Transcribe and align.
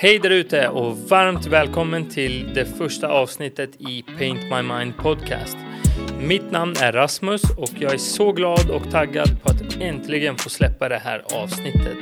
Hej 0.00 0.18
där 0.18 0.30
ute 0.30 0.68
och 0.68 0.98
varmt 0.98 1.46
välkommen 1.46 2.08
till 2.08 2.54
det 2.54 2.64
första 2.64 3.08
avsnittet 3.08 3.70
i 3.78 4.04
Paint 4.18 4.42
My 4.42 4.62
Mind 4.62 4.96
Podcast. 4.96 5.56
Mitt 6.20 6.50
namn 6.50 6.74
är 6.80 6.92
Rasmus 6.92 7.42
och 7.56 7.70
jag 7.78 7.94
är 7.94 7.98
så 7.98 8.32
glad 8.32 8.70
och 8.70 8.90
taggad 8.90 9.42
på 9.42 9.50
att 9.50 9.76
äntligen 9.80 10.36
få 10.36 10.50
släppa 10.50 10.88
det 10.88 10.98
här 10.98 11.24
avsnittet. 11.34 11.96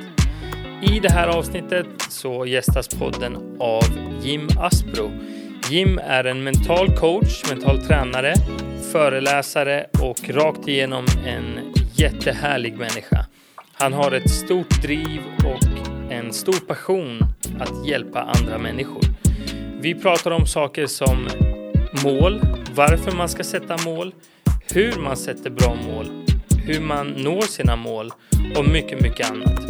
I 0.82 1.00
det 1.00 1.12
här 1.12 1.28
avsnittet 1.28 1.86
så 2.08 2.46
gästas 2.46 2.88
podden 2.88 3.56
av 3.60 3.84
Jim 4.22 4.48
Aspro. 4.60 5.10
Jim 5.70 5.98
är 5.98 6.24
en 6.24 6.44
mental 6.44 6.96
coach, 6.96 7.50
mental 7.50 7.82
tränare, 7.82 8.34
föreläsare 8.92 9.86
och 10.02 10.30
rakt 10.30 10.68
igenom 10.68 11.06
en 11.26 11.74
jättehärlig 11.94 12.76
människa. 12.76 13.26
Han 13.72 13.92
har 13.92 14.12
ett 14.12 14.30
stort 14.30 14.82
driv 14.82 15.20
och 15.44 15.55
en 16.26 16.32
stor 16.32 16.66
passion 16.66 17.18
att 17.60 17.86
hjälpa 17.86 18.20
andra 18.20 18.58
människor. 18.58 19.02
Vi 19.80 19.94
pratar 19.94 20.30
om 20.30 20.46
saker 20.46 20.86
som 20.86 21.28
mål, 22.04 22.40
varför 22.74 23.16
man 23.16 23.28
ska 23.28 23.44
sätta 23.44 23.76
mål, 23.84 24.14
hur 24.74 25.00
man 25.00 25.16
sätter 25.16 25.50
bra 25.50 25.76
mål, 25.88 26.06
hur 26.64 26.80
man 26.80 27.06
når 27.08 27.40
sina 27.40 27.76
mål 27.76 28.10
och 28.56 28.68
mycket, 28.68 29.00
mycket 29.00 29.30
annat. 29.30 29.60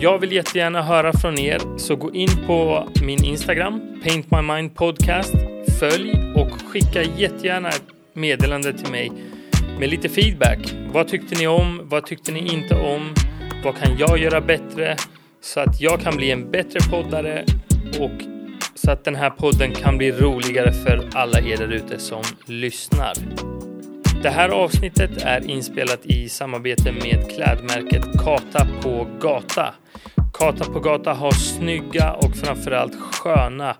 Jag 0.00 0.18
vill 0.18 0.32
jättegärna 0.32 0.82
höra 0.82 1.12
från 1.12 1.38
er, 1.38 1.60
så 1.78 1.96
gå 1.96 2.14
in 2.14 2.46
på 2.46 2.88
min 3.02 3.24
Instagram, 3.24 3.80
Paint 4.04 4.30
My 4.30 4.42
Mind 4.42 4.74
Podcast, 4.74 5.34
följ 5.80 6.12
och 6.36 6.62
skicka 6.62 7.02
jättegärna 7.02 7.68
ett 7.68 7.88
meddelande 8.12 8.72
till 8.72 8.90
mig 8.90 9.12
med 9.78 9.90
lite 9.90 10.08
feedback. 10.08 10.74
Vad 10.92 11.08
tyckte 11.08 11.34
ni 11.38 11.46
om? 11.46 11.80
Vad 11.84 12.06
tyckte 12.06 12.32
ni 12.32 12.54
inte 12.54 12.74
om? 12.74 13.14
Vad 13.64 13.76
kan 13.76 13.98
jag 13.98 14.18
göra 14.18 14.40
bättre? 14.40 14.96
Så 15.40 15.60
att 15.60 15.80
jag 15.80 16.00
kan 16.00 16.16
bli 16.16 16.30
en 16.30 16.50
bättre 16.50 16.80
poddare 16.90 17.44
och 18.00 18.22
så 18.74 18.90
att 18.90 19.04
den 19.04 19.14
här 19.14 19.30
podden 19.30 19.74
kan 19.74 19.98
bli 19.98 20.12
roligare 20.12 20.72
för 20.72 21.08
alla 21.14 21.40
er 21.40 21.56
där 21.56 21.72
ute 21.72 21.98
som 21.98 22.22
lyssnar. 22.46 23.12
Det 24.22 24.30
här 24.30 24.48
avsnittet 24.48 25.22
är 25.22 25.50
inspelat 25.50 26.06
i 26.06 26.28
samarbete 26.28 26.92
med 26.92 27.30
klädmärket 27.30 28.04
Kata 28.24 28.66
på 28.82 29.06
Gata. 29.20 29.74
Kata 30.38 30.64
på 30.64 30.80
Gata 30.80 31.12
har 31.12 31.30
snygga 31.30 32.12
och 32.12 32.36
framförallt 32.36 32.94
sköna 33.12 33.76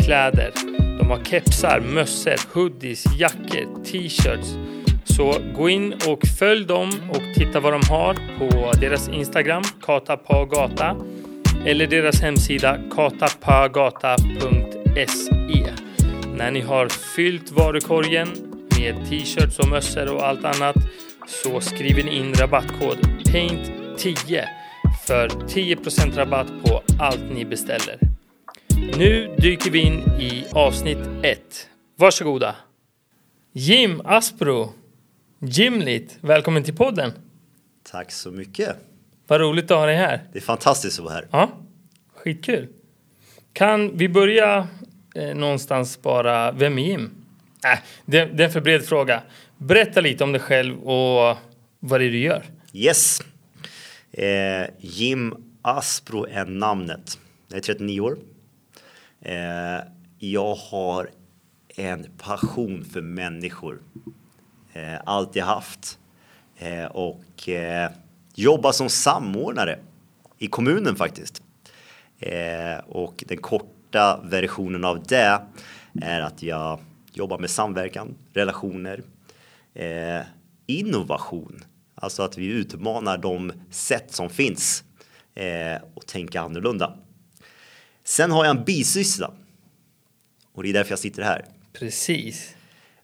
kläder. 0.00 0.52
De 0.98 1.10
har 1.10 1.24
kepsar, 1.24 1.80
mössor, 1.80 2.54
hoodies, 2.54 3.04
jackor, 3.18 3.84
t-shirts. 3.84 4.48
Så 5.20 5.34
gå 5.54 5.68
in 5.68 5.94
och 6.06 6.26
följ 6.38 6.66
dem 6.66 6.90
och 7.10 7.22
titta 7.34 7.60
vad 7.60 7.72
de 7.72 7.80
har 7.88 8.14
på 8.14 8.72
deras 8.80 9.08
Instagram, 9.08 9.62
kata.pagata 9.82 10.96
eller 11.66 11.86
deras 11.86 12.20
hemsida 12.20 12.78
katapagata.se. 12.90 15.66
När 16.36 16.50
ni 16.50 16.60
har 16.60 16.88
fyllt 16.88 17.50
varukorgen 17.50 18.28
med 18.78 18.94
t-shirts 19.08 19.58
och 19.58 19.68
mössor 19.68 20.14
och 20.14 20.26
allt 20.26 20.44
annat 20.44 20.76
så 21.26 21.60
skriver 21.60 22.02
ni 22.02 22.16
in 22.16 22.34
rabattkod 22.34 22.98
PAINT10 23.24 24.44
för 25.06 25.28
10% 25.28 26.16
rabatt 26.16 26.52
på 26.64 26.82
allt 26.98 27.30
ni 27.32 27.44
beställer. 27.44 27.98
Nu 28.98 29.36
dyker 29.38 29.70
vi 29.70 29.78
in 29.78 30.00
i 30.20 30.44
avsnitt 30.52 31.08
1. 31.22 31.68
Varsågoda! 31.96 32.56
Jim 33.52 34.02
Aspro, 34.04 34.72
Jimlit, 35.42 36.18
välkommen 36.20 36.64
till 36.64 36.76
podden. 36.76 37.12
Tack 37.82 38.12
så 38.12 38.30
mycket. 38.30 38.76
Vad 39.26 39.40
roligt 39.40 39.70
att 39.70 39.78
ha 39.78 39.86
dig 39.86 39.96
här. 39.96 40.22
Det 40.32 40.38
är 40.38 40.42
fantastiskt 40.42 40.98
att 40.98 41.04
vara 41.04 41.14
här. 41.14 41.28
Ja, 41.30 41.50
skitkul. 42.14 42.68
Kan 43.52 43.96
vi 43.96 44.08
börja 44.08 44.68
eh, 45.14 45.34
någonstans 45.34 46.02
bara, 46.02 46.52
vem 46.52 46.78
är 46.78 46.82
Jim? 46.82 47.10
Äh, 47.64 47.78
det, 48.06 48.24
det 48.24 48.42
är 48.42 48.46
en 48.46 48.52
för 48.52 48.60
bred 48.60 48.84
fråga. 48.84 49.22
Berätta 49.58 50.00
lite 50.00 50.24
om 50.24 50.32
dig 50.32 50.40
själv 50.40 50.78
och 50.78 51.36
vad 51.80 52.00
det 52.00 52.04
är 52.06 52.10
du 52.10 52.18
gör. 52.18 52.44
Yes. 52.72 53.20
Eh, 54.12 54.66
Jim 54.78 55.34
Aspro 55.62 56.26
är 56.26 56.44
namnet. 56.44 57.18
Jag 57.48 57.56
är 57.56 57.62
39 57.62 58.00
år. 58.00 58.18
Eh, 59.20 59.34
jag 60.18 60.54
har 60.54 61.10
en 61.76 62.06
passion 62.18 62.84
för 62.84 63.00
människor. 63.00 63.78
Eh, 64.72 65.00
alltid 65.04 65.42
haft. 65.42 65.98
Eh, 66.56 66.84
och 66.84 67.48
eh, 67.48 67.90
som 68.72 68.88
samordnare 68.88 69.78
i 70.38 70.46
kommunen 70.46 70.96
faktiskt. 70.96 71.42
Eh, 72.18 72.78
och 72.86 73.24
den 73.26 73.38
korta 73.38 74.20
versionen 74.24 74.84
av 74.84 75.02
det 75.02 75.40
är 76.02 76.20
att 76.20 76.42
jag 76.42 76.80
jobbar 77.12 77.38
med 77.38 77.50
samverkan, 77.50 78.14
relationer, 78.32 79.02
eh, 79.74 80.20
innovation. 80.66 81.64
Alltså 81.94 82.22
att 82.22 82.38
vi 82.38 82.46
utmanar 82.46 83.18
de 83.18 83.52
sätt 83.70 84.12
som 84.14 84.30
finns 84.30 84.84
eh, 85.34 85.82
och 85.94 86.06
tänka 86.06 86.40
annorlunda. 86.40 86.98
Sen 88.04 88.30
har 88.30 88.44
jag 88.44 88.56
en 88.56 88.64
bisyssla 88.64 89.30
och 90.52 90.62
det 90.62 90.68
är 90.68 90.72
därför 90.72 90.92
jag 90.92 90.98
sitter 90.98 91.22
här. 91.22 91.44
Precis. 91.72 92.54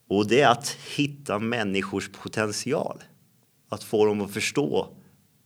Och 0.09 0.29
det 0.29 0.41
är 0.41 0.49
att 0.49 0.77
hitta 0.97 1.39
människors 1.39 2.09
potential. 2.09 3.03
Att 3.69 3.85
få 3.85 4.07
dem 4.07 4.21
att 4.21 4.33
förstå 4.33 4.89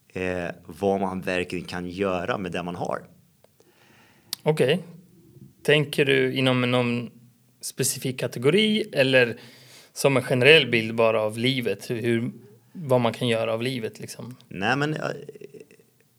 eh, 0.09 0.48
vad 0.66 1.00
man 1.00 1.21
verkligen 1.21 1.65
kan 1.65 1.91
göra 1.91 2.38
med 2.38 2.53
det 2.53 2.62
man 2.62 2.76
har. 2.76 3.03
Okej. 4.43 4.75
Okay. 4.75 4.87
Tänker 5.62 6.04
du 6.04 6.34
inom 6.34 6.71
någon 6.71 7.10
specifik 7.60 8.21
kategori 8.21 8.84
eller 8.93 9.41
som 9.93 10.16
en 10.16 10.22
generell 10.22 10.71
bild 10.71 10.94
bara 10.94 11.22
av 11.22 11.38
livet? 11.38 11.91
Hur, 11.91 12.32
vad 12.72 13.00
man 13.00 13.12
kan 13.12 13.28
göra 13.28 13.53
av 13.53 13.62
livet 13.62 14.00
liksom? 14.00 14.37
Nej, 14.48 14.77
men 14.77 14.94
eh, 14.94 15.00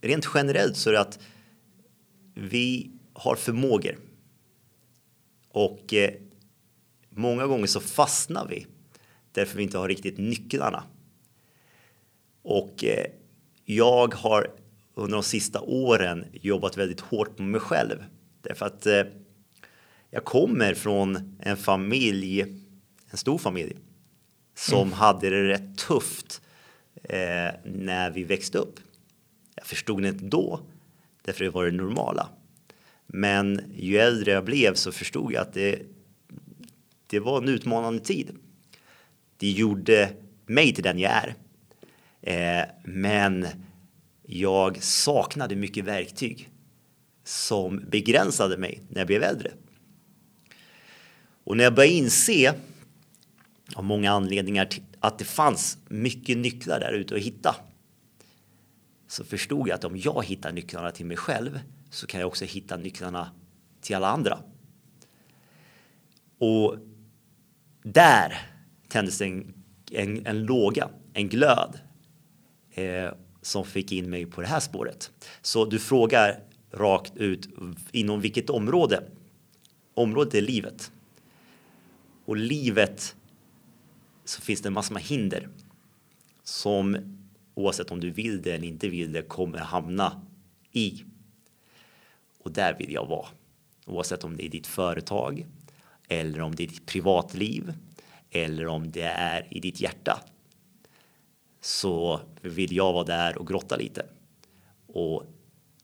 rent 0.02 0.28
generellt 0.34 0.78
så 0.78 0.90
är 0.90 0.94
det 0.94 1.02
att 1.02 1.19
vi 2.34 2.91
har 3.13 3.35
förmågor. 3.35 3.97
Och 5.50 5.94
eh, 5.94 6.12
många 7.16 7.47
gånger 7.47 7.67
så 7.67 7.79
fastnar 7.79 8.47
vi 8.47 8.67
därför 9.31 9.57
vi 9.57 9.63
inte 9.63 9.77
har 9.77 9.88
riktigt 9.88 10.17
nycklarna. 10.17 10.83
Och 12.41 12.83
eh, 12.83 13.05
jag 13.66 14.13
har 14.13 14.51
under 14.94 15.13
de 15.13 15.23
sista 15.23 15.61
åren 15.61 16.25
jobbat 16.31 16.77
väldigt 16.77 16.99
hårt 16.99 17.39
med 17.39 17.47
mig 17.47 17.61
själv. 17.61 18.03
Därför 18.41 18.66
att 18.66 18.85
eh, 18.85 19.03
jag 20.09 20.25
kommer 20.25 20.73
från 20.73 21.38
en 21.39 21.57
familj, 21.57 22.41
en 23.11 23.17
stor 23.17 23.38
familj, 23.38 23.78
som 24.55 24.81
mm. 24.81 24.93
hade 24.93 25.29
det 25.29 25.47
rätt 25.47 25.78
tufft 25.78 26.41
eh, 27.03 27.51
när 27.66 28.11
vi 28.11 28.23
växte 28.23 28.57
upp. 28.57 28.79
Jag 29.55 29.66
förstod 29.66 30.01
det 30.01 30.07
inte 30.07 30.25
då, 30.25 30.59
därför 31.22 31.43
det 31.43 31.49
var 31.49 31.66
det 31.66 31.72
normala. 31.72 32.29
Men 33.07 33.61
ju 33.75 33.97
äldre 33.97 34.31
jag 34.31 34.45
blev 34.45 34.73
så 34.73 34.91
förstod 34.91 35.33
jag 35.33 35.41
att 35.41 35.53
det, 35.53 35.81
det 37.11 37.19
var 37.19 37.41
en 37.41 37.49
utmanande 37.49 37.99
tid. 37.99 38.38
Det 39.38 39.51
gjorde 39.51 40.13
mig 40.45 40.73
till 40.73 40.83
den 40.83 40.99
jag 40.99 41.11
är. 41.11 41.35
Eh, 42.22 42.66
men 42.83 43.47
jag 44.25 44.83
saknade 44.83 45.55
mycket 45.55 45.85
verktyg 45.85 46.49
som 47.23 47.85
begränsade 47.89 48.57
mig 48.57 48.81
när 48.89 48.99
jag 48.99 49.07
blev 49.07 49.23
äldre. 49.23 49.51
Och 51.44 51.57
när 51.57 51.63
jag 51.63 51.75
började 51.75 51.95
inse 51.95 52.55
av 53.75 53.83
många 53.83 54.11
anledningar 54.11 54.69
att 54.99 55.19
det 55.19 55.25
fanns 55.25 55.78
mycket 55.88 56.38
nycklar 56.38 56.79
där 56.79 56.91
ute 56.93 57.16
att 57.16 57.22
hitta 57.22 57.55
så 59.07 59.23
förstod 59.23 59.67
jag 59.67 59.75
att 59.75 59.83
om 59.83 59.97
jag 59.97 60.25
hittar 60.25 60.51
nycklarna 60.51 60.91
till 60.91 61.05
mig 61.05 61.17
själv 61.17 61.59
så 61.89 62.07
kan 62.07 62.19
jag 62.19 62.28
också 62.28 62.45
hitta 62.45 62.78
nycklarna 62.78 63.31
till 63.81 63.96
alla 63.96 64.07
andra. 64.07 64.40
Och 66.37 66.78
där 67.83 68.37
tändes 68.87 69.22
en, 69.22 69.53
en, 69.91 70.25
en 70.25 70.45
låga, 70.45 70.89
en 71.13 71.29
glöd 71.29 71.79
eh, 72.72 73.11
som 73.41 73.66
fick 73.66 73.91
in 73.91 74.09
mig 74.09 74.25
på 74.25 74.41
det 74.41 74.47
här 74.47 74.59
spåret. 74.59 75.11
Så 75.41 75.66
du 75.66 75.79
frågar 75.79 76.39
rakt 76.72 77.17
ut 77.17 77.49
inom 77.91 78.22
vilket 78.22 78.49
område? 78.49 79.03
Området 79.93 80.33
är 80.33 80.41
livet. 80.41 80.91
Och 82.25 82.37
livet 82.37 83.16
så 84.25 84.41
finns 84.41 84.61
det 84.61 84.69
en 84.69 84.73
massa 84.73 84.95
hinder 84.95 85.49
som 86.43 86.97
oavsett 87.55 87.91
om 87.91 87.99
du 87.99 88.11
vill 88.11 88.41
det 88.41 88.51
eller 88.51 88.67
inte 88.67 88.89
vill 88.89 89.11
det 89.11 89.22
kommer 89.22 89.57
hamna 89.57 90.22
i. 90.72 91.03
Och 92.39 92.51
där 92.51 92.78
vill 92.78 92.91
jag 92.91 93.05
vara. 93.05 93.28
Oavsett 93.85 94.23
om 94.23 94.37
det 94.37 94.45
är 94.45 94.49
ditt 94.49 94.67
företag 94.67 95.45
eller 96.11 96.41
om 96.41 96.55
det 96.55 96.63
är 96.63 96.67
ditt 96.67 96.85
privatliv 96.85 97.73
eller 98.31 98.67
om 98.67 98.91
det 98.91 99.02
är 99.02 99.47
i 99.49 99.59
ditt 99.59 99.81
hjärta 99.81 100.23
så 101.61 102.22
vill 102.41 102.75
jag 102.75 102.93
vara 102.93 103.03
där 103.03 103.37
och 103.37 103.47
grotta 103.47 103.75
lite 103.75 104.05
och 104.87 105.23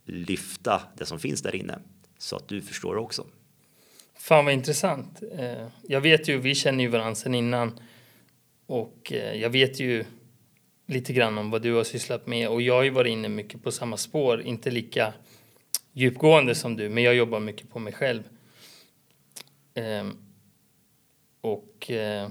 lyfta 0.06 0.82
det 0.98 1.06
som 1.06 1.20
finns 1.20 1.42
där 1.42 1.56
inne 1.56 1.80
så 2.18 2.36
att 2.36 2.48
du 2.48 2.62
förstår 2.62 2.96
också. 2.96 3.26
Fan 4.16 4.46
vad 4.46 4.54
intressant. 4.54 5.22
Eh, 5.32 5.68
jag 5.82 6.02
vet 6.02 6.28
ju, 6.28 6.38
vi 6.38 6.56
känner 6.56 6.84
ju 6.84 6.90
varandra 6.90 7.16
sedan 7.16 7.36
innan 7.36 7.80
och 8.66 9.14
eh, 9.14 9.42
jag 9.42 9.50
vet 9.50 9.80
ju 9.80 10.06
lite 10.88 11.14
grann 11.14 11.38
om 11.38 11.52
vad 11.52 11.62
du 11.62 11.74
har 11.74 11.84
sysslat 11.84 12.28
med 12.28 12.50
och 12.50 12.62
jag 12.62 12.74
har 12.74 12.84
ju 12.84 12.90
varit 12.90 13.12
inne 13.12 13.30
mycket 13.30 13.64
på 13.64 13.72
samma 13.72 13.98
spår, 13.98 14.42
inte 14.42 14.72
lika 14.72 15.14
djupgående 15.94 16.56
som 16.56 16.76
du, 16.76 16.90
men 16.90 17.04
jag 17.04 17.16
jobbar 17.16 17.40
mycket 17.40 17.70
på 17.70 17.80
mig 17.80 17.94
själv. 17.94 18.24
Ehm, 19.78 20.18
och 21.42 21.92
eh, 21.92 22.30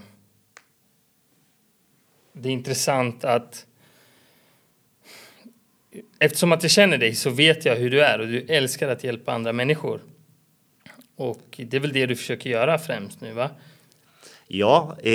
det 2.32 2.48
är 2.48 2.52
intressant 2.52 3.25
att 3.25 3.66
eftersom 6.19 6.52
att 6.52 6.62
jag 6.62 6.72
känner 6.72 6.98
dig 6.98 7.14
så 7.14 7.31
vet 7.31 7.64
jag 7.64 7.76
hur 7.76 7.90
du 7.90 8.04
är 8.04 8.19
och 8.19 8.26
du 8.26 8.40
älskar 8.40 8.88
att 8.88 9.04
hjälpa 9.04 9.32
andra 9.32 9.52
människor. 9.52 10.00
Och 11.16 11.44
det 11.56 11.76
är 11.76 11.81
väl 11.81 11.93
det 11.93 12.06
du 12.06 12.16
försöker 12.16 12.50
göra 12.50 12.78
främst 12.78 13.20
nu, 13.20 13.32
va? 13.32 13.50
Ja, 14.46 14.96
eh, 15.02 15.12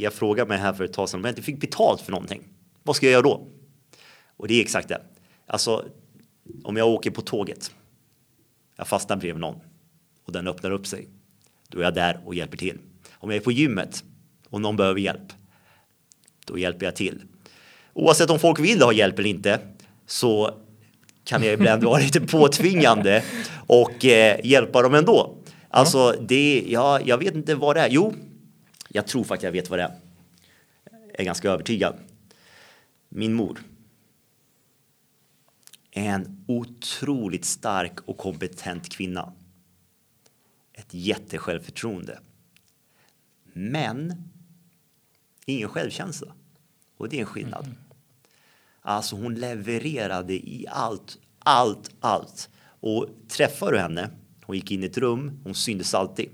jag 0.00 0.12
frågade 0.12 0.48
mig 0.48 0.58
här 0.58 0.72
för 0.72 0.84
ett 0.84 0.92
tag 0.92 1.08
sedan 1.08 1.20
om 1.20 1.24
jag 1.24 1.32
inte 1.32 1.42
fick 1.42 1.60
betalt 1.60 2.00
för 2.00 2.12
någonting. 2.12 2.48
Vad 2.82 2.96
ska 2.96 3.06
jag 3.06 3.12
göra 3.12 3.22
då? 3.22 3.46
Och 4.36 4.48
det 4.48 4.54
är 4.54 4.60
exakt 4.60 4.88
det. 4.88 5.02
Alltså, 5.46 5.84
om 6.64 6.76
jag 6.76 6.88
åker 6.88 7.10
på 7.10 7.20
tåget. 7.20 7.74
Jag 8.76 8.88
fastnar 8.88 9.16
bredvid 9.16 9.40
någon 9.40 9.60
och 10.24 10.32
den 10.32 10.48
öppnar 10.48 10.70
upp 10.70 10.86
sig. 10.86 11.08
Då 11.72 11.78
är 11.78 11.84
jag 11.84 11.94
där 11.94 12.20
och 12.24 12.34
hjälper 12.34 12.56
till. 12.56 12.78
Om 13.14 13.30
jag 13.30 13.36
är 13.36 13.40
på 13.40 13.52
gymmet 13.52 14.04
och 14.48 14.60
någon 14.60 14.76
behöver 14.76 15.00
hjälp. 15.00 15.32
Då 16.44 16.58
hjälper 16.58 16.86
jag 16.86 16.96
till. 16.96 17.22
Oavsett 17.92 18.30
om 18.30 18.38
folk 18.38 18.60
vill 18.60 18.82
ha 18.82 18.92
hjälp 18.92 19.18
eller 19.18 19.28
inte 19.28 19.58
så 20.06 20.54
kan 21.24 21.42
jag 21.42 21.52
ibland 21.52 21.84
vara 21.84 21.98
lite 21.98 22.20
påtvingande 22.20 23.24
och 23.66 24.04
eh, 24.04 24.40
hjälpa 24.44 24.82
dem 24.82 24.94
ändå. 24.94 25.36
Alltså, 25.68 26.16
det, 26.20 26.64
ja, 26.68 27.00
jag 27.04 27.18
vet 27.18 27.34
inte 27.34 27.54
vad 27.54 27.76
det 27.76 27.80
är. 27.80 27.88
Jo, 27.90 28.14
jag 28.88 29.06
tror 29.06 29.24
faktiskt 29.24 29.44
jag 29.44 29.52
vet 29.52 29.70
vad 29.70 29.78
det 29.78 29.82
är. 29.82 29.94
Jag 31.10 31.20
är 31.20 31.24
ganska 31.24 31.50
övertygad. 31.50 31.94
Min 33.08 33.34
mor. 33.34 33.58
En 35.90 36.44
otroligt 36.48 37.44
stark 37.44 38.00
och 38.04 38.18
kompetent 38.18 38.88
kvinna. 38.88 39.32
Ett 40.82 40.94
jättesjälvförtroende. 40.94 42.20
Men 43.52 44.28
ingen 45.46 45.68
självkänsla. 45.68 46.34
Och 46.96 47.08
det 47.08 47.16
är 47.16 47.20
en 47.20 47.26
skillnad. 47.26 47.66
Mm. 47.66 47.78
Alltså 48.80 49.16
hon 49.16 49.34
levererade 49.34 50.32
i 50.34 50.66
allt, 50.68 51.18
allt, 51.38 51.90
allt. 52.00 52.50
Och 52.80 53.08
träffar 53.28 53.72
du 53.72 53.78
henne, 53.78 54.10
hon 54.44 54.56
gick 54.56 54.70
in 54.70 54.82
i 54.82 54.86
ett 54.86 54.98
rum, 54.98 55.40
hon 55.44 55.54
syntes 55.54 55.94
alltid. 55.94 56.30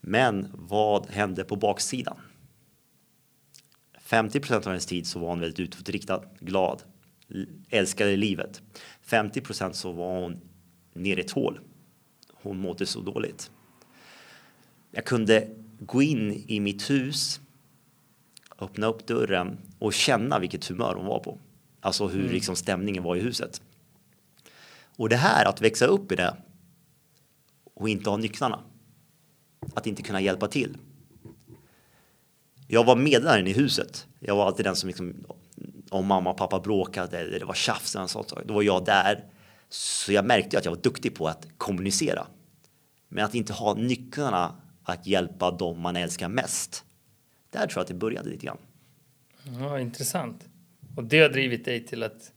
Men 0.00 0.50
vad 0.52 1.06
hände 1.06 1.44
på 1.44 1.56
baksidan? 1.56 2.20
50 3.98 4.40
procent 4.40 4.66
av 4.66 4.72
hennes 4.72 4.86
tid 4.86 5.06
så 5.06 5.18
var 5.18 5.28
hon 5.28 5.40
väldigt 5.40 5.60
utåtriktad, 5.60 6.22
glad, 6.40 6.82
älskade 7.70 8.16
livet. 8.16 8.62
50 9.00 9.40
procent 9.40 9.76
så 9.76 9.92
var 9.92 10.20
hon 10.20 10.40
nere 10.92 11.20
i 11.20 11.24
ett 11.24 11.30
hål. 11.30 11.60
Hon 12.46 12.60
mådde 12.60 12.86
så 12.86 13.00
dåligt. 13.00 13.50
Jag 14.90 15.04
kunde 15.04 15.48
gå 15.80 16.02
in 16.02 16.44
i 16.48 16.60
mitt 16.60 16.90
hus, 16.90 17.40
öppna 18.58 18.86
upp 18.86 19.06
dörren 19.06 19.58
och 19.78 19.92
känna 19.92 20.38
vilket 20.38 20.66
humör 20.66 20.94
hon 20.94 21.06
var 21.06 21.18
på. 21.18 21.38
Alltså 21.80 22.06
hur 22.06 22.20
mm. 22.20 22.32
liksom 22.32 22.56
stämningen 22.56 23.02
var 23.02 23.16
i 23.16 23.20
huset. 23.20 23.62
Och 24.96 25.08
det 25.08 25.16
här 25.16 25.44
att 25.44 25.60
växa 25.60 25.86
upp 25.86 26.12
i 26.12 26.16
det 26.16 26.36
och 27.74 27.88
inte 27.88 28.10
ha 28.10 28.16
nycklarna. 28.16 28.60
Att 29.74 29.86
inte 29.86 30.02
kunna 30.02 30.20
hjälpa 30.20 30.48
till. 30.48 30.76
Jag 32.68 32.84
var 32.84 32.96
medlaren 32.96 33.46
i 33.46 33.52
huset. 33.52 34.06
Jag 34.20 34.36
var 34.36 34.46
alltid 34.46 34.66
den 34.66 34.76
som 34.76 34.86
liksom, 34.86 35.14
om 35.90 36.06
mamma 36.06 36.30
och 36.30 36.36
pappa 36.36 36.60
bråkade 36.60 37.18
eller 37.18 37.38
det 37.38 37.44
var 37.44 37.54
tjafs 37.54 37.96
eller 37.96 38.06
sånt, 38.06 38.32
då 38.44 38.54
var 38.54 38.62
jag 38.62 38.84
där. 38.84 39.24
Så 39.68 40.12
jag 40.12 40.24
märkte 40.24 40.58
att 40.58 40.64
jag 40.64 40.72
var 40.72 40.82
duktig 40.82 41.14
på 41.14 41.28
att 41.28 41.46
kommunicera. 41.56 42.26
Men 43.16 43.24
att 43.24 43.34
inte 43.34 43.52
ha 43.52 43.74
nycklarna 43.74 44.54
att 44.82 45.06
hjälpa 45.06 45.50
dem 45.50 45.80
man 45.80 45.96
älskar 45.96 46.28
mest. 46.28 46.84
Där 47.50 47.60
tror 47.60 47.72
jag 47.74 47.80
att 47.80 47.88
det 47.88 47.94
började 47.94 48.28
lite 48.28 48.46
grann. 48.46 48.58
Ja, 49.60 49.80
intressant. 49.80 50.44
Och 50.96 51.04
det 51.04 51.20
har 51.20 51.28
drivit 51.28 51.64
dig 51.64 51.86
till 51.86 52.02
att, 52.02 52.32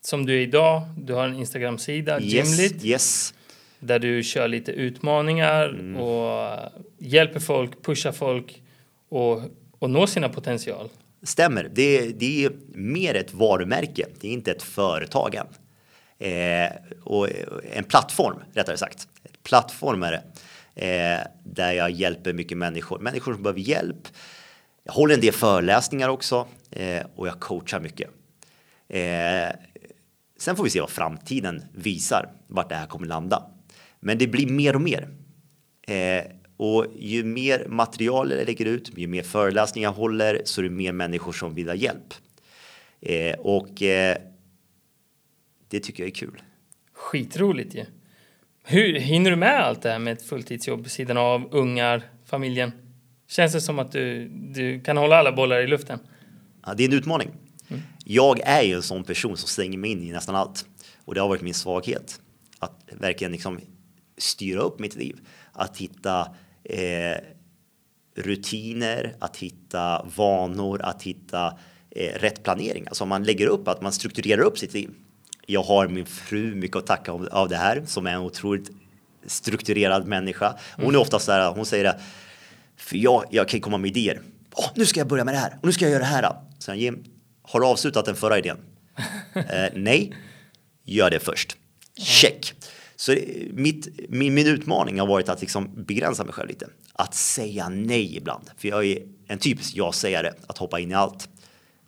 som 0.00 0.26
du 0.26 0.34
är 0.34 0.40
idag, 0.40 0.82
du 0.98 1.14
har 1.14 1.28
en 1.28 1.34
Instagram-sida, 1.34 2.20
yes, 2.20 2.58
Gymlit. 2.58 2.84
Yes. 2.84 3.34
Där 3.80 3.98
du 3.98 4.22
kör 4.22 4.48
lite 4.48 4.72
utmaningar 4.72 5.68
mm. 5.68 5.96
och 5.96 6.58
hjälper 6.98 7.40
folk, 7.40 7.82
pushar 7.82 8.12
folk 8.12 8.62
och, 9.08 9.42
och 9.78 9.90
nå 9.90 10.06
sina 10.06 10.28
potential. 10.28 10.88
Stämmer. 11.22 11.70
Det, 11.74 12.08
det 12.08 12.44
är 12.44 12.52
mer 12.68 13.14
ett 13.14 13.34
varumärke. 13.34 14.06
Det 14.20 14.28
är 14.28 14.32
inte 14.32 14.50
ett 14.50 14.62
företag 14.62 15.34
än. 15.34 15.46
Eh, 16.18 16.72
och 17.04 17.28
en 17.72 17.84
plattform, 17.84 18.38
rättare 18.54 18.76
sagt. 18.76 19.08
Plattform 19.48 20.02
är 20.02 20.12
det. 20.12 20.22
Eh, 20.86 21.26
där 21.44 21.72
jag 21.72 21.90
hjälper 21.90 22.32
mycket 22.32 22.58
människor. 22.58 22.98
Människor 22.98 23.32
som 23.34 23.42
behöver 23.42 23.60
hjälp. 23.60 24.08
Jag 24.82 24.92
håller 24.92 25.14
en 25.14 25.20
del 25.20 25.32
föreläsningar 25.32 26.08
också 26.08 26.46
eh, 26.70 27.06
och 27.16 27.28
jag 27.28 27.40
coachar 27.40 27.80
mycket. 27.80 28.10
Eh, 28.88 29.56
sen 30.38 30.56
får 30.56 30.64
vi 30.64 30.70
se 30.70 30.80
vad 30.80 30.90
framtiden 30.90 31.64
visar, 31.72 32.28
vart 32.46 32.68
det 32.68 32.74
här 32.74 32.86
kommer 32.86 33.06
landa. 33.06 33.50
Men 34.00 34.18
det 34.18 34.26
blir 34.26 34.46
mer 34.46 34.74
och 34.74 34.82
mer. 34.82 35.08
Eh, 35.82 36.24
och 36.56 36.86
ju 36.98 37.24
mer 37.24 37.66
material 37.68 38.30
jag 38.30 38.46
lägger 38.46 38.66
ut, 38.66 38.90
ju 38.96 39.06
mer 39.06 39.22
föreläsningar 39.22 39.88
jag 39.88 39.94
håller, 39.94 40.42
så 40.44 40.60
är 40.60 40.62
det 40.62 40.70
mer 40.70 40.92
människor 40.92 41.32
som 41.32 41.54
vill 41.54 41.68
ha 41.68 41.74
hjälp. 41.74 42.14
Eh, 43.00 43.38
och 43.38 43.82
eh, 43.82 44.16
det 45.68 45.80
tycker 45.80 46.02
jag 46.02 46.10
är 46.10 46.14
kul. 46.14 46.42
Skitroligt 46.92 47.74
ju. 47.74 47.78
Ja. 47.78 47.84
Hur 48.70 48.98
hinner 48.98 49.30
du 49.30 49.36
med 49.36 49.64
allt 49.64 49.82
det 49.82 49.90
här 49.90 49.98
med 49.98 50.12
ett 50.12 50.22
fulltidsjobb 50.22 50.82
vid 50.82 50.90
sidan 50.90 51.16
av 51.16 51.48
ungar, 51.50 52.02
familjen? 52.24 52.72
Känns 53.28 53.52
det 53.52 53.60
som 53.60 53.78
att 53.78 53.92
du, 53.92 54.28
du 54.28 54.80
kan 54.80 54.96
hålla 54.96 55.16
alla 55.16 55.32
bollar 55.32 55.60
i 55.60 55.66
luften? 55.66 55.98
Ja, 56.66 56.74
det 56.74 56.84
är 56.84 56.88
en 56.88 56.94
utmaning. 56.94 57.30
Mm. 57.68 57.82
Jag 58.04 58.40
är 58.40 58.62
ju 58.62 58.74
en 58.74 58.82
sån 58.82 59.04
person 59.04 59.36
som 59.36 59.48
slänger 59.48 59.78
mig 59.78 59.90
in 59.90 60.02
i 60.02 60.12
nästan 60.12 60.34
allt 60.34 60.66
och 61.04 61.14
det 61.14 61.20
har 61.20 61.28
varit 61.28 61.42
min 61.42 61.54
svaghet 61.54 62.20
att 62.58 62.84
verkligen 62.92 63.32
liksom 63.32 63.60
styra 64.18 64.60
upp 64.60 64.78
mitt 64.78 64.96
liv, 64.96 65.16
att 65.52 65.76
hitta 65.76 66.20
eh, 66.64 67.16
rutiner, 68.16 69.16
att 69.18 69.36
hitta 69.36 70.06
vanor, 70.16 70.82
att 70.82 71.02
hitta 71.02 71.58
eh, 71.90 72.20
rätt 72.20 72.42
planering. 72.42 72.86
Alltså 72.86 73.04
om 73.04 73.08
man 73.08 73.24
lägger 73.24 73.46
upp, 73.46 73.68
att 73.68 73.82
man 73.82 73.92
strukturerar 73.92 74.42
upp 74.42 74.58
sitt 74.58 74.74
liv. 74.74 74.90
Jag 75.50 75.62
har 75.62 75.88
min 75.88 76.06
fru 76.06 76.54
mycket 76.54 76.76
att 76.76 76.86
tacka 76.86 77.12
av, 77.12 77.28
av 77.32 77.48
det 77.48 77.56
här 77.56 77.82
som 77.86 78.06
är 78.06 78.10
en 78.10 78.20
otroligt 78.20 78.70
strukturerad 79.26 80.06
människa. 80.06 80.58
Hon 80.76 80.84
är 80.84 80.88
mm. 80.88 81.00
ofta 81.00 81.18
så 81.18 81.32
här, 81.32 81.52
hon 81.52 81.66
säger 81.66 81.84
det, 81.84 82.00
för 82.76 82.96
jag, 82.96 83.24
jag 83.30 83.48
kan 83.48 83.60
komma 83.60 83.78
med 83.78 83.96
idéer. 83.96 84.20
Oh, 84.54 84.70
nu 84.74 84.86
ska 84.86 85.00
jag 85.00 85.08
börja 85.08 85.24
med 85.24 85.34
det 85.34 85.38
här 85.38 85.58
och 85.60 85.66
nu 85.66 85.72
ska 85.72 85.84
jag 85.84 85.92
göra 85.92 86.02
det 86.02 86.08
här. 86.08 86.36
Sen 86.58 86.78
Jim, 86.78 87.04
har 87.42 87.60
du 87.60 87.66
avslutat 87.66 88.04
den 88.04 88.16
förra 88.16 88.38
idén? 88.38 88.56
eh, 89.34 89.44
nej, 89.74 90.14
gör 90.84 91.10
det 91.10 91.20
först. 91.20 91.56
Check. 91.98 92.54
Så 92.96 93.16
mitt, 93.52 93.88
min, 94.08 94.34
min 94.34 94.46
utmaning 94.46 95.00
har 95.00 95.06
varit 95.06 95.28
att 95.28 95.40
liksom 95.40 95.84
begränsa 95.84 96.24
mig 96.24 96.32
själv 96.32 96.48
lite. 96.48 96.68
Att 96.92 97.14
säga 97.14 97.68
nej 97.68 98.16
ibland. 98.16 98.50
För 98.56 98.68
jag 98.68 98.86
är 98.86 98.98
en 99.26 99.38
typisk 99.38 99.76
ja-sägare, 99.76 100.32
att 100.46 100.58
hoppa 100.58 100.80
in 100.80 100.90
i 100.90 100.94
allt. 100.94 101.28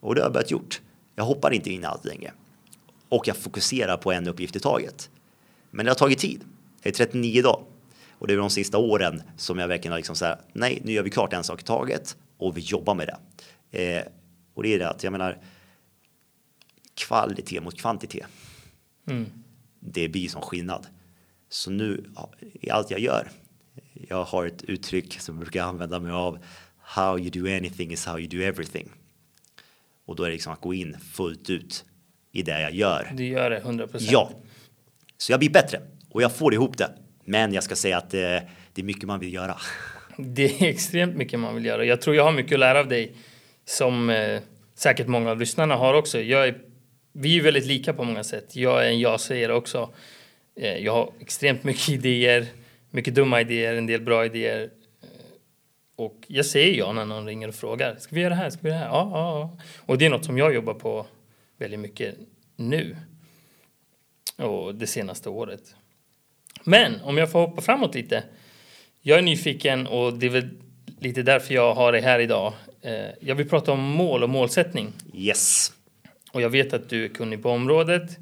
Och 0.00 0.14
det 0.14 0.20
har 0.20 0.26
jag 0.26 0.32
börjat 0.32 0.50
gjort. 0.50 0.80
Jag 1.14 1.24
hoppar 1.24 1.50
inte 1.50 1.70
in 1.70 1.82
i 1.82 1.86
allt 1.86 2.04
längre. 2.04 2.32
Och 3.10 3.28
jag 3.28 3.36
fokuserar 3.36 3.96
på 3.96 4.12
en 4.12 4.28
uppgift 4.28 4.56
i 4.56 4.60
taget. 4.60 5.10
Men 5.70 5.84
det 5.84 5.90
har 5.90 5.96
tagit 5.96 6.18
tid. 6.18 6.44
Jag 6.82 6.90
är 6.90 6.94
39 6.94 7.38
idag. 7.38 7.64
Och 8.10 8.26
det 8.26 8.32
är 8.32 8.38
de 8.38 8.50
sista 8.50 8.78
åren 8.78 9.22
som 9.36 9.58
jag 9.58 9.68
verkligen 9.68 9.92
har 9.92 9.98
liksom 9.98 10.16
så 10.16 10.24
här, 10.24 10.40
nej, 10.52 10.80
nu 10.84 10.92
gör 10.92 11.02
vi 11.02 11.10
klart 11.10 11.32
en 11.32 11.44
sak 11.44 11.60
i 11.60 11.64
taget 11.64 12.16
och 12.36 12.56
vi 12.56 12.60
jobbar 12.60 12.94
med 12.94 13.06
det. 13.06 13.18
Eh, 13.82 14.04
och 14.54 14.62
det 14.62 14.74
är 14.74 14.78
det 14.78 14.88
att 14.88 15.04
jag 15.04 15.10
menar 15.10 15.38
kvalitet 16.94 17.60
mot 17.60 17.78
kvantitet. 17.80 18.26
Mm. 19.06 19.26
Det 19.80 20.08
blir 20.08 20.28
som 20.28 20.42
skillnad. 20.42 20.86
Så 21.48 21.70
nu 21.70 22.04
i 22.40 22.70
allt 22.70 22.90
jag 22.90 23.00
gör. 23.00 23.30
Jag 23.92 24.24
har 24.24 24.46
ett 24.46 24.62
uttryck 24.62 25.20
som 25.20 25.34
jag 25.34 25.42
brukar 25.42 25.64
använda 25.64 26.00
mig 26.00 26.12
av. 26.12 26.38
How 26.78 27.18
you 27.18 27.30
do 27.30 27.56
anything 27.56 27.92
is 27.92 28.06
how 28.06 28.18
you 28.18 28.28
do 28.28 28.36
everything. 28.36 28.90
Och 30.04 30.16
då 30.16 30.22
är 30.22 30.28
det 30.28 30.32
liksom 30.32 30.52
att 30.52 30.60
gå 30.60 30.74
in 30.74 30.96
fullt 31.12 31.50
ut 31.50 31.84
i 32.32 32.42
det 32.42 32.60
jag 32.60 32.74
gör. 32.74 33.10
Du 33.14 33.26
gör 33.26 33.50
det 33.50 33.56
100 33.56 33.86
procent. 33.86 34.12
Ja, 34.12 34.30
så 35.16 35.32
jag 35.32 35.40
blir 35.40 35.50
bättre 35.50 35.80
och 36.10 36.22
jag 36.22 36.36
får 36.36 36.54
ihop 36.54 36.78
det. 36.78 36.90
Men 37.24 37.52
jag 37.52 37.64
ska 37.64 37.76
säga 37.76 37.98
att 37.98 38.10
det, 38.10 38.36
eh, 38.36 38.42
det 38.72 38.82
är 38.82 38.84
mycket 38.84 39.04
man 39.04 39.20
vill 39.20 39.34
göra. 39.34 39.56
Det 40.16 40.62
är 40.62 40.68
extremt 40.68 41.16
mycket 41.16 41.38
man 41.38 41.54
vill 41.54 41.64
göra. 41.64 41.84
Jag 41.84 42.00
tror 42.00 42.16
jag 42.16 42.24
har 42.24 42.32
mycket 42.32 42.52
att 42.52 42.60
lära 42.60 42.80
av 42.80 42.88
dig 42.88 43.12
som 43.64 44.10
eh, 44.10 44.40
säkert 44.74 45.06
många 45.06 45.30
av 45.30 45.38
lyssnarna 45.38 45.76
har 45.76 45.94
också. 45.94 46.20
Jag 46.20 46.48
är, 46.48 46.58
vi 47.12 47.38
är 47.38 47.42
väldigt 47.42 47.66
lika 47.66 47.92
på 47.92 48.04
många 48.04 48.24
sätt. 48.24 48.56
Jag 48.56 48.86
är 48.86 48.88
en 48.88 49.00
ja-sägare 49.00 49.52
också 49.52 49.90
Eh, 50.60 50.76
jag 50.78 50.92
har 50.92 51.12
extremt 51.20 51.64
mycket 51.64 51.88
idéer, 51.88 52.46
mycket 52.90 53.14
dumma 53.14 53.40
idéer, 53.40 53.74
en 53.74 53.86
del 53.86 54.00
bra 54.00 54.24
idéer. 54.24 54.70
Eh, 55.02 55.08
och 55.96 56.16
jag 56.26 56.46
säger 56.46 56.78
ja 56.78 56.92
när 56.92 57.04
någon 57.04 57.26
ringer 57.26 57.48
och 57.48 57.54
frågar. 57.54 57.96
Ska 57.96 58.14
vi 58.14 58.20
göra 58.20 58.34
det 58.34 58.40
här? 58.40 58.50
Ska 58.50 58.60
vi 58.62 58.68
göra 58.68 58.78
det 58.78 58.84
här? 58.84 58.92
Ja, 58.92 59.10
ja, 59.12 59.38
ja. 59.40 59.64
Och 59.86 59.98
det 59.98 60.06
är 60.06 60.10
något 60.10 60.24
som 60.24 60.38
jag 60.38 60.54
jobbar 60.54 60.74
på 60.74 61.06
väldigt 61.60 61.80
mycket 61.80 62.14
nu. 62.56 62.96
Och 64.36 64.74
det 64.74 64.86
senaste 64.86 65.28
året. 65.28 65.74
Men 66.64 67.00
om 67.00 67.18
jag 67.18 67.30
får 67.30 67.40
hoppa 67.40 67.62
framåt 67.62 67.94
lite. 67.94 68.24
Jag 69.00 69.18
är 69.18 69.22
nyfiken 69.22 69.86
och 69.86 70.18
det 70.18 70.26
är 70.26 70.30
väl 70.30 70.48
lite 70.98 71.22
därför 71.22 71.54
jag 71.54 71.74
har 71.74 71.92
det 71.92 72.00
här 72.00 72.18
idag. 72.18 72.52
Eh, 72.80 73.06
jag 73.20 73.34
vill 73.34 73.48
prata 73.48 73.72
om 73.72 73.80
mål 73.80 74.22
och 74.22 74.30
målsättning. 74.30 74.92
Yes. 75.14 75.72
Och 76.32 76.40
jag 76.40 76.50
vet 76.50 76.72
att 76.72 76.88
du 76.88 77.04
är 77.04 77.08
kunnig 77.08 77.42
på 77.42 77.50
området. 77.50 78.18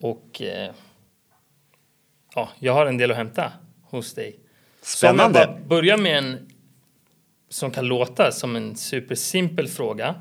Och 0.00 0.42
eh, 0.42 0.70
ja, 2.34 2.48
jag 2.58 2.72
har 2.72 2.86
en 2.86 2.96
del 2.96 3.10
att 3.10 3.16
hämta 3.16 3.52
hos 3.82 4.14
dig. 4.14 4.38
Spännande. 4.82 5.38
Så 5.38 5.44
om 5.44 5.50
jag 5.50 5.58
bara 5.58 5.68
börjar 5.68 5.96
med 5.96 6.18
en 6.18 6.50
som 7.48 7.70
kan 7.70 7.86
låta 7.86 8.32
som 8.32 8.56
en 8.56 8.76
supersimpel 8.76 9.68
fråga. 9.68 10.14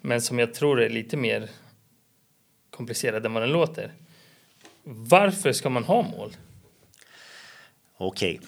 Men 0.00 0.20
som 0.20 0.38
jag 0.38 0.54
tror 0.54 0.80
är 0.80 0.88
lite 0.88 1.16
mer 1.16 1.50
komplicerad 2.70 3.26
än 3.26 3.32
vad 3.32 3.42
den 3.42 3.52
låter. 3.52 3.92
Varför 4.84 5.52
ska 5.52 5.70
man 5.70 5.84
ha 5.84 6.02
mål? 6.02 6.36
Okej. 7.96 8.40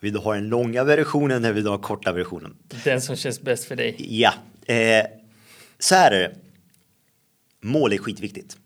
Vill 0.00 0.12
du 0.12 0.18
ha 0.18 0.34
den 0.34 0.48
långa 0.48 0.84
versionen 0.84 1.44
eller 1.44 1.54
vill 1.54 1.64
du 1.64 1.70
ha 1.70 1.76
den 1.76 1.84
korta 1.84 2.12
versionen? 2.12 2.56
Den 2.84 3.00
som 3.00 3.16
känns 3.16 3.40
bäst 3.40 3.64
för 3.64 3.76
dig. 3.76 3.96
Ja, 3.98 4.34
eh, 4.66 5.06
så 5.78 5.94
här 5.94 6.10
är 6.10 6.20
det. 6.20 6.36
Mål 7.60 7.92
är 7.92 7.98
skitviktigt. 7.98 8.56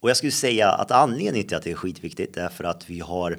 Och 0.00 0.10
jag 0.10 0.16
skulle 0.16 0.32
säga 0.32 0.70
att 0.70 0.90
anledningen 0.90 1.48
till 1.48 1.56
att 1.56 1.62
det 1.62 1.70
är 1.70 1.74
skitviktigt 1.74 2.36
är 2.36 2.48
för 2.48 2.64
att 2.64 2.90
vi 2.90 3.00
har 3.00 3.38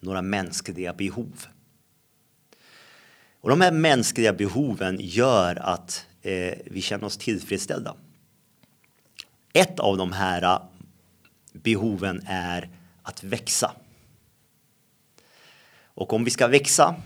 några 0.00 0.22
mänskliga 0.22 0.92
behov. 0.92 1.46
Och 3.40 3.50
de 3.50 3.60
här 3.60 3.72
mänskliga 3.72 4.32
behoven 4.32 4.98
gör 5.00 5.56
att 5.56 6.06
eh, 6.24 6.58
vi 6.64 6.82
känner 6.82 7.04
oss 7.04 7.16
tillfredsställda. 7.16 7.96
Ett 9.52 9.80
av 9.80 9.96
de 9.96 10.12
här 10.12 10.42
eh, 10.42 10.58
behoven 11.52 12.22
är 12.26 12.68
att 13.02 13.24
växa. 13.24 13.72
Och 15.84 16.12
om 16.12 16.24
vi 16.24 16.30
ska 16.30 16.48
växa 16.48 16.96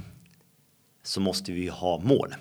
så 1.03 1.21
måste 1.21 1.53
vi 1.53 1.69
ha 1.69 2.01
mål. 2.01 2.35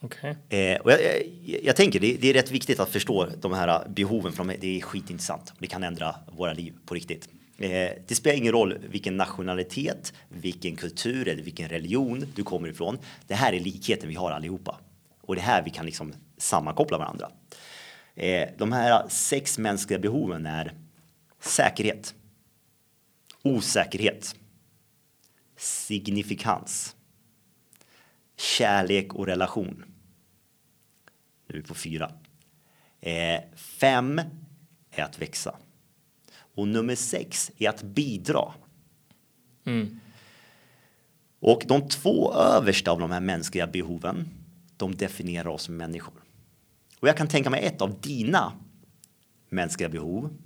Okej. 0.00 0.36
Eh, 0.48 0.80
och 0.80 0.92
jag, 0.92 1.00
jag, 1.44 1.64
jag 1.64 1.76
tänker 1.76 2.00
det, 2.00 2.16
det 2.20 2.30
är 2.30 2.34
rätt 2.34 2.50
viktigt 2.50 2.80
att 2.80 2.88
förstå 2.88 3.28
de 3.40 3.52
här 3.52 3.88
behoven 3.88 4.32
för 4.32 4.44
de, 4.44 4.56
det 4.60 4.76
är 4.76 4.80
skitintressant. 4.80 5.52
Det 5.58 5.66
kan 5.66 5.82
ändra 5.82 6.14
våra 6.36 6.52
liv 6.52 6.74
på 6.86 6.94
riktigt. 6.94 7.28
Eh, 7.58 7.90
det 8.06 8.14
spelar 8.14 8.36
ingen 8.36 8.52
roll 8.52 8.78
vilken 8.90 9.16
nationalitet, 9.16 10.12
vilken 10.28 10.76
kultur 10.76 11.28
eller 11.28 11.42
vilken 11.42 11.68
religion 11.68 12.26
du 12.34 12.42
kommer 12.42 12.68
ifrån. 12.68 12.98
Det 13.26 13.34
här 13.34 13.52
är 13.52 13.60
likheten 13.60 14.08
vi 14.08 14.14
har 14.14 14.30
allihopa 14.30 14.78
och 15.28 15.34
det 15.34 15.40
här 15.40 15.62
vi 15.62 15.70
kan 15.70 15.86
liksom 15.86 16.14
sammankoppla 16.36 16.98
varandra. 16.98 17.30
Eh, 18.14 18.48
de 18.58 18.72
här 18.72 19.08
sex 19.08 19.58
mänskliga 19.58 19.98
behoven 19.98 20.46
är 20.46 20.72
säkerhet, 21.40 22.14
osäkerhet, 23.42 24.36
signifikans, 25.56 26.96
kärlek 28.36 29.14
och 29.14 29.26
relation. 29.26 29.84
Nu 31.46 31.58
är 31.58 31.62
vi 31.62 31.68
på 31.68 31.74
fyra. 31.74 32.12
Eh, 33.00 33.40
fem 33.56 34.20
är 34.90 35.02
att 35.02 35.18
växa. 35.18 35.56
Och 36.54 36.68
nummer 36.68 36.94
sex 36.94 37.50
är 37.58 37.68
att 37.68 37.82
bidra. 37.82 38.52
Mm. 39.64 40.00
Och 41.40 41.62
de 41.66 41.88
två 41.88 42.32
översta 42.32 42.90
av 42.90 43.00
de 43.00 43.10
här 43.10 43.20
mänskliga 43.20 43.66
behoven, 43.66 44.37
de 44.78 44.96
definierar 44.96 45.48
oss 45.48 45.62
som 45.62 45.76
människor. 45.76 46.14
Och 47.00 47.08
jag 47.08 47.16
kan 47.16 47.28
tänka 47.28 47.50
mig 47.50 47.64
ett 47.64 47.82
av 47.82 48.00
dina 48.00 48.52
mänskliga 49.48 49.88
behov 49.88 50.36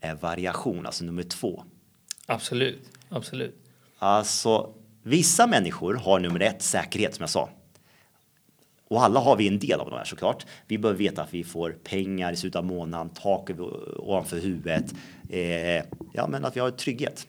är 0.00 0.14
variation, 0.14 0.86
alltså 0.86 1.04
nummer 1.04 1.22
två. 1.22 1.64
Absolut. 2.26 2.90
Absolut. 3.08 3.56
Alltså, 3.98 4.74
vissa 5.02 5.46
människor 5.46 5.94
har 5.94 6.20
nummer 6.20 6.40
ett 6.40 6.62
säkerhet 6.62 7.14
som 7.14 7.22
jag 7.22 7.30
sa. 7.30 7.48
Och 8.88 9.02
alla 9.02 9.20
har 9.20 9.36
vi 9.36 9.48
en 9.48 9.58
del 9.58 9.80
av 9.80 9.90
de 9.90 9.96
här 9.96 10.04
såklart. 10.04 10.46
Vi 10.66 10.78
behöver 10.78 10.98
veta 10.98 11.22
att 11.22 11.34
vi 11.34 11.44
får 11.44 11.70
pengar 11.70 12.32
i 12.32 12.36
slutet 12.36 12.56
av 12.56 12.64
månaden, 12.64 13.08
tak 13.08 13.50
ovanför 13.96 14.40
huvudet. 14.40 14.94
Eh, 15.28 15.84
ja, 16.12 16.26
men 16.28 16.44
att 16.44 16.56
vi 16.56 16.60
har 16.60 16.70
trygghet. 16.70 17.26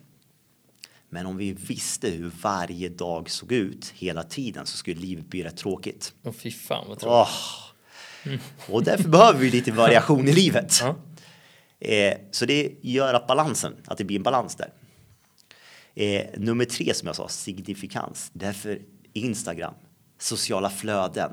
Men 1.14 1.26
om 1.26 1.38
vi 1.38 1.54
visste 1.54 2.10
hur 2.10 2.32
varje 2.42 2.90
dag 2.90 3.30
såg 3.30 3.52
ut 3.52 3.94
hela 3.96 4.24
tiden 4.24 4.66
så 4.66 4.78
skulle 4.78 5.02
livet 5.02 5.26
bli 5.30 5.44
rätt 5.44 5.58
tråkigt. 5.58 6.14
Och 6.24 6.36
fy 6.36 6.52
fan 6.52 6.86
vad 6.90 7.00
tråkigt. 7.00 7.34
Åh. 8.28 8.76
Och 8.76 8.84
därför 8.84 9.10
behöver 9.10 9.40
vi 9.40 9.52
lite 9.52 9.72
variation 9.72 10.28
i 10.28 10.34
livet. 10.34 10.80
Ja. 10.82 10.96
Eh, 11.80 12.18
så 12.32 12.46
det 12.46 12.72
gör 12.82 13.14
att 13.14 13.28
balansen, 13.28 13.76
att 13.86 13.98
det 13.98 14.04
blir 14.04 14.18
en 14.18 14.24
balans 14.24 14.56
där. 14.56 14.70
Eh, 15.96 16.26
nummer 16.38 16.66
tre 16.66 16.94
som 16.94 17.08
jag 17.08 17.16
sa, 17.16 17.28
signifikans. 17.28 18.30
Därför 18.34 18.80
Instagram, 19.14 19.74
sociala 20.20 20.70
flöden. 20.70 21.32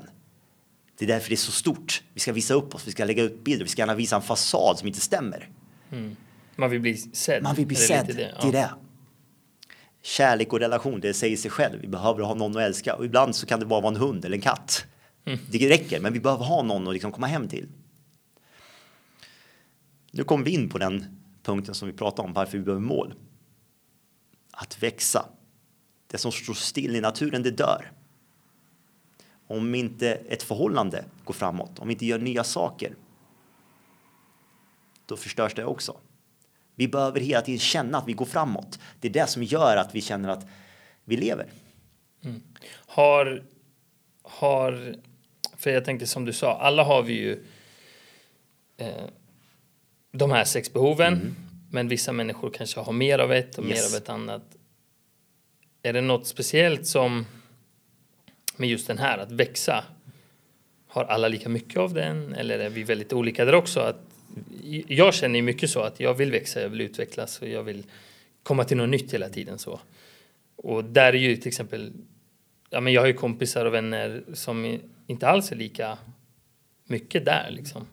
Det 0.97 1.05
är 1.05 1.07
därför 1.07 1.29
det 1.29 1.35
är 1.35 1.37
så 1.37 1.51
stort. 1.51 2.03
Vi 2.13 2.19
ska 2.19 2.33
visa 2.33 2.53
upp 2.53 2.75
oss, 2.75 2.87
vi 2.87 2.91
ska 2.91 3.05
lägga 3.05 3.23
ut 3.23 3.43
bilder, 3.43 3.65
vi 3.65 3.69
ska 3.69 3.81
gärna 3.81 3.95
visa 3.95 4.15
en 4.15 4.21
fasad 4.21 4.79
som 4.79 4.87
inte 4.87 5.01
stämmer. 5.01 5.49
Man 6.55 6.69
vill 6.69 6.79
bli 6.79 6.97
sedd. 6.97 7.43
Man 7.43 7.55
vill 7.55 7.67
bli 7.67 7.75
Är 7.75 7.79
det 7.79 7.87
sedd, 7.87 8.07
lite 8.07 8.19
det, 8.41 8.47
är 8.47 8.51
det. 8.51 8.71
Kärlek 10.01 10.53
och 10.53 10.59
relation, 10.59 10.99
det 10.99 11.13
säger 11.13 11.37
sig 11.37 11.51
själv. 11.51 11.81
Vi 11.81 11.87
behöver 11.87 12.23
ha 12.23 12.33
någon 12.33 12.57
att 12.57 12.63
älska 12.63 12.95
och 12.95 13.05
ibland 13.05 13.35
så 13.35 13.45
kan 13.45 13.59
det 13.59 13.65
bara 13.65 13.81
vara 13.81 13.95
en 13.95 14.01
hund 14.01 14.25
eller 14.25 14.35
en 14.35 14.41
katt. 14.41 14.85
Det 15.51 15.69
räcker, 15.69 15.99
men 15.99 16.13
vi 16.13 16.19
behöver 16.19 16.45
ha 16.45 16.63
någon 16.63 16.87
att 16.87 16.93
liksom 16.93 17.11
komma 17.11 17.27
hem 17.27 17.47
till. 17.47 17.67
Nu 20.11 20.23
kommer 20.23 20.45
vi 20.45 20.51
in 20.51 20.69
på 20.69 20.77
den 20.77 21.21
punkten 21.43 21.75
som 21.75 21.87
vi 21.87 21.93
pratade 21.93 22.27
om, 22.27 22.33
varför 22.33 22.57
vi 22.57 22.63
behöver 22.63 22.81
mål. 22.81 23.13
Att 24.51 24.83
växa. 24.83 25.25
Det 26.07 26.17
som 26.17 26.31
står 26.31 26.53
still 26.53 26.95
i 26.95 27.01
naturen, 27.01 27.43
det 27.43 27.51
dör. 27.51 27.91
Om 29.47 29.75
inte 29.75 30.09
ett 30.11 30.43
förhållande 30.43 31.05
går 31.23 31.33
framåt, 31.33 31.79
om 31.79 31.87
vi 31.87 31.93
inte 31.93 32.05
gör 32.05 32.19
nya 32.19 32.43
saker, 32.43 32.95
då 35.05 35.17
förstörs 35.17 35.53
det 35.53 35.65
också. 35.65 35.97
Vi 36.75 36.87
behöver 36.87 37.19
hela 37.19 37.41
tiden 37.41 37.59
känna 37.59 37.97
att 37.97 38.07
vi 38.07 38.13
går 38.13 38.25
framåt. 38.25 38.79
Det 38.99 39.07
är 39.07 39.11
det 39.11 39.27
som 39.27 39.43
gör 39.43 39.77
att 39.77 39.95
vi 39.95 40.01
känner 40.01 40.29
att 40.29 40.45
vi 41.05 41.17
lever. 41.17 41.45
Har, 42.71 43.43
har, 44.21 44.95
för 45.57 45.69
jag 45.69 45.85
tänkte 45.85 46.07
som 46.07 46.25
du 46.25 46.33
sa, 46.33 46.57
alla 46.57 46.83
har 46.83 47.03
vi 47.03 47.13
ju 47.13 47.43
eh, 48.77 48.87
de 50.11 50.31
här 50.31 50.43
sex 50.43 50.73
behoven, 50.73 51.35
men 51.71 51.87
vissa 51.87 52.11
människor 52.11 52.49
kanske 52.49 52.79
har 52.79 52.93
mer 52.93 53.19
av 53.19 53.31
ett 53.33 53.57
och 53.57 53.65
Yes. 53.65 53.91
mer 53.91 53.97
av 53.97 54.01
ett 54.03 54.09
annat. 54.09 54.43
Är 55.83 55.93
det 55.93 56.01
något 56.01 56.27
speciellt 56.27 56.87
som 56.87 57.25
med 58.57 58.69
just 58.69 58.87
den 58.87 58.97
här, 58.97 59.17
att 59.17 59.31
växa? 59.31 59.83
Har 60.87 61.03
alla 61.03 61.27
lika 61.27 61.49
mycket 61.49 61.77
av 61.77 61.93
den 61.93 62.33
eller 62.33 62.59
är 62.59 62.69
vi 62.69 62.83
väldigt 62.83 63.13
olika 63.13 63.45
där 63.45 63.55
också? 63.55 63.79
Att, 63.79 64.01
jag 64.87 65.13
känner 65.13 65.35
ju 65.35 65.41
mycket 65.41 65.69
så 65.69 65.81
att 65.81 65.99
jag 65.99 66.13
vill 66.13 66.31
växa, 66.31 66.61
jag 66.61 66.69
vill 66.69 66.81
utvecklas 66.81 67.41
och 67.41 67.47
jag 67.47 67.63
vill 67.63 67.85
komma 68.43 68.63
till 68.63 68.77
något 68.77 68.89
nytt 68.89 69.13
hela 69.13 69.29
tiden 69.29 69.59
så. 69.59 69.79
Och 70.55 70.85
där 70.85 71.13
är 71.13 71.17
ju 71.17 71.37
till 71.37 71.47
exempel, 71.47 71.93
ja 72.69 72.81
men 72.81 72.93
jag 72.93 73.01
har 73.01 73.07
ju 73.07 73.13
kompisar 73.13 73.65
och 73.65 73.73
vänner 73.73 74.23
som 74.33 74.79
inte 75.07 75.27
alls 75.27 75.51
är 75.51 75.55
lika 75.55 75.97
mycket 76.85 77.25
där 77.25 77.47
liksom. 77.51 77.87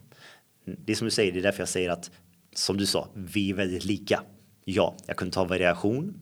Det 0.65 0.91
är 0.91 0.95
som 0.95 1.05
du 1.05 1.11
säger, 1.11 1.31
det 1.31 1.39
är 1.39 1.43
därför 1.43 1.61
jag 1.61 1.69
säger 1.69 1.89
att 1.89 2.11
som 2.53 2.77
du 2.77 2.85
sa, 2.85 3.07
vi 3.13 3.49
är 3.49 3.53
väldigt 3.53 3.85
lika. 3.85 4.23
Ja, 4.65 4.95
jag 5.05 5.17
kunde 5.17 5.33
ta 5.33 5.43
variation. 5.43 6.19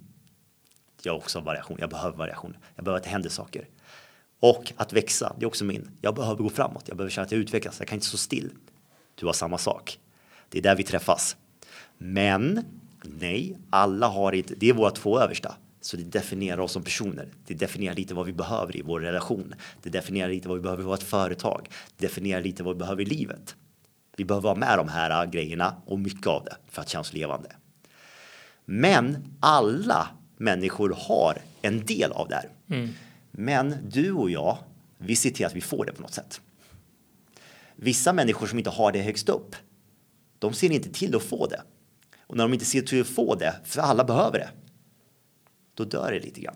Jag 1.03 1.13
har 1.13 1.17
också 1.17 1.39
variation. 1.39 1.77
Jag 1.79 1.89
behöver 1.89 2.17
variation. 2.17 2.57
Jag 2.75 2.85
behöver 2.85 2.97
att 2.97 3.03
det 3.03 3.09
händer 3.09 3.29
saker. 3.29 3.67
Och 4.39 4.73
att 4.75 4.93
växa, 4.93 5.35
det 5.39 5.45
är 5.45 5.47
också 5.47 5.65
min. 5.65 5.91
Jag 6.01 6.15
behöver 6.15 6.43
gå 6.43 6.49
framåt. 6.49 6.83
Jag 6.87 6.97
behöver 6.97 7.11
känna 7.11 7.25
att 7.25 7.31
jag 7.31 7.41
utvecklas. 7.41 7.79
Jag 7.79 7.87
kan 7.87 7.95
inte 7.95 8.05
stå 8.07 8.17
still. 8.17 8.49
Du 9.15 9.25
har 9.25 9.33
samma 9.33 9.57
sak. 9.57 9.99
Det 10.49 10.57
är 10.57 10.61
där 10.61 10.75
vi 10.75 10.83
träffas. 10.83 11.35
Men 11.97 12.65
nej, 13.01 13.57
alla 13.69 14.07
har 14.07 14.31
inte. 14.31 14.55
Det 14.55 14.69
är 14.69 14.73
våra 14.73 14.91
två 14.91 15.19
översta. 15.19 15.55
Så 15.81 15.97
det 15.97 16.03
definierar 16.03 16.59
oss 16.59 16.71
som 16.71 16.83
personer. 16.83 17.27
Det 17.45 17.53
definierar 17.53 17.95
lite 17.95 18.13
vad 18.13 18.25
vi 18.25 18.33
behöver 18.33 18.77
i 18.77 18.81
vår 18.81 18.99
relation. 18.99 19.53
Det 19.83 19.89
definierar 19.89 20.29
lite 20.29 20.47
vad 20.47 20.57
vi 20.57 20.63
behöver 20.63 20.83
i 20.83 20.85
vårt 20.85 21.03
företag. 21.03 21.69
Det 21.97 22.05
definierar 22.05 22.41
lite 22.41 22.63
vad 22.63 22.75
vi 22.75 22.79
behöver 22.79 23.01
i 23.01 23.05
livet. 23.05 23.55
Vi 24.17 24.25
behöver 24.25 24.43
vara 24.43 24.55
med 24.55 24.77
de 24.77 24.87
här 24.87 25.23
äh, 25.23 25.29
grejerna 25.31 25.75
och 25.85 25.99
mycket 25.99 26.27
av 26.27 26.43
det 26.43 26.55
för 26.67 26.81
att 26.81 26.89
känna 26.89 27.01
oss 27.01 27.13
levande. 27.13 27.51
Men 28.65 29.37
alla 29.39 30.07
människor 30.37 30.95
har 30.97 31.37
en 31.61 31.85
del 31.85 32.11
av 32.11 32.27
det 32.27 32.35
här. 32.35 32.49
Men 33.31 33.75
du 33.89 34.11
och 34.11 34.29
jag, 34.29 34.57
vi 34.97 35.15
ser 35.15 35.29
till 35.29 35.45
att 35.45 35.55
vi 35.55 35.61
får 35.61 35.85
det 35.85 35.91
på 35.91 36.01
något 36.01 36.13
sätt. 36.13 36.41
Vissa 37.75 38.13
människor 38.13 38.47
som 38.47 38.57
inte 38.57 38.69
har 38.69 38.91
det 38.91 39.01
högst 39.01 39.29
upp, 39.29 39.55
de 40.39 40.53
ser 40.53 40.71
inte 40.71 40.89
till 40.89 41.15
att 41.15 41.23
få 41.23 41.47
det. 41.47 41.61
Och 42.19 42.37
när 42.37 42.43
de 42.43 42.53
inte 42.53 42.65
ser 42.65 42.81
till 42.81 43.01
att 43.01 43.07
få 43.07 43.35
det, 43.35 43.55
för 43.65 43.81
alla 43.81 44.03
behöver 44.03 44.39
det, 44.39 44.49
då 45.73 45.83
dör 45.83 46.11
det 46.11 46.19
lite 46.19 46.41
grann. 46.41 46.55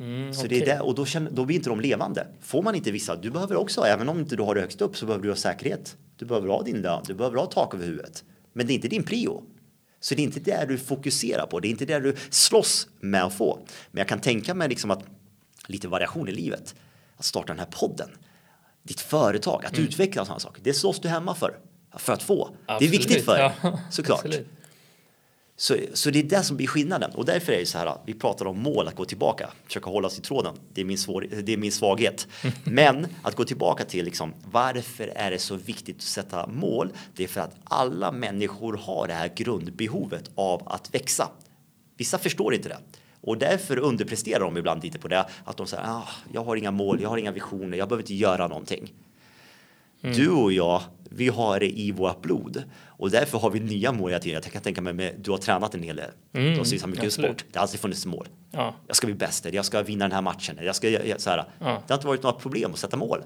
Mm, 0.00 0.34
Så 0.34 0.46
det 0.46 0.62
är 0.62 0.66
det, 0.66 0.80
och 0.80 0.94
då, 0.94 1.06
känner, 1.06 1.30
då 1.30 1.44
blir 1.44 1.56
inte 1.56 1.70
de 1.70 1.80
levande. 1.80 2.26
Får 2.40 2.62
man 2.62 2.74
inte 2.74 2.90
vissa, 2.90 3.16
du 3.16 3.30
behöver 3.30 3.56
också, 3.56 3.80
även 3.80 4.08
om 4.08 4.18
inte 4.20 4.36
du 4.36 4.42
har 4.42 4.54
det 4.54 4.60
högst 4.60 4.80
upp, 4.80 4.96
så 4.96 5.06
behöver 5.06 5.22
du 5.22 5.30
ha 5.30 5.36
säkerhet. 5.36 5.96
Du 6.16 6.24
behöver 6.24 6.48
ha 6.48 6.62
din 6.62 6.82
lön, 6.82 7.02
du 7.06 7.14
behöver 7.14 7.36
ha 7.36 7.46
tak 7.46 7.74
över 7.74 7.86
huvudet. 7.86 8.24
Men 8.52 8.66
det 8.66 8.72
är 8.72 8.74
inte 8.74 8.88
din 8.88 9.02
prio. 9.02 9.42
Så 10.00 10.14
det 10.14 10.22
är 10.22 10.24
inte 10.24 10.40
det 10.40 10.64
du 10.68 10.78
fokuserar 10.78 11.46
på, 11.46 11.60
det 11.60 11.68
är 11.68 11.70
inte 11.70 11.86
det 11.86 11.98
du 12.00 12.16
slåss 12.30 12.88
med 13.00 13.24
att 13.24 13.34
få. 13.34 13.66
Men 13.90 13.98
jag 13.98 14.08
kan 14.08 14.20
tänka 14.20 14.54
mig 14.54 14.68
liksom 14.68 14.90
att 14.90 15.04
lite 15.66 15.88
variation 15.88 16.28
i 16.28 16.32
livet. 16.32 16.74
Att 17.16 17.24
starta 17.24 17.46
den 17.46 17.58
här 17.58 17.66
podden, 17.70 18.10
ditt 18.82 19.00
företag, 19.00 19.64
att 19.66 19.78
utveckla 19.78 20.24
sådana 20.24 20.40
saker. 20.40 20.62
Det 20.62 20.74
slåss 20.74 21.00
du 21.00 21.08
hemma 21.08 21.34
för, 21.34 21.58
för 21.96 22.12
att 22.12 22.22
få. 22.22 22.48
Det 22.66 22.72
är 22.72 22.74
Absolut, 22.74 22.94
viktigt 22.94 23.24
för 23.24 23.38
ja. 23.62 23.78
såklart. 23.90 24.24
Absolut. 24.24 24.48
Så, 25.56 25.76
så 25.94 26.10
det 26.10 26.18
är 26.18 26.22
det 26.22 26.42
som 26.42 26.56
blir 26.56 26.66
skillnaden 26.66 27.10
och 27.14 27.24
därför 27.24 27.52
är 27.52 27.58
det 27.58 27.66
så 27.66 27.78
här. 27.78 27.94
Vi 28.06 28.14
pratar 28.14 28.46
om 28.46 28.62
mål 28.62 28.88
att 28.88 28.94
gå 28.94 29.04
tillbaka, 29.04 29.50
försöka 29.66 29.90
hålla 29.90 30.10
sig 30.10 30.20
i 30.20 30.22
tråden. 30.22 30.54
Det 30.72 30.80
är 30.80 30.84
min, 30.84 30.98
svår, 30.98 31.26
det 31.42 31.52
är 31.52 31.56
min 31.56 31.72
svaghet. 31.72 32.28
Men 32.64 33.06
att 33.22 33.36
gå 33.36 33.44
tillbaka 33.44 33.84
till 33.84 34.04
liksom, 34.04 34.34
varför 34.44 35.12
är 35.16 35.30
det 35.30 35.38
så 35.38 35.54
viktigt 35.54 35.96
att 35.96 36.02
sätta 36.02 36.46
mål? 36.46 36.90
Det 37.16 37.24
är 37.24 37.28
för 37.28 37.40
att 37.40 37.56
alla 37.64 38.12
människor 38.12 38.76
har 38.76 39.06
det 39.06 39.14
här 39.14 39.32
grundbehovet 39.36 40.30
av 40.34 40.62
att 40.66 40.94
växa. 40.94 41.28
Vissa 41.96 42.18
förstår 42.18 42.54
inte 42.54 42.68
det 42.68 42.78
och 43.20 43.38
därför 43.38 43.78
underpresterar 43.78 44.40
de 44.40 44.56
ibland 44.56 44.82
lite 44.84 44.98
på 44.98 45.08
det. 45.08 45.26
Att 45.44 45.56
de 45.56 45.66
säger, 45.66 45.84
ah, 45.86 46.08
jag 46.32 46.44
har 46.44 46.56
inga 46.56 46.70
mål, 46.70 47.00
jag 47.02 47.08
har 47.08 47.16
inga 47.16 47.32
visioner, 47.32 47.78
jag 47.78 47.88
behöver 47.88 48.02
inte 48.02 48.14
göra 48.14 48.48
någonting. 48.48 48.92
Du 50.00 50.30
och 50.30 50.52
jag, 50.52 50.82
vi 51.10 51.28
har 51.28 51.60
det 51.60 51.70
i 51.78 51.92
vårt 51.92 52.22
blod 52.22 52.62
och 52.86 53.10
därför 53.10 53.38
har 53.38 53.50
vi 53.50 53.60
nya 53.60 53.92
mål 53.92 54.10
hela 54.10 54.20
tiden. 54.22 54.40
Jag 54.44 54.52
kan 54.52 54.62
tänka 54.62 54.80
mig, 54.80 54.92
med, 54.92 55.14
du 55.18 55.30
har 55.30 55.38
tränat 55.38 55.74
en 55.74 55.82
hel 55.82 55.96
del. 55.96 56.10
du 56.32 56.56
har 56.56 56.64
sysslat 56.64 56.90
mycket 56.90 57.04
absolut. 57.04 57.30
sport. 57.40 57.52
Det 57.52 57.58
har 57.58 57.62
alltid 57.62 57.80
funnits 57.80 58.06
mål. 58.06 58.28
Ja. 58.50 58.74
Jag 58.86 58.96
ska 58.96 59.06
bli 59.06 59.14
bäst, 59.14 59.46
jag 59.52 59.64
ska 59.64 59.82
vinna 59.82 60.04
den 60.04 60.12
här 60.12 60.22
matchen. 60.22 60.58
Jag 60.62 60.76
ska, 60.76 60.88
jag, 60.88 61.20
så 61.20 61.30
här. 61.30 61.44
Ja. 61.58 61.82
Det 61.86 61.92
har 61.92 61.98
inte 61.98 62.06
varit 62.06 62.22
några 62.22 62.36
problem 62.36 62.72
att 62.72 62.78
sätta 62.78 62.96
mål. 62.96 63.22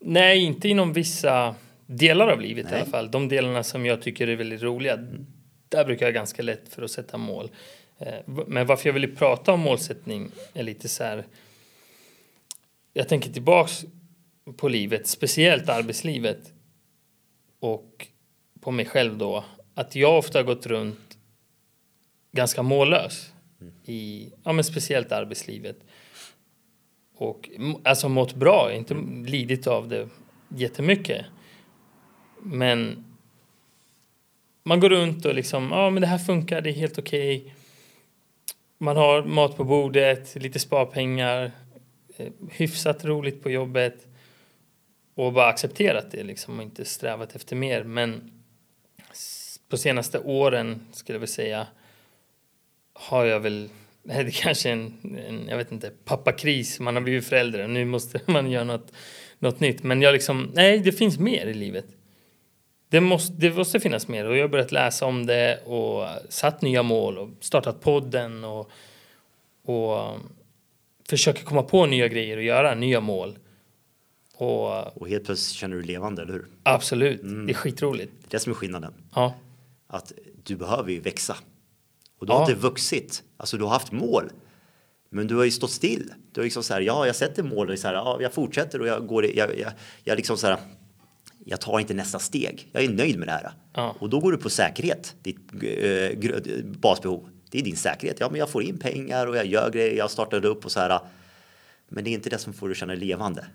Nej, 0.00 0.38
inte 0.38 0.68
inom 0.68 0.92
vissa 0.92 1.54
delar 1.86 2.28
av 2.28 2.40
livet 2.40 2.66
i 2.66 2.70
Nej. 2.70 2.80
alla 2.80 2.90
fall. 2.90 3.10
De 3.10 3.28
delarna 3.28 3.62
som 3.62 3.86
jag 3.86 4.02
tycker 4.02 4.28
är 4.28 4.36
väldigt 4.36 4.62
roliga. 4.62 4.98
Där 5.68 5.84
brukar 5.84 6.06
jag 6.06 6.14
ganska 6.14 6.42
lätt 6.42 6.68
för 6.68 6.82
att 6.82 6.90
sätta 6.90 7.18
mål. 7.18 7.50
Eh, 7.98 8.14
Men 8.46 8.66
varför 8.66 8.88
jag 8.88 8.94
ville 8.94 9.08
prata 9.08 9.52
om 9.52 9.60
målsättning 9.60 10.30
är 10.54 10.62
lite 10.62 10.88
så 10.88 11.04
här. 11.04 11.24
Jag 12.92 13.08
tänker 13.08 13.30
tillbaks 13.32 13.84
på 14.56 14.68
livet, 14.68 15.06
speciellt 15.06 15.68
arbetslivet. 15.68 16.52
Och 17.60 18.06
på 18.60 18.70
mig 18.70 18.86
själv 18.86 19.18
då. 19.18 19.44
Att 19.74 19.96
jag 19.96 20.18
ofta 20.18 20.42
gått 20.42 20.66
runt 20.66 21.18
ganska 22.32 22.62
mållös. 22.62 23.32
I, 23.84 24.30
ja 24.44 24.52
men 24.52 24.64
speciellt 24.64 25.12
arbetslivet. 25.12 25.76
Och 27.16 27.50
alltså 27.82 28.08
mått 28.08 28.34
bra, 28.34 28.72
inte 28.72 28.94
lidit 29.26 29.66
av 29.66 29.88
det 29.88 30.08
jättemycket. 30.48 31.26
Men 32.42 33.04
man 34.62 34.80
går 34.80 34.90
runt 34.90 35.24
och 35.24 35.34
liksom, 35.34 35.68
ja 35.70 35.90
men 35.90 36.00
det 36.00 36.06
här 36.06 36.18
funkar, 36.18 36.60
det 36.60 36.70
är 36.70 36.74
helt 36.74 36.98
okej. 36.98 37.54
Man 38.78 38.96
har 38.96 39.22
mat 39.22 39.56
på 39.56 39.64
bordet, 39.64 40.34
lite 40.34 40.58
sparpengar, 40.58 41.52
eh, 42.16 42.32
hyfsat 42.50 43.04
roligt 43.04 43.42
på 43.42 43.50
jobbet. 43.50 44.06
Och 45.16 45.32
bara 45.32 45.46
accepterat 45.46 46.10
det 46.10 46.22
liksom 46.22 46.58
och 46.58 46.62
inte 46.62 46.84
strävat 46.84 47.36
efter 47.36 47.56
mer. 47.56 47.84
Men 47.84 48.30
på 49.68 49.76
senaste 49.76 50.18
åren 50.18 50.86
skulle 50.92 51.16
jag 51.16 51.20
väl 51.20 51.28
säga 51.28 51.66
har 52.92 53.24
jag 53.24 53.40
väl, 53.40 53.68
det 54.02 54.12
är 54.12 54.30
kanske 54.30 54.70
en, 54.70 54.94
en 55.28 55.48
jag 55.48 55.56
vet 55.56 55.72
inte, 55.72 55.90
pappakris, 56.04 56.80
man 56.80 56.94
har 56.94 57.02
blivit 57.02 57.26
förälder 57.26 57.62
och 57.62 57.70
nu 57.70 57.84
måste 57.84 58.20
man 58.32 58.50
göra 58.50 58.64
något, 58.64 58.92
något 59.38 59.60
nytt. 59.60 59.82
Men 59.82 60.02
jag 60.02 60.12
liksom, 60.12 60.50
nej 60.54 60.78
det 60.78 60.92
finns 60.92 61.18
mer 61.18 61.46
i 61.46 61.54
livet. 61.54 61.86
Det 62.88 63.00
måste, 63.00 63.32
det 63.32 63.50
måste 63.50 63.80
finnas 63.80 64.08
mer 64.08 64.24
och 64.24 64.36
jag 64.36 64.42
har 64.42 64.48
börjat 64.48 64.72
läsa 64.72 65.06
om 65.06 65.26
det 65.26 65.60
och 65.64 66.08
satt 66.28 66.62
nya 66.62 66.82
mål 66.82 67.18
och 67.18 67.30
startat 67.40 67.80
podden 67.80 68.44
och, 68.44 68.70
och 69.64 70.18
försöker 71.08 71.44
komma 71.44 71.62
på 71.62 71.86
nya 71.86 72.08
grejer 72.08 72.36
och 72.36 72.42
göra 72.42 72.74
nya 72.74 73.00
mål. 73.00 73.38
Och 74.38 74.96
Och 75.02 75.08
helt 75.08 75.24
plötsligt 75.24 75.56
känner 75.56 75.76
du 75.76 75.82
dig 75.82 75.86
levande, 75.92 76.22
eller 76.22 76.32
hur? 76.32 76.46
absolut, 76.62 77.20
det 77.22 77.52
är 77.52 77.54
skitroligt. 77.54 78.12
Det 78.20 78.26
är 78.26 78.30
det 78.30 78.38
som 78.38 78.52
är 78.52 78.54
skillnaden. 78.56 78.92
Ja, 79.14 79.34
Att 79.86 80.12
du 80.44 80.56
behöver 80.56 80.90
ju 80.90 81.00
växa. 81.00 81.36
Och 82.18 82.26
du 82.26 82.32
har 82.32 82.40
Ja. 82.40 82.50
inte 82.50 82.60
vuxit. 82.62 83.22
Alltså 83.36 83.56
du 83.56 83.64
har 83.64 83.70
haft 83.70 83.92
mål. 83.92 84.30
Men 85.10 85.26
du 85.26 85.36
har 85.36 85.44
ju 85.44 85.50
stått 85.50 85.70
still. 85.70 86.12
Du 86.32 86.40
har 86.40 86.44
liksom 86.44 86.62
så 86.62 86.74
här, 86.74 86.80
ja, 86.80 87.06
jag 87.06 87.16
sätter 87.16 87.42
mål 87.42 87.70
och 87.70 87.78
så 87.78 87.86
här, 87.88 87.94
ja, 87.94 88.18
jag 88.20 88.32
fortsätter 88.32 88.80
och 88.80 88.86
jag 88.86 89.06
går, 89.06 89.36
jag, 89.36 89.58
jag, 89.58 89.72
jag 90.04 90.16
liksom 90.16 90.36
så 90.36 90.46
här, 90.46 90.58
jag 91.44 91.60
tar 91.60 91.80
inte 91.80 91.94
nästa 91.94 92.18
steg. 92.18 92.68
Jag 92.72 92.84
är 92.84 92.88
nöjd 92.88 93.18
med 93.18 93.28
det 93.28 93.32
här. 93.32 93.50
Ja. 93.74 93.96
Och 93.98 94.10
då 94.10 94.20
går 94.20 94.32
du 94.32 94.38
på 94.38 94.50
säkerhet, 94.50 95.14
ditt 95.22 95.50
gr- 95.52 96.78
basbehov. 96.78 97.28
Det 97.50 97.58
är 97.58 97.62
din 97.62 97.76
säkerhet. 97.76 98.16
Ja, 98.20 98.28
men 98.30 98.38
jag 98.38 98.50
får 98.50 98.62
in 98.62 98.78
pengar 98.78 99.26
och 99.26 99.36
jag 99.36 99.46
gör 99.46 99.70
grejer, 99.70 99.96
jag 99.96 100.10
startar 100.10 100.44
upp 100.44 100.64
och 100.64 100.72
så 100.72 100.80
här. 100.80 101.00
Men 101.88 102.04
det 102.04 102.10
är 102.10 102.12
inte 102.12 102.30
det 102.30 102.38
som 102.38 102.52
får 102.52 102.68
dig 102.68 102.76
känna 102.76 102.92
dig 102.96 103.00
levande. 103.06 103.46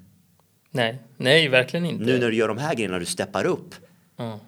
Nej, 0.72 1.00
nej 1.18 1.48
verkligen 1.48 1.86
inte. 1.86 2.06
Nu 2.06 2.20
när 2.20 2.30
du 2.30 2.36
gör 2.36 2.48
de 2.48 2.58
här 2.58 2.76
grejerna, 2.76 3.00
du 3.00 3.06
steppar 3.06 3.46
upp. 3.46 3.76
Ja. 4.18 4.40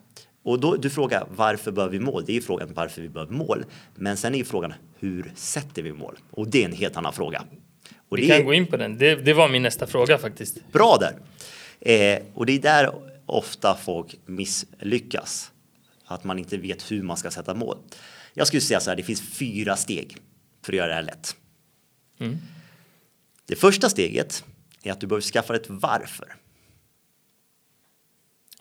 Och 0.44 0.60
då, 0.60 0.76
du 0.76 0.90
frågar 0.90 1.28
varför 1.30 1.72
behöver 1.72 1.98
vi 1.98 2.06
mål? 2.06 2.24
Det 2.26 2.38
är 2.38 2.42
frågan 2.42 2.74
varför 2.74 3.02
vi 3.02 3.10
behöver 3.10 3.34
mål. 3.34 3.66
Men 3.96 4.18
sen 4.18 4.36
är 4.36 4.44
frågan 4.44 4.74
hur 5.00 5.32
sätter 5.36 5.82
vi 5.82 5.94
mål? 5.94 6.18
Och 6.32 6.48
det 6.48 6.62
är 6.62 6.66
en 6.66 6.76
helt 6.76 6.98
annan 6.98 7.14
fråga. 7.14 7.44
Och 8.10 8.18
Vi 8.18 8.28
kan 8.28 8.38
är 8.38 8.44
gå 8.44 8.54
in 8.54 8.68
på 8.68 8.78
den. 8.78 8.98
Det, 8.98 9.16
det 9.16 9.34
var 9.34 9.50
min 9.50 9.62
nästa 9.64 9.88
fråga 9.88 10.18
faktiskt. 10.18 10.72
bra 10.72 10.98
där. 11.00 11.16
Eh, 11.80 12.24
och 12.34 12.46
det 12.46 12.54
är 12.54 12.60
där 12.60 12.92
ofta 13.26 13.76
folk 13.76 14.16
misslyckas. 14.26 15.52
Att 16.06 16.24
man 16.24 16.40
inte 16.40 16.58
vet 16.58 16.92
hur 16.92 17.04
man 17.04 17.18
ska 17.18 17.32
sätta 17.32 17.54
mål. 17.54 17.78
Jag 18.34 18.48
skulle 18.48 18.62
säga 18.62 18.80
så 18.80 18.90
här, 18.90 18.98
det 18.98 19.04
finns 19.04 19.22
fyra 19.22 19.76
steg 19.76 20.18
för 20.66 20.74
att 20.74 20.78
göra 20.78 20.88
det 20.88 20.94
här 20.94 21.02
lätt. 21.02 21.36
Mm. 22.20 22.38
Det 23.46 23.56
första 23.56 23.90
steget 23.90 24.44
är 24.84 24.92
att 24.92 25.00
du 25.00 25.08
behöver 25.08 25.22
skaffa 25.22 25.56
ett 25.56 25.70
varför. 25.70 26.36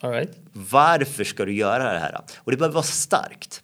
Right. 0.00 0.38
Varför 0.52 1.24
ska 1.24 1.44
du 1.44 1.52
göra 1.52 1.92
det 1.92 1.98
här? 1.98 2.20
Och 2.38 2.50
det 2.50 2.56
behöver 2.56 2.74
vara 2.74 2.84
starkt. 2.84 3.62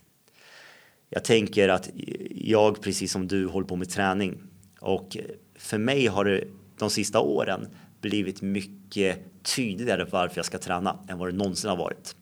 Jag 1.08 1.24
tänker 1.24 1.68
att 1.68 1.90
jag, 2.30 2.82
precis 2.82 3.12
som 3.12 3.28
du, 3.28 3.46
håller 3.46 3.66
på 3.66 3.76
med 3.76 3.90
träning. 3.90 4.42
Och 4.80 5.16
för 5.54 5.78
mig 5.78 6.06
har 6.06 6.24
det 6.24 6.44
de 6.78 6.90
sista 6.90 7.20
åren 7.20 7.68
blivit 8.00 8.42
mycket 8.42 9.18
tydligare 9.42 10.04
varför 10.04 10.38
jag 10.38 10.46
ska 10.46 10.58
träna 10.58 10.98
än 11.08 11.18
vad 11.18 11.28
det 11.28 11.36
någonsin 11.36 11.70
har 11.70 11.76
varit. 11.76 12.16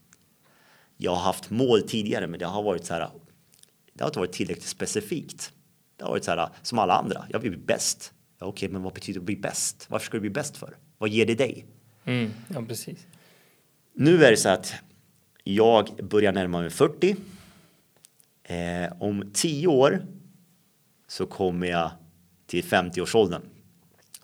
Jag 0.97 1.11
har 1.11 1.23
haft 1.23 1.51
mål 1.51 1.83
tidigare, 1.83 2.27
men 2.27 2.41
det 2.41 2.47
har 2.47 2.63
varit 2.63 2.85
så 2.85 2.95
här. 2.95 3.11
Det 3.93 4.05
har 4.05 4.11
inte 4.11 4.19
varit 4.19 4.33
tillräckligt 4.33 4.67
specifikt. 4.67 5.53
Det 5.97 6.05
har 6.05 6.11
varit 6.11 6.25
så 6.25 6.31
här 6.31 6.49
som 6.63 6.79
alla 6.79 6.95
andra. 6.95 7.25
Jag 7.29 7.39
vill 7.39 7.51
bli 7.51 7.61
bäst. 7.61 8.13
Ja, 8.39 8.47
Okej, 8.47 8.69
men 8.69 8.83
vad 8.83 8.95
betyder 8.95 9.21
att 9.21 9.27
bli 9.27 9.37
bäst? 9.37 9.87
Varför 9.89 10.07
ska 10.07 10.17
du 10.17 10.21
bli 10.21 10.31
bäst 10.31 10.57
för? 10.57 10.77
Vad 10.99 11.09
ger 11.09 11.27
det 11.27 11.35
dig? 11.35 11.67
Mm, 12.05 12.31
ja, 12.55 12.63
precis. 12.69 13.07
Nu 13.93 14.25
är 14.25 14.31
det 14.31 14.37
så 14.37 14.49
att 14.49 14.75
jag 15.45 15.91
börjar 16.03 16.33
närma 16.33 16.61
mig 16.61 16.71
40. 16.71 17.17
Eh, 18.43 18.93
om 19.03 19.31
10 19.35 19.67
år 19.67 20.07
så 21.09 21.27
kommer 21.27 21.67
jag 21.67 21.91
till 22.47 22.65
50-årsåldern. 22.65 23.43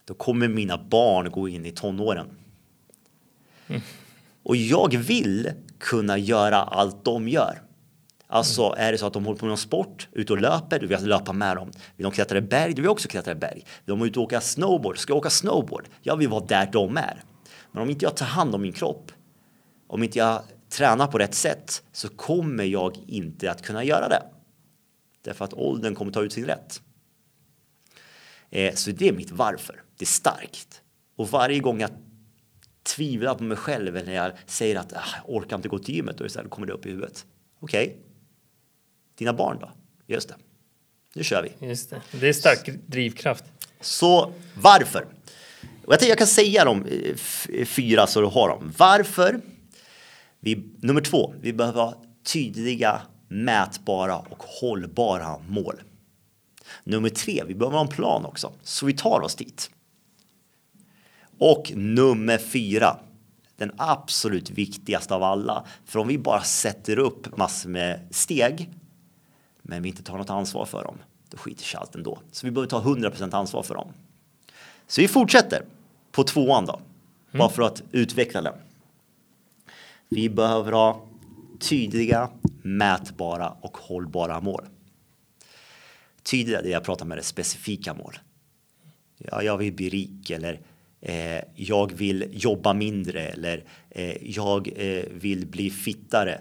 Då 0.05 0.15
kommer 0.15 0.49
mina 0.49 0.79
barn 0.79 1.31
gå 1.31 1.49
in 1.49 1.67
i 1.67 1.71
tonåren. 1.71 2.27
Och 4.43 4.57
jag 4.57 4.97
vill 4.97 5.51
kunna 5.79 6.19
göra 6.19 6.57
allt 6.57 7.05
de 7.05 7.29
gör. 7.29 7.63
Alltså 8.33 8.75
är 8.77 8.93
det 8.93 8.99
så 8.99 9.07
att 9.07 9.13
de 9.13 9.25
håller 9.25 9.39
på 9.39 9.45
med 9.45 9.51
någon 9.51 9.59
sport, 9.59 10.09
ute 10.13 10.33
och 10.33 10.41
löper, 10.41 10.79
då 10.79 10.87
vill 10.87 10.91
jag 10.91 11.03
löpa 11.03 11.33
med 11.33 11.57
dem. 11.57 11.71
Vill 11.97 12.05
de 12.05 12.13
klättra 12.13 12.39
i 12.39 12.41
berg, 12.41 12.71
då 12.71 12.77
vill 12.77 12.85
jag 12.85 12.93
också 12.93 13.09
klättra 13.09 13.33
i 13.33 13.35
berg. 13.35 13.67
Vill 13.85 13.99
de 13.99 14.03
ut 14.03 14.17
och 14.17 14.23
åka 14.23 14.41
snowboard, 14.41 14.99
ska 14.99 15.11
jag 15.11 15.19
åka 15.19 15.31
snowboard. 15.31 15.89
Jag 16.03 16.17
vill 16.17 16.29
vara 16.29 16.45
där 16.45 16.69
de 16.73 16.97
är. 16.97 17.23
Men 17.73 17.83
om 17.83 17.91
inte 17.91 18.05
jag 18.05 18.17
tar 18.17 18.27
hand 18.27 18.55
om 18.55 18.63
min 18.63 18.73
kropp, 18.73 19.13
om 19.87 20.03
inte 20.03 20.19
jag 20.19 20.43
tränar 20.69 21.07
på 21.07 21.19
rätt 21.19 21.35
sätt 21.35 21.83
så 21.93 22.09
kommer 22.09 22.65
jag 22.65 22.97
inte 23.07 23.51
att 23.51 23.63
kunna 23.63 23.85
göra 23.85 24.09
det. 24.09 24.23
Därför 25.23 25.45
att 25.45 25.55
åldern 25.55 25.95
kommer 25.95 26.13
ta 26.13 26.23
ut 26.23 26.33
sin 26.33 26.45
rätt. 26.45 26.83
Eh, 28.51 28.75
så 28.75 28.91
det 28.91 29.09
är 29.09 29.13
mitt 29.13 29.31
varför. 29.31 29.83
Det 29.99 30.05
är 30.05 30.07
starkt. 30.07 30.83
Och 31.17 31.29
varje 31.29 31.59
gång 31.59 31.81
jag 31.81 31.91
tvivlar 32.83 33.35
på 33.35 33.43
mig 33.43 33.57
själv 33.57 33.97
eller 33.97 34.13
jag 34.13 34.33
säger 34.47 34.77
att 34.77 34.93
ah, 34.93 35.17
jag 35.17 35.37
orkar 35.37 35.57
inte 35.57 35.69
gå 35.69 35.79
till 35.79 35.95
gymmet, 35.95 36.19
då 36.19 36.25
är 36.25 36.29
det 36.29 36.33
så 36.33 36.39
här, 36.39 36.45
då 36.45 36.51
kommer 36.51 36.67
det 36.67 36.73
upp 36.73 36.87
i 36.87 36.91
huvudet. 36.91 37.27
Okej, 37.61 37.99
dina 39.23 39.33
barn 39.33 39.59
då? 39.61 39.71
Just 40.07 40.29
det, 40.29 40.35
nu 41.15 41.25
kör 41.25 41.43
vi. 41.43 41.67
Just 41.67 41.91
det. 41.91 42.01
Det 42.13 42.29
är 42.29 42.33
stark 42.33 42.71
drivkraft. 42.87 43.45
Så 43.81 44.33
varför? 44.55 45.07
Och 45.85 45.93
jag, 45.93 45.99
tänkte, 45.99 46.09
jag 46.09 46.19
kan 46.19 46.27
säga 46.27 46.65
de 46.65 46.87
eh, 46.87 47.65
fyra 47.65 48.07
så 48.07 48.21
du 48.21 48.27
har 48.27 48.49
dem. 48.49 48.73
Varför? 48.79 49.41
Vi, 50.41 50.65
nummer 50.81 51.01
två, 51.01 51.35
vi 51.41 51.53
behöver 51.53 51.81
ha 51.81 52.03
tydliga, 52.25 53.03
mätbara 53.29 54.19
och 54.19 54.43
hållbara 54.43 55.39
mål. 55.49 55.83
Nummer 56.85 57.09
tre, 57.09 57.43
vi 57.47 57.55
behöver 57.55 57.77
ha 57.77 57.85
en 57.85 57.91
plan 57.91 58.25
också, 58.25 58.53
så 58.63 58.87
vi 58.87 58.93
tar 58.93 59.21
oss 59.21 59.35
dit. 59.35 59.71
Och 61.39 61.73
nummer 61.75 62.39
fyra, 62.39 62.99
den 63.57 63.73
absolut 63.77 64.51
viktigaste 64.51 65.15
av 65.15 65.23
alla. 65.23 65.67
För 65.85 65.99
om 65.99 66.09
vi 66.09 66.19
bara 66.19 66.43
sätter 66.43 66.99
upp 66.99 67.37
massor 67.37 67.69
med 67.69 68.09
steg, 68.11 68.71
men 69.63 69.83
vi 69.83 69.89
inte 69.89 70.03
tar 70.03 70.19
något 70.19 70.31
ansvar 70.31 70.65
för 70.65 70.85
dem, 70.85 70.99
då 71.31 71.37
skiter 71.37 71.65
sig 71.65 71.81
allt 71.81 71.95
ändå. 71.95 72.19
Så 72.33 72.47
vi 72.47 72.51
behöver 72.51 72.71
ta 72.71 72.83
100% 72.83 73.35
ansvar 73.35 73.63
för 73.63 73.75
dem. 73.75 73.93
Så 74.87 75.01
vi 75.01 75.09
fortsätter 75.09 75.65
på 76.11 76.25
tvåan 76.25 76.67
då, 76.67 76.81
bara 77.33 77.49
för 77.49 77.63
att 77.63 77.83
utveckla 77.93 78.43
den. 78.43 78.55
Vi 80.09 80.29
behöver 80.29 80.73
ha 80.73 81.07
tydliga, 81.59 82.31
mätbara 82.63 83.57
och 83.61 83.79
hållbara 83.79 84.41
mål. 84.41 84.65
Tydliga, 86.23 86.63
det 86.63 86.69
jag 86.69 86.85
pratar 86.85 87.07
med 87.07 87.19
är 87.19 87.23
specifika 87.23 87.95
mål. 87.95 88.19
Ja, 89.19 89.43
jag 89.43 89.59
vill 89.59 89.73
bli 89.73 89.89
rik 89.89 90.31
eller 90.31 90.61
eh, 91.01 91.41
jag 91.55 91.93
vill 91.93 92.29
jobba 92.33 92.73
mindre 92.73 93.21
eller 93.21 93.65
eh, 93.91 94.17
jag 94.23 94.69
eh, 94.77 95.05
vill 95.11 95.47
bli 95.47 95.71
fittare. 95.71 96.41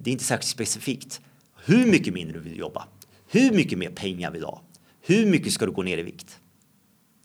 Det 0.00 0.10
är 0.10 0.12
inte 0.12 0.24
särskilt 0.24 0.48
specifikt. 0.50 1.20
Hur 1.64 1.86
mycket 1.86 2.14
mindre 2.14 2.38
vill 2.38 2.52
du 2.52 2.58
jobba? 2.58 2.88
Hur 3.26 3.50
mycket 3.50 3.78
mer 3.78 3.90
pengar 3.90 4.30
vill 4.30 4.40
du 4.40 4.46
ha? 4.46 4.62
Hur 5.00 5.26
mycket 5.26 5.52
ska 5.52 5.66
du 5.66 5.72
gå 5.72 5.82
ner 5.82 5.98
i 5.98 6.02
vikt? 6.02 6.40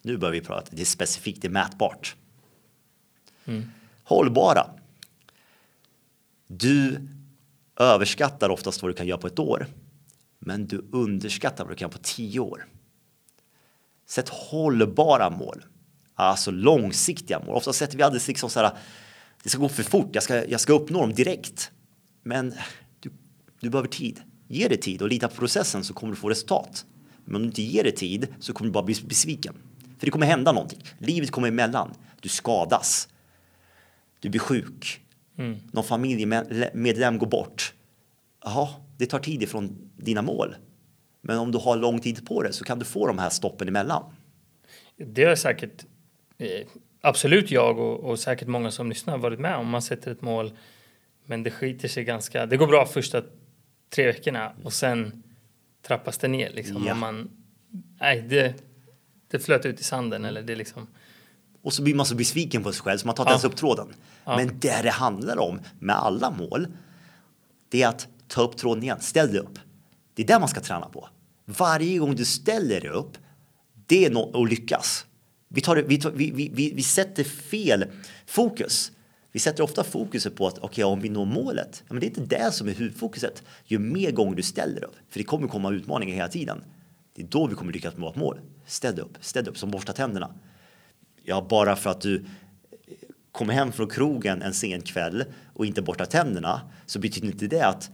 Nu 0.02 0.18
börjar 0.18 0.32
vi 0.32 0.42
prata, 0.42 0.68
det 0.72 0.82
är 0.82 0.86
specifikt, 0.86 1.42
det 1.42 1.48
är 1.48 1.52
mätbart. 1.52 2.16
Mm. 3.46 3.72
Hållbara. 4.04 4.70
Du 6.48 7.08
överskattar 7.80 8.50
oftast 8.50 8.82
vad 8.82 8.92
du 8.92 8.96
kan 8.96 9.08
göra 9.08 9.18
på 9.18 9.28
ett 9.28 9.40
år, 9.40 9.68
men 10.40 10.68
du 10.68 10.86
underskattar 10.92 11.64
vad 11.64 11.72
du 11.74 11.76
kan 11.76 11.86
göra 11.86 11.98
på 11.98 12.04
tio 12.04 12.40
år. 12.40 12.68
Sätt 14.06 14.30
hållbara 14.30 15.30
mål, 15.30 15.66
alltså 16.16 16.52
långsiktiga 16.52 17.40
mål. 17.40 17.56
Ofta 17.56 17.74
sätter 17.74 17.98
vi 17.98 18.04
alldeles 18.04 18.28
liksom 18.28 18.50
så 18.50 18.60
här, 18.60 18.72
det 19.44 19.50
ska 19.50 19.60
gå 19.60 19.70
för 19.70 19.84
fort, 19.84 20.10
jag 20.14 20.24
ska, 20.24 20.46
jag 20.46 20.62
ska 20.62 20.74
uppnå 20.74 21.00
dem 21.00 21.14
direkt. 21.14 21.72
Men 22.24 22.54
du, 23.00 23.12
du 23.60 23.70
behöver 23.70 23.90
tid. 23.90 24.22
Ge 24.48 24.68
det 24.68 24.78
tid 24.78 25.02
och 25.02 25.10
lita 25.10 25.28
på 25.28 25.36
processen 25.36 25.84
så 25.84 25.94
kommer 25.94 26.14
du 26.14 26.20
få 26.20 26.30
resultat. 26.30 26.86
Men 27.26 27.36
om 27.36 27.42
du 27.42 27.48
inte 27.48 27.62
ger 27.62 27.84
det 27.84 27.92
tid 27.92 28.28
så 28.40 28.54
kommer 28.54 28.68
du 28.70 28.74
bara 28.74 28.84
bli 28.84 28.96
besviken. 29.06 29.54
För 29.98 30.06
det 30.06 30.12
kommer 30.12 30.26
hända 30.26 30.52
någonting. 30.52 30.84
Livet 30.98 31.32
kommer 31.32 31.48
emellan. 31.48 31.94
Du 32.22 32.30
skadas. 32.30 33.10
Du 34.20 34.30
blir 34.30 34.40
sjuk. 34.40 35.02
Mm. 35.38 35.58
Någon 35.72 35.84
familjemedlem 35.84 37.18
går 37.18 37.28
bort. 37.28 37.74
Jaha, 38.44 38.70
det 38.98 39.06
tar 39.06 39.20
tid 39.20 39.44
ifrån 39.44 39.92
dina 39.98 40.22
mål. 40.22 40.56
Men 41.22 41.38
om 41.38 41.52
du 41.52 41.58
har 41.58 41.76
lång 41.76 42.00
tid 42.00 42.28
på 42.28 42.44
det 42.44 42.54
så 42.54 42.64
kan 42.64 42.80
du 42.80 42.86
få 42.86 43.08
de 43.08 43.18
här 43.18 43.30
stoppen 43.30 43.68
emellan. 43.68 44.04
Det 44.98 45.24
är 45.24 45.36
säkert 45.36 45.86
eh, 46.38 46.68
absolut 47.02 47.52
jag 47.52 47.80
och, 47.80 48.00
och, 48.00 48.20
säkert 48.20 48.48
många 48.48 48.72
som 48.72 48.90
lyssnar 48.90 49.18
varit 49.18 49.40
med 49.40 49.56
om. 49.56 49.70
Man 49.70 49.82
sätter 49.82 50.12
ett 50.12 50.22
mål 50.22 50.52
men 51.26 51.44
det 51.44 51.52
skiter 51.52 51.88
sig 51.88 52.04
ganska. 52.04 52.46
Det 52.46 52.58
går 52.58 52.68
bra 52.68 52.86
första 52.86 53.22
tre 53.90 54.06
veckorna 54.06 54.52
och 54.64 54.74
sen 54.74 55.24
trappas 55.88 56.18
det 56.18 56.28
ner 56.28 56.50
liksom. 56.50 56.86
Ja. 56.88 56.96
man, 56.96 57.30
nej, 58.00 58.22
det, 58.22 58.54
det 59.28 59.40
flöt 59.40 59.66
ut 59.66 59.80
i 59.80 59.84
sanden 59.84 60.26
eller 60.26 60.42
det 60.42 60.56
liksom. 60.56 60.88
Och 61.62 61.74
så 61.74 61.84
blir 61.84 61.96
man 61.96 62.06
så 62.06 62.16
besviken 62.16 62.64
på 62.64 62.72
sig 62.72 62.82
själv 62.82 62.98
så 62.98 63.08
man 63.08 63.16
tar 63.16 63.24
inte 63.24 63.30
ja. 63.30 63.34
ens 63.34 63.44
upp 63.44 63.56
tråden. 63.56 63.88
Ja. 64.26 64.38
Men 64.38 64.60
det 64.60 64.82
det 64.84 64.90
handlar 64.90 65.40
om 65.40 65.60
med 65.80 65.96
alla 65.96 66.32
mål, 66.32 66.68
det 67.70 67.84
är 67.84 67.88
att 67.88 68.08
ta 68.28 68.42
upp 68.42 68.58
tråden 68.58 68.84
igen, 68.84 69.00
ställ 69.00 69.32
dig 69.32 69.40
upp. 69.40 69.60
Det 70.14 70.24
är 70.24 70.28
det 70.28 70.40
man 70.40 70.50
ska 70.50 70.62
träna 70.62 70.90
på. 70.90 71.10
Varje 71.46 71.98
gång 71.98 72.16
du 72.16 72.26
ställer 72.26 72.82
dig 72.82 72.90
upp, 72.90 73.18
det 73.86 74.06
är 74.06 74.42
att 74.44 74.50
lyckas. 74.50 75.06
Vi, 75.48 75.62
tar, 75.62 75.76
vi, 75.76 75.98
tar, 75.98 76.12
vi, 76.12 76.32
vi, 76.32 76.74
vi 76.76 76.84
sätter 76.84 77.24
fel 77.24 77.86
fokus. 78.26 78.92
Vi 79.34 79.40
sätter 79.40 79.64
ofta 79.64 79.84
fokuset 79.84 80.36
på 80.36 80.48
att 80.48 80.64
okay, 80.64 80.84
om 80.84 81.00
vi 81.00 81.10
når 81.10 81.26
målet, 81.26 81.84
men 81.90 82.00
det 82.00 82.06
är 82.06 82.08
inte 82.08 82.36
det 82.36 82.52
som 82.52 82.68
är 82.68 82.74
huvudfokuset. 82.74 83.44
Ju 83.66 83.80
mer 83.80 84.12
gånger 84.12 84.36
du 84.36 84.44
ställer 84.44 84.84
upp, 84.84 84.96
för 85.10 85.20
det 85.20 85.24
kommer 85.24 85.48
komma 85.48 85.72
utmaningar 85.72 86.16
hela 86.16 86.28
tiden. 86.28 86.64
Det 87.16 87.22
är 87.22 87.28
då 87.28 87.48
vi 87.48 87.56
kommer 87.56 87.74
lyckas 87.74 87.94
med 87.94 88.02
vårt 88.02 88.16
mål. 88.16 88.40
Ställ 88.66 89.00
upp, 89.00 89.18
ställ 89.22 89.48
upp 89.48 89.58
som 89.58 89.72
borsta 89.72 89.94
tänderna. 89.94 90.34
Ja, 91.24 91.48
bara 91.50 91.76
för 91.76 91.90
att 91.90 92.02
du 92.02 92.26
kommer 93.32 93.54
hem 93.54 93.72
från 93.72 93.88
krogen 93.88 94.42
en 94.42 94.54
sen 94.54 94.82
kväll 94.82 95.24
och 95.54 95.66
inte 95.66 95.82
borstar 95.82 96.06
tänderna 96.06 96.62
så 96.86 97.00
betyder 97.00 97.28
inte 97.28 97.48
det 97.48 97.62
att 97.62 97.90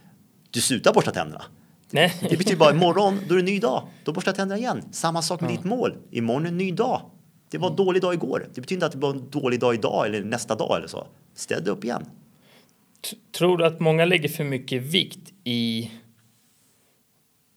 du 0.50 0.62
slutar 0.62 0.94
borsta 0.94 1.12
tänderna. 1.12 1.44
Nej. 1.92 2.14
Det 2.30 2.38
betyder 2.38 2.58
bara 2.58 2.72
imorgon, 2.72 3.20
då 3.28 3.34
är 3.34 3.38
det 3.38 3.42
en 3.42 3.46
ny 3.46 3.60
dag. 3.60 3.88
Då 4.04 4.12
borstar 4.14 4.32
tänderna 4.32 4.60
igen. 4.60 4.84
Samma 4.92 5.22
sak 5.22 5.42
med 5.42 5.52
ja. 5.52 5.56
ditt 5.56 5.66
mål. 5.66 5.98
Imorgon 6.12 6.46
är 6.46 6.50
en 6.50 6.58
ny 6.58 6.72
dag. 6.72 7.02
Det 7.50 7.58
var 7.58 7.70
en 7.70 7.76
dålig 7.76 8.02
dag 8.02 8.14
igår. 8.14 8.48
Det 8.54 8.62
betyder 8.62 8.76
inte 8.76 8.86
att 8.86 8.92
det 8.92 8.98
var 8.98 9.10
en 9.10 9.30
dålig 9.30 9.60
dag 9.60 9.74
idag 9.74 10.06
eller 10.06 10.24
nästa 10.24 10.56
dag 10.56 10.78
eller 10.78 10.88
så. 10.88 11.08
Ställ 11.34 11.64
dig 11.64 11.74
upp 11.74 11.84
igen. 11.84 12.06
Tror 13.38 13.58
du 13.58 13.66
att 13.66 13.80
många 13.80 14.06
lägger 14.06 14.30
för 14.30 14.44
mycket 14.44 14.82
vikt 14.82 15.34
i 15.44 15.92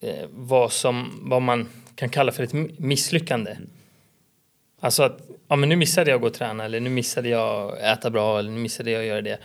eh, 0.01 0.29
vad, 0.31 0.73
som, 0.73 1.21
vad 1.23 1.43
man 1.43 1.69
kan 1.95 2.09
kalla 2.09 2.33
för 2.33 2.43
ett 2.43 2.79
misslyckande? 2.79 3.51
Mm. 3.51 3.69
Alltså 4.81 5.03
att 5.03 5.21
ja, 5.49 5.57
men 5.57 5.69
nu 5.69 5.77
missade 5.77 6.11
jag 6.11 6.17
att 6.17 6.21
gå 6.21 6.27
och 6.27 6.35
träna 6.35 6.65
eller 6.65 6.81
nu 6.81 6.91
missade 6.91 7.29
jag 7.29 7.81
äta 7.93 8.11
bra 8.11 8.39
eller 8.39 8.51
nu 8.51 8.61
missade 8.61 8.91
jag 8.91 9.01
att 9.01 9.07
göra 9.07 9.23
det. 9.23 9.39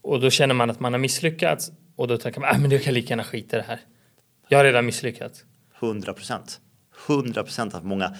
Och 0.00 0.20
då 0.20 0.30
känner 0.30 0.54
man 0.54 0.70
att 0.70 0.80
man 0.80 0.92
har 0.92 1.00
misslyckats 1.00 1.70
och 1.96 2.08
då 2.08 2.18
tänker 2.18 2.40
man 2.40 2.50
att 2.50 2.56
ah, 2.56 2.58
men 2.58 2.70
du 2.70 2.78
kan 2.78 2.94
lika 2.94 3.08
gärna 3.08 3.24
skita 3.24 3.56
i 3.56 3.60
det 3.60 3.66
här. 3.66 3.80
Jag 4.48 4.58
har 4.58 4.64
redan 4.64 4.86
misslyckats. 4.86 5.44
100 5.80 6.14
procent. 6.14 6.60
100 7.08 7.42
procent 7.42 7.74
att 7.74 7.84
många, 7.84 8.16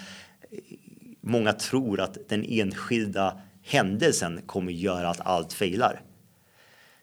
många 1.21 1.53
tror 1.53 2.01
att 2.01 2.17
den 2.29 2.45
enskilda 2.47 3.41
händelsen 3.63 4.41
kommer 4.45 4.71
göra 4.71 5.09
att 5.09 5.21
allt 5.21 5.53
failar. 5.53 6.01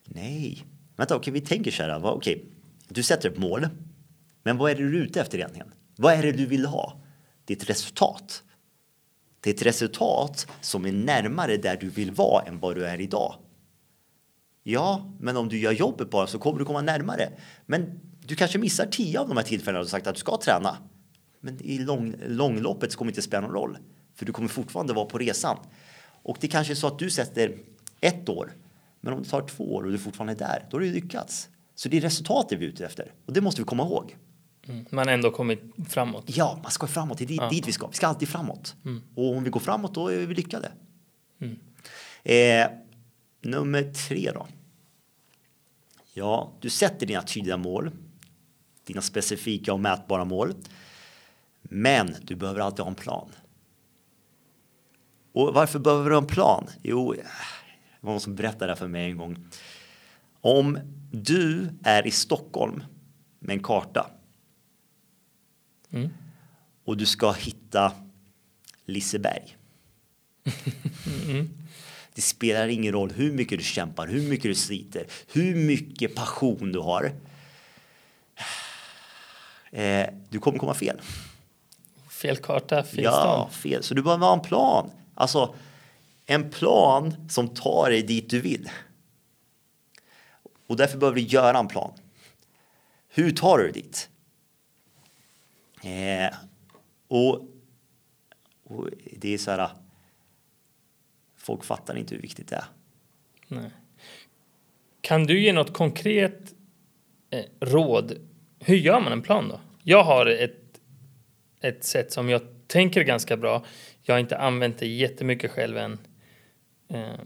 Nej, 0.05 0.65
vänta, 0.97 1.17
okej, 1.17 1.33
vi 1.33 1.41
tänker 1.41 1.71
så 1.71 1.83
här. 1.83 2.07
Okej, 2.07 2.45
du 2.89 3.03
sätter 3.03 3.31
ett 3.31 3.39
mål, 3.39 3.69
men 4.43 4.57
vad 4.57 4.71
är 4.71 4.75
det 4.75 4.83
du 4.83 4.99
är 4.99 5.03
ute 5.03 5.21
efter 5.21 5.39
egentligen? 5.39 5.73
Vad 5.97 6.15
är 6.15 6.23
det 6.23 6.33
du 6.33 6.47
vill 6.47 6.67
ha? 6.67 7.01
Det 7.45 7.53
är 7.53 7.57
ett 7.57 7.71
resultat. 7.71 8.43
Det 9.41 9.51
är 9.51 9.55
ett 9.55 9.67
resultat 9.67 10.47
som 10.61 10.87
är 10.87 10.93
närmare 10.93 11.57
där 11.57 11.77
du 11.77 11.89
vill 11.89 12.11
vara 12.11 12.45
än 12.45 12.59
vad 12.61 12.75
du 12.75 12.87
är 12.87 13.01
idag. 13.01 13.35
Ja, 14.63 15.13
men 15.21 15.37
om 15.37 15.49
du 15.49 15.59
gör 15.59 15.73
jobbet 15.73 16.11
bara 16.11 16.27
så 16.27 16.39
kommer 16.39 16.59
du 16.59 16.65
komma 16.65 16.81
närmare. 16.83 17.33
Men 17.67 18.01
du 18.27 18.35
kanske 18.35 18.59
missar 18.59 18.87
tio 18.87 19.21
av 19.21 19.29
de 19.29 19.37
här 19.37 19.45
tillfällena 19.45 19.83
du 19.83 19.89
sagt 19.89 20.07
att 20.07 20.15
du 20.15 20.19
ska 20.19 20.37
träna. 20.37 20.77
Men 21.41 21.63
i 21.63 21.79
lång, 21.79 22.15
långloppet 22.27 22.93
så 22.93 22.99
kommer 22.99 23.11
det 23.11 23.13
inte 23.13 23.23
spela 23.23 23.41
någon 23.41 23.53
roll. 23.53 23.79
För 24.19 24.27
du 24.27 24.33
kommer 24.33 24.49
fortfarande 24.49 24.93
vara 24.93 25.07
på 25.07 25.19
resan. 25.19 25.59
Och 26.23 26.37
det 26.41 26.49
kanske 26.49 26.73
är 26.73 26.75
så 26.75 26.87
att 26.87 26.99
du 26.99 27.11
sätter 27.11 27.59
ett 28.01 28.29
år. 28.29 28.53
Men 29.01 29.13
om 29.13 29.23
det 29.23 29.29
tar 29.29 29.43
två 29.43 29.75
år 29.75 29.83
och 29.83 29.93
du 29.93 29.99
fortfarande 29.99 30.33
är 30.33 30.49
där, 30.49 30.67
då 30.71 30.77
har 30.77 30.81
du 30.81 30.93
lyckats. 30.93 31.49
Så 31.75 31.89
det 31.89 31.97
är 31.97 32.01
resultatet 32.01 32.59
vi 32.59 32.65
är 32.65 32.69
ute 32.69 32.87
efter. 32.87 33.13
Och 33.27 33.33
det 33.33 33.41
måste 33.41 33.61
vi 33.61 33.65
komma 33.65 33.83
ihåg. 33.83 34.17
Mm. 34.69 34.85
Man 34.91 35.09
ändå 35.09 35.31
kommit 35.31 35.63
framåt. 35.89 36.25
Ja, 36.27 36.59
man 36.63 36.71
ska 36.71 36.87
framåt. 36.87 37.19
Det 37.19 37.25
är 37.25 37.27
dit, 37.27 37.41
ja. 37.41 37.49
dit 37.49 37.69
vi 37.69 37.73
ska. 37.73 37.87
Vi 37.87 37.95
ska 37.95 38.07
alltid 38.07 38.29
framåt. 38.29 38.75
Mm. 38.85 39.03
Och 39.15 39.37
om 39.37 39.45
vi 39.45 39.51
går 39.51 39.61
framåt, 39.61 39.95
då 39.95 40.09
är 40.09 40.27
vi 40.27 40.35
lyckade. 40.35 40.73
Mm. 41.41 41.59
Eh, 42.23 42.71
nummer 43.43 43.93
tre 44.09 44.31
då. 44.35 44.47
Ja, 46.15 46.53
du 46.61 46.71
sätter 46.71 47.07
dina 47.07 47.23
tydliga 47.23 47.57
mål 47.57 47.91
dina 48.89 49.03
specifika 49.03 49.73
och 49.73 49.81
mätbara 49.81 50.25
mål. 50.25 50.55
Men 51.63 52.15
du 52.23 52.37
behöver 52.37 52.61
alltid 52.61 52.81
ha 52.81 52.89
en 52.89 52.95
plan. 52.95 53.31
Och 55.39 55.55
varför 55.55 55.79
behöver 55.79 56.11
du 56.11 56.17
en 56.17 56.27
plan? 56.27 56.71
Jo, 56.83 57.13
det 57.13 57.23
var 58.01 58.13
någon 58.13 58.21
som 58.21 58.35
berättade 58.35 58.73
det 58.73 58.77
för 58.77 58.89
mig 58.89 59.11
en 59.11 59.17
gång. 59.17 59.37
Om 60.41 60.79
du 61.13 61.69
är 61.83 62.07
i 62.07 62.11
Stockholm 62.11 62.85
med 63.39 63.55
en 63.57 63.63
karta 63.63 64.11
mm. 65.91 66.09
och 66.85 66.97
du 66.97 67.07
ska 67.07 67.33
hitta 67.33 67.93
Liseberg. 68.85 69.57
mm. 71.29 71.49
Det 72.15 72.21
spelar 72.23 72.69
ingen 72.69 72.93
roll 72.93 73.13
hur 73.13 73.33
mycket 73.33 73.59
du 73.59 73.65
kämpar, 73.65 74.07
hur 74.07 74.29
mycket 74.29 74.51
du 74.51 74.55
sliter, 74.55 75.07
hur 75.33 75.55
mycket 75.55 76.15
passion 76.15 76.73
du 76.73 76.79
har 76.79 77.13
eh, 79.71 80.07
du 80.31 80.39
kommer 80.39 80.59
komma 80.59 80.75
fel. 80.75 81.01
Fel 82.11 82.37
karta, 82.37 82.83
fel 82.83 83.05
Ja, 83.05 83.13
stånd. 83.13 83.53
fel. 83.53 83.83
Så 83.83 83.95
du 83.95 84.03
behöver 84.03 84.27
ha 84.27 84.33
en 84.33 84.41
plan. 84.41 84.91
Alltså 85.19 85.55
en 86.27 86.51
plan 86.51 87.29
som 87.29 87.49
tar 87.49 87.91
dig 87.91 88.03
dit 88.03 88.31
du 88.31 88.41
vill. 88.41 88.71
Och 90.67 90.77
därför 90.77 90.99
behöver 90.99 91.17
du 91.17 91.23
göra 91.23 91.59
en 91.59 91.69
plan. 91.69 91.93
Hur 93.09 93.31
tar 93.31 93.59
du 93.59 93.65
dig 93.65 93.73
dit? 93.73 94.11
Eh, 95.83 96.35
och, 97.09 97.35
och, 98.65 98.89
det 99.17 99.35
är 99.35 99.39
så 99.39 99.51
här. 99.51 99.71
Folk 101.37 101.65
fattar 101.65 101.97
inte 101.97 102.15
hur 102.15 102.23
viktigt 102.23 102.49
det 102.49 102.57
är. 102.57 102.65
Nej. 103.49 103.71
Kan 105.01 105.25
du 105.25 105.41
ge 105.41 105.53
något 105.53 105.73
konkret 105.73 106.55
eh, 107.31 107.45
råd? 107.61 108.13
Hur 108.59 108.77
gör 108.77 109.01
man 109.01 109.13
en 109.13 109.23
plan 109.23 109.49
då? 109.49 109.61
Jag 109.83 110.05
har 110.05 110.27
ett, 110.27 110.81
ett 111.61 111.85
sätt 111.85 112.13
som 112.13 112.29
jag 112.29 112.43
tänker 112.67 113.03
ganska 113.03 113.37
bra. 113.37 113.65
Jag 114.09 114.15
har 114.15 114.21
inte 114.21 114.39
använt 114.39 114.79
det 114.79 114.87
jättemycket 114.87 115.51
själv 115.51 115.77
än. 115.77 115.99
Eh, 116.91 117.21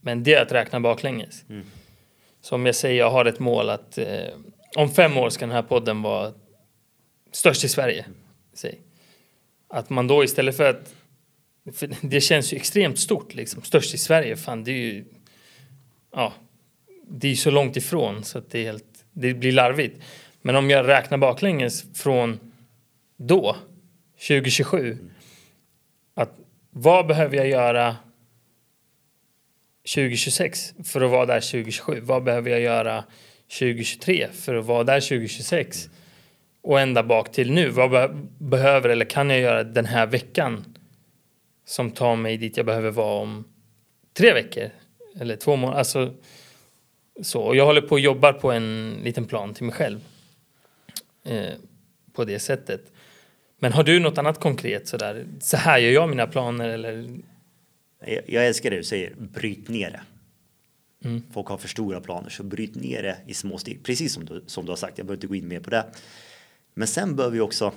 men 0.00 0.22
det 0.22 0.34
är 0.34 0.42
att 0.42 0.52
räkna 0.52 0.80
baklänges. 0.80 1.44
Mm. 1.48 1.66
Så 2.40 2.54
om 2.54 2.66
jag 2.66 2.74
säger 2.74 2.98
jag 2.98 3.10
har 3.10 3.24
ett 3.24 3.38
mål 3.38 3.70
att 3.70 3.98
eh, 3.98 4.34
om 4.76 4.90
fem 4.90 5.16
år 5.16 5.30
ska 5.30 5.46
den 5.46 5.54
här 5.54 5.62
podden 5.62 6.02
vara 6.02 6.32
störst 7.32 7.64
i 7.64 7.68
Sverige. 7.68 8.06
Säg. 8.54 8.80
Att 9.68 9.90
man 9.90 10.06
då 10.06 10.24
istället 10.24 10.56
för 10.56 10.70
att 10.70 10.94
för 11.72 11.90
det 12.06 12.20
känns 12.20 12.52
ju 12.52 12.56
extremt 12.56 12.98
stort 12.98 13.34
liksom. 13.34 13.62
Störst 13.62 13.94
i 13.94 13.98
Sverige, 13.98 14.36
fan 14.36 14.64
det 14.64 14.70
är 14.70 14.94
ju 14.94 15.04
ja, 16.12 16.32
det 17.08 17.28
är 17.28 17.34
så 17.34 17.50
långt 17.50 17.76
ifrån 17.76 18.24
så 18.24 18.38
att 18.38 18.50
det, 18.50 18.58
är 18.58 18.64
helt, 18.64 19.04
det 19.12 19.34
blir 19.34 19.52
larvigt. 19.52 20.02
Men 20.42 20.56
om 20.56 20.70
jag 20.70 20.88
räknar 20.88 21.18
baklänges 21.18 21.84
från 21.94 22.52
då, 23.16 23.56
2027, 24.28 24.98
att 25.15 25.15
vad 26.78 27.06
behöver 27.06 27.36
jag 27.36 27.48
göra 27.48 27.96
2026 29.94 30.74
för 30.84 31.00
att 31.00 31.10
vara 31.10 31.26
där 31.26 31.40
2027? 31.40 32.00
Vad 32.00 32.24
behöver 32.24 32.50
jag 32.50 32.60
göra 32.60 33.04
2023 33.58 34.28
för 34.32 34.54
att 34.54 34.64
vara 34.64 34.84
där 34.84 35.00
2026? 35.00 35.90
Och 36.62 36.80
ända 36.80 37.02
bak 37.02 37.32
till 37.32 37.52
nu, 37.52 37.68
vad 37.68 37.90
be 37.90 38.10
behöver 38.38 38.88
eller 38.88 39.04
kan 39.04 39.30
jag 39.30 39.40
göra 39.40 39.64
den 39.64 39.84
här 39.84 40.06
veckan 40.06 40.76
som 41.64 41.90
tar 41.90 42.16
mig 42.16 42.36
dit 42.36 42.56
jag 42.56 42.66
behöver 42.66 42.90
vara 42.90 43.20
om 43.20 43.44
tre 44.12 44.32
veckor 44.32 44.70
eller 45.20 45.36
två 45.36 45.56
månader? 45.56 45.78
Alltså, 45.78 46.14
så. 47.22 47.42
Och 47.42 47.56
jag 47.56 47.66
håller 47.66 47.82
på 47.82 47.90
och 47.90 48.00
jobbar 48.00 48.32
på 48.32 48.52
en 48.52 48.96
liten 49.04 49.24
plan 49.24 49.54
till 49.54 49.64
mig 49.64 49.74
själv 49.74 50.00
eh, 51.24 51.54
på 52.12 52.24
det 52.24 52.38
sättet. 52.38 52.92
Men 53.58 53.72
har 53.72 53.84
du 53.84 54.00
något 54.00 54.18
annat 54.18 54.40
konkret 54.40 54.88
sådär? 54.88 55.26
Så 55.40 55.56
här 55.56 55.78
gör 55.78 55.90
jag 55.90 56.08
mina 56.08 56.26
planer 56.26 56.68
eller? 56.68 57.20
Jag, 58.00 58.22
jag 58.26 58.46
älskar 58.46 58.70
det 58.70 58.76
du 58.76 58.84
säger, 58.84 59.14
bryt 59.14 59.68
ner 59.68 59.90
det. 59.90 60.00
Mm. 61.08 61.22
Folk 61.32 61.46
har 61.46 61.58
för 61.58 61.68
stora 61.68 62.00
planer, 62.00 62.28
så 62.28 62.42
bryt 62.42 62.74
ner 62.74 63.02
det 63.02 63.16
i 63.26 63.34
små 63.34 63.58
steg. 63.58 63.84
Precis 63.84 64.12
som 64.12 64.24
du, 64.24 64.44
som 64.46 64.64
du 64.64 64.72
har 64.72 64.76
sagt, 64.76 64.98
jag 64.98 65.06
behöver 65.06 65.16
inte 65.16 65.26
gå 65.26 65.34
in 65.34 65.48
mer 65.48 65.60
på 65.60 65.70
det. 65.70 65.86
Men 66.74 66.88
sen 66.88 67.16
bör 67.16 67.30
vi 67.30 67.40
också 67.40 67.72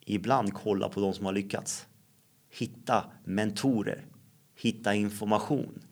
ibland 0.00 0.54
kolla 0.54 0.88
på 0.88 1.00
de 1.00 1.14
som 1.14 1.26
har 1.26 1.32
lyckats. 1.32 1.86
Hitta 2.50 3.04
mentorer, 3.24 4.04
hitta 4.56 4.94
information. 4.94 5.82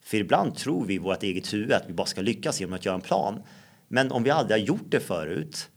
För 0.00 0.16
ibland 0.16 0.56
tror 0.56 0.84
vi 0.84 0.94
i 0.94 0.98
vårt 0.98 1.22
eget 1.22 1.54
huvud 1.54 1.72
att 1.72 1.88
vi 1.88 1.92
bara 1.92 2.06
ska 2.06 2.20
lyckas 2.20 2.60
genom 2.60 2.74
att 2.74 2.84
göra 2.84 2.94
en 2.94 3.00
plan. 3.00 3.42
Men 3.88 4.12
om 4.12 4.22
vi 4.22 4.30
aldrig 4.30 4.60
har 4.60 4.66
gjort 4.66 4.90
det 4.90 5.00
förut. 5.00 5.70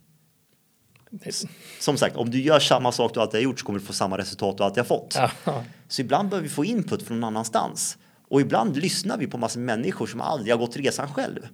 Som 1.79 1.97
sagt, 1.97 2.15
om 2.15 2.29
du 2.29 2.41
gör 2.41 2.59
samma 2.59 2.91
sak 2.91 3.13
du 3.13 3.19
alltid 3.19 3.39
har 3.39 3.43
gjort 3.43 3.59
så 3.59 3.65
kommer 3.65 3.79
du 3.79 3.85
få 3.85 3.93
samma 3.93 4.17
resultat 4.17 4.57
du 4.57 4.63
alltid 4.63 4.77
har 4.77 4.85
fått. 4.85 5.15
Aha. 5.15 5.63
Så 5.87 6.01
ibland 6.01 6.29
behöver 6.29 6.47
vi 6.47 6.53
få 6.53 6.65
input 6.65 7.03
från 7.03 7.19
någon 7.19 7.27
annanstans. 7.27 7.97
Och 8.27 8.41
ibland 8.41 8.77
lyssnar 8.77 9.17
vi 9.17 9.27
på 9.27 9.37
massor 9.37 9.59
med 9.59 9.77
människor 9.77 10.07
som 10.07 10.21
aldrig 10.21 10.53
har 10.53 10.59
gått 10.59 10.75
resan 10.77 11.13
själv. 11.13 11.47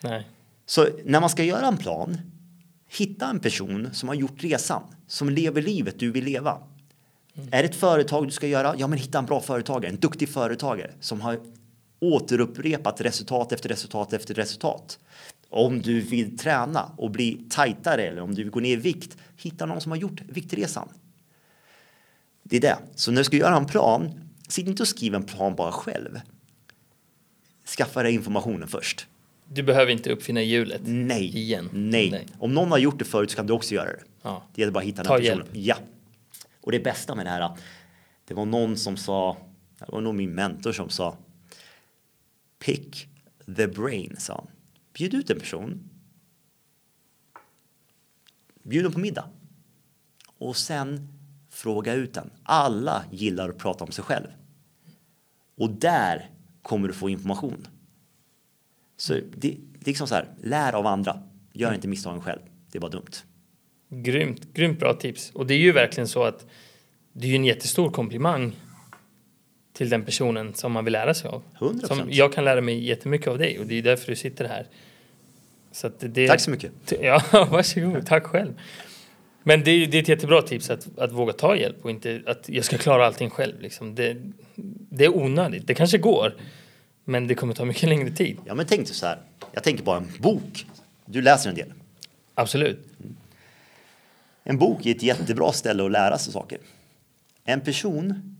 Nej. 0.00 0.28
Så 0.66 0.88
när 1.04 1.20
man 1.20 1.30
ska 1.30 1.44
göra 1.44 1.66
en 1.66 1.76
plan, 1.76 2.18
hitta 2.88 3.26
en 3.26 3.40
person 3.40 3.88
som 3.92 4.08
har 4.08 4.16
gjort 4.16 4.44
resan, 4.44 4.82
som 5.06 5.30
lever 5.30 5.62
livet 5.62 5.98
du 5.98 6.10
vill 6.10 6.24
leva. 6.24 6.58
Mm. 7.36 7.48
Är 7.52 7.62
det 7.62 7.68
ett 7.68 7.76
företag 7.76 8.26
du 8.26 8.30
ska 8.30 8.46
göra? 8.46 8.74
Ja, 8.78 8.86
men 8.86 8.98
hitta 8.98 9.18
en 9.18 9.26
bra 9.26 9.40
företagare, 9.40 9.92
en 9.92 10.00
duktig 10.00 10.28
företagare 10.28 10.90
som 11.00 11.20
har 11.20 11.40
återupprepat 12.00 13.00
resultat 13.00 13.52
efter 13.52 13.68
resultat 13.68 14.12
efter 14.12 14.34
resultat. 14.34 14.98
Om 15.50 15.82
du 15.82 16.00
vill 16.00 16.38
träna 16.38 16.92
och 16.96 17.10
bli 17.10 17.40
tajtare 17.50 18.02
eller 18.02 18.22
om 18.22 18.34
du 18.34 18.42
vill 18.42 18.50
gå 18.50 18.60
ner 18.60 18.72
i 18.72 18.76
vikt, 18.76 19.16
hitta 19.36 19.66
någon 19.66 19.80
som 19.80 19.92
har 19.92 19.98
gjort 19.98 20.22
viktresan. 20.28 20.88
Det 22.42 22.56
är 22.56 22.60
det. 22.60 22.78
Så 22.94 23.10
när 23.10 23.20
du 23.20 23.24
ska 23.24 23.36
göra 23.36 23.56
en 23.56 23.66
plan, 23.66 24.28
sitt 24.48 24.66
inte 24.66 24.82
och 24.82 24.88
skriv 24.88 25.14
en 25.14 25.24
plan 25.24 25.54
bara 25.54 25.72
själv. 25.72 26.20
Skaffa 27.76 28.02
dig 28.02 28.14
informationen 28.14 28.68
först. 28.68 29.06
Du 29.48 29.62
behöver 29.62 29.92
inte 29.92 30.10
uppfinna 30.10 30.42
hjulet 30.42 30.80
nej, 30.84 31.36
igen. 31.36 31.68
Nej. 31.72 32.10
nej. 32.10 32.26
Om 32.38 32.54
någon 32.54 32.70
har 32.70 32.78
gjort 32.78 32.98
det 32.98 33.04
förut 33.04 33.30
så 33.30 33.36
kan 33.36 33.46
du 33.46 33.52
också 33.52 33.74
göra 33.74 33.86
det. 33.86 34.02
Ja. 34.22 34.42
Det 34.54 34.60
gäller 34.62 34.72
bara 34.72 34.80
att 34.80 34.86
hitta 34.86 35.02
den 35.02 35.06
Ta 35.06 35.18
personen. 35.18 35.36
Hjälp. 35.36 35.48
Ja. 35.52 35.76
Och 36.60 36.72
det 36.72 36.80
bästa 36.80 37.14
med 37.14 37.26
det 37.26 37.30
här, 37.30 37.50
det 38.24 38.34
var 38.34 38.44
någon 38.44 38.76
som 38.76 38.96
sa, 38.96 39.36
det 39.78 39.84
var 39.88 40.00
nog 40.00 40.14
min 40.14 40.34
mentor 40.34 40.72
som 40.72 40.88
sa, 40.88 41.16
pick 42.58 43.08
the 43.56 43.66
brain, 43.66 44.16
sa 44.18 44.34
han. 44.34 44.46
Bjud 44.96 45.14
ut 45.14 45.30
en 45.30 45.38
person. 45.38 45.90
Bjud 48.62 48.84
dem 48.84 48.92
på 48.92 48.98
middag. 48.98 49.30
Och 50.38 50.56
sen 50.56 51.08
fråga 51.50 51.94
ut 51.94 52.14
den. 52.14 52.30
Alla 52.42 53.04
gillar 53.10 53.48
att 53.48 53.58
prata 53.58 53.84
om 53.84 53.92
sig 53.92 54.04
själv. 54.04 54.26
Och 55.56 55.70
där 55.70 56.30
kommer 56.62 56.88
du 56.88 56.94
få 56.94 57.08
information. 57.08 57.66
Så 58.96 59.12
det, 59.12 59.20
det 59.36 59.48
är 59.48 59.84
liksom 59.84 60.06
så 60.06 60.14
här, 60.14 60.34
lär 60.42 60.72
av 60.72 60.86
andra. 60.86 61.22
Gör 61.52 61.74
inte 61.74 61.88
misstagen 61.88 62.20
själv. 62.20 62.40
Det 62.70 62.78
är 62.78 62.80
bara 62.80 62.90
dumt. 62.90 63.12
Grymt, 63.88 64.52
grymt 64.52 64.78
bra 64.78 64.94
tips. 64.94 65.30
Och 65.30 65.46
det 65.46 65.54
är 65.54 65.58
ju 65.58 65.72
verkligen 65.72 66.08
så 66.08 66.24
att 66.24 66.46
det 67.12 67.26
är 67.26 67.30
ju 67.30 67.36
en 67.36 67.44
jättestor 67.44 67.90
komplimang 67.90 68.56
till 69.76 69.88
den 69.88 70.04
personen 70.04 70.54
som 70.54 70.72
man 70.72 70.84
vill 70.84 70.92
lära 70.92 71.14
sig 71.14 71.30
av. 71.30 71.42
100%. 71.58 71.86
Som 71.86 72.08
jag 72.10 72.32
kan 72.32 72.44
lära 72.44 72.60
mig 72.60 72.84
jättemycket 72.84 73.28
av 73.28 73.38
dig 73.38 73.58
och 73.58 73.66
det 73.66 73.78
är 73.78 73.82
därför 73.82 74.06
du 74.06 74.16
sitter 74.16 74.44
här. 74.44 74.66
Så 75.72 75.90
det, 76.00 76.28
Tack 76.28 76.40
så 76.40 76.50
mycket. 76.50 76.72
Ja, 77.00 77.22
varsågod. 77.32 78.06
Tack 78.06 78.24
själv. 78.24 78.52
Men 79.42 79.64
det 79.64 79.70
är, 79.70 79.86
det 79.86 79.98
är 79.98 80.02
ett 80.02 80.08
jättebra 80.08 80.42
tips 80.42 80.70
att, 80.70 80.98
att 80.98 81.12
våga 81.12 81.32
ta 81.32 81.56
hjälp 81.56 81.76
och 81.82 81.90
inte 81.90 82.22
att 82.26 82.48
jag 82.48 82.64
ska 82.64 82.78
klara 82.78 83.06
allting 83.06 83.30
själv. 83.30 83.60
Liksom. 83.60 83.94
Det, 83.94 84.16
det 84.90 85.04
är 85.04 85.16
onödigt. 85.16 85.66
Det 85.66 85.74
kanske 85.74 85.98
går, 85.98 86.34
men 87.04 87.26
det 87.26 87.34
kommer 87.34 87.54
ta 87.54 87.64
mycket 87.64 87.82
längre 87.88 88.10
tid. 88.10 88.38
Ja, 88.44 88.54
men 88.54 88.66
tänk 88.66 88.88
så 88.88 89.06
här. 89.06 89.18
Jag 89.52 89.62
tänker 89.62 89.84
på 89.84 89.92
en 89.92 90.12
bok. 90.18 90.66
Du 91.06 91.22
läser 91.22 91.50
en 91.50 91.56
del. 91.56 91.72
Absolut. 92.34 92.86
En 94.44 94.58
bok 94.58 94.86
är 94.86 94.90
ett 94.90 95.02
jättebra 95.02 95.52
ställe 95.52 95.84
att 95.84 95.92
lära 95.92 96.18
sig 96.18 96.32
saker. 96.32 96.58
En 97.44 97.60
person 97.60 98.35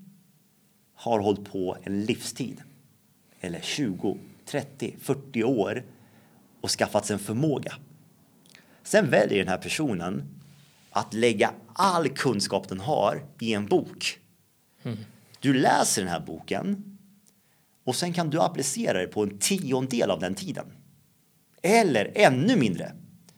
har 0.96 1.20
hållit 1.20 1.52
på 1.52 1.76
en 1.82 2.04
livstid 2.04 2.62
eller 3.40 3.60
20, 3.60 4.18
30, 4.44 4.96
40 5.00 5.44
år 5.44 5.84
och 6.60 6.70
skaffat 6.70 7.06
sig 7.06 7.14
en 7.14 7.20
förmåga. 7.20 7.74
Sen 8.82 9.10
väljer 9.10 9.38
den 9.38 9.48
här 9.48 9.58
personen 9.58 10.22
att 10.90 11.14
lägga 11.14 11.52
all 11.72 12.08
kunskap 12.08 12.68
den 12.68 12.80
har 12.80 13.24
i 13.40 13.52
en 13.54 13.66
bok. 13.66 14.18
Mm. 14.82 14.98
Du 15.40 15.54
läser 15.54 16.02
den 16.02 16.10
här 16.10 16.20
boken 16.20 16.98
och 17.84 17.96
sen 17.96 18.12
kan 18.12 18.30
du 18.30 18.40
applicera 18.40 19.00
det 19.00 19.06
på 19.06 19.22
en 19.22 19.38
tiondel 19.38 20.10
av 20.10 20.20
den 20.20 20.34
tiden. 20.34 20.66
Eller 21.62 22.12
ännu 22.14 22.56
mindre. 22.56 22.92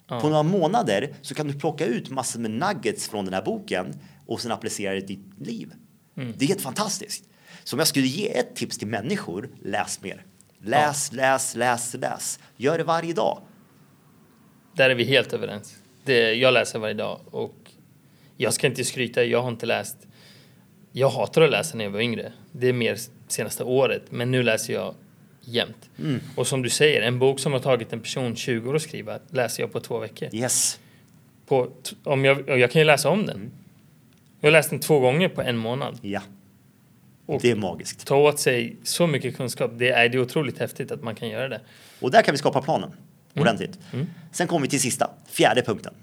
På 0.09 0.29
några 0.29 0.43
månader 0.43 1.15
så 1.23 1.35
kan 1.35 1.49
du 1.49 1.55
plocka 1.55 1.87
ut 1.87 2.11
massor 2.11 2.41
med 2.41 2.51
nuggets 2.51 3.09
från 3.09 3.25
den 3.25 3.35
här 3.35 3.43
boken 3.43 3.95
och 4.27 4.41
sen 4.41 4.53
applicera 4.53 4.93
det 4.93 4.99
i 4.99 5.01
ditt 5.01 5.41
liv. 5.41 5.73
Mm. 6.17 6.35
Det 6.39 6.45
är 6.45 6.49
helt 6.49 6.61
fantastiskt. 6.61 7.25
Så 7.69 7.77
om 7.77 7.79
jag 7.79 7.89
skulle 7.89 8.07
ge 8.07 8.39
ett 8.39 8.57
tips 8.57 8.79
till 8.79 8.89
människor, 8.89 9.49
läs 9.63 10.03
mer. 10.03 10.25
Läs, 10.59 11.11
ja. 11.13 11.17
läs, 11.17 11.57
läs, 11.57 11.95
läs. 11.95 12.39
Gör 12.57 12.79
det 12.79 12.85
varje 12.85 13.13
dag. 13.13 13.41
Där 14.75 14.91
är 14.91 14.95
vi 14.95 15.05
helt 15.05 15.33
överens. 15.33 15.77
Det, 16.05 16.35
jag 16.35 16.55
läser 16.55 16.79
varje 16.79 16.95
dag 16.95 17.21
och 17.31 17.55
jag 18.37 18.55
ska 18.55 18.67
inte 18.67 18.85
skryta, 18.85 19.25
jag 19.25 19.43
har 19.43 19.49
inte 19.49 19.67
läst. 19.67 19.97
Jag 20.93 21.09
hatar 21.09 21.43
att 21.43 21.51
läsa 21.51 21.77
när 21.77 21.85
jag 21.85 21.91
var 21.91 22.01
yngre. 22.01 22.33
Det 22.53 22.69
är 22.69 22.73
mer 22.73 22.99
senaste 23.29 23.65
året, 23.65 24.03
men 24.11 24.31
nu 24.31 24.43
läser 24.43 24.73
jag 24.73 24.95
jämt. 25.41 25.91
Mm. 25.99 26.21
Och 26.37 26.47
som 26.47 26.63
du 26.63 26.71
säger, 26.71 27.03
en 27.03 27.19
bok 27.19 27.41
som 27.41 27.53
har 27.53 27.61
tagit 27.61 27.93
en 27.93 28.01
person 28.01 28.37
20 28.37 28.71
år 28.71 28.77
att 28.77 28.83
skriva 28.83 29.19
läser 29.31 29.63
jag 29.63 29.73
på 29.73 29.81
två 29.81 29.99
veckor. 29.99 30.29
Yes. 30.35 30.81
På, 31.47 31.69
om 32.05 32.25
jag, 32.25 32.49
jag 32.49 32.71
kan 32.71 32.81
ju 32.81 32.87
läsa 32.87 33.09
om 33.09 33.27
den. 33.27 33.37
Mm. 33.37 33.51
Jag 34.41 34.53
läst 34.53 34.71
den 34.71 34.81
två 34.81 35.01
gånger 35.01 35.29
på 35.29 35.43
en 35.43 35.57
månad. 35.57 35.99
Ja. 36.03 36.21
Och 37.29 37.41
det 37.43 37.51
är 37.51 37.57
magiskt. 37.57 38.07
Ta 38.07 38.17
åt 38.17 38.41
sig 38.41 38.77
så 38.83 39.07
mycket 39.07 39.37
kunskap. 39.37 39.71
Det 39.75 39.91
är, 39.91 40.09
det 40.09 40.19
är 40.19 40.23
otroligt 40.23 40.59
häftigt 40.59 40.93
att 40.93 41.03
man 41.03 41.15
kan 41.15 41.29
göra 41.29 41.49
det. 41.49 41.61
Och 42.01 42.11
där 42.11 42.23
kan 42.23 42.33
vi 42.33 42.39
skapa 42.39 42.63
planen 42.63 42.89
mm. 42.89 43.43
ordentligt. 43.43 43.79
Mm. 43.93 44.07
Sen 44.33 44.47
kommer 44.47 44.63
vi 44.63 44.69
till 44.69 44.81
sista, 44.81 45.11
fjärde 45.27 45.63
punkten. 45.63 45.95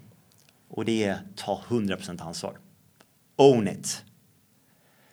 Och 0.69 0.85
det 0.85 1.03
är 1.03 1.17
ta 1.35 1.61
100% 1.67 2.21
ansvar. 2.21 2.57
Own 3.35 3.67
it. 3.67 4.03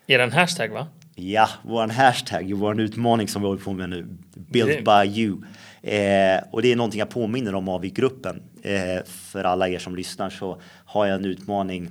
Är 0.07 0.19
det 0.19 0.25
en 0.25 0.33
hashtag 0.33 0.69
va? 0.69 0.89
Ja, 1.15 1.49
vår 1.63 1.89
hashtag, 1.89 2.53
vår 2.53 2.81
utmaning 2.81 3.29
som 3.29 3.43
vi 3.43 3.49
håller 3.49 3.63
på 3.63 3.73
med 3.73 3.91
nu. 3.91 4.07
Built 4.35 4.85
by 4.85 5.21
you. 5.21 5.43
Eh, 5.83 6.41
och 6.51 6.63
det 6.63 6.73
är 6.73 6.77
någonting 6.77 6.99
jag 6.99 7.11
påminner 7.11 7.55
om 7.55 7.69
av 7.69 7.85
i 7.85 7.91
gruppen. 7.91 8.43
Eh, 8.63 9.05
för 9.07 9.45
alla 9.45 9.69
er 9.69 9.79
som 9.79 9.97
lyssnar 9.97 10.31
så 10.31 10.61
har 10.85 11.07
jag 11.07 11.15
en 11.15 11.25
utmaning 11.25 11.89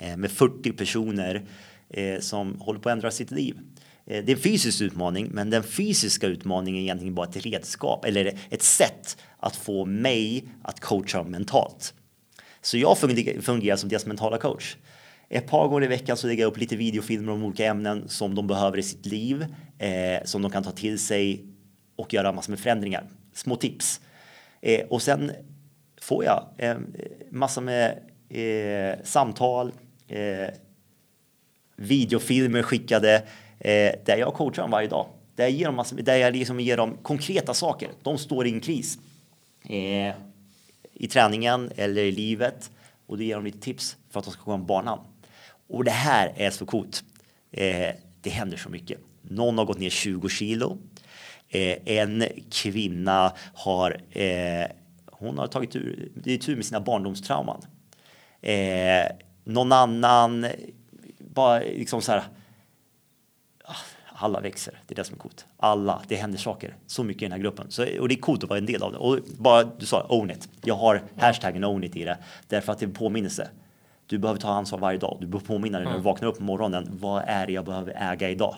eh, 0.00 0.16
med 0.16 0.30
40 0.30 0.72
personer 0.72 1.42
eh, 1.90 2.20
som 2.20 2.60
håller 2.60 2.80
på 2.80 2.88
att 2.88 2.92
ändra 2.92 3.10
sitt 3.10 3.30
liv. 3.30 3.58
Eh, 4.06 4.24
det 4.24 4.32
är 4.32 4.36
en 4.36 4.42
fysisk 4.42 4.80
utmaning, 4.80 5.28
men 5.30 5.50
den 5.50 5.62
fysiska 5.62 6.26
utmaningen 6.26 6.78
är 6.78 6.82
egentligen 6.82 7.14
bara 7.14 7.28
ett 7.28 7.46
redskap 7.46 8.04
eller 8.04 8.38
ett 8.50 8.62
sätt 8.62 9.16
att 9.38 9.56
få 9.56 9.84
mig 9.84 10.44
att 10.62 10.80
coacha 10.80 11.22
mentalt. 11.22 11.94
Så 12.62 12.78
jag 12.78 12.98
fungerar 12.98 13.76
som 13.76 13.88
deras 13.88 14.06
mentala 14.06 14.38
coach. 14.38 14.76
Ett 15.28 15.46
par 15.46 15.68
gånger 15.68 15.84
i 15.84 15.88
veckan 15.88 16.16
så 16.16 16.26
lägger 16.26 16.42
jag 16.42 16.50
upp 16.50 16.58
lite 16.58 16.76
videofilmer 16.76 17.32
om 17.32 17.44
olika 17.44 17.66
ämnen 17.66 18.08
som 18.08 18.34
de 18.34 18.46
behöver 18.46 18.78
i 18.78 18.82
sitt 18.82 19.06
liv, 19.06 19.46
eh, 19.78 20.24
som 20.24 20.42
de 20.42 20.50
kan 20.50 20.62
ta 20.62 20.70
till 20.70 20.98
sig 20.98 21.44
och 21.96 22.14
göra 22.14 22.32
massor 22.32 22.52
med 22.52 22.60
förändringar. 22.60 23.08
Små 23.32 23.56
tips. 23.56 24.00
Eh, 24.60 24.86
och 24.86 25.02
sen 25.02 25.32
får 26.00 26.24
jag 26.24 26.46
eh, 26.58 26.76
massa 27.30 27.60
med 27.60 27.98
eh, 28.28 29.04
samtal, 29.04 29.72
eh, 30.08 30.48
videofilmer 31.80 32.62
skickade 32.62 33.14
eh, 33.58 33.92
där 34.04 34.16
jag 34.16 34.34
coachar 34.34 34.62
dem 34.62 34.70
varje 34.70 34.88
dag. 34.88 35.06
Där 35.34 35.44
jag 35.44 35.50
ger 35.50 35.66
dem, 35.66 35.76
massor, 35.76 35.96
där 35.96 36.16
jag 36.16 36.36
liksom 36.36 36.60
ger 36.60 36.76
dem 36.76 36.96
konkreta 37.02 37.54
saker. 37.54 37.90
De 38.02 38.18
står 38.18 38.46
i 38.46 38.52
en 38.52 38.60
kris 38.60 38.98
eh, 39.68 40.14
i 40.92 41.08
träningen 41.10 41.72
eller 41.76 42.02
i 42.02 42.12
livet 42.12 42.70
och 43.06 43.16
då 43.16 43.22
ger 43.22 43.34
dem 43.34 43.44
lite 43.44 43.58
tips 43.58 43.96
för 44.10 44.18
att 44.18 44.24
de 44.24 44.32
ska 44.32 44.42
komma 44.42 44.58
på 44.58 44.64
banan. 44.64 44.98
Och 45.68 45.84
det 45.84 45.90
här 45.90 46.32
är 46.36 46.50
så 46.50 46.66
coolt. 46.66 47.04
Eh, 47.52 47.88
det 48.20 48.30
händer 48.30 48.56
så 48.56 48.68
mycket. 48.68 48.98
Någon 49.22 49.58
har 49.58 49.64
gått 49.64 49.78
ner 49.78 49.90
20 49.90 50.28
kilo. 50.28 50.78
Eh, 51.48 51.76
en 51.84 52.24
kvinna 52.50 53.32
har 53.54 54.00
eh, 54.10 54.66
hon 55.06 55.38
har 55.38 55.46
tagit 55.46 55.70
tur, 55.70 56.56
med 56.56 56.64
sina 56.64 56.80
barndomstrauman. 56.80 57.62
Eh, 58.42 59.06
någon 59.44 59.72
annan 59.72 60.46
bara 61.34 61.58
liksom 61.58 62.02
så 62.02 62.12
här. 62.12 62.22
Ah, 63.64 63.74
alla 64.22 64.40
växer, 64.40 64.78
det 64.86 64.94
är 64.94 64.96
det 64.96 65.04
som 65.04 65.14
är 65.14 65.18
coolt. 65.18 65.46
Alla, 65.56 66.02
det 66.08 66.16
händer 66.16 66.38
saker 66.38 66.76
så 66.86 67.04
mycket 67.04 67.22
i 67.22 67.24
den 67.24 67.32
här 67.32 67.38
gruppen. 67.38 67.70
Så, 67.70 68.00
och 68.00 68.08
det 68.08 68.14
är 68.14 68.20
coolt 68.20 68.42
att 68.42 68.48
vara 68.48 68.58
en 68.58 68.66
del 68.66 68.82
av 68.82 68.92
det. 68.92 68.98
Och 68.98 69.18
bara 69.38 69.64
du 69.64 69.86
sa 69.86 70.06
own 70.08 70.30
it. 70.30 70.48
Jag 70.64 70.74
har 70.74 71.02
hashtaggen 71.16 71.64
own 71.64 71.84
it 71.84 71.96
i 71.96 72.04
det 72.04 72.18
därför 72.48 72.72
att 72.72 72.78
det 72.78 72.84
är 72.84 72.88
en 72.88 72.94
påminnelse. 72.94 73.48
Du 74.06 74.18
behöver 74.18 74.40
ta 74.40 74.48
ansvar 74.48 74.78
varje 74.78 74.98
dag. 74.98 75.16
Du 75.20 75.26
behöver 75.26 75.46
påminna 75.46 75.78
dig 75.78 75.86
när 75.86 75.94
du 75.94 76.00
vaknar 76.00 76.28
upp 76.28 76.36
på 76.36 76.42
morgonen. 76.42 76.88
Vad 77.00 77.24
är 77.26 77.46
det 77.46 77.52
jag 77.52 77.64
behöver 77.64 78.12
äga 78.12 78.30
idag? 78.30 78.56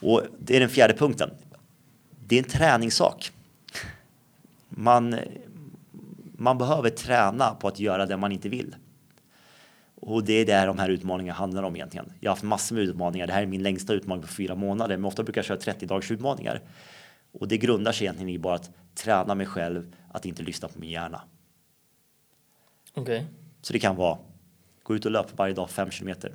Och 0.00 0.22
det 0.38 0.56
är 0.56 0.60
den 0.60 0.68
fjärde 0.68 0.94
punkten. 0.94 1.30
Det 2.26 2.38
är 2.38 2.42
en 2.42 2.50
träningssak. 2.50 3.32
Man, 4.68 5.16
man 6.36 6.58
behöver 6.58 6.90
träna 6.90 7.54
på 7.54 7.68
att 7.68 7.80
göra 7.80 8.06
det 8.06 8.16
man 8.16 8.32
inte 8.32 8.48
vill. 8.48 8.76
Och 10.06 10.24
det 10.24 10.32
är 10.32 10.46
där 10.46 10.66
de 10.66 10.78
här 10.78 10.88
utmaningarna 10.88 11.38
handlar 11.38 11.62
om 11.62 11.76
egentligen. 11.76 12.12
Jag 12.20 12.30
har 12.30 12.36
haft 12.36 12.42
massor 12.42 12.74
med 12.74 12.84
utmaningar. 12.84 13.26
Det 13.26 13.32
här 13.32 13.42
är 13.42 13.46
min 13.46 13.62
längsta 13.62 13.92
utmaning 13.92 14.22
på 14.22 14.28
fyra 14.28 14.54
månader, 14.54 14.96
men 14.96 15.04
ofta 15.04 15.22
brukar 15.22 15.38
jag 15.38 15.46
köra 15.46 15.58
30 15.58 15.86
dagars 15.86 16.10
utmaningar. 16.10 16.60
Och 17.32 17.48
det 17.48 17.58
grundar 17.58 17.92
sig 17.92 18.04
egentligen 18.04 18.28
i 18.28 18.38
bara 18.38 18.54
att 18.54 18.70
träna 18.94 19.34
mig 19.34 19.46
själv 19.46 19.96
att 20.12 20.26
inte 20.26 20.42
lyssna 20.42 20.68
på 20.68 20.78
min 20.78 20.90
hjärna. 20.90 21.20
Okej. 22.94 23.02
Okay. 23.02 23.24
Så 23.62 23.72
det 23.72 23.78
kan 23.78 23.96
vara 23.96 24.18
gå 24.82 24.96
ut 24.96 25.04
och 25.04 25.10
löpa 25.10 25.30
varje 25.36 25.54
dag 25.54 25.70
5 25.70 25.90
kilometer. 25.90 26.34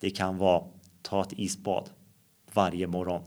Det 0.00 0.10
kan 0.10 0.38
vara 0.38 0.64
ta 1.02 1.22
ett 1.22 1.32
isbad 1.32 1.90
varje 2.52 2.86
morgon. 2.86 3.22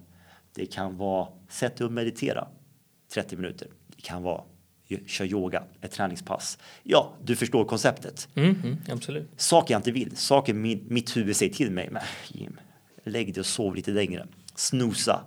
Det 0.53 0.65
kan 0.65 0.97
vara 0.97 1.27
sätta 1.49 1.75
dig 1.75 1.85
och 1.85 1.91
meditera 1.91 2.47
30 3.13 3.35
minuter. 3.35 3.67
Det 3.87 4.01
kan 4.01 4.23
vara 4.23 4.43
kör 5.05 5.25
yoga, 5.25 5.63
ett 5.81 5.91
träningspass. 5.91 6.57
Ja, 6.83 7.13
du 7.23 7.35
förstår 7.35 7.65
konceptet. 7.65 8.27
Mm, 8.35 8.55
mm, 8.63 8.77
absolut. 8.89 9.29
Saker 9.37 9.73
jag 9.73 9.79
inte 9.79 9.91
vill, 9.91 10.17
saker 10.17 10.53
mitt, 10.53 10.89
mitt 10.89 11.17
huvud 11.17 11.35
säger 11.35 11.53
till 11.53 11.71
mig. 11.71 11.89
Men 11.91 12.01
Jim, 12.27 12.59
lägg 13.03 13.33
dig 13.33 13.39
och 13.39 13.45
sov 13.45 13.75
lite 13.75 13.91
längre. 13.91 14.27
Snusa. 14.55 15.23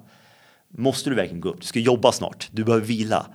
Måste 0.69 1.11
du 1.11 1.17
verkligen 1.17 1.41
gå 1.41 1.49
upp? 1.49 1.61
Du 1.61 1.67
ska 1.67 1.81
jobba 1.81 2.13
snart. 2.13 2.49
Du 2.53 2.65
behöver 2.65 2.87
vila. 2.87 3.27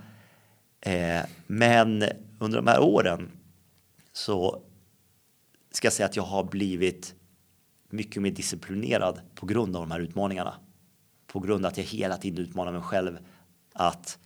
Eh, 0.81 1.21
men 1.47 2.03
under 2.39 2.57
de 2.57 2.67
här 2.67 2.79
åren 2.79 3.31
så 4.13 4.63
ska 5.71 5.85
jag 5.85 5.93
säga 5.93 6.05
att 6.05 6.15
jag 6.15 6.23
har 6.23 6.43
blivit 6.43 7.15
mycket 7.89 8.21
mer 8.21 8.31
disciplinerad 8.31 9.21
på 9.35 9.45
grund 9.45 9.75
av 9.75 9.81
de 9.81 9.91
här 9.91 9.99
utmaningarna. 9.99 10.53
På 11.27 11.39
grund 11.39 11.65
av 11.65 11.71
att 11.71 11.77
jag 11.77 11.83
hela 11.83 12.17
tiden 12.17 12.45
utmanar 12.45 12.71
mig 12.71 12.81
själv 12.81 13.17
att 13.73 14.17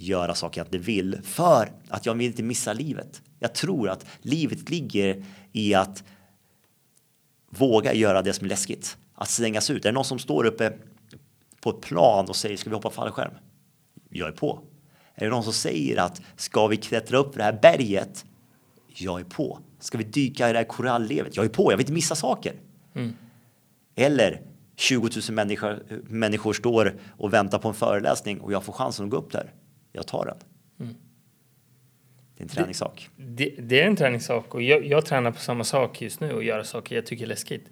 göra 0.00 0.34
saker 0.34 0.60
jag 0.60 0.66
inte 0.66 0.78
vill 0.78 1.20
för 1.22 1.72
att 1.88 2.06
jag 2.06 2.14
vill 2.14 2.26
inte 2.26 2.42
missa 2.42 2.72
livet. 2.72 3.22
Jag 3.38 3.54
tror 3.54 3.88
att 3.88 4.06
livet 4.22 4.70
ligger 4.70 5.24
i 5.52 5.74
att 5.74 6.04
våga 7.50 7.92
göra 7.92 8.22
det 8.22 8.32
som 8.32 8.44
är 8.44 8.48
läskigt. 8.48 8.96
Att 9.14 9.28
slängas 9.28 9.70
ut. 9.70 9.84
Är 9.84 9.88
det 9.88 9.94
någon 9.94 10.04
som 10.04 10.18
står 10.18 10.44
uppe 10.44 10.72
på 11.60 11.70
ett 11.70 11.80
plan 11.80 12.28
och 12.28 12.36
säger 12.36 12.56
ska 12.56 12.70
vi 12.70 12.76
hoppa 12.76 12.90
fallskärm? 12.90 13.32
Jag 14.10 14.28
är 14.28 14.32
på. 14.32 14.60
Är 15.14 15.24
det 15.24 15.30
någon 15.30 15.44
som 15.44 15.52
säger 15.52 15.96
att 15.96 16.22
ska 16.36 16.66
vi 16.66 16.76
klättra 16.76 17.18
upp 17.18 17.34
det 17.34 17.42
här 17.42 17.58
berget? 17.62 18.24
Jag 18.94 19.20
är 19.20 19.24
på. 19.24 19.58
Ska 19.80 19.98
vi 19.98 20.04
dyka 20.04 20.50
i 20.50 20.52
det 20.52 20.58
här 20.58 20.64
korallrevet? 20.64 21.36
Jag 21.36 21.44
är 21.44 21.48
på. 21.48 21.72
Jag 21.72 21.76
vill 21.76 21.84
inte 21.84 21.92
missa 21.92 22.14
saker. 22.14 22.54
Mm. 22.94 23.16
Eller 23.94 24.42
20 24.76 25.08
000 25.28 25.34
människor, 25.34 25.82
människor 26.08 26.52
står 26.52 26.96
och 27.16 27.32
väntar 27.32 27.58
på 27.58 27.68
en 27.68 27.74
föreläsning 27.74 28.40
och 28.40 28.52
jag 28.52 28.64
får 28.64 28.72
chansen 28.72 29.04
att 29.04 29.10
gå 29.10 29.16
upp 29.16 29.32
där 29.32 29.52
jag 29.98 30.06
tar 30.06 30.24
den. 30.26 30.36
Mm. 30.80 30.94
Det 32.36 32.42
är 32.42 32.44
en 32.44 32.48
träningssak. 32.48 33.08
Det, 33.16 33.44
det, 33.44 33.62
det, 33.62 33.80
är 33.80 33.86
en 33.86 33.96
träningssak 33.96 34.54
och 34.54 34.62
jag, 34.62 34.86
jag 34.86 35.06
tränar 35.06 35.30
på 35.30 35.40
samma 35.40 35.64
sak 35.64 36.02
just 36.02 36.20
nu 36.20 36.32
och 36.32 36.44
gör 36.44 36.62
saker 36.62 36.96
jag 36.96 37.06
tycker 37.06 37.24
är 37.24 37.28
läskigt. 37.28 37.66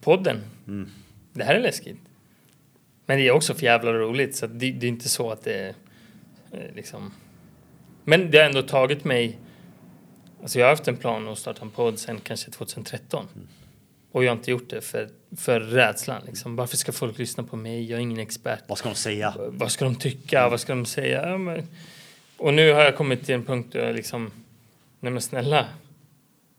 Podden, 0.00 0.42
mm. 0.66 0.90
det 1.32 1.44
här 1.44 1.54
är 1.54 1.60
läskigt. 1.60 1.98
Men 3.06 3.18
det 3.18 3.28
är 3.28 3.30
också 3.30 3.54
för 3.54 3.62
jävla 3.62 3.92
roligt 3.92 4.36
så 4.36 4.46
det, 4.46 4.70
det, 4.72 4.86
är 4.86 4.88
inte 4.88 5.08
så 5.08 5.30
att 5.30 5.44
det 5.44 5.54
är 5.54 5.74
eh, 6.52 6.74
liksom. 6.74 7.12
Men 8.04 8.30
det 8.30 8.38
har 8.38 8.44
ändå 8.44 8.62
tagit 8.62 9.04
mig. 9.04 9.38
Alltså 10.42 10.58
jag 10.58 10.66
har 10.66 10.70
haft 10.70 10.88
en 10.88 10.96
plan 10.96 11.28
att 11.28 11.38
starta 11.38 11.62
en 11.62 11.70
podd 11.70 11.98
sen 11.98 12.20
kanske 12.20 12.50
2013. 12.50 13.28
Mm. 13.34 13.48
Och 14.16 14.24
jag 14.24 14.30
har 14.30 14.36
inte 14.36 14.50
gjort 14.50 14.70
det 14.70 14.80
för, 14.80 15.08
för 15.36 15.60
rädslan. 15.60 16.22
Liksom. 16.26 16.56
Varför 16.56 16.76
ska 16.76 16.92
folk 16.92 17.18
lyssna 17.18 17.42
på 17.42 17.56
mig? 17.56 17.90
Jag 17.90 17.96
är 17.96 18.00
ingen 18.02 18.18
expert. 18.18 18.62
Vad 18.66 18.78
ska 18.78 18.88
de 18.88 18.94
säga? 18.94 19.34
Vad 19.38 19.72
ska 19.72 19.84
de 19.84 19.96
tycka? 19.96 20.48
Vad 20.48 20.60
ska 20.60 20.74
de 20.74 20.86
säga? 20.86 21.28
Ja, 21.28 21.38
men... 21.38 21.68
Och 22.36 22.54
nu 22.54 22.72
har 22.72 22.80
jag 22.80 22.96
kommit 22.96 23.24
till 23.24 23.34
en 23.34 23.44
punkt 23.44 23.72
där 23.72 23.86
jag 23.86 23.96
liksom, 23.96 24.30
nej 25.00 25.12
men 25.12 25.22
snälla, 25.22 25.68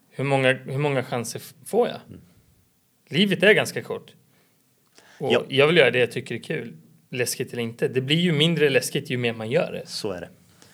hur 0.10 0.24
många, 0.24 0.54
hur 0.54 0.78
många 0.78 1.04
chanser 1.04 1.42
får 1.66 1.88
jag? 1.88 2.00
Mm. 2.08 2.22
Livet 3.08 3.44
är 3.44 3.54
ganska 3.54 3.82
kort. 3.82 4.12
Och 5.20 5.34
ja. 5.34 5.44
jag 5.50 5.68
vill 5.68 5.78
göra 5.78 5.92
det 5.92 6.00
jag 6.00 6.12
tycker 6.12 6.36
är 6.36 6.40
kul, 6.40 6.74
läskigt 7.10 7.54
eller 7.54 7.64
inte. 7.64 7.88
Det 7.88 8.02
blir 8.02 8.20
ju 8.20 8.32
mindre 8.32 8.70
läskigt 8.70 9.10
ju 9.10 9.18
mer 9.18 9.34
man 9.34 9.50
gör 9.50 9.72
det. 9.72 9.90
Så 9.90 10.12
är 10.12 10.22
det. 10.22 10.30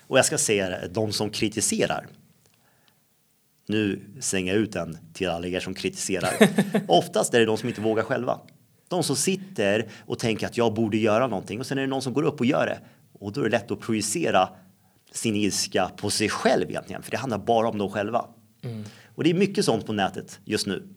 Och 0.07 0.17
jag 0.17 0.25
ska 0.25 0.37
säga 0.37 0.69
det, 0.69 0.87
de 0.91 1.11
som 1.11 1.29
kritiserar, 1.29 2.07
nu 3.67 4.01
slänger 4.19 4.53
jag 4.53 4.61
ut 4.61 4.71
den 4.71 4.97
till 5.13 5.29
alla 5.29 5.47
er 5.47 5.59
som 5.59 5.73
kritiserar. 5.73 6.33
Oftast 6.87 7.33
är 7.33 7.39
det 7.39 7.45
de 7.45 7.57
som 7.57 7.69
inte 7.69 7.81
vågar 7.81 8.03
själva. 8.03 8.39
De 8.87 9.03
som 9.03 9.15
sitter 9.15 9.89
och 10.05 10.19
tänker 10.19 10.47
att 10.47 10.57
jag 10.57 10.73
borde 10.73 10.97
göra 10.97 11.27
någonting 11.27 11.59
och 11.59 11.65
sen 11.65 11.77
är 11.77 11.81
det 11.81 11.87
någon 11.87 12.01
som 12.01 12.13
går 12.13 12.23
upp 12.23 12.39
och 12.39 12.45
gör 12.45 12.65
det. 12.65 12.79
Och 13.13 13.31
då 13.31 13.41
är 13.41 13.43
det 13.45 13.49
lätt 13.49 13.71
att 13.71 13.79
projicera 13.79 14.49
sin 15.11 15.35
ilska 15.35 15.91
på 15.97 16.09
sig 16.09 16.29
själv 16.29 16.69
egentligen, 16.69 17.03
för 17.03 17.11
det 17.11 17.17
handlar 17.17 17.37
bara 17.37 17.69
om 17.69 17.77
dem 17.77 17.89
själva. 17.89 18.25
Mm. 18.63 18.83
Och 19.15 19.23
det 19.23 19.29
är 19.29 19.33
mycket 19.33 19.65
sånt 19.65 19.85
på 19.85 19.93
nätet 19.93 20.39
just 20.45 20.67
nu. 20.67 20.87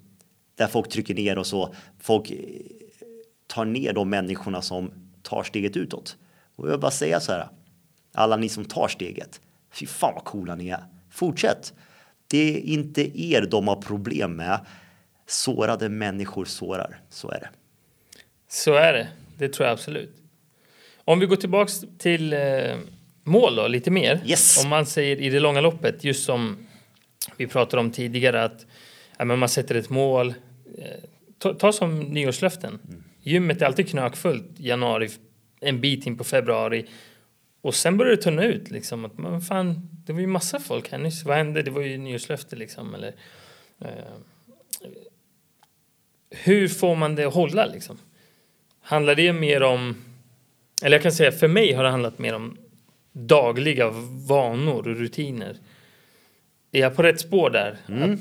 Där 0.54 0.66
folk 0.66 0.88
trycker 0.88 1.14
ner 1.14 1.38
och 1.38 1.46
så. 1.46 1.74
Folk 2.00 2.30
eh, 2.30 2.38
tar 3.46 3.64
ner 3.64 3.92
de 3.92 4.10
människorna 4.10 4.62
som 4.62 4.90
tar 5.22 5.42
steget 5.42 5.76
utåt. 5.76 6.16
Och 6.56 6.66
jag 6.66 6.70
vill 6.70 6.80
bara 6.80 6.90
säga 6.90 7.20
så 7.20 7.32
här. 7.32 7.48
Alla 8.14 8.36
ni 8.36 8.48
som 8.48 8.64
tar 8.64 8.88
steget. 8.88 9.40
Fy 9.72 9.86
fan 9.86 10.14
vad 10.14 10.24
coola 10.24 10.54
ni 10.54 10.68
är. 10.68 10.84
Fortsätt. 11.10 11.74
Det 12.26 12.56
är 12.56 12.60
inte 12.60 13.20
er 13.20 13.42
de 13.42 13.68
har 13.68 13.82
problem 13.82 14.36
med. 14.36 14.60
Sårade 15.26 15.88
människor 15.88 16.44
sårar. 16.44 17.00
Så 17.08 17.30
är 17.30 17.40
det. 17.40 17.48
Så 18.48 18.74
är 18.74 18.92
det. 18.92 19.08
Det 19.38 19.48
tror 19.48 19.66
jag 19.66 19.72
absolut. 19.72 20.16
Om 21.04 21.18
vi 21.18 21.26
går 21.26 21.36
tillbaks 21.36 21.84
till 21.98 22.32
eh, 22.32 22.40
mål 23.24 23.56
då, 23.56 23.68
lite 23.68 23.90
mer. 23.90 24.22
Yes. 24.26 24.64
Om 24.64 24.70
man 24.70 24.86
säger 24.86 25.16
i 25.16 25.30
det 25.30 25.40
långa 25.40 25.60
loppet, 25.60 26.04
just 26.04 26.24
som 26.24 26.66
vi 27.36 27.46
pratade 27.46 27.80
om 27.80 27.90
tidigare, 27.90 28.44
att 28.44 28.66
ja, 29.18 29.24
men 29.24 29.38
man 29.38 29.48
sätter 29.48 29.74
ett 29.74 29.90
mål. 29.90 30.34
Eh, 30.78 30.86
ta, 31.38 31.54
ta, 31.54 31.72
som 31.72 32.00
nyårslöften. 32.00 32.78
Mm. 32.88 33.04
Gymmet 33.22 33.62
är 33.62 33.66
alltid 33.66 33.88
knökfullt 33.88 34.50
januari, 34.56 35.08
en 35.60 35.80
bit 35.80 36.06
in 36.06 36.18
på 36.18 36.24
februari. 36.24 36.86
Och 37.66 37.74
sen 37.74 37.96
börjar 37.96 38.16
det 38.16 38.22
tunna 38.22 38.44
ut 38.44 38.70
liksom. 38.70 39.04
Att 39.04 39.18
man 39.18 39.40
fan, 39.40 39.88
det 40.06 40.12
var 40.12 40.20
ju 40.20 40.26
massa 40.26 40.60
folk 40.60 40.92
här 40.92 40.98
nyss. 40.98 41.24
Vad 41.24 41.36
hände? 41.36 41.62
Det 41.62 41.70
var 41.70 41.82
ju 41.82 41.98
nyårslöfte 41.98 42.56
liksom. 42.56 42.94
Eller, 42.94 43.14
eh, 43.78 43.88
hur 46.30 46.68
får 46.68 46.96
man 46.96 47.14
det 47.14 47.24
att 47.24 47.34
hålla 47.34 47.66
liksom? 47.66 47.98
Handlar 48.80 49.14
det 49.14 49.32
mer 49.32 49.62
om, 49.62 50.04
eller 50.82 50.96
jag 50.96 51.02
kan 51.02 51.12
säga 51.12 51.32
för 51.32 51.48
mig 51.48 51.72
har 51.72 51.84
det 51.84 51.90
handlat 51.90 52.18
mer 52.18 52.34
om 52.34 52.58
dagliga 53.12 53.90
vanor 54.28 54.88
och 54.88 54.96
rutiner. 54.96 55.56
Är 56.72 56.80
jag 56.80 56.96
på 56.96 57.02
rätt 57.02 57.20
spår 57.20 57.50
där? 57.50 57.78
Mm. 57.88 58.12
Att, 58.12 58.20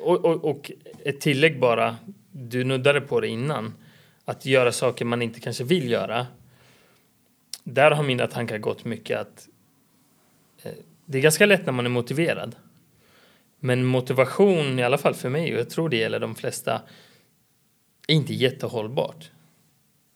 och, 0.00 0.24
och, 0.24 0.44
och, 0.44 0.70
ett 1.04 1.20
tillägg 1.20 1.60
bara, 1.60 1.96
du 2.32 2.64
nuddade 2.64 3.00
på 3.00 3.20
det 3.20 3.28
innan. 3.28 3.74
att 4.24 4.46
göra 4.46 4.72
saker 4.72 5.04
man 5.04 5.22
inte 5.22 5.40
kanske 5.40 5.64
vill 5.64 5.90
göra. 5.90 6.26
Där 7.72 7.90
har 7.90 8.02
mina 8.02 8.26
tankar 8.26 8.58
gått 8.58 8.84
mycket 8.84 9.18
att 9.18 9.48
eh, 10.62 10.72
det 11.06 11.18
är 11.18 11.22
ganska 11.22 11.46
lätt 11.46 11.66
när 11.66 11.72
man 11.72 11.86
är 11.86 11.90
motiverad. 11.90 12.56
Men 13.60 13.84
motivation, 13.84 14.78
i 14.78 14.82
alla 14.82 14.98
fall 14.98 15.14
för 15.14 15.28
mig, 15.28 15.54
och 15.54 15.60
jag 15.60 15.70
tror 15.70 15.88
det 15.88 15.96
gäller 15.96 16.20
de 16.20 16.34
flesta, 16.34 16.82
är 18.08 18.14
inte 18.14 18.34
jättehållbart. 18.34 19.30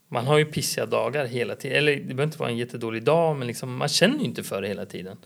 Man 0.08 0.26
har 0.26 0.38
ju 0.38 0.44
pissiga 0.44 0.86
dagar 0.86 1.26
hela 1.26 1.56
tiden. 1.56 1.78
Eller 1.78 1.96
det 1.96 2.02
behöver 2.02 2.24
inte 2.24 2.38
vara 2.38 2.50
en 2.50 2.56
jättedålig 2.56 3.04
dag, 3.04 3.36
men 3.36 3.46
liksom, 3.46 3.76
man 3.76 3.88
känner 3.88 4.18
ju 4.18 4.24
inte 4.24 4.42
för 4.42 4.62
det 4.62 4.68
hela 4.68 4.86
tiden. 4.86 5.16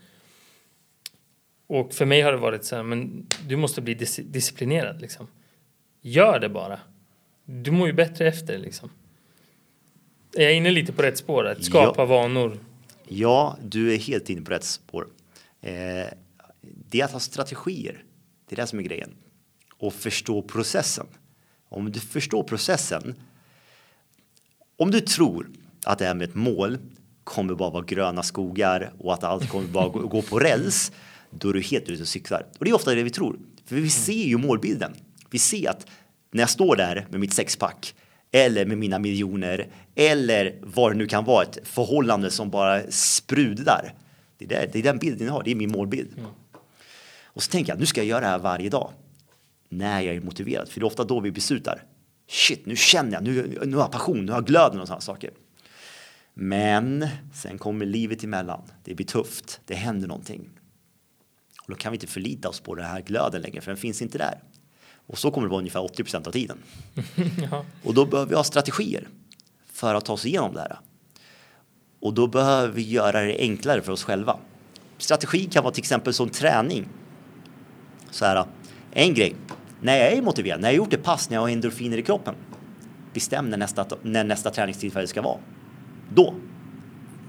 Och 1.66 1.94
för 1.94 2.04
mig 2.04 2.20
har 2.20 2.32
det 2.32 2.38
varit 2.38 2.64
så 2.64 2.76
här, 2.76 2.82
men 2.82 3.26
du 3.48 3.56
måste 3.56 3.80
bli 3.80 3.94
dis 3.94 4.16
disciplinerad 4.16 5.00
liksom. 5.00 5.28
Gör 6.00 6.40
det 6.40 6.48
bara. 6.48 6.80
Du 7.44 7.70
mår 7.70 7.86
ju 7.86 7.92
bättre 7.92 8.28
efter 8.28 8.58
liksom. 8.58 8.90
Är 10.36 10.42
jag 10.42 10.54
inne 10.54 10.70
lite 10.70 10.92
på 10.92 11.02
rätt 11.02 11.18
spår? 11.18 11.46
Att 11.46 11.64
skapa 11.64 12.02
ja. 12.02 12.06
vanor? 12.06 12.58
Ja, 13.08 13.58
du 13.62 13.94
är 13.94 13.98
helt 13.98 14.30
inne 14.30 14.42
på 14.42 14.50
rätt 14.50 14.64
spår. 14.64 15.06
Eh, 15.60 15.70
det 16.60 17.00
är 17.00 17.04
att 17.04 17.12
ha 17.12 17.20
strategier. 17.20 18.04
Det 18.48 18.54
är 18.54 18.56
det 18.56 18.66
som 18.66 18.78
är 18.78 18.82
grejen. 18.82 19.10
Och 19.78 19.94
förstå 19.94 20.42
processen. 20.42 21.06
Om 21.68 21.92
du 21.92 22.00
förstår 22.00 22.42
processen. 22.42 23.14
Om 24.76 24.90
du 24.90 25.00
tror 25.00 25.50
att 25.84 25.98
det 25.98 26.04
här 26.04 26.14
med 26.14 26.28
ett 26.28 26.34
mål 26.34 26.78
kommer 27.24 27.54
bara 27.54 27.70
vara 27.70 27.84
gröna 27.84 28.22
skogar 28.22 28.92
och 28.98 29.14
att 29.14 29.24
allt 29.24 29.48
kommer 29.48 29.68
bara 29.68 29.88
gå 29.88 30.22
på 30.22 30.38
räls 30.38 30.92
då 31.30 31.48
är 31.48 31.52
du 31.52 31.60
helt 31.60 31.88
ute 31.88 32.02
och 32.02 32.08
cyklar. 32.08 32.46
Och 32.58 32.64
det 32.64 32.70
är 32.70 32.74
ofta 32.74 32.94
det 32.94 33.02
vi 33.02 33.10
tror. 33.10 33.38
För 33.64 33.76
vi 33.76 33.90
ser 33.90 34.24
ju 34.24 34.36
målbilden. 34.36 34.94
Vi 35.30 35.38
ser 35.38 35.70
att 35.70 35.86
när 36.30 36.42
jag 36.42 36.50
står 36.50 36.76
där 36.76 37.06
med 37.10 37.20
mitt 37.20 37.32
sexpack 37.32 37.94
eller 38.36 38.66
med 38.66 38.78
mina 38.78 38.98
miljoner 38.98 39.68
eller 39.94 40.54
vad 40.62 40.92
det 40.92 40.96
nu 40.96 41.06
kan 41.06 41.24
vara, 41.24 41.42
ett 41.42 41.58
förhållande 41.62 42.30
som 42.30 42.50
bara 42.50 42.90
sprudlar. 42.90 43.94
Det 44.38 44.44
är, 44.44 44.48
där, 44.48 44.70
det 44.72 44.78
är 44.78 44.82
den 44.82 44.98
bilden 44.98 45.26
jag 45.26 45.34
har, 45.34 45.42
det 45.42 45.50
är 45.50 45.54
min 45.54 45.70
målbild. 45.70 46.12
Mm. 46.18 46.30
Och 47.24 47.42
så 47.42 47.50
tänker 47.50 47.72
jag, 47.72 47.80
nu 47.80 47.86
ska 47.86 48.00
jag 48.00 48.06
göra 48.06 48.20
det 48.20 48.26
här 48.26 48.38
varje 48.38 48.68
dag. 48.68 48.92
När 49.68 50.00
jag 50.00 50.16
är 50.16 50.20
motiverad, 50.20 50.68
för 50.68 50.80
det 50.80 50.84
är 50.84 50.86
ofta 50.86 51.04
då 51.04 51.20
vi 51.20 51.30
beslutar. 51.30 51.82
Shit, 52.28 52.66
nu 52.66 52.76
känner 52.76 53.12
jag, 53.12 53.24
nu, 53.24 53.58
nu 53.66 53.76
har 53.76 53.82
jag 53.82 53.92
passion, 53.92 54.26
nu 54.26 54.32
har 54.32 54.38
jag 54.38 54.46
glöden 54.46 54.80
och 54.80 54.86
sådana 54.86 55.00
saker. 55.00 55.30
Men 56.34 57.08
sen 57.34 57.58
kommer 57.58 57.86
livet 57.86 58.24
emellan. 58.24 58.62
Det 58.84 58.94
blir 58.94 59.06
tufft, 59.06 59.60
det 59.64 59.74
händer 59.74 60.08
någonting. 60.08 60.48
Och 61.62 61.70
då 61.70 61.76
kan 61.76 61.92
vi 61.92 61.96
inte 61.96 62.06
förlita 62.06 62.48
oss 62.48 62.60
på 62.60 62.74
den 62.74 62.86
här 62.86 63.00
glöden 63.00 63.42
längre, 63.42 63.60
för 63.60 63.70
den 63.70 63.78
finns 63.78 64.02
inte 64.02 64.18
där. 64.18 64.42
Och 65.06 65.18
så 65.18 65.30
kommer 65.30 65.46
det 65.46 65.50
vara 65.50 65.58
ungefär 65.58 65.84
80 65.84 66.02
procent 66.02 66.26
av 66.26 66.32
tiden. 66.32 66.58
ja. 67.50 67.64
Och 67.84 67.94
då 67.94 68.06
behöver 68.06 68.28
vi 68.28 68.36
ha 68.36 68.44
strategier 68.44 69.08
för 69.72 69.94
att 69.94 70.04
ta 70.04 70.12
oss 70.12 70.26
igenom 70.26 70.54
det 70.54 70.60
här. 70.60 70.78
Och 72.00 72.14
då 72.14 72.26
behöver 72.26 72.74
vi 72.74 72.82
göra 72.82 73.22
det 73.22 73.38
enklare 73.38 73.82
för 73.82 73.92
oss 73.92 74.04
själva. 74.04 74.38
Strategi 74.98 75.44
kan 75.44 75.64
vara 75.64 75.74
till 75.74 75.82
exempel 75.82 76.14
som 76.14 76.28
träning. 76.28 76.88
Så 78.10 78.24
här, 78.24 78.44
en 78.90 79.14
grej. 79.14 79.36
När 79.80 79.96
jag 79.96 80.12
är 80.12 80.22
motiverad, 80.22 80.60
när 80.60 80.68
jag 80.68 80.76
gjort 80.76 80.92
ett 80.92 81.02
pass, 81.02 81.30
när 81.30 81.36
jag 81.36 81.42
har 81.42 81.48
endorfiner 81.48 81.98
i 81.98 82.02
kroppen. 82.02 82.34
Bestäm 83.12 83.50
när 83.50 83.58
nästa, 83.58 83.86
när 84.02 84.24
nästa 84.24 84.50
träningstillfälle 84.50 85.06
ska 85.06 85.22
vara. 85.22 85.38
Då 86.14 86.34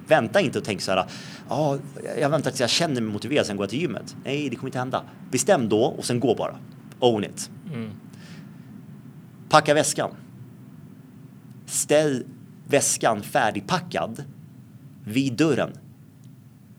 Vänta 0.07 0.41
inte 0.41 0.59
och 0.59 0.65
tänk 0.65 0.81
så 0.81 0.91
här, 0.91 1.05
ja, 1.49 1.77
jag 2.19 2.29
väntar 2.29 2.51
tills 2.51 2.61
jag 2.61 2.69
känner 2.69 3.01
mig 3.01 3.13
motiverad, 3.13 3.45
sen 3.45 3.57
går 3.57 3.63
jag 3.63 3.69
till 3.69 3.81
gymmet. 3.81 4.15
Nej, 4.23 4.49
det 4.49 4.55
kommer 4.55 4.67
inte 4.67 4.79
hända. 4.79 5.03
Bestäm 5.31 5.69
då 5.69 5.83
och 5.83 6.05
sen 6.05 6.19
gå 6.19 6.35
bara. 6.35 6.55
Own 6.99 7.23
it. 7.23 7.49
Mm. 7.73 7.91
Packa 9.49 9.73
väskan. 9.73 10.11
Ställ 11.65 12.25
väskan 12.67 13.23
färdigpackad 13.23 14.23
vid 15.05 15.33
dörren. 15.33 15.71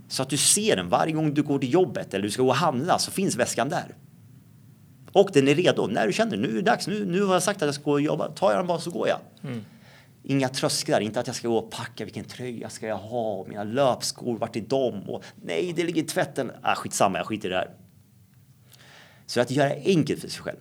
Så 0.08 0.22
att 0.22 0.30
du 0.30 0.36
ser 0.36 0.76
den 0.76 0.88
varje 0.88 1.12
gång 1.12 1.34
du 1.34 1.42
går 1.42 1.58
till 1.58 1.72
jobbet 1.72 2.14
eller 2.14 2.22
du 2.22 2.30
ska 2.30 2.42
gå 2.42 2.48
och 2.48 2.54
handla 2.54 2.98
så 2.98 3.10
finns 3.10 3.36
väskan 3.36 3.68
där. 3.68 3.96
Och 5.12 5.30
den 5.32 5.48
är 5.48 5.54
redo. 5.54 5.86
När 5.86 6.06
du 6.06 6.12
känner 6.12 6.36
nu 6.36 6.48
är 6.48 6.54
det 6.54 6.62
dags, 6.62 6.86
nu, 6.86 7.04
nu 7.06 7.22
har 7.22 7.32
jag 7.32 7.42
sagt 7.42 7.62
att 7.62 7.66
jag 7.66 7.74
ska 7.74 7.84
gå 7.84 7.92
och 7.92 8.00
jobba, 8.00 8.28
tar 8.28 8.50
jag 8.50 8.58
den 8.58 8.66
bara 8.66 8.78
så 8.78 8.90
går 8.90 9.08
jag. 9.08 9.18
Mm. 9.44 9.64
Inga 10.22 10.48
trösklar, 10.48 11.00
inte 11.00 11.20
att 11.20 11.26
jag 11.26 11.36
ska 11.36 11.48
gå 11.48 11.56
och 11.56 11.70
packa 11.70 12.04
vilken 12.04 12.24
tröja 12.24 12.68
ska 12.68 12.86
jag 12.86 12.96
ha, 12.96 13.46
mina 13.48 13.64
löpskor, 13.64 14.38
vart 14.38 14.56
är 14.56 14.60
de? 14.60 15.02
Och 15.08 15.24
nej, 15.42 15.72
det 15.76 15.84
ligger 15.84 16.02
i 16.02 16.06
tvätten. 16.06 16.52
Ah, 16.62 16.74
skitsamma, 16.74 17.18
jag 17.18 17.26
skiter 17.26 17.48
i 17.48 17.52
det 17.52 17.58
här. 17.58 17.70
Så 19.28 19.40
att 19.40 19.50
göra 19.50 19.72
enkelt 19.84 20.20
för 20.20 20.28
sig 20.28 20.42
själv. 20.42 20.58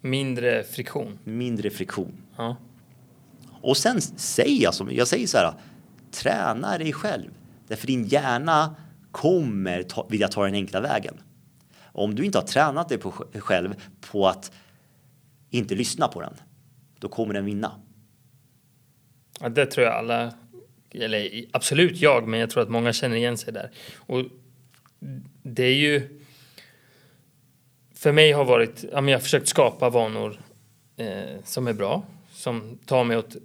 Mindre 0.00 0.64
friktion. 0.64 1.18
Mindre 1.24 1.70
friktion. 1.70 2.12
Ja. 2.36 2.56
Och 3.60 3.76
sen 3.76 4.00
säger 4.00 4.62
jag 4.62 4.74
som 4.74 4.90
jag 4.92 5.08
säger 5.08 5.26
så 5.26 5.38
här. 5.38 5.54
Träna 6.10 6.78
dig 6.78 6.92
själv. 6.92 7.30
Därför 7.66 7.86
din 7.86 8.04
hjärna 8.04 8.76
kommer 9.10 9.82
ta, 9.82 10.06
vilja 10.10 10.28
ta 10.28 10.44
den 10.44 10.54
enkla 10.54 10.80
vägen. 10.80 11.14
Om 11.82 12.14
du 12.14 12.24
inte 12.24 12.38
har 12.38 12.46
tränat 12.46 12.88
dig 12.88 12.98
på, 12.98 13.10
själv 13.34 13.74
på 14.00 14.28
att 14.28 14.52
inte 15.50 15.74
lyssna 15.74 16.08
på 16.08 16.20
den, 16.20 16.34
då 16.98 17.08
kommer 17.08 17.34
den 17.34 17.44
vinna. 17.44 17.72
Ja, 19.40 19.48
det 19.48 19.66
tror 19.66 19.86
jag 19.86 19.94
alla, 19.94 20.34
eller 20.90 21.44
absolut 21.52 21.96
jag, 21.96 22.28
men 22.28 22.40
jag 22.40 22.50
tror 22.50 22.62
att 22.62 22.68
många 22.68 22.92
känner 22.92 23.16
igen 23.16 23.38
sig 23.38 23.52
där. 23.52 23.70
Och 23.96 24.24
det 25.42 25.64
är 25.64 25.74
ju, 25.74 26.17
för 27.98 28.12
mig 28.12 28.32
har 28.32 28.44
varit, 28.44 28.84
ja, 28.92 29.00
men 29.00 29.08
jag 29.08 29.18
har 29.18 29.22
försökt 29.22 29.48
skapa 29.48 29.90
vanor 29.90 30.40
eh, 30.96 31.42
som 31.44 31.66
är 31.66 31.72
bra, 31.72 32.02
som 32.32 32.78
tar 32.86 33.04
mig 33.04 33.16
åt, 33.16 33.36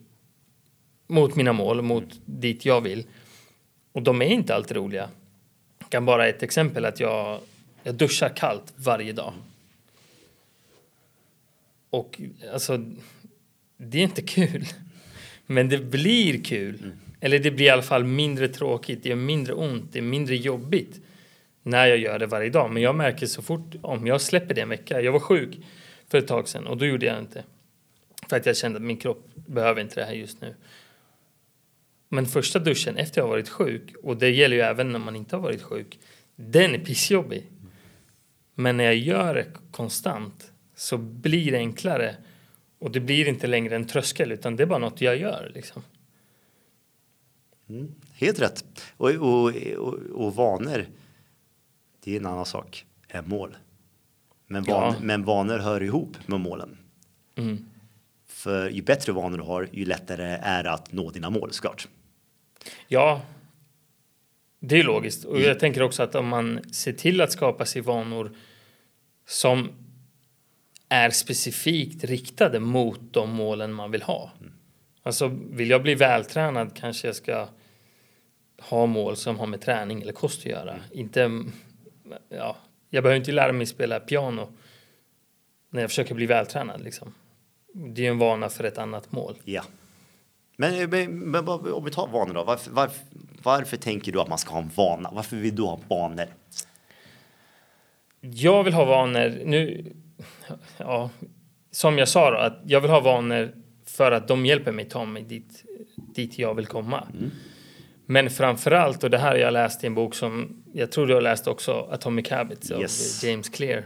mot 1.08 1.36
mina 1.36 1.54
mål, 1.54 1.82
mot 1.82 2.06
dit 2.26 2.66
jag 2.66 2.82
vill. 2.82 3.04
Och 3.91 4.01
de 4.01 4.22
är 4.22 4.26
inte 4.26 4.56
alltid 4.56 4.78
roliga. 4.78 5.10
Jag 5.80 5.89
kan 5.89 6.06
bara 6.06 6.28
ett 6.28 6.43
exempel 6.43 6.86
att 6.86 6.99
jag, 6.99 7.39
jag 7.84 7.95
duschar 7.95 8.30
kallt 8.30 8.74
varje 8.76 9.14
dag. 9.14 9.34
Och 11.89 12.22
alltså, 12.54 12.86
det 13.78 13.97
är 13.97 14.04
inte 14.04 14.22
kul. 14.22 14.66
Men 15.45 15.70
det 15.70 15.78
blir 15.78 16.43
kul. 16.43 16.80
Mm. 16.80 16.97
Eller 17.20 17.39
det 17.39 17.51
blir 17.51 17.66
i 17.66 17.70
alla 17.70 17.82
fall 17.82 18.04
mindre 18.04 18.47
tråkigt, 18.47 19.04
det 19.04 19.10
gör 19.10 19.16
mindre 19.16 19.54
ont, 19.54 19.86
det 19.91 19.99
är 19.99 20.04
mindre 20.04 20.36
jobbigt 20.36 20.99
när 21.64 21.88
jag 21.88 21.97
gör 21.97 22.20
det 22.20 22.26
varje 22.26 22.49
dag. 22.49 22.72
Men 22.72 22.84
jag 22.84 22.95
märker 22.95 23.26
så 23.26 23.41
fort, 23.41 23.76
om 23.82 24.07
jag 24.07 24.22
släpper 24.22 24.55
det 24.55 24.61
en 24.61 24.70
vecka, 24.70 25.01
jag 25.01 25.11
var 25.11 25.20
sjuk 25.20 25.59
för 26.07 26.18
ett 26.18 26.28
tag 26.28 26.47
sedan 26.47 26.68
och 26.68 26.78
då 26.78 26.86
gjorde 26.86 27.05
jag 27.05 27.20
inte. 27.20 27.43
För 28.30 28.38
att 28.38 28.45
jag 28.45 28.57
kände 28.57 28.78
att 28.78 28.84
min 28.84 28.97
kropp 28.97 29.30
behöver 29.36 29.82
inte 29.82 29.99
det 29.99 30.05
här 30.05 30.14
just 30.14 30.41
nu. 30.41 30.55
Men 32.09 32.26
första 32.26 32.59
duschen 32.59 32.97
efter 32.97 33.22
jag 33.22 33.26
har 33.26 33.30
varit 33.30 33.49
sjuk, 33.49 33.95
och 34.03 34.18
det 34.18 34.30
gäller 34.30 34.55
ju 34.55 34.61
även 34.61 34.91
när 34.91 34.99
man 34.99 35.16
inte 35.16 35.36
har 35.36 35.43
varit 35.43 35.61
sjuk, 35.61 35.99
den 36.36 36.76
är 36.76 36.80
pissjobbig. 36.80 37.43
Men 38.55 38.78
när 38.78 38.84
jag 38.84 38.95
gör 38.95 39.36
det 39.36 39.47
konstant 39.72 40.51
så 40.76 40.97
blir 40.97 41.51
det 41.51 41.57
enklare 41.57 42.16
och 42.80 42.91
det 42.91 42.99
blir 42.99 43.28
inte 43.28 43.47
längre 43.47 43.76
en 43.76 43.88
tröskel 43.88 44.32
utan 44.32 44.55
det 44.55 44.64
är 44.64 44.68
bara 44.68 44.80
något 44.80 45.01
jag 45.01 45.18
gör 45.18 45.51
liksom. 45.53 45.84
Mm, 47.70 47.95
helt 48.14 48.39
rätt. 48.41 48.66
Och, 48.97 49.09
och, 49.09 49.55
och, 49.78 49.93
och 49.93 50.36
vanor, 50.36 50.86
det 52.04 52.16
är 52.16 52.20
en 52.20 52.26
annan 52.26 52.45
sak 52.45 52.86
än 53.08 53.30
mål. 53.30 53.56
Men, 54.47 54.64
van, 54.64 54.93
ja. 54.93 54.95
men 55.01 55.24
vanor 55.24 55.60
hör 55.60 55.84
ihop 55.84 56.18
med 56.26 56.39
målen. 56.39 56.78
Mm. 57.36 57.66
För 58.28 58.70
ju 58.70 58.82
bättre 58.82 59.12
vanor 59.12 59.38
du 59.38 59.43
har, 59.43 59.70
ju 59.72 59.86
lättare 59.86 60.39
är 60.41 60.64
det 60.64 60.72
att 60.72 60.91
nå 60.91 61.10
dina 61.10 61.30
mål 61.30 61.51
såklart. 61.51 61.88
Ja, 62.88 63.22
det 64.60 64.80
är 64.80 64.84
logiskt. 64.84 65.26
Och 65.26 65.41
jag 65.41 65.60
tänker 65.60 65.82
också 65.82 66.04
att 66.04 66.16
om 66.16 66.28
man 66.28 66.60
ser 66.72 66.93
till 66.93 67.22
att 67.22 67.32
skapa 67.32 67.66
sig 67.66 67.82
vanor 67.82 68.32
som 69.28 69.70
är 70.89 71.10
specifikt 71.10 72.04
riktade 72.04 72.60
mot 72.60 72.99
de 73.12 73.30
målen 73.30 73.74
man 73.74 73.91
vill 73.91 74.01
ha. 74.01 74.32
Alltså 75.04 75.28
vill 75.49 75.70
jag 75.70 75.84
bli 75.84 75.95
vältränad 75.95 76.76
kanske 76.76 77.08
jag 77.08 77.16
ska 77.16 77.47
ha 78.60 78.86
mål 78.86 79.16
som 79.16 79.39
har 79.39 79.47
med 79.47 79.62
träning 79.62 80.01
eller 80.01 80.14
kost 80.14 80.39
att 80.39 80.45
göra. 80.45 80.76
Inte, 80.91 81.43
ja, 82.30 82.55
jag 82.89 83.03
behöver 83.03 83.18
inte 83.18 83.32
lära 83.32 83.51
mig 83.51 83.66
spela 83.66 83.99
piano 83.99 84.53
när 85.70 85.82
jag 85.82 85.89
försöker 85.89 86.16
bli 86.16 86.26
vältränad. 86.26 86.82
Liksom. 86.82 87.14
Det 87.74 88.05
är 88.05 88.11
en 88.11 88.18
vana 88.18 88.49
för 88.49 88.64
ett 88.64 88.78
annat 88.78 89.11
mål. 89.11 89.36
Ja. 89.43 89.64
Men, 90.57 90.89
men, 90.89 91.20
men 91.20 91.47
om 91.47 91.86
vi 91.86 91.91
tar 91.91 92.07
vanor 92.07 92.34
då. 92.34 92.43
Varför, 92.43 92.72
varför, 92.72 93.05
varför, 93.43 93.78
tänker 93.78 94.11
du 94.11 94.22
att 94.22 94.28
man 94.28 94.38
ska 94.38 94.53
ha 94.53 94.61
en 94.61 94.72
vana? 94.76 95.09
Varför 95.14 95.36
vill 95.36 95.55
du 95.55 95.64
ha 95.64 95.80
vanor? 95.88 96.28
Jag 98.22 98.64
vill 98.64 98.74
ha 98.74 98.86
vanor. 98.86 99.41
Nu 99.45 99.93
ja, 100.78 101.09
som 101.72 101.97
jag 101.97 102.07
sa 102.07 102.32
då, 102.32 102.38
att 102.38 102.59
jag 102.66 102.82
vill 102.82 102.91
ha 102.91 102.99
vanor 102.99 103.53
för 103.86 104.11
att 104.11 104.28
de 104.28 104.45
hjälper 104.45 104.72
mig 104.72 104.86
ta 104.86 105.05
mig 105.05 105.24
dit, 105.24 105.64
dit 105.95 106.39
jag 106.39 106.53
vill 106.53 106.66
komma. 106.66 107.07
Mm. 107.14 107.32
Men 108.05 108.30
framförallt, 108.30 109.03
och 109.03 109.09
det 109.09 109.18
här 109.18 109.32
har 109.32 109.38
jag 109.38 109.53
läst 109.53 109.84
i 109.84 109.88
en 109.88 109.95
bok 109.95 110.16
som 110.16 110.62
jag 110.74 110.91
tror 110.91 111.07
du 111.07 111.13
har 111.13 111.21
läst 111.21 111.47
också, 111.47 111.89
Atomic 111.91 112.30
Habits 112.30 112.71
yes. 112.71 113.24
av 113.24 113.30
James 113.30 113.49
Clear. 113.49 113.86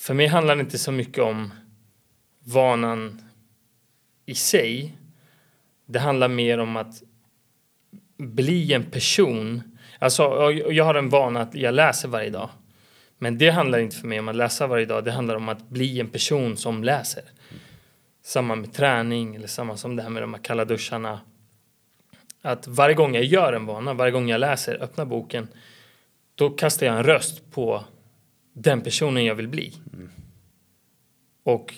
För 0.00 0.14
mig 0.14 0.26
handlar 0.26 0.56
det 0.56 0.60
inte 0.60 0.78
så 0.78 0.92
mycket 0.92 1.24
om 1.24 1.52
vanan 2.44 3.22
i 4.26 4.34
sig, 4.34 4.96
Det 5.86 5.98
handlar 5.98 6.28
mer 6.28 6.58
om 6.58 6.76
att 6.76 7.02
bli 8.16 8.72
en 8.72 8.84
person. 8.84 9.62
Alltså, 9.98 10.22
jag 10.52 10.84
har 10.84 10.94
en 10.94 11.08
vana 11.08 11.40
att 11.40 11.54
jag 11.54 11.74
läser 11.74 12.08
varje 12.08 12.30
dag. 12.30 12.48
Men 13.18 13.38
det 13.38 13.50
handlar 13.50 13.78
inte 13.78 13.96
för 13.96 14.06
mig 14.06 14.18
om 14.18 14.28
att 14.28 14.36
läsa 14.36 14.66
varje 14.66 14.86
dag. 14.86 15.04
Det 15.04 15.12
handlar 15.12 15.34
om 15.34 15.48
att 15.48 15.68
bli 15.68 16.00
en 16.00 16.08
person 16.08 16.56
som 16.56 16.84
läser. 16.84 17.24
Samma 18.22 18.54
med 18.54 18.72
träning 18.72 19.34
eller 19.34 19.46
samma 19.46 19.76
som 19.76 19.96
det 19.96 20.02
här 20.02 20.10
med 20.10 20.22
de 20.22 20.34
här 20.34 20.42
kalla 20.42 20.64
duscharna. 20.64 21.20
Att 22.42 22.66
varje 22.66 22.94
gång 22.94 23.14
jag 23.14 23.24
gör 23.24 23.52
en 23.52 23.66
vana, 23.66 23.94
varje 23.94 24.12
gång 24.12 24.28
jag 24.28 24.38
läser, 24.38 24.82
öppnar 24.82 25.04
boken, 25.04 25.48
då 26.40 26.50
kastar 26.50 26.86
jag 26.86 26.96
en 26.96 27.04
röst 27.04 27.50
på 27.50 27.84
den 28.52 28.80
personen 28.80 29.24
jag 29.24 29.34
vill 29.34 29.48
bli. 29.48 29.72
Mm. 29.92 30.10
Och 31.44 31.74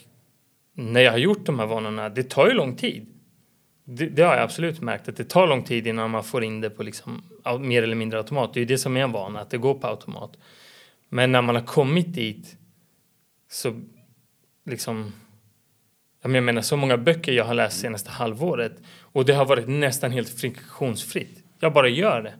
när 0.74 1.00
jag 1.00 1.10
har 1.10 1.18
gjort 1.18 1.46
de 1.46 1.58
här 1.58 1.66
vanorna, 1.66 2.08
det 2.08 2.30
tar 2.30 2.46
ju 2.46 2.52
lång 2.52 2.76
tid. 2.76 3.06
Det, 3.84 4.06
det, 4.06 4.22
har 4.22 4.34
jag 4.34 4.42
absolut 4.42 4.80
märkt, 4.80 5.08
att 5.08 5.16
det 5.16 5.24
tar 5.24 5.46
lång 5.46 5.62
tid 5.62 5.86
innan 5.86 6.10
man 6.10 6.24
får 6.24 6.44
in 6.44 6.60
det 6.60 6.70
på 6.70 6.82
liksom, 6.82 7.22
mer 7.60 7.82
eller 7.82 7.94
mindre 7.94 8.18
automat. 8.18 8.54
Det 8.54 8.58
är 8.58 8.62
ju 8.62 8.66
det 8.66 8.78
som 8.78 8.96
är 8.96 9.00
en 9.00 9.12
vana, 9.12 9.40
att 9.40 9.50
det 9.50 9.58
går 9.58 9.74
på 9.74 9.86
automat. 9.86 10.38
Men 11.08 11.32
när 11.32 11.42
man 11.42 11.54
har 11.54 11.62
kommit 11.62 12.14
dit 12.14 12.56
så 13.50 13.80
liksom 14.64 15.12
jag 16.22 16.42
menar 16.42 16.62
så 16.62 16.76
många 16.76 16.96
böcker 16.96 17.32
jag 17.32 17.44
har 17.44 17.54
läst 17.54 17.80
senaste 17.80 18.10
halvåret 18.10 18.72
och 19.00 19.24
det 19.24 19.32
har 19.32 19.44
varit 19.44 19.68
nästan 19.68 20.12
helt 20.12 20.28
friktionsfritt. 20.40 21.44
Jag 21.60 21.72
bara 21.72 21.88
gör 21.88 22.22
det. 22.22 22.34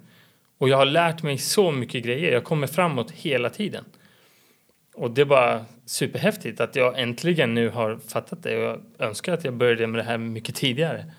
Och 0.63 0.69
jag 0.69 0.77
har 0.77 0.87
lärt 0.87 1.23
mig 1.23 1.39
så 1.39 1.73
mycket 1.73 2.05
grejer. 2.05 2.33
Jag 2.33 2.45
kommer 2.45 2.67
framåt 2.67 3.11
hela 3.11 3.51
tiden. 3.51 3.85
Och 4.95 5.11
det 5.11 5.21
är 5.21 5.25
bara 5.25 5.65
superhäftigt 5.85 6.61
att 6.61 6.77
jag 6.77 7.01
äntligen 7.01 7.55
nu 7.55 7.69
har 7.69 7.99
fattat 8.09 8.43
det 8.43 8.57
och 8.57 8.63
jag 8.63 9.09
önskar 9.09 9.33
att 9.33 9.45
jag 9.45 9.55
började 9.55 9.87
med 9.87 9.99
det 10.01 10.05
här 10.05 10.19
mycket 10.19 10.55
tidigare. 10.55 11.13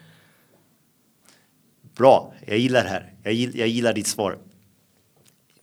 Bra, 1.81 2.33
jag 2.47 2.57
gillar 2.57 2.83
det 2.83 2.89
här. 2.89 3.13
Jag 3.23 3.33
gillar, 3.33 3.59
jag 3.59 3.67
gillar 3.67 3.93
ditt 3.93 4.07
svar. 4.07 4.37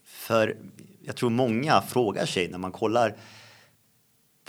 För 0.05 0.57
jag 1.05 1.15
tror 1.15 1.29
många 1.29 1.81
frågar 1.81 2.25
sig 2.25 2.47
när 2.47 2.57
man 2.57 2.71
kollar 2.71 3.15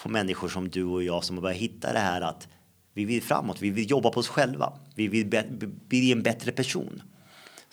på 0.02 0.08
människor 0.08 0.48
som 0.48 0.68
du 0.68 0.84
och 0.84 1.02
jag 1.02 1.24
som 1.24 1.36
har 1.36 1.42
börjat 1.42 1.58
hitta 1.58 1.92
det 1.92 1.98
här 1.98 2.20
att 2.20 2.48
vi 2.94 3.04
vill 3.04 3.22
framåt, 3.22 3.62
vi 3.62 3.70
vill 3.70 3.90
jobba 3.90 4.10
på 4.10 4.20
oss 4.20 4.28
själva, 4.28 4.72
vi 4.94 5.08
vill 5.08 5.44
bli 5.88 6.12
en 6.12 6.22
bättre 6.22 6.52
person. 6.52 7.02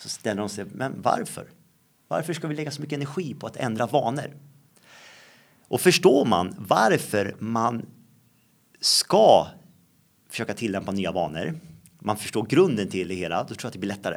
Så 0.02 0.08
ställer 0.08 0.40
de 0.40 0.48
sig, 0.48 0.64
men 0.64 1.02
varför? 1.02 1.46
Varför 2.08 2.32
ska 2.32 2.48
vi 2.48 2.54
lägga 2.54 2.70
så 2.70 2.80
mycket 2.80 2.96
energi 2.96 3.34
på 3.34 3.46
att 3.46 3.56
ändra 3.56 3.86
vanor? 3.86 4.36
Och 5.68 5.80
förstår 5.80 6.24
man 6.24 6.54
varför 6.58 7.36
man 7.38 7.86
ska 8.80 9.46
försöka 10.28 10.54
tillämpa 10.54 10.92
nya 10.92 11.12
vanor, 11.12 11.60
man 11.98 12.16
förstår 12.16 12.46
grunden 12.46 12.88
till 12.88 13.08
det 13.08 13.14
hela, 13.14 13.42
då 13.42 13.48
tror 13.48 13.58
jag 13.62 13.66
att 13.66 13.72
det 13.72 13.78
blir 13.78 13.88
lättare. 13.88 14.16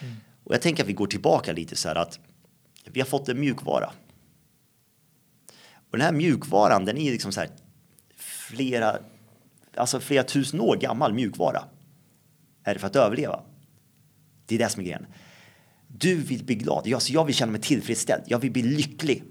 Mm. 0.00 0.14
Och 0.44 0.54
jag 0.54 0.62
tänker 0.62 0.82
att 0.82 0.88
vi 0.88 0.92
går 0.92 1.06
tillbaka 1.06 1.52
lite 1.52 1.76
så 1.76 1.88
här 1.88 1.96
att 1.96 2.18
vi 2.84 3.00
har 3.00 3.06
fått 3.06 3.28
en 3.28 3.40
mjukvara. 3.40 3.92
Och 5.90 5.98
den 5.98 6.00
här 6.00 6.12
mjukvaran, 6.12 6.84
den 6.84 6.98
är 6.98 7.10
liksom 7.10 7.32
så 7.32 7.40
här 7.40 7.50
flera, 8.16 8.98
alltså 9.76 10.00
flera 10.00 10.22
tusen 10.22 10.60
år 10.60 10.76
gammal 10.76 11.14
mjukvara. 11.14 11.64
Är 12.64 12.74
det 12.74 12.80
för 12.80 12.86
att 12.86 12.96
överleva? 12.96 13.42
Det 14.50 14.54
är 14.56 14.58
det 14.58 14.68
som 14.68 14.80
är 14.80 14.84
grejen. 14.84 15.06
Du 15.86 16.14
vill 16.14 16.44
bli 16.44 16.54
glad. 16.54 16.86
Jag, 16.86 17.02
jag 17.08 17.24
vill 17.24 17.34
känna 17.34 17.52
mig 17.52 17.60
tillfredsställd. 17.60 18.22
Jag 18.26 18.38
vill 18.38 18.50
bli 18.50 18.62
lycklig. 18.62 19.22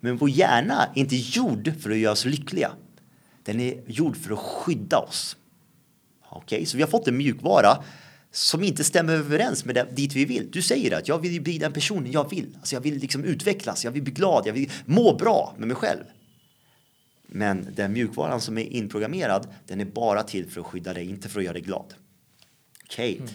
Men 0.00 0.16
vår 0.16 0.30
hjärna 0.30 0.88
är 0.94 1.00
inte 1.00 1.16
gjord 1.16 1.72
för 1.80 1.90
att 1.90 1.96
göra 1.96 2.12
oss 2.12 2.24
lyckliga. 2.24 2.70
Den 3.42 3.60
är 3.60 3.82
gjord 3.86 4.16
för 4.16 4.32
att 4.32 4.38
skydda 4.38 4.98
oss. 4.98 5.36
Okej, 6.28 6.56
okay? 6.56 6.66
så 6.66 6.76
vi 6.76 6.82
har 6.82 6.90
fått 6.90 7.08
en 7.08 7.16
mjukvara 7.16 7.84
som 8.30 8.62
inte 8.62 8.84
stämmer 8.84 9.12
överens 9.12 9.64
med 9.64 9.74
det, 9.74 9.86
dit 9.92 10.14
vi 10.14 10.24
vill. 10.24 10.50
Du 10.50 10.62
säger 10.62 10.98
att 10.98 11.08
jag 11.08 11.18
vill 11.18 11.42
bli 11.42 11.58
den 11.58 11.72
personen 11.72 12.12
jag 12.12 12.30
vill. 12.30 12.56
Alltså 12.58 12.76
jag 12.76 12.80
vill 12.80 12.98
liksom 12.98 13.24
utvecklas, 13.24 13.84
jag 13.84 13.90
vill 13.90 14.02
bli 14.02 14.12
glad, 14.12 14.46
jag 14.46 14.52
vill 14.52 14.70
må 14.84 15.16
bra 15.16 15.54
med 15.58 15.68
mig 15.68 15.76
själv. 15.76 16.04
Men 17.26 17.68
den 17.74 17.92
mjukvaran 17.92 18.40
som 18.40 18.58
är 18.58 18.62
inprogrammerad, 18.62 19.48
den 19.66 19.80
är 19.80 19.84
bara 19.84 20.22
till 20.22 20.50
för 20.50 20.60
att 20.60 20.66
skydda 20.66 20.94
dig, 20.94 21.08
inte 21.08 21.28
för 21.28 21.40
att 21.40 21.44
göra 21.44 21.52
dig 21.52 21.62
glad. 21.62 21.94
Okej. 22.84 23.12
Okay. 23.12 23.16
Mm. 23.16 23.34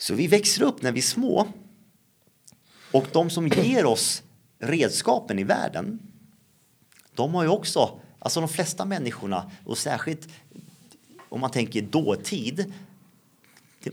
Så 0.00 0.14
vi 0.14 0.26
växer 0.26 0.62
upp 0.62 0.82
när 0.82 0.92
vi 0.92 0.98
är 0.98 1.02
små. 1.02 1.48
Och 2.92 3.06
de 3.12 3.30
som 3.30 3.48
ger 3.48 3.84
oss 3.86 4.22
redskapen 4.58 5.38
i 5.38 5.44
världen, 5.44 5.98
de 7.14 7.34
har 7.34 7.42
ju 7.42 7.48
också, 7.48 8.00
alltså 8.18 8.40
de 8.40 8.48
flesta 8.48 8.84
människorna 8.84 9.50
och 9.64 9.78
särskilt 9.78 10.28
om 11.28 11.40
man 11.40 11.50
tänker 11.50 11.82
dåtid, 11.82 12.72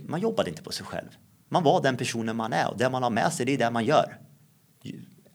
man 0.08 0.20
jobbade 0.20 0.50
inte 0.50 0.64
på 0.64 0.72
sig 0.72 0.86
själv. 0.86 1.10
Man 1.50 1.64
var 1.64 1.82
den 1.82 1.98
personen 1.98 2.36
man 2.36 2.54
är 2.54 2.70
och 2.70 2.78
det 2.78 2.90
man 2.90 3.04
har 3.04 3.10
med 3.10 3.34
sig 3.34 3.46
det 3.46 3.54
är 3.54 3.58
det 3.58 3.72
man 3.72 3.86
gör. 3.86 4.18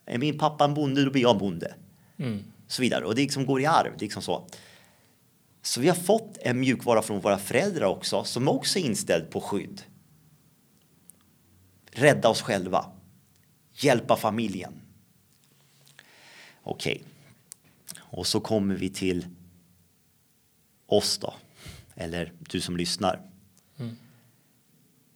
Är 0.07 0.19
min 0.19 0.39
pappa 0.39 0.65
en 0.65 0.75
bonde 0.75 1.05
då 1.05 1.11
blir 1.11 1.23
jag 1.23 1.33
en 1.33 1.39
bonde. 1.39 1.75
Mm. 2.17 2.45
Så 2.67 2.83
vidare 2.83 3.05
och 3.05 3.15
det 3.15 3.23
liksom 3.23 3.47
går 3.47 3.61
i 3.61 3.67
arv. 3.67 3.93
Det 3.93 4.01
liksom 4.01 4.23
så. 4.23 4.47
Så 5.63 5.81
vi 5.81 5.89
har 5.89 5.97
fått 5.97 6.39
en 6.41 6.61
mjukvara 6.61 7.03
från 7.03 7.21
våra 7.21 7.39
föräldrar 7.39 7.87
också 7.87 8.25
som 8.25 8.49
också 8.49 8.79
är 8.79 8.83
inställd 8.83 9.31
på 9.31 9.41
skydd. 9.41 9.83
Rädda 11.93 12.29
oss 12.29 12.43
själva. 12.43 12.87
Hjälpa 13.73 14.17
familjen. 14.17 14.73
Okej. 16.63 16.95
Okay. 16.95 17.09
Och 17.99 18.27
så 18.27 18.41
kommer 18.41 18.75
vi 18.75 18.91
till 18.91 19.27
oss 20.87 21.19
då. 21.19 21.35
Eller 21.95 22.33
du 22.39 22.61
som 22.61 22.77
lyssnar. 22.77 23.21
Mm. 23.79 23.97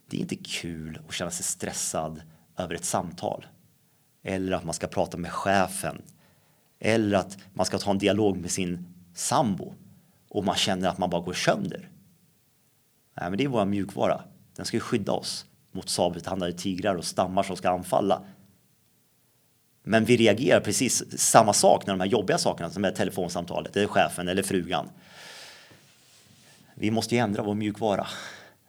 Det 0.07 0.17
är 0.17 0.21
inte 0.21 0.37
kul 0.37 1.01
att 1.09 1.15
känna 1.15 1.31
sig 1.31 1.45
stressad 1.45 2.23
över 2.57 2.75
ett 2.75 2.85
samtal. 2.85 3.47
Eller 4.23 4.53
att 4.53 4.65
man 4.65 4.75
ska 4.75 4.87
prata 4.87 5.17
med 5.17 5.33
chefen. 5.33 6.03
Eller 6.79 7.19
att 7.19 7.39
man 7.55 7.67
ska 7.67 7.79
ta 7.79 7.91
en 7.91 7.99
dialog 7.99 8.37
med 8.37 8.51
sin 8.51 8.95
sambo. 9.15 9.75
Och 10.29 10.45
man 10.45 10.57
känner 10.57 10.89
att 10.89 10.99
man 10.99 11.11
bara 11.11 11.23
går 11.23 11.33
sönder. 11.33 11.91
Nej, 13.15 13.31
men 13.31 13.39
det 13.39 13.45
är 13.45 13.49
vår 13.49 13.65
mjukvara. 13.65 14.25
Den 14.57 14.67
ska 14.67 14.77
ju 14.77 14.81
skydda 14.81 15.13
oss 15.13 15.47
mot 15.77 15.89
sabeltandade 15.89 16.53
tigrar 16.53 16.95
och 16.95 17.05
stammar 17.05 17.43
som 17.43 17.57
ska 17.57 17.71
anfalla. 17.71 18.23
Men 19.83 20.05
vi 20.05 20.17
reagerar 20.17 20.61
precis 20.61 21.21
samma 21.21 21.53
sak 21.53 21.87
när 21.87 21.95
de 21.95 22.01
här 22.01 22.09
jobbiga 22.09 22.39
sakerna 22.39 22.71
som 22.71 22.85
är 22.85 22.91
telefonsamtalet, 22.91 23.77
eller 23.77 23.87
chefen 23.87 24.29
eller 24.29 24.43
frugan. 24.43 24.89
Vi 26.75 26.91
måste 26.91 27.15
ju 27.15 27.21
ändra 27.21 27.43
vår 27.43 27.55
mjukvara. 27.55 28.07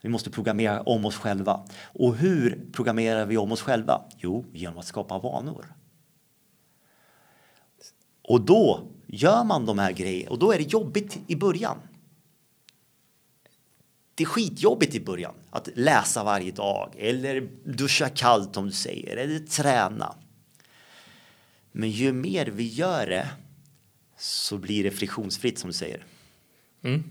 Vi 0.01 0.09
måste 0.09 0.29
programmera 0.29 0.81
om 0.81 1.05
oss 1.05 1.15
själva. 1.15 1.65
Och 1.83 2.15
hur 2.15 2.69
programmerar 2.73 3.25
vi 3.25 3.37
om 3.37 3.51
oss 3.51 3.61
själva? 3.61 4.01
Jo, 4.17 4.45
genom 4.53 4.77
att 4.77 4.85
skapa 4.85 5.19
vanor. 5.19 5.65
Och 8.21 8.41
då 8.41 8.87
gör 9.07 9.43
man 9.43 9.65
de 9.65 9.79
här 9.79 9.91
grejerna 9.91 10.31
och 10.31 10.39
då 10.39 10.51
är 10.51 10.57
det 10.57 10.63
jobbigt 10.63 11.19
i 11.27 11.35
början. 11.35 11.77
Det 14.15 14.23
är 14.23 14.27
skitjobbigt 14.27 14.95
i 14.95 14.99
början 14.99 15.33
att 15.57 15.69
läsa 15.75 16.23
varje 16.23 16.51
dag 16.51 16.95
eller 16.97 17.49
duscha 17.63 18.09
kallt 18.09 18.57
om 18.57 18.65
du 18.65 18.71
säger 18.71 19.17
eller 19.17 19.39
träna. 19.39 20.15
Men 21.71 21.89
ju 21.89 22.13
mer 22.13 22.45
vi 22.45 22.67
gör 22.67 23.07
det 23.07 23.27
så 24.17 24.57
blir 24.57 24.83
det 24.83 24.91
friktionsfritt 24.91 25.59
som 25.59 25.69
du 25.69 25.73
säger. 25.73 26.05
Mm. 26.83 27.03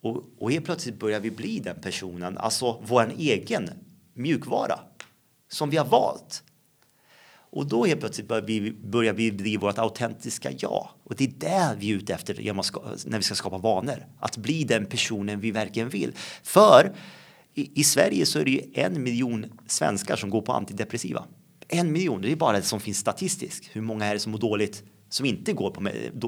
Och, 0.00 0.24
och 0.38 0.52
helt 0.52 0.64
plötsligt 0.64 0.98
börjar 0.98 1.20
vi 1.20 1.30
bli 1.30 1.58
den 1.58 1.80
personen, 1.80 2.38
alltså 2.38 2.82
vår 2.86 3.12
egen 3.18 3.70
mjukvara 4.14 4.78
som 5.48 5.70
vi 5.70 5.76
har 5.76 5.84
valt. 5.84 6.42
Och 7.50 7.66
då 7.66 7.84
helt 7.84 8.00
plötsligt 8.00 8.28
börjar 8.28 8.42
vi, 8.42 8.72
börjar 8.72 9.12
vi 9.12 9.32
bli 9.32 9.56
vårt 9.56 9.78
autentiska 9.78 10.50
jag. 10.58 10.88
Och 11.04 11.14
det 11.16 11.24
är 11.24 11.28
det 11.28 11.76
vi 11.78 11.90
är 11.90 11.94
ute 11.94 12.14
efter 12.14 12.52
när 13.06 13.18
vi 13.18 13.22
ska 13.22 13.34
skapa 13.34 13.58
vanor. 13.58 14.06
Att 14.20 14.36
bli 14.36 14.64
den 14.64 14.86
personen 14.86 15.40
vi 15.40 15.50
verkligen 15.50 15.88
vill. 15.88 16.12
För 16.42 16.94
i, 17.58 17.70
i 17.74 17.84
Sverige 17.84 18.26
så 18.26 18.38
är 18.38 18.44
det 18.44 18.50
ju 18.50 18.62
en 18.74 19.02
miljon 19.02 19.46
svenskar 19.66 20.16
som 20.16 20.30
går 20.30 20.42
på 20.42 20.52
antidepressiva. 20.52 21.24
En 21.68 21.92
miljon, 21.92 22.22
det 22.22 22.32
är 22.32 22.36
bara 22.36 22.56
det 22.56 22.62
som 22.62 22.80
finns 22.80 22.98
statistiskt. 22.98 23.68
Hur 23.72 23.80
många 23.80 24.04
är 24.04 24.14
det 24.14 24.20
som 24.20 24.32
mår 24.32 24.38
dåligt 24.38 24.82
som 25.08 25.26
inte 25.26 25.52
går 25.52 25.70
på 25.70 25.80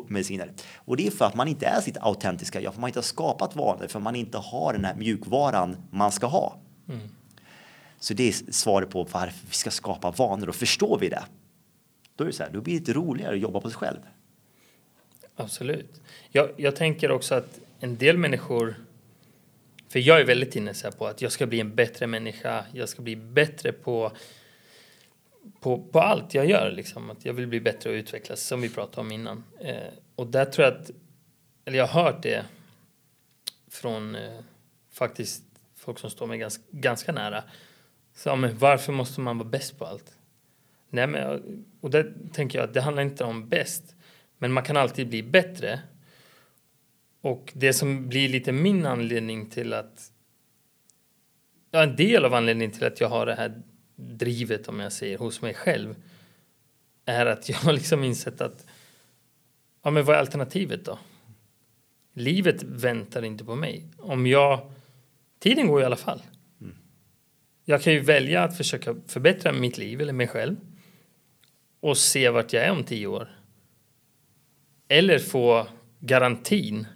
mediciner. 0.08 0.52
Och 0.76 0.96
det 0.96 1.06
är 1.06 1.10
för 1.10 1.24
att 1.24 1.34
man 1.34 1.48
inte 1.48 1.66
är 1.66 1.80
sitt 1.80 1.96
autentiska 1.96 2.60
jag, 2.60 2.74
för 2.74 2.80
man 2.80 2.88
inte 2.88 2.98
har 2.98 3.04
skapat 3.04 3.56
vanor, 3.56 3.86
för 3.86 4.00
man 4.00 4.16
inte 4.16 4.38
har 4.38 4.72
den 4.72 4.84
här 4.84 4.94
mjukvaran 4.94 5.76
man 5.90 6.12
ska 6.12 6.26
ha. 6.26 6.60
Mm. 6.88 7.08
Så 7.98 8.14
det 8.14 8.28
är 8.28 8.52
svaret 8.52 8.90
på 8.90 9.04
varför 9.04 9.46
vi 9.46 9.54
ska 9.54 9.70
skapa 9.70 10.10
vanor 10.10 10.48
och 10.48 10.54
förstår 10.54 10.98
vi 10.98 11.08
det, 11.08 11.24
då 12.16 12.24
är 12.24 12.28
det 12.28 12.34
så 12.34 12.42
här, 12.42 12.50
då 12.50 12.60
blir 12.60 12.80
det 12.80 12.92
roligare 12.92 13.34
att 13.34 13.40
jobba 13.40 13.60
på 13.60 13.70
sig 13.70 13.78
själv. 13.78 13.98
Absolut. 15.36 16.00
Jag, 16.30 16.50
jag 16.56 16.76
tänker 16.76 17.10
också 17.10 17.34
att 17.34 17.60
en 17.80 17.96
del 17.96 18.18
människor 18.18 18.74
för 19.92 19.98
jag 19.98 20.20
är 20.20 20.24
väldigt 20.24 20.56
inne 20.56 20.74
på 20.98 21.06
att 21.06 21.22
jag 21.22 21.32
ska 21.32 21.46
bli 21.46 21.60
en 21.60 21.74
bättre 21.74 22.06
människa. 22.06 22.64
Jag 22.72 22.88
ska 22.88 23.02
bli 23.02 23.16
bättre 23.16 23.72
på 23.72 24.12
på, 25.60 25.78
på 25.78 26.00
allt 26.00 26.34
jag 26.34 26.46
gör. 26.46 26.70
Liksom. 26.70 27.10
Att 27.10 27.24
jag 27.24 27.32
vill 27.32 27.46
bli 27.46 27.60
bättre 27.60 27.90
och 27.90 27.94
utvecklas, 27.94 28.40
som 28.40 28.60
vi 28.60 28.68
pratade 28.68 29.00
om 29.00 29.12
innan. 29.12 29.44
Eh, 29.60 29.76
och 30.14 30.26
där 30.26 30.44
tror 30.44 30.68
jag 30.68 30.74
att, 30.74 30.90
eller 31.64 31.78
jag 31.78 31.86
har 31.86 32.02
hört 32.02 32.22
det 32.22 32.44
från 33.70 34.14
eh, 34.14 34.40
faktiskt 34.92 35.42
folk 35.76 35.98
som 35.98 36.10
står 36.10 36.26
mig 36.26 36.38
ganska, 36.38 36.64
ganska 36.70 37.12
nära. 37.12 37.44
Så, 38.14 38.36
men 38.36 38.58
varför 38.58 38.92
måste 38.92 39.20
man 39.20 39.38
vara 39.38 39.48
bäst 39.48 39.78
på 39.78 39.86
allt? 39.86 40.16
Nej, 40.90 41.06
men, 41.06 41.64
och 41.80 41.90
där 41.90 42.14
tänker 42.32 42.58
jag 42.58 42.68
att 42.68 42.74
det 42.74 42.80
handlar 42.80 43.02
inte 43.02 43.24
om 43.24 43.48
bäst, 43.48 43.94
men 44.38 44.52
man 44.52 44.64
kan 44.64 44.76
alltid 44.76 45.08
bli 45.08 45.22
bättre. 45.22 45.80
Och 47.20 47.52
det 47.54 47.72
som 47.72 48.08
blir 48.08 48.28
lite 48.28 48.52
min 48.52 48.86
anledning 48.86 49.50
till 49.50 49.72
att 49.72 50.12
ja, 51.70 51.82
en 51.82 51.96
del 51.96 52.24
av 52.24 52.34
anledningen 52.34 52.72
till 52.72 52.84
att 52.84 53.00
jag 53.00 53.08
har 53.08 53.26
det 53.26 53.34
här 53.34 53.62
drivet, 53.96 54.68
om 54.68 54.80
jag 54.80 54.92
säger, 54.92 55.18
hos 55.18 55.42
mig 55.42 55.54
själv 55.54 55.94
är 57.04 57.26
att 57.26 57.48
jag 57.48 57.56
har 57.56 57.72
liksom 57.72 58.04
insett 58.04 58.40
att 58.40 58.66
ja, 59.82 59.90
men 59.90 60.04
vad 60.04 60.16
är 60.16 60.20
alternativet 60.20 60.84
då? 60.84 60.98
Livet 62.12 62.62
väntar 62.62 63.22
inte 63.22 63.44
på 63.44 63.54
mig. 63.54 63.86
Om 63.98 64.26
jag... 64.26 64.72
Tiden 65.38 65.66
går 65.66 65.82
i 65.82 65.84
alla 65.84 65.96
fall. 65.96 66.22
Mm. 66.60 66.74
Jag 67.64 67.82
kan 67.82 67.92
ju 67.92 68.00
välja 68.00 68.44
att 68.44 68.56
försöka 68.56 68.96
förbättra 69.06 69.52
mitt 69.52 69.78
liv 69.78 70.00
eller 70.00 70.12
mig 70.12 70.28
själv 70.28 70.56
och 71.80 71.98
se 71.98 72.30
vart 72.30 72.52
jag 72.52 72.64
är 72.64 72.70
om 72.70 72.84
tio 72.84 73.06
år. 73.06 73.28
Eller 74.88 75.18
få 75.18 75.66
garantin 76.00 76.86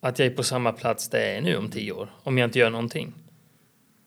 att 0.00 0.18
jag 0.18 0.26
är 0.26 0.30
på 0.30 0.42
samma 0.42 0.72
plats 0.72 1.08
där 1.08 1.18
jag 1.18 1.36
är 1.36 1.40
nu 1.40 1.56
om 1.56 1.70
tio 1.70 1.92
år 1.92 2.10
om 2.22 2.38
jag 2.38 2.46
inte 2.46 2.58
gör 2.58 2.70
någonting. 2.70 3.12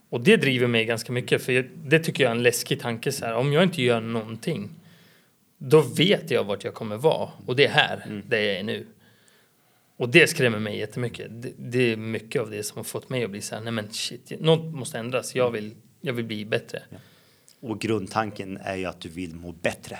Och 0.09 0.21
det 0.21 0.37
driver 0.37 0.67
mig 0.67 0.85
ganska 0.85 1.11
mycket 1.11 1.43
för 1.43 1.69
det 1.75 1.99
tycker 1.99 2.23
jag 2.23 2.31
är 2.31 2.35
en 2.35 2.43
läskig 2.43 2.79
tanke 2.79 3.11
så 3.11 3.25
här. 3.25 3.35
Om 3.35 3.53
jag 3.53 3.63
inte 3.63 3.81
gör 3.81 4.01
någonting 4.01 4.69
då 5.65 5.81
vet 5.81 6.31
jag 6.31 6.43
vart 6.43 6.63
jag 6.63 6.73
kommer 6.73 6.97
vara 6.97 7.29
och 7.45 7.55
det 7.55 7.65
är 7.65 7.69
här 7.69 8.03
mm. 8.05 8.23
där 8.27 8.37
jag 8.37 8.55
är 8.55 8.63
nu. 8.63 8.87
Och 9.97 10.09
det 10.09 10.29
skrämmer 10.29 10.59
mig 10.59 10.77
jättemycket. 10.77 11.27
Det, 11.29 11.51
det 11.57 11.91
är 11.91 11.97
mycket 11.97 12.41
av 12.41 12.49
det 12.49 12.63
som 12.63 12.77
har 12.77 12.83
fått 12.83 13.09
mig 13.09 13.23
att 13.23 13.29
bli 13.29 13.41
så 13.41 13.55
här, 13.55 13.61
nej 13.61 13.73
men 13.73 13.93
shit, 13.93 14.31
något 14.39 14.75
måste 14.75 14.99
ändras. 14.99 15.35
Jag 15.35 15.51
vill, 15.51 15.75
jag 16.01 16.13
vill 16.13 16.25
bli 16.25 16.45
bättre. 16.45 16.81
Ja. 16.89 16.97
Och 17.59 17.81
grundtanken 17.81 18.57
är 18.57 18.75
ju 18.75 18.85
att 18.85 19.01
du 19.01 19.09
vill 19.09 19.35
må 19.35 19.51
bättre. 19.51 19.99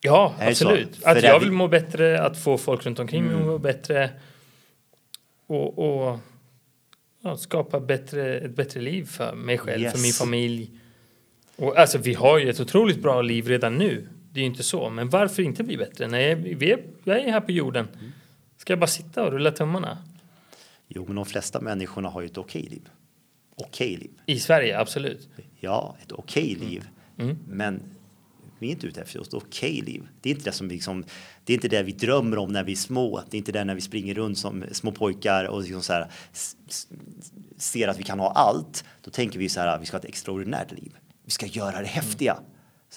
Ja, 0.00 0.34
absolut. 0.40 1.04
Att 1.04 1.22
jag 1.22 1.40
vill 1.40 1.52
må 1.52 1.68
bättre, 1.68 2.20
att 2.20 2.38
få 2.38 2.58
folk 2.58 2.86
runt 2.86 2.98
omkring 2.98 3.24
mig 3.24 3.32
mm. 3.32 3.42
att 3.42 3.50
må 3.52 3.58
bättre. 3.58 4.10
Och, 5.52 5.78
och 5.78 6.18
ja, 7.22 7.36
skapa 7.36 7.80
bättre, 7.80 8.38
ett 8.38 8.56
bättre 8.56 8.80
liv 8.80 9.04
för 9.04 9.34
mig 9.34 9.58
själv, 9.58 9.82
yes. 9.82 9.92
för 9.92 10.00
min 10.00 10.12
familj. 10.12 10.70
Och 11.56 11.78
alltså, 11.78 11.98
vi 11.98 12.14
har 12.14 12.38
ju 12.38 12.50
ett 12.50 12.60
otroligt 12.60 13.02
bra 13.02 13.22
liv 13.22 13.48
redan 13.48 13.78
nu. 13.78 14.08
Det 14.30 14.40
är 14.40 14.42
ju 14.42 14.50
inte 14.50 14.62
så. 14.62 14.90
Men 14.90 15.08
varför 15.08 15.42
inte 15.42 15.64
bli 15.64 15.76
bättre? 15.76 16.08
Nej, 16.08 16.34
vi 16.34 16.72
är, 16.72 16.82
jag 17.04 17.18
är 17.18 17.32
här 17.32 17.40
på 17.40 17.52
jorden. 17.52 17.88
Ska 18.56 18.72
jag 18.72 18.80
bara 18.80 18.86
sitta 18.86 19.24
och 19.24 19.32
rulla 19.32 19.50
tummarna? 19.50 19.98
Jo, 20.88 21.04
men 21.06 21.16
de 21.16 21.26
flesta 21.26 21.60
människorna 21.60 22.08
har 22.08 22.20
ju 22.20 22.26
ett 22.26 22.38
okej 22.38 22.62
liv. 22.62 22.88
Okej 23.54 23.96
liv. 23.96 24.10
I 24.26 24.38
Sverige, 24.38 24.78
absolut. 24.78 25.28
Ja, 25.60 25.96
ett 26.02 26.12
okej 26.12 26.54
liv. 26.60 26.84
Mm. 27.18 27.30
Mm. 27.30 27.42
Men 27.46 27.80
vi 28.62 28.68
är 28.68 28.72
inte 28.72 28.86
ute 28.86 29.00
efter 29.00 29.20
ett 29.20 29.34
okej 29.34 29.80
liv. 29.80 30.08
Det 30.20 30.30
är 30.30 30.34
inte 30.34 30.50
det 30.50 30.52
som 30.52 30.68
liksom, 30.68 31.04
det 31.44 31.52
är 31.52 31.54
inte 31.54 31.68
det 31.68 31.82
vi 31.82 31.92
drömmer 31.92 32.38
om 32.38 32.52
när 32.52 32.64
vi 32.64 32.72
är 32.72 32.76
små. 32.76 33.22
Det 33.30 33.36
är 33.36 33.38
inte 33.38 33.52
det 33.52 33.64
när 33.64 33.74
vi 33.74 33.80
springer 33.80 34.14
runt 34.14 34.38
som 34.38 34.64
små 34.72 34.92
pojkar 34.92 35.44
och 35.44 35.62
liksom 35.62 35.82
så 35.82 35.92
här, 35.92 36.10
ser 37.56 37.88
att 37.88 37.98
vi 37.98 38.02
kan 38.02 38.20
ha 38.20 38.30
allt. 38.30 38.84
Då 39.00 39.10
tänker 39.10 39.38
vi 39.38 39.48
så 39.48 39.60
här, 39.60 39.78
vi 39.78 39.86
ska 39.86 39.96
ha 39.96 40.00
ett 40.00 40.08
extraordinärt 40.08 40.72
liv. 40.72 40.96
Vi 41.24 41.30
ska 41.30 41.46
göra 41.46 41.80
det 41.80 41.86
häftiga. 41.86 42.38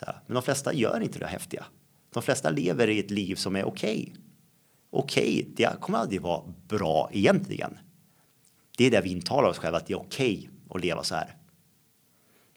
Här, 0.05 0.21
men 0.27 0.33
de 0.33 0.43
flesta 0.43 0.73
gör 0.73 0.99
inte 0.99 1.19
det 1.19 1.27
häftiga. 1.27 1.65
De 2.13 2.23
flesta 2.23 2.49
lever 2.49 2.89
i 2.89 2.99
ett 2.99 3.11
liv 3.11 3.35
som 3.35 3.55
är 3.55 3.67
okej. 3.67 4.07
Okay. 4.11 4.21
Okej, 4.89 5.41
okay, 5.41 5.53
det 5.55 5.79
kommer 5.81 5.97
aldrig 5.97 6.21
vara 6.21 6.43
bra 6.67 7.09
egentligen. 7.13 7.77
Det 8.77 8.85
är 8.85 8.91
det 8.91 9.01
vi 9.01 9.09
intalar 9.09 9.49
oss 9.49 9.57
själva, 9.57 9.77
att 9.77 9.87
det 9.87 9.93
är 9.93 9.99
okej 9.99 10.37
okay 10.37 10.49
att 10.69 10.81
leva 10.81 11.03
så 11.03 11.15
här. 11.15 11.35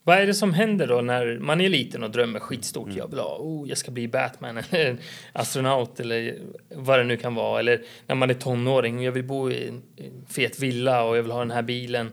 Vad 0.09 0.19
är 0.19 0.27
det 0.27 0.35
som 0.35 0.55
händer 0.55 0.87
då 0.87 1.01
när 1.01 1.39
man 1.39 1.61
är 1.61 1.69
liten 1.69 2.03
och 2.03 2.11
drömmer 2.11 2.41
skitstort? 2.41 2.87
Mm. 2.87 2.99
Jag 2.99 3.09
vill 3.09 3.19
ha, 3.19 3.37
oh, 3.41 3.69
jag 3.69 3.79
ska 3.79 3.91
bli 3.91 4.09
Batman 4.09 4.59
eller 4.71 4.99
astronaut 5.33 6.01
eller 6.01 6.39
vad 6.69 6.99
det 6.99 7.05
nu 7.05 7.17
kan 7.17 7.35
vara. 7.35 7.61
Eller 7.61 7.85
när 8.07 8.15
man 8.15 8.31
är 8.31 8.35
tonåring 8.35 8.99
och 8.99 9.05
jag 9.05 9.13
vill 9.13 9.25
bo 9.25 9.51
i 9.51 9.69
en 9.69 9.83
fet 10.29 10.59
villa 10.59 11.05
och 11.05 11.17
jag 11.17 11.23
vill 11.23 11.33
ha 11.33 11.39
den 11.39 11.51
här 11.51 11.63
bilen. 11.63 12.13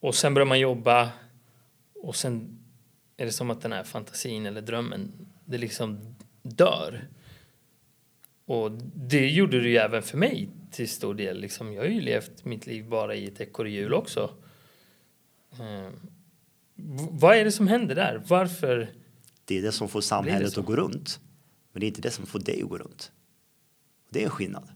Och 0.00 0.14
sen 0.14 0.34
börjar 0.34 0.46
man 0.46 0.60
jobba 0.60 1.08
och 1.94 2.16
sen 2.16 2.58
är 3.16 3.24
det 3.24 3.32
som 3.32 3.50
att 3.50 3.60
den 3.60 3.72
här 3.72 3.84
fantasin 3.84 4.46
eller 4.46 4.60
drömmen, 4.60 5.12
det 5.44 5.58
liksom 5.58 6.16
dör. 6.42 7.08
Och 8.44 8.70
det 8.94 9.28
gjorde 9.28 9.60
det 9.60 9.68
ju 9.68 9.76
även 9.76 10.02
för 10.02 10.18
mig 10.18 10.48
till 10.70 10.88
stor 10.88 11.14
del. 11.14 11.40
Liksom, 11.40 11.72
jag 11.72 11.82
har 11.82 11.88
ju 11.88 12.00
levt 12.00 12.44
mitt 12.44 12.66
liv 12.66 12.88
bara 12.88 13.14
i 13.14 13.26
ett 13.26 13.40
ekorrhjul 13.40 13.94
också. 13.94 14.30
Eh, 15.52 15.90
vad 17.10 17.36
är 17.36 17.44
det 17.44 17.52
som 17.52 17.68
händer 17.68 17.94
där? 17.94 18.22
Varför? 18.26 18.90
Det 19.44 19.58
är 19.58 19.62
det 19.62 19.72
som 19.72 19.88
får 19.88 20.00
samhället 20.00 20.58
att 20.58 20.64
gå 20.64 20.76
runt. 20.76 21.20
Men 21.72 21.80
det 21.80 21.86
är 21.86 21.88
inte 21.88 22.00
det 22.00 22.10
som 22.10 22.26
får 22.26 22.38
dig 22.38 22.62
att 22.62 22.68
gå 22.68 22.78
runt. 22.78 23.12
Det 24.10 24.20
är 24.20 24.24
en 24.24 24.30
skillnad. 24.30 24.68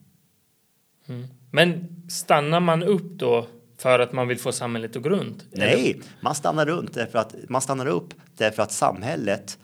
Mm. 1.07 1.27
Men 1.51 2.03
stannar 2.11 2.61
man 2.61 2.83
upp 2.83 3.13
då 3.13 3.47
för 3.79 3.99
att 3.99 4.13
man 4.13 4.29
vill 4.29 4.39
få 4.39 4.53
samhället 4.53 4.97
att 4.97 5.03
gå 5.03 5.09
runt? 5.09 5.45
Nej, 5.51 6.01
man 6.21 6.35
stannar 6.35 6.67
runt 6.67 6.95
därför 6.95 7.19
att 7.19 7.35
man 7.49 7.61
stannar 7.61 7.87
upp 7.87 8.15
därför 8.37 8.63
att 8.63 8.73
samhället 8.73 9.59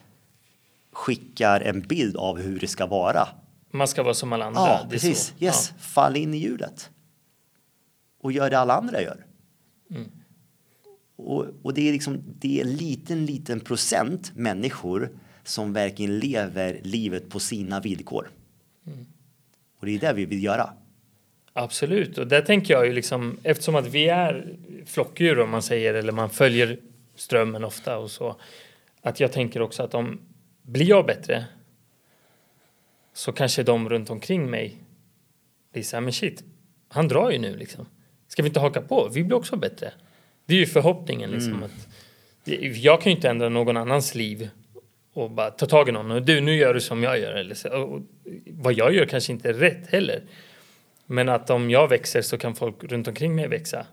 skickar 0.92 1.60
en 1.60 1.80
bild 1.80 2.16
av 2.16 2.38
hur 2.38 2.58
det 2.58 2.68
ska 2.68 2.86
vara. 2.86 3.28
Man 3.70 3.88
ska 3.88 4.02
vara 4.02 4.14
som 4.14 4.32
alla 4.32 4.44
andra. 4.44 4.60
Ja, 4.60 4.86
precis. 4.90 5.34
Yes, 5.38 5.72
ja. 5.76 5.82
fall 5.82 6.16
in 6.16 6.34
i 6.34 6.36
hjulet. 6.36 6.90
Och 8.20 8.32
gör 8.32 8.50
det 8.50 8.58
alla 8.58 8.74
andra 8.74 9.02
gör. 9.02 9.26
Mm. 9.90 10.10
Och, 11.18 11.46
och, 11.62 11.74
det 11.74 11.88
är 11.88 11.92
liksom 11.92 12.22
det 12.38 12.60
är 12.60 12.64
en 12.64 12.76
liten, 12.76 13.26
liten 13.26 13.60
procent 13.60 14.32
människor 14.36 15.10
som 15.44 15.72
verkligen 15.72 16.18
lever 16.18 16.80
livet 16.82 17.28
på 17.30 17.40
sina 17.40 17.80
villkor. 17.80 18.30
Mm. 18.86 19.06
Och 19.80 19.86
det 19.86 19.94
är 19.94 19.98
det 19.98 20.12
vi 20.12 20.24
vill 20.24 20.44
göra. 20.44 20.72
Absolut, 21.52 22.18
och 22.18 22.26
där 22.26 22.42
tänker 22.42 22.74
jag 22.74 22.86
ju 22.86 22.92
liksom 22.92 23.38
eftersom 23.42 23.74
att 23.74 23.86
vi 23.86 24.08
är 24.08 24.56
flockdjur 24.86 25.38
om 25.38 25.50
man 25.50 25.62
säger 25.62 25.94
eller 25.94 26.12
man 26.12 26.30
följer 26.30 26.78
strömmen 27.14 27.64
ofta 27.64 27.98
och 27.98 28.10
så 28.10 28.36
att 29.02 29.20
jag 29.20 29.32
tänker 29.32 29.62
också 29.62 29.82
att 29.82 29.94
om 29.94 30.20
blir 30.62 30.88
jag 30.88 31.06
bättre 31.06 31.44
så 33.12 33.32
kanske 33.32 33.62
de 33.62 33.88
runt 33.88 34.10
omkring 34.10 34.50
mig 34.50 34.76
blir 35.72 35.82
så 35.82 35.96
här, 35.96 36.00
men 36.00 36.12
shit, 36.12 36.44
han 36.88 37.08
drar 37.08 37.30
ju 37.30 37.38
nu 37.38 37.56
liksom. 37.56 37.86
Ska 38.28 38.42
vi 38.42 38.48
inte 38.48 38.60
haka 38.60 38.82
på? 38.82 39.08
Vi 39.12 39.24
blir 39.24 39.36
också 39.36 39.56
bättre. 39.56 39.92
Det 40.48 40.54
är 40.54 40.58
ju 40.58 40.66
förhoppningen 40.66 41.30
liksom 41.30 41.52
mm. 41.52 41.62
att 41.62 41.88
jag 42.76 43.00
kan 43.00 43.12
ju 43.12 43.16
inte 43.16 43.28
ändra 43.28 43.48
någon 43.48 43.76
annans 43.76 44.14
liv 44.14 44.48
och 45.12 45.30
bara 45.30 45.50
ta 45.50 45.66
tag 45.66 45.88
i 45.88 45.92
någon 45.92 46.10
och 46.10 46.22
du 46.22 46.40
nu 46.40 46.56
gör 46.56 46.74
du 46.74 46.80
som 46.80 47.02
jag 47.02 47.18
gör 47.18 47.32
eller 47.32 47.54
så, 47.54 47.68
och 47.68 48.00
vad 48.46 48.72
jag 48.72 48.94
gör 48.94 49.06
kanske 49.06 49.32
inte 49.32 49.48
är 49.48 49.52
rätt 49.52 49.90
heller. 49.90 50.22
Men 51.06 51.28
att 51.28 51.50
om 51.50 51.70
jag 51.70 51.88
växer 51.88 52.22
så 52.22 52.38
kan 52.38 52.54
folk 52.54 52.84
runt 52.84 53.08
omkring 53.08 53.34
mig 53.34 53.48
växa. 53.48 53.86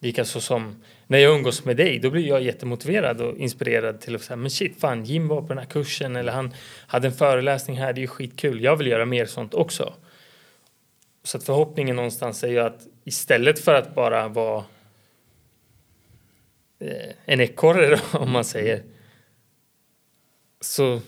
Likaså 0.00 0.40
som 0.40 0.82
när 1.06 1.18
jag 1.18 1.34
umgås 1.34 1.64
med 1.64 1.76
dig, 1.76 1.98
då 1.98 2.10
blir 2.10 2.28
jag 2.28 2.42
jättemotiverad 2.42 3.20
och 3.20 3.38
inspirerad 3.38 4.00
till 4.00 4.14
att 4.14 4.22
säga 4.22 4.36
men 4.36 4.50
shit 4.50 4.80
fan, 4.80 5.04
Jim 5.04 5.28
var 5.28 5.40
på 5.42 5.48
den 5.48 5.58
här 5.58 5.64
kursen 5.64 6.16
eller 6.16 6.32
han 6.32 6.54
hade 6.86 7.06
en 7.06 7.14
föreläsning 7.14 7.76
här, 7.76 7.92
det 7.92 7.98
är 7.98 8.02
ju 8.02 8.08
skitkul. 8.08 8.62
Jag 8.62 8.76
vill 8.76 8.86
göra 8.86 9.04
mer 9.06 9.26
sånt 9.26 9.54
också. 9.54 9.94
Så 11.22 11.36
att 11.36 11.44
förhoppningen 11.44 11.96
någonstans 11.96 12.44
är 12.44 12.48
ju 12.48 12.58
att 12.58 12.80
istället 13.04 13.58
för 13.58 13.74
att 13.74 13.94
bara 13.94 14.28
vara 14.28 14.64
Eh, 16.84 17.14
en 17.24 17.40
ekorre 17.40 18.00
om 18.12 18.30
man 18.30 18.44
säger 18.44 18.82
så 20.60 21.00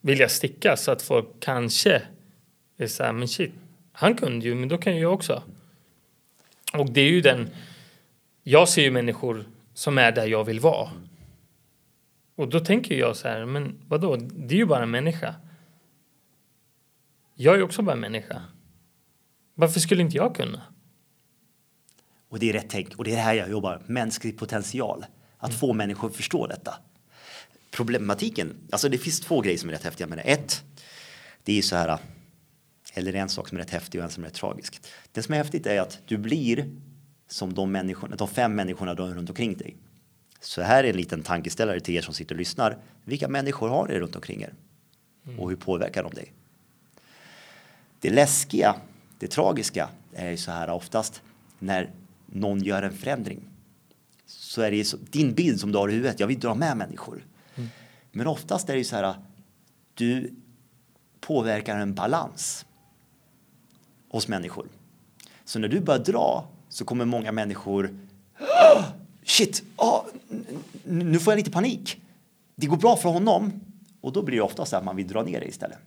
vill 0.00 0.20
jag 0.20 0.30
sticka 0.30 0.76
så 0.76 0.90
att 0.90 1.02
folk 1.02 1.28
kanske 1.40 2.02
är 2.76 2.86
så 2.86 3.02
här, 3.02 3.12
men 3.12 3.28
shit, 3.28 3.52
han 3.92 4.16
kunde 4.16 4.46
ju, 4.46 4.54
men 4.54 4.68
då 4.68 4.78
kan 4.78 4.94
ju 4.94 5.02
jag 5.02 5.12
också. 5.12 5.42
Och 6.72 6.90
det 6.90 7.00
är 7.00 7.10
ju 7.10 7.20
den... 7.20 7.50
Jag 8.42 8.68
ser 8.68 8.82
ju 8.82 8.90
människor 8.90 9.44
som 9.74 9.98
är 9.98 10.12
där 10.12 10.26
jag 10.26 10.44
vill 10.44 10.60
vara. 10.60 10.90
Och 12.34 12.48
då 12.48 12.60
tänker 12.60 12.94
jag 12.94 13.16
så 13.16 13.28
här, 13.28 13.44
men 13.44 13.80
vadå, 13.88 14.16
det 14.16 14.54
är 14.54 14.58
ju 14.58 14.66
bara 14.66 14.82
en 14.82 14.90
människa. 14.90 15.34
Jag 17.34 17.54
är 17.54 17.58
ju 17.58 17.64
också 17.64 17.82
bara 17.82 17.92
en 17.92 18.00
människa. 18.00 18.42
Varför 19.54 19.80
skulle 19.80 20.02
inte 20.02 20.16
jag 20.16 20.36
kunna? 20.36 20.62
Och 22.28 22.38
det 22.38 22.48
är 22.48 22.52
rätt 22.52 22.66
tänk 22.68 22.94
och 22.94 23.04
det 23.04 23.12
är 23.12 23.22
här 23.22 23.34
jag 23.34 23.50
jobbar, 23.50 23.82
mänsklig 23.86 24.38
potential. 24.38 25.06
Att 25.38 25.50
mm. 25.50 25.58
få 25.58 25.72
människor 25.72 26.08
att 26.08 26.16
förstå 26.16 26.46
detta. 26.46 26.74
Problematiken, 27.70 28.56
alltså 28.70 28.88
det 28.88 28.98
finns 28.98 29.20
två 29.20 29.40
grejer 29.40 29.58
som 29.58 29.68
är 29.68 29.72
rätt 29.72 29.84
häftiga 29.84 30.06
med 30.06 30.18
det. 30.18 30.22
Ett, 30.22 30.64
det 31.44 31.52
är 31.52 31.56
ju 31.56 31.62
så 31.62 31.76
här 31.76 31.98
eller 32.94 33.14
en 33.14 33.28
sak 33.28 33.48
som 33.48 33.58
är 33.58 33.62
rätt 33.62 33.70
häftig 33.70 34.00
och 34.00 34.04
en 34.04 34.10
som 34.10 34.24
är 34.24 34.28
rätt 34.28 34.34
tragisk. 34.34 34.80
Det 35.12 35.22
som 35.22 35.34
är 35.34 35.38
häftigt 35.38 35.66
är 35.66 35.80
att 35.80 35.98
du 36.06 36.16
blir 36.16 36.70
som 37.28 37.54
de, 37.54 37.72
människorna, 37.72 38.16
de 38.16 38.28
fem 38.28 38.54
människorna 38.54 38.94
du 38.94 39.02
har 39.02 39.10
runt 39.10 39.30
omkring 39.30 39.56
dig. 39.56 39.76
Så 40.40 40.62
här 40.62 40.84
är 40.84 40.90
en 40.90 40.96
liten 40.96 41.22
tankeställare 41.22 41.80
till 41.80 41.94
er 41.94 42.02
som 42.02 42.14
sitter 42.14 42.34
och 42.34 42.38
lyssnar. 42.38 42.78
Vilka 43.04 43.28
människor 43.28 43.68
har 43.68 43.88
ni 43.88 43.98
runt 43.98 44.16
omkring 44.16 44.42
er? 44.42 44.54
Och 45.38 45.50
hur 45.50 45.56
påverkar 45.56 46.02
de 46.02 46.14
dig? 46.14 46.32
Det 48.00 48.10
läskiga, 48.10 48.76
det 49.18 49.28
tragiska 49.28 49.88
är 50.12 50.30
ju 50.30 50.36
så 50.36 50.50
här 50.50 50.70
oftast 50.70 51.22
när 51.58 51.90
någon 52.26 52.62
gör 52.62 52.82
en 52.82 52.92
förändring. 52.92 53.40
så 54.26 54.62
är 54.62 54.70
det 54.70 54.84
så, 54.84 54.96
din 55.10 55.34
bild 55.34 55.60
som 55.60 55.72
du 55.72 55.78
har 55.78 55.88
i 55.88 55.92
huvudet. 55.92 56.20
Jag 56.20 56.26
vill 56.26 56.40
dra 56.40 56.54
med 56.54 56.76
människor. 56.76 57.24
Mm. 57.54 57.68
Men 58.12 58.26
oftast 58.26 58.68
är 58.68 58.72
det 58.72 58.78
ju 58.78 58.84
så 58.84 58.96
här. 58.96 59.14
Du 59.94 60.34
påverkar 61.20 61.78
en 61.78 61.94
balans 61.94 62.66
hos 64.08 64.28
människor. 64.28 64.66
Så 65.44 65.58
när 65.58 65.68
du 65.68 65.80
börjar 65.80 66.04
dra 66.04 66.48
så 66.68 66.84
kommer 66.84 67.04
många 67.04 67.32
människor 67.32 68.06
shit, 69.26 69.62
oh, 69.76 70.04
nu 70.84 71.18
får 71.18 71.32
jag 71.32 71.38
lite 71.38 71.50
panik. 71.50 72.00
Det 72.54 72.66
går 72.66 72.76
bra 72.76 72.96
för 72.96 73.08
honom 73.08 73.52
och 74.00 74.12
då 74.12 74.22
blir 74.22 74.36
det 74.36 74.42
ofta 74.42 74.66
så 74.66 74.76
att 74.76 74.84
man 74.84 74.96
vill 74.96 75.08
dra 75.08 75.22
ner 75.22 75.40
det 75.40 75.46
istället. 75.46 75.78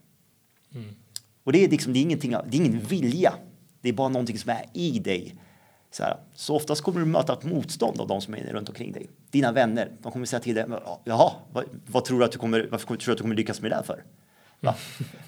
Mm. 0.76 0.96
Och 1.44 1.54
det 1.54 1.64
är 1.64 1.70
liksom, 1.70 1.94
det 1.94 2.00
är 2.00 2.02
ingenting, 2.02 2.32
det 2.32 2.38
är 2.38 2.56
ingen 2.56 2.80
vilja. 2.80 3.34
Det 3.82 3.90
är 3.90 3.94
bara 3.94 4.10
någonting 4.10 4.38
som 4.40 4.50
är 4.50 4.66
i 4.74 5.00
dig. 5.00 5.36
Så, 5.92 6.04
här. 6.04 6.18
så 6.34 6.56
oftast 6.56 6.82
kommer 6.82 7.00
du 7.00 7.06
möta 7.06 7.34
ett 7.34 7.44
motstånd 7.44 8.02
av 8.02 8.08
de 8.08 8.22
som 8.22 8.34
är 8.34 8.54
runt 8.54 8.70
omkring 8.70 8.92
dig. 8.92 9.10
Dina 9.32 9.52
vänner, 9.52 9.92
de 10.02 10.12
kommer 10.12 10.26
säga 10.26 10.40
till 10.40 10.56
dig, 10.56 10.66
jaha, 11.04 11.32
vad, 11.52 11.66
vad 11.86 12.06
tror 12.06 12.20
du 12.20 12.26
att 12.26 12.32
du 12.32 12.38
kommer, 12.38 12.68
varför 12.72 12.88
tror 12.88 12.98
du 12.98 13.12
att 13.12 13.18
du 13.18 13.22
kommer 13.22 13.36
lyckas 13.36 13.62
med 13.62 13.72
det 13.72 13.76
där 13.76 13.84
för? 13.84 14.04
Ja, 14.60 14.76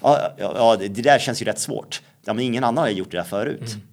ja, 0.00 0.34
ja, 0.38 0.76
det 0.76 1.02
där 1.02 1.18
känns 1.18 1.42
ju 1.42 1.46
rätt 1.46 1.58
svårt. 1.58 2.02
Ja, 2.24 2.32
men 2.32 2.44
ingen 2.44 2.64
annan 2.64 2.84
har 2.84 2.90
gjort 2.90 3.10
det 3.10 3.16
där 3.16 3.24
förut. 3.24 3.74
Mm. 3.74 3.86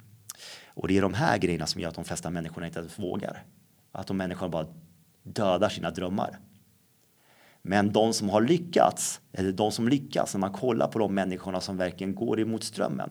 Och 0.74 0.88
det 0.88 0.98
är 0.98 1.02
de 1.02 1.14
här 1.14 1.38
grejerna 1.38 1.66
som 1.66 1.82
gör 1.82 1.90
att 1.90 1.96
de 1.96 2.06
flesta 2.06 2.30
människorna 2.30 2.68
inte 2.68 2.86
vågar. 2.96 3.44
Att 3.92 4.08
de 4.08 4.18
människorna 4.18 4.50
bara 4.50 4.68
dödar 5.24 5.70
sina 5.70 5.92
drömmar. 5.92 6.40
Men 7.62 7.92
de 7.92 8.14
som 8.14 8.30
har 8.30 8.42
lyckats, 8.42 9.22
eller 9.32 9.52
de 9.52 9.72
som 9.72 9.88
lyckas, 9.88 10.34
när 10.34 10.40
man 10.40 10.52
kollar 10.52 10.88
på 10.88 11.00
de 11.00 11.14
människorna 11.14 11.62
som 11.62 11.78
verkligen 11.78 12.16
går 12.16 12.40
emot 12.40 12.64
strömmen, 12.64 13.10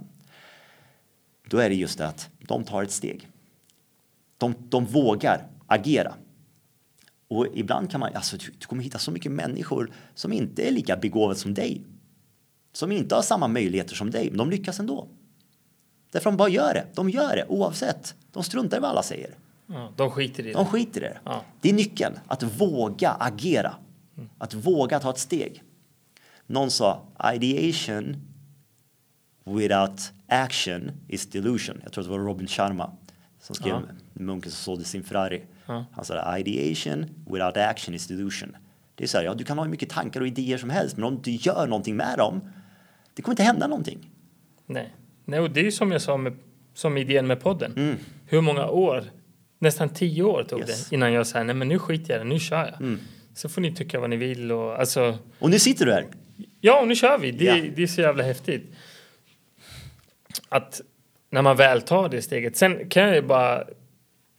då 1.49 1.59
är 1.59 1.69
det 1.69 1.75
just 1.75 1.99
det 1.99 2.07
att 2.07 2.31
de 2.39 2.65
tar 2.65 2.83
ett 2.83 2.91
steg. 2.91 3.29
De, 4.39 4.55
de 4.69 4.85
vågar 4.85 5.47
agera. 5.67 6.15
Och 7.29 7.47
ibland 7.55 7.91
kan 7.91 8.01
man, 8.01 8.15
alltså 8.15 8.37
du, 8.37 8.45
du 8.59 8.67
kommer 8.67 8.83
hitta 8.83 8.99
så 8.99 9.11
mycket 9.11 9.33
människor 9.33 9.91
som 10.15 10.33
inte 10.33 10.69
är 10.69 10.71
lika 10.71 10.97
begåvade 10.97 11.39
som 11.39 11.55
dig. 11.55 11.85
Som 12.73 12.93
inte 12.93 13.15
har 13.15 13.23
samma 13.23 13.49
möjligheter 13.49 13.95
som 13.95 14.11
dig, 14.11 14.29
men 14.31 14.39
de 14.39 14.51
lyckas 14.51 14.81
ändå. 14.81 15.09
Därför 16.11 16.31
de 16.31 16.37
bara 16.37 16.49
gör 16.49 16.75
det. 16.75 16.87
De 16.95 17.11
gör 17.11 17.37
det 17.37 17.47
oavsett. 17.49 18.15
De 18.33 18.43
struntar 18.43 18.77
i 18.77 18.81
vad 18.81 18.91
alla 18.91 19.03
säger. 19.03 19.35
Ja, 19.67 19.93
de 19.97 20.11
skiter 20.11 20.43
i 20.43 20.47
det. 20.47 20.53
De 20.53 20.67
skiter 20.67 21.01
i 21.01 21.05
det. 21.05 21.19
Ja. 21.25 21.45
Det 21.61 21.69
är 21.69 21.73
nyckeln, 21.73 22.19
att 22.27 22.43
våga 22.43 23.11
agera. 23.11 23.75
Mm. 24.17 24.29
Att 24.39 24.55
våga 24.55 25.01
ta 25.01 25.11
ett 25.11 25.19
steg. 25.19 25.63
Någon 26.47 26.71
sa 26.71 27.03
ideation 27.35 28.17
without 29.45 30.13
action 30.27 30.91
is 31.09 31.27
delusion. 31.27 31.81
Jag 31.83 31.93
tror 31.93 32.05
det 32.05 32.11
var 32.11 32.19
Robin 32.19 32.47
Sharma 32.47 32.91
som 33.41 33.55
skrev 33.55 33.75
ja. 33.75 33.83
Munken 34.19 34.51
som 34.51 34.65
sålde 34.65 34.85
sin 34.85 35.05
Ferrari. 35.05 35.43
Ja. 35.67 35.85
Han 35.93 36.05
sa 36.05 36.39
ideation 36.39 37.07
without 37.27 37.57
action 37.57 37.95
is 37.95 38.07
delusion. 38.07 38.57
Det 38.95 39.05
är 39.05 39.09
så 39.09 39.19
här, 39.19 39.25
ja, 39.25 39.35
du 39.35 39.45
kan 39.45 39.59
ha 39.59 39.65
hur 39.65 39.71
mycket 39.71 39.91
tankar 39.91 40.21
och 40.21 40.27
idéer 40.27 40.59
som 40.59 40.71
helst, 40.71 40.97
men 40.97 41.05
om 41.05 41.21
du 41.23 41.31
gör 41.31 41.67
någonting 41.67 41.97
med 41.97 42.19
dem, 42.19 42.41
det 43.15 43.23
kommer 43.23 43.33
inte 43.33 43.43
hända 43.43 43.67
någonting. 43.67 44.11
Nej, 44.67 44.95
Nej 45.25 45.41
och 45.41 45.51
det 45.51 45.61
är 45.61 45.65
ju 45.65 45.73
som 45.73 45.93
jag 45.93 46.03
sa 46.03 46.17
med, 46.17 46.37
som 46.75 46.99
idén 46.99 47.27
med 47.27 47.41
podden. 47.41 47.73
Mm. 47.77 47.97
Hur 48.27 48.41
många 48.41 48.67
år, 48.67 49.05
nästan 49.59 49.89
tio 49.89 50.23
år 50.23 50.45
tog 50.45 50.61
yes. 50.61 50.89
det 50.89 50.95
innan 50.95 51.13
jag 51.13 51.27
sa, 51.27 51.43
nej 51.43 51.55
men 51.55 51.69
nu 51.69 51.79
skiter 51.79 52.13
jag 52.13 52.21
det, 52.21 52.29
nu 52.29 52.39
kör 52.39 52.67
jag. 52.67 52.81
Mm. 52.81 53.01
Så 53.35 53.49
får 53.49 53.61
ni 53.61 53.75
tycka 53.75 54.01
vad 54.01 54.11
ni 54.11 54.17
vill 54.17 54.53
och 54.53 54.81
alltså. 54.81 55.19
Och 55.39 55.51
nu 55.51 55.59
sitter 55.59 55.87
du 55.87 55.93
här. 55.93 56.07
Ja, 56.61 56.81
och 56.81 56.89
nu 56.89 56.95
kör 56.95 57.19
vi. 57.19 57.31
Det, 57.31 57.45
ja. 57.45 57.65
det 57.77 57.83
är 57.83 57.87
så 57.87 58.01
jävla 58.01 58.23
häftigt. 58.23 58.75
Att 60.49 60.81
när 61.31 61.43
man 61.43 61.57
väl 61.57 61.83
tar 61.83 62.09
det 62.09 62.23
steget. 62.23 62.57
Sen 62.57 62.89
kan 62.89 63.03
jag 63.03 63.15
ju 63.15 63.23
bara, 63.23 63.65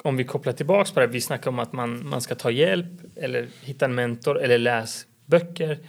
om 0.04 0.18
vi 0.18 0.24
kopplar 0.24 0.54
tillbaks 0.54 0.92
på 0.92 1.00
det, 1.00 1.08
vi 1.08 1.22
snackar 1.22 1.52
om 1.52 1.60
att 1.60 1.74
man, 1.74 2.10
man 2.10 2.22
ska 2.22 2.36
ta 2.36 2.52
hjälp 2.52 2.92
eller 3.16 3.48
hitta 3.62 3.86
en 3.86 3.96
mentor 3.96 4.42
eller 4.42 4.58
läs 4.58 5.08
böcker. 5.26 5.80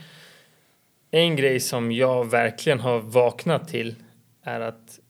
En 1.10 1.36
grej 1.36 1.60
som 1.60 1.92
jag 1.92 2.30
verkligen 2.30 2.80
har 2.80 3.00
vaknat 3.00 3.68
till 3.68 3.94
är 4.42 4.60
att 4.60 5.00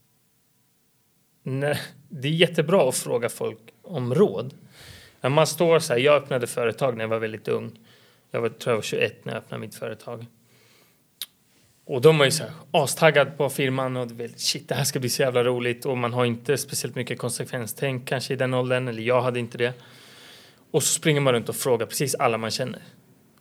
när, 1.42 1.80
det 2.08 2.28
är 2.28 2.32
jättebra 2.32 2.88
att 2.88 2.96
fråga 2.96 3.28
folk 3.28 3.58
om 3.82 4.14
råd. 4.14 4.54
När 5.20 5.30
man 5.30 5.46
står 5.46 5.78
så 5.78 5.92
här, 5.92 6.00
jag 6.00 6.22
öppnade 6.22 6.46
företag 6.46 6.96
när 6.96 7.04
jag 7.04 7.08
var 7.08 7.18
väldigt 7.18 7.48
ung. 7.48 7.78
Jag 8.30 8.40
var, 8.40 8.48
tror 8.48 8.72
jag 8.72 8.76
var 8.76 8.82
21 8.82 9.24
när 9.24 9.32
jag 9.32 9.38
öppnade 9.38 9.60
mitt 9.60 9.74
företag. 9.74 10.26
Och 11.90 12.00
de 12.00 12.18
var 12.18 12.24
ju 12.24 12.30
så 12.30 12.42
här 12.42 12.52
astaggad 12.70 13.36
på 13.36 13.50
firman 13.50 13.96
och 13.96 14.10
shit 14.36 14.68
det 14.68 14.74
här 14.74 14.84
ska 14.84 15.00
bli 15.00 15.08
så 15.08 15.22
jävla 15.22 15.44
roligt 15.44 15.86
och 15.86 15.98
man 15.98 16.12
har 16.12 16.24
inte 16.24 16.56
speciellt 16.56 16.94
mycket 16.94 17.18
konsekvenstänk 17.18 18.08
kanske 18.08 18.34
i 18.34 18.36
den 18.36 18.54
åldern 18.54 18.88
eller 18.88 19.02
jag 19.02 19.22
hade 19.22 19.40
inte 19.40 19.58
det. 19.58 19.72
Och 20.70 20.82
så 20.82 20.88
springer 20.94 21.20
man 21.20 21.32
runt 21.32 21.48
och 21.48 21.56
frågar 21.56 21.86
precis 21.86 22.14
alla 22.14 22.38
man 22.38 22.50
känner. 22.50 22.82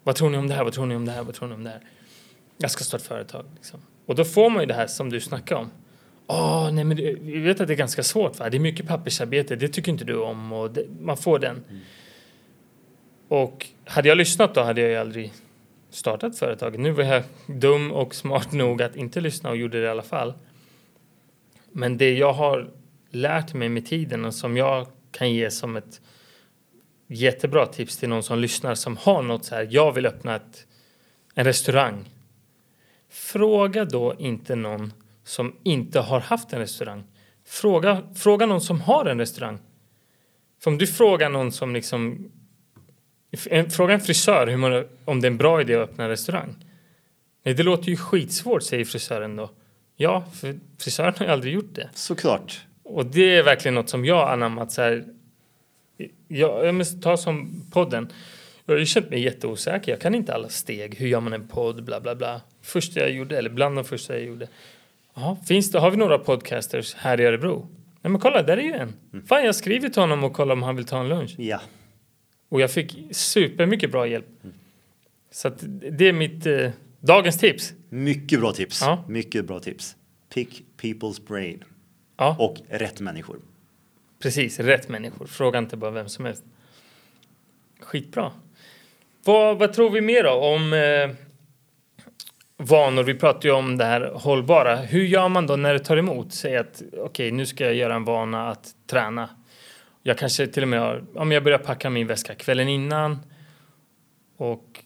Vad 0.03 0.15
tror 0.15 0.29
ni 0.29 0.37
om 0.37 0.47
det 0.47 0.53
här? 0.53 0.63
Vad 0.63 0.73
tror 0.73 0.85
ni 0.85 0.95
om 0.95 1.05
det 1.05 1.11
här? 1.11 1.23
Vad 1.23 1.35
tror 1.35 1.47
ni 1.47 1.53
om 1.53 1.63
det 1.63 1.69
här? 1.69 1.79
Jag 2.57 2.71
ska 2.71 2.83
starta 2.83 3.03
företag. 3.03 3.45
Liksom. 3.55 3.79
Och 4.05 4.15
då 4.15 4.25
får 4.25 4.49
man 4.49 4.61
ju 4.61 4.65
det 4.65 4.73
här 4.73 4.87
som 4.87 5.09
du 5.09 5.21
snackar 5.21 5.55
om. 5.55 5.71
Åh, 6.27 6.71
nej 6.71 6.83
men 6.83 6.97
vi 6.97 7.39
vet 7.39 7.61
att 7.61 7.67
det 7.67 7.73
är 7.73 7.77
ganska 7.77 8.03
svårt 8.03 8.39
va? 8.39 8.49
Det 8.49 8.57
är 8.57 8.59
mycket 8.59 8.87
pappersarbete, 8.87 9.55
det 9.55 9.67
tycker 9.67 9.91
inte 9.91 10.05
du 10.05 10.17
om 10.17 10.53
och 10.53 10.71
det, 10.71 10.85
man 10.99 11.17
får 11.17 11.39
den. 11.39 11.63
Mm. 11.69 11.81
Och 13.27 13.67
hade 13.85 14.09
jag 14.09 14.17
lyssnat 14.17 14.55
då 14.55 14.61
hade 14.61 14.81
jag 14.81 14.89
ju 14.89 14.95
aldrig 14.95 15.33
startat 15.89 16.39
företaget. 16.39 16.79
Nu 16.79 16.91
var 16.91 17.03
jag 17.03 17.23
dum 17.47 17.91
och 17.91 18.15
smart 18.15 18.51
nog 18.51 18.81
att 18.81 18.95
inte 18.95 19.21
lyssna 19.21 19.49
och 19.49 19.57
gjorde 19.57 19.79
det 19.79 19.85
i 19.85 19.89
alla 19.89 20.03
fall. 20.03 20.33
Men 21.71 21.97
det 21.97 22.13
jag 22.13 22.33
har 22.33 22.69
lärt 23.09 23.53
mig 23.53 23.69
med 23.69 23.85
tiden 23.85 24.25
och 24.25 24.33
som 24.33 24.57
jag 24.57 24.87
kan 25.11 25.33
ge 25.33 25.51
som 25.51 25.75
ett 25.75 26.01
jättebra 27.07 27.65
tips 27.65 27.97
till 27.97 28.09
någon 28.09 28.23
som 28.23 28.39
lyssnar 28.39 28.75
som 28.75 28.97
har 28.97 29.21
något 29.21 29.45
så 29.45 29.55
här. 29.55 29.67
Jag 29.71 29.91
vill 29.91 30.05
öppna 30.05 30.35
ett, 30.35 30.67
en 31.35 31.45
restaurang. 31.45 32.09
Fråga 33.09 33.85
då 33.85 34.15
inte 34.17 34.55
någon 34.55 34.93
som 35.23 35.55
inte 35.63 35.99
har 35.99 36.19
haft 36.19 36.53
en 36.53 36.59
restaurang. 36.59 37.03
Fråga, 37.45 38.03
fråga 38.15 38.45
någon 38.45 38.61
som 38.61 38.81
har 38.81 39.05
en 39.05 39.19
restaurang. 39.19 39.59
För 40.59 40.71
om 40.71 40.77
du 40.77 40.87
frågar 40.87 41.29
någon 41.29 41.51
som 41.51 41.73
liksom 41.73 42.31
Fråga 43.69 43.93
en 43.93 43.99
frisör 43.99 44.47
hur 44.47 44.57
man, 44.57 44.85
om 45.05 45.21
det 45.21 45.27
är 45.27 45.31
en 45.31 45.37
bra 45.37 45.61
idé 45.61 45.75
att 45.75 45.89
öppna 45.89 46.03
en 46.03 46.09
restaurang. 46.09 46.55
Nej, 47.43 47.53
det 47.53 47.63
låter 47.63 47.89
ju 47.89 47.97
skitsvårt, 47.97 48.63
säger 48.63 48.85
frisören 48.85 49.35
då. 49.35 49.49
Ja, 49.95 50.25
för 50.33 50.59
frisören 50.79 51.13
har 51.17 51.25
ju 51.25 51.31
aldrig 51.31 51.53
gjort 51.53 51.75
det. 51.75 51.89
Såklart. 51.93 52.61
Och 52.83 53.05
det 53.05 53.35
är 53.35 53.43
verkligen 53.43 53.75
något 53.75 53.89
som 53.89 54.05
jag 54.05 54.31
anammat 54.31 54.71
så 54.71 54.81
här. 54.81 55.05
Jag, 56.27 56.65
jag 56.65 56.75
måste 56.75 57.01
ta 57.01 57.17
som 57.17 57.65
podden. 57.71 58.11
Jag 58.65 58.73
har 58.73 58.79
ju 58.79 58.85
känt 58.85 59.09
mig 59.09 59.23
jätteosäker. 59.23 59.91
Jag 59.91 60.01
kan 60.01 60.15
inte 60.15 60.33
alla 60.33 60.49
steg. 60.49 60.95
Hur 60.95 61.07
gör 61.07 61.19
man 61.19 61.33
en 61.33 61.47
podd? 61.47 61.83
Bla, 61.83 61.99
bla, 61.99 62.15
bla. 62.15 62.41
Första 62.61 62.99
jag 62.99 63.11
gjorde, 63.11 63.37
eller 63.37 63.49
bland 63.49 63.75
de 63.75 63.85
första 63.85 64.13
jag 64.13 64.23
gjorde. 64.23 64.47
Jaha, 65.15 65.37
finns 65.47 65.71
det, 65.71 65.79
har 65.79 65.91
vi 65.91 65.97
några 65.97 66.19
podcasters 66.19 66.95
här 66.95 67.21
i 67.21 67.25
Örebro? 67.25 67.67
Nej 68.01 68.11
men 68.11 68.21
kolla, 68.21 68.43
där 68.43 68.57
är 68.57 68.61
ju 68.61 68.73
en. 68.73 68.93
Mm. 69.13 69.25
Fan, 69.27 69.45
jag 69.45 69.55
skriver 69.55 69.89
till 69.89 70.01
honom 70.01 70.23
och 70.23 70.33
kollar 70.33 70.53
om 70.53 70.63
han 70.63 70.75
vill 70.75 70.85
ta 70.85 70.99
en 70.99 71.09
lunch. 71.09 71.35
Ja. 71.37 71.59
Och 72.49 72.61
jag 72.61 72.71
fick 72.71 72.97
supermycket 73.11 73.91
bra 73.91 74.07
hjälp. 74.07 74.25
Så 75.31 75.47
att 75.47 75.63
det 75.91 76.07
är 76.07 76.13
mitt 76.13 76.45
eh, 76.45 76.69
dagens 76.99 77.37
tips. 77.37 77.73
Mycket 77.89 78.39
bra 78.39 78.51
tips. 78.51 78.81
Ja. 78.81 79.03
Mycket 79.07 79.45
bra 79.45 79.59
tips. 79.59 79.95
Pick 80.33 80.63
people's 80.81 81.27
brain. 81.27 81.63
Ja. 82.17 82.35
Och 82.39 82.57
rätt 82.69 82.99
människor. 82.99 83.39
Precis, 84.19 84.59
rätt 84.59 84.89
människor. 84.89 85.25
Fråga 85.27 85.59
inte 85.59 85.77
bara 85.77 85.91
vem 85.91 86.09
som 86.09 86.25
helst. 86.25 86.43
Skitbra. 87.79 88.31
Vad, 89.23 89.57
vad 89.57 89.73
tror 89.73 89.89
vi 89.89 90.01
mer 90.01 90.23
då 90.23 90.31
om 90.31 90.73
eh, 90.73 91.15
vanor? 92.57 93.03
Vi 93.03 93.15
pratar 93.15 93.49
ju 93.49 93.55
om 93.55 93.77
det 93.77 93.85
här 93.85 94.11
hållbara. 94.15 94.75
Hur 94.75 95.03
gör 95.03 95.29
man 95.29 95.47
då 95.47 95.55
när 95.55 95.73
det 95.73 95.79
tar 95.79 95.97
emot? 95.97 96.33
Säg 96.33 96.57
att 96.57 96.81
okej, 96.91 97.01
okay, 97.01 97.31
nu 97.31 97.45
ska 97.45 97.65
jag 97.65 97.73
göra 97.73 97.95
en 97.95 98.03
vana 98.03 98.49
att 98.49 98.75
träna. 98.87 99.29
Jag 100.03 100.17
kanske 100.17 100.47
till 100.47 100.63
och 100.63 100.69
med 100.69 100.79
har, 100.79 101.05
om 101.15 101.31
jag 101.31 101.43
börjar 101.43 101.57
packa 101.57 101.89
min 101.89 102.07
väska 102.07 102.35
kvällen 102.35 102.67
innan 102.67 103.19
och 104.37 104.83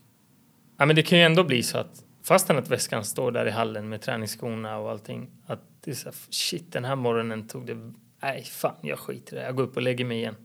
ja, 0.78 0.86
men 0.86 0.96
det 0.96 1.04
kan 1.04 1.18
ju 1.18 1.24
ändå 1.24 1.44
bli 1.44 1.64
så 1.64 1.78
att 1.78 2.04
fastän 2.24 2.58
att 2.58 2.70
väskan 2.70 3.04
står 3.04 3.32
där 3.32 3.46
i 3.46 3.52
hallen 3.52 3.90
med 3.90 4.02
träningsskorna 4.02 4.78
och 4.78 4.92
allting 4.92 5.30
att 5.46 5.62
det 5.82 5.92
är 5.92 5.96
så 5.96 6.06
här, 6.06 6.16
shit 6.30 6.72
den 6.72 6.86
här 6.86 6.96
morgonen 6.96 7.48
tog 7.48 7.66
det, 7.66 7.94
nej 8.22 8.44
fan 8.44 8.76
jag 8.82 9.00
skiter 9.00 9.36
i 9.36 9.40
det, 9.40 9.46
jag 9.46 9.56
går 9.56 9.64
upp 9.64 9.76
och 9.76 9.82
lägger 9.82 10.06
mig 10.06 10.18
igen. 10.18 10.36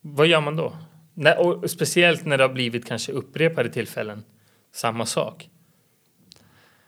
Vad 0.00 0.26
gör 0.26 0.40
man 0.40 0.56
då? 0.56 0.76
När, 1.14 1.38
och 1.38 1.70
speciellt 1.70 2.24
när 2.24 2.38
det 2.38 2.44
har 2.44 2.52
blivit 2.52 2.86
kanske 2.86 3.12
upprepade 3.12 3.68
tillfällen, 3.68 4.24
samma 4.72 5.06
sak. 5.06 5.50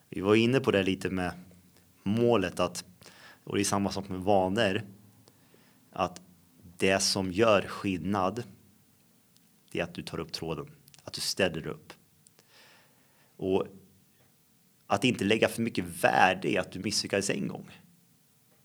Vi 0.08 0.20
var 0.20 0.34
inne 0.34 0.60
på 0.60 0.70
det 0.70 0.82
lite 0.82 1.10
med 1.10 1.32
målet 2.02 2.60
att, 2.60 2.84
och 3.44 3.56
det 3.56 3.62
är 3.62 3.64
samma 3.64 3.90
sak 3.90 4.08
med 4.08 4.20
vanor, 4.20 4.82
att 5.90 6.20
det 6.78 7.00
som 7.00 7.32
gör 7.32 7.62
skillnad 7.62 8.42
det 9.70 9.80
är 9.80 9.84
att 9.84 9.94
du 9.94 10.02
tar 10.02 10.20
upp 10.20 10.32
tråden, 10.32 10.70
att 11.04 11.12
du 11.12 11.20
ställer 11.20 11.66
upp. 11.66 11.92
Och 13.36 13.66
att 14.86 15.04
inte 15.04 15.24
lägga 15.24 15.48
för 15.48 15.62
mycket 15.62 15.84
värde 16.04 16.50
i 16.52 16.58
att 16.58 16.72
du 16.72 16.78
misslyckades 16.78 17.30
en 17.30 17.48
gång. 17.48 17.70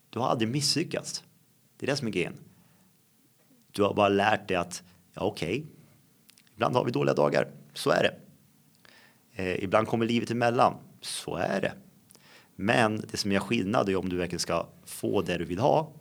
Du 0.10 0.20
har 0.20 0.28
aldrig 0.28 0.50
misslyckats. 0.50 1.24
Det 1.78 1.86
är 1.86 1.88
det 1.88 1.98
som 1.98 2.08
är 2.08 2.12
grejen. 2.12 2.34
Du 3.72 3.84
har 3.84 3.94
bara 3.94 4.10
lärt 4.10 4.48
dig 4.48 4.58
att, 4.58 4.84
ja 5.14 5.22
okej, 5.22 5.60
okay, 5.60 5.72
ibland 6.54 6.76
har 6.76 6.86
vi 6.86 6.92
dåliga 6.92 7.14
dagar, 7.14 7.52
så 7.74 7.90
är 7.90 8.04
det. 8.04 8.16
Eh, 9.44 9.64
ibland 9.64 9.88
kommer 9.88 10.06
livet 10.06 10.32
emellan, 10.32 10.74
så 11.02 11.36
är 11.36 11.62
det. 11.62 11.74
Men 12.56 13.04
det 13.12 13.18
som 13.18 13.32
gör 13.32 13.40
skillnad 13.40 13.90
är 13.90 13.96
om 13.96 14.10
du 14.10 14.18
verkligen 14.18 14.40
ska 14.40 14.68
få 14.86 15.22
det 15.22 15.38
du 15.38 15.46
vill 15.46 15.60
ha. 15.60 15.94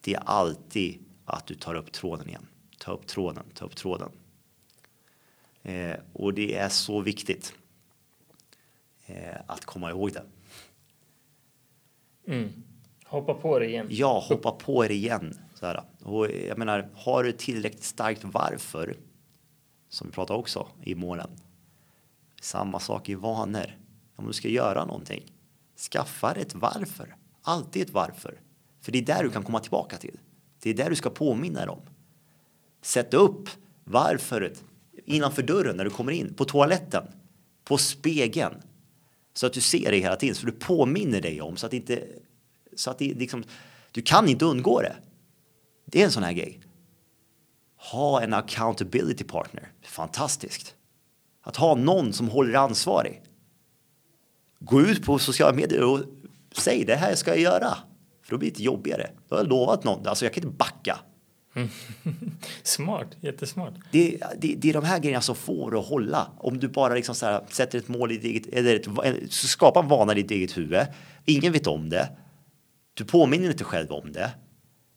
Det 0.00 0.14
är 0.14 0.22
alltid 0.24 1.04
att 1.24 1.46
du 1.46 1.54
tar 1.54 1.74
upp 1.74 1.92
tråden 1.92 2.28
igen. 2.28 2.46
Ta 2.78 2.92
upp 2.92 3.06
tråden, 3.06 3.44
ta 3.54 3.64
upp 3.64 3.76
tråden. 3.76 4.10
Eh, 5.62 5.96
och 6.12 6.34
det 6.34 6.56
är 6.56 6.68
så 6.68 7.00
viktigt 7.00 7.54
eh, 9.06 9.36
att 9.46 9.64
komma 9.64 9.90
ihåg 9.90 10.12
det. 10.12 10.24
Mm. 12.26 12.62
Hoppa 13.04 13.34
på 13.34 13.58
det 13.58 13.66
igen. 13.66 13.86
Ja, 13.90 14.24
hoppa 14.28 14.50
på 14.50 14.82
det 14.82 14.94
igen. 14.94 15.38
Så 15.54 15.66
här. 15.66 15.82
Och 16.02 16.30
jag 16.30 16.58
menar, 16.58 16.88
har 16.94 17.24
du 17.24 17.32
tillräckligt 17.32 17.84
starkt 17.84 18.24
varför, 18.24 18.96
som 19.88 20.06
vi 20.06 20.12
pratade 20.12 20.38
också 20.38 20.66
i 20.82 20.94
målen, 20.94 21.30
samma 22.40 22.80
sak 22.80 23.08
i 23.08 23.14
vanor. 23.14 23.78
Om 24.16 24.26
du 24.26 24.32
ska 24.32 24.48
göra 24.48 24.84
någonting, 24.84 25.32
skaffa 25.92 26.32
ett 26.32 26.54
varför. 26.54 27.16
Alltid 27.42 27.82
ett 27.82 27.90
varför. 27.90 28.40
För 28.80 28.92
det 28.92 28.98
är 28.98 29.02
där 29.02 29.22
du 29.22 29.30
kan 29.30 29.42
komma 29.42 29.60
tillbaka 29.60 29.96
till. 29.96 30.18
Det 30.62 30.70
är 30.70 30.74
där 30.74 30.90
du 30.90 30.96
ska 30.96 31.10
påminna 31.10 31.60
dig 31.60 31.68
om. 31.68 31.80
Sätt 32.82 33.14
upp 33.14 33.48
varför, 33.84 34.52
innanför 35.04 35.42
dörren 35.42 35.76
när 35.76 35.84
du 35.84 35.90
kommer 35.90 36.12
in, 36.12 36.34
på 36.34 36.44
toaletten, 36.44 37.04
på 37.64 37.78
spegeln. 37.78 38.54
Så 39.34 39.46
att 39.46 39.52
du 39.52 39.60
ser 39.60 39.90
det 39.90 39.98
hela 39.98 40.16
tiden, 40.16 40.34
så 40.34 40.46
du 40.46 40.52
påminner 40.52 41.20
dig 41.20 41.40
om 41.40 41.56
så 41.56 41.66
att 41.66 41.72
inte 41.72 42.04
så 42.76 42.90
att 42.90 42.98
det 42.98 43.14
liksom, 43.14 43.44
du 43.92 44.02
kan 44.02 44.28
inte 44.28 44.44
undgå 44.44 44.80
det. 44.80 44.96
Det 45.84 46.00
är 46.00 46.04
en 46.04 46.12
sån 46.12 46.22
här 46.22 46.32
grej. 46.32 46.60
Ha 47.76 48.22
en 48.22 48.34
accountability 48.34 49.24
partner. 49.24 49.72
Fantastiskt. 49.82 50.74
Att 51.42 51.56
ha 51.56 51.74
någon 51.74 52.12
som 52.12 52.28
håller 52.28 52.54
ansvarig. 52.54 53.22
Gå 54.58 54.80
ut 54.80 55.04
på 55.04 55.18
sociala 55.18 55.56
medier 55.56 55.84
och 55.84 56.00
säg 56.52 56.84
det 56.84 56.96
här 56.96 57.14
ska 57.14 57.30
jag 57.30 57.40
göra. 57.40 57.78
För 58.30 58.36
då 58.36 58.38
blir 58.38 58.50
det 58.50 58.62
jobbigare. 58.62 59.10
Då 59.28 59.36
har 59.36 59.42
jag 59.42 59.48
lovat 59.48 59.84
någon. 59.84 60.06
Alltså 60.06 60.24
jag 60.24 60.34
kan 60.34 60.44
inte 60.44 60.56
backa. 60.56 60.98
Smart, 62.62 63.16
jättesmart. 63.20 63.74
Det, 63.92 64.22
det, 64.38 64.54
det 64.54 64.68
är 64.68 64.72
de 64.72 64.84
här 64.84 64.98
grejerna 64.98 65.20
som 65.20 65.34
får 65.34 65.78
att 65.78 65.86
hålla. 65.86 66.30
Om 66.38 66.58
du 66.58 66.68
bara 66.68 66.94
liksom 66.94 67.14
så 67.14 67.26
här, 67.26 67.44
sätter 67.48 67.78
ett 67.78 67.88
mål 67.88 68.12
i 68.12 68.16
ditt 68.16 68.46
eget, 68.46 68.46
eller 68.46 69.04
ett, 69.04 69.32
skapar 69.32 69.82
en 69.82 69.88
vana 69.88 70.12
i 70.12 70.22
ditt 70.22 70.30
eget 70.30 70.58
huvud. 70.58 70.86
Ingen 71.24 71.52
vet 71.52 71.66
om 71.66 71.88
det. 71.88 72.08
Du 72.94 73.04
påminner 73.04 73.50
inte 73.50 73.64
själv 73.64 73.92
om 73.92 74.12
det. 74.12 74.30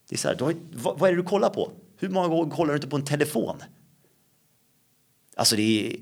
Det 0.10 0.16
är 0.16 0.18
så 0.18 0.28
här, 0.28 0.40
har, 0.40 0.56
vad, 0.74 1.00
vad, 1.00 1.10
är 1.10 1.14
det 1.14 1.22
du 1.22 1.28
kollar 1.28 1.50
på? 1.50 1.72
Hur 1.98 2.10
många 2.10 2.28
gånger 2.28 2.52
kollar 2.52 2.74
du 2.74 2.76
inte 2.76 2.90
på 2.90 2.96
en 2.96 3.06
telefon? 3.06 3.64
Alltså 5.36 5.56
det 5.56 5.88
är, 5.88 5.98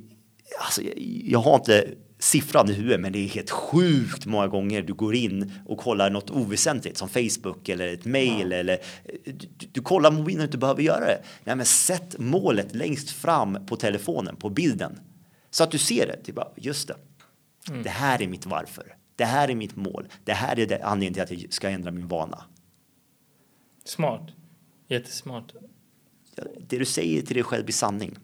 alltså 0.60 0.82
jag, 0.82 0.94
jag 1.26 1.40
har 1.40 1.56
inte 1.56 1.96
siffran 2.24 2.70
i 2.70 2.74
huvudet, 2.74 3.00
men 3.00 3.12
det 3.12 3.20
är 3.20 3.28
helt 3.28 3.50
sjukt 3.50 4.26
många 4.26 4.48
gånger 4.48 4.82
du 4.82 4.94
går 4.94 5.16
in 5.16 5.54
och 5.66 5.78
kollar 5.78 6.10
något 6.10 6.30
oväsentligt 6.30 6.98
som 6.98 7.10
Facebook 7.10 7.70
eller 7.70 7.94
ett 7.94 8.06
mail 8.06 8.52
ja. 8.52 8.58
eller 8.58 8.80
du, 9.26 9.68
du, 9.72 9.82
kollar 9.82 10.12
mobilen 10.12 10.40
och 10.40 10.46
inte 10.46 10.58
behöver 10.58 10.84
göra 10.84 11.06
det. 11.06 11.24
Nej, 11.44 11.56
men 11.56 11.66
sätt 11.66 12.16
målet 12.20 12.76
längst 12.76 13.12
fram 13.12 13.66
på 13.66 13.76
telefonen, 13.76 14.36
på 14.36 14.50
bilden 14.50 15.00
så 15.50 15.64
att 15.64 15.72
du 15.72 15.78
ser 15.78 16.08
det. 16.08 16.24
Typ, 16.24 16.38
just 16.56 16.88
det. 16.88 16.96
Mm. 17.70 17.84
Det 17.84 17.90
här 17.90 18.22
är 18.22 18.28
mitt 18.28 18.46
varför. 18.46 18.96
Det 19.16 19.26
här 19.26 19.50
är 19.50 19.56
mitt 19.56 19.76
mål. 19.76 20.08
Det 20.24 20.34
här 20.34 20.60
är 20.60 20.66
det 20.66 20.84
anledningen 20.84 21.28
till 21.28 21.38
att 21.38 21.44
jag 21.44 21.54
ska 21.54 21.70
ändra 21.70 21.92
min 21.92 22.08
vana. 22.08 22.44
Smart. 23.86 24.30
Jättesmart. 24.88 25.54
Det 26.68 26.78
du 26.78 26.86
säger 26.86 27.22
till 27.22 27.36
dig 27.36 27.44
själv 27.44 27.66
blir 27.66 27.74
sanning. 27.74 28.18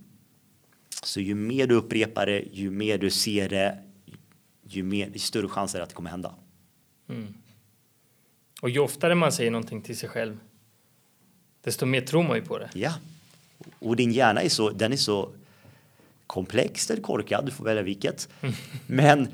Så 1.04 1.22
ju 1.22 1.36
mer 1.36 1.68
du 1.68 1.76
upprepar 1.76 2.26
det, 2.26 2.40
ju 2.40 2.72
mer 2.72 2.98
du 2.98 3.10
ser 3.10 3.50
det, 3.50 3.84
ju, 4.70 4.84
mer, 4.84 5.10
ju 5.14 5.20
större 5.20 5.48
chans 5.48 5.76
är 5.76 5.80
det 5.80 5.84
att 5.84 5.90
det 5.90 5.96
kommer 5.96 6.10
hända. 6.10 6.34
Mm. 7.10 7.34
Och 8.62 8.70
ju 8.70 8.80
oftare 8.80 9.16
man 9.16 9.32
säger 9.32 9.52
någonting 9.52 9.82
till 9.82 9.98
sig 9.98 10.10
själv, 10.10 10.40
desto 11.64 11.86
mer 11.86 12.02
tror 12.02 12.24
man 12.24 12.36
ju 12.36 12.42
på 12.42 12.58
det. 12.58 12.70
Ja. 12.74 12.94
Och 13.80 13.96
din 13.96 14.12
hjärna 14.12 14.42
är 14.42 14.50
så, 14.50 14.70
den 14.70 14.94
är 14.94 14.98
så 14.98 15.30
komplex 16.28 16.92
eller 16.92 17.02
korkad, 17.02 17.46
du 17.46 17.52
får 17.52 17.66
välja 17.66 17.84
vilket. 17.84 18.30
Men 18.88 19.28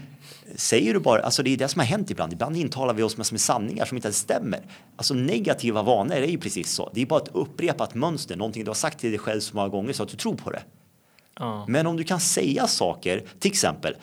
säger 0.56 0.94
du 0.94 1.00
bara, 1.00 1.22
alltså 1.22 1.44
det 1.44 1.50
är 1.50 1.58
det 1.58 1.68
som 1.68 1.80
har 1.80 1.86
hänt 1.86 2.12
ibland. 2.12 2.34
Ibland 2.34 2.58
intalar 2.58 2.94
vi 2.94 3.04
oss 3.04 3.18
med, 3.18 3.28
med 3.32 3.42
sanningar 3.42 3.86
som 3.86 3.98
inte 3.98 4.14
stämmer. 4.14 4.62
Alltså 4.96 5.14
negativa 5.14 5.84
vanor 5.84 6.16
är 6.16 6.28
ju 6.28 6.38
precis 6.38 6.72
så. 6.72 6.90
Det 6.94 7.02
är 7.02 7.06
bara 7.06 7.22
ett 7.22 7.30
upprepat 7.34 7.96
mönster, 7.96 8.36
någonting 8.36 8.64
du 8.64 8.70
har 8.70 8.76
sagt 8.76 9.00
till 9.00 9.10
dig 9.10 9.20
själv 9.20 9.40
så 9.40 9.56
många 9.56 9.70
gånger 9.70 9.94
så 9.94 10.04
att 10.04 10.10
du 10.10 10.18
tror 10.18 10.36
på 10.36 10.52
det. 10.52 10.64
Ja. 11.40 11.66
Men 11.68 11.88
om 11.88 11.98
du 11.98 12.04
kan 12.04 12.20
säga 12.20 12.68
saker, 12.68 13.24
till 13.40 13.52
exempel 13.52 13.96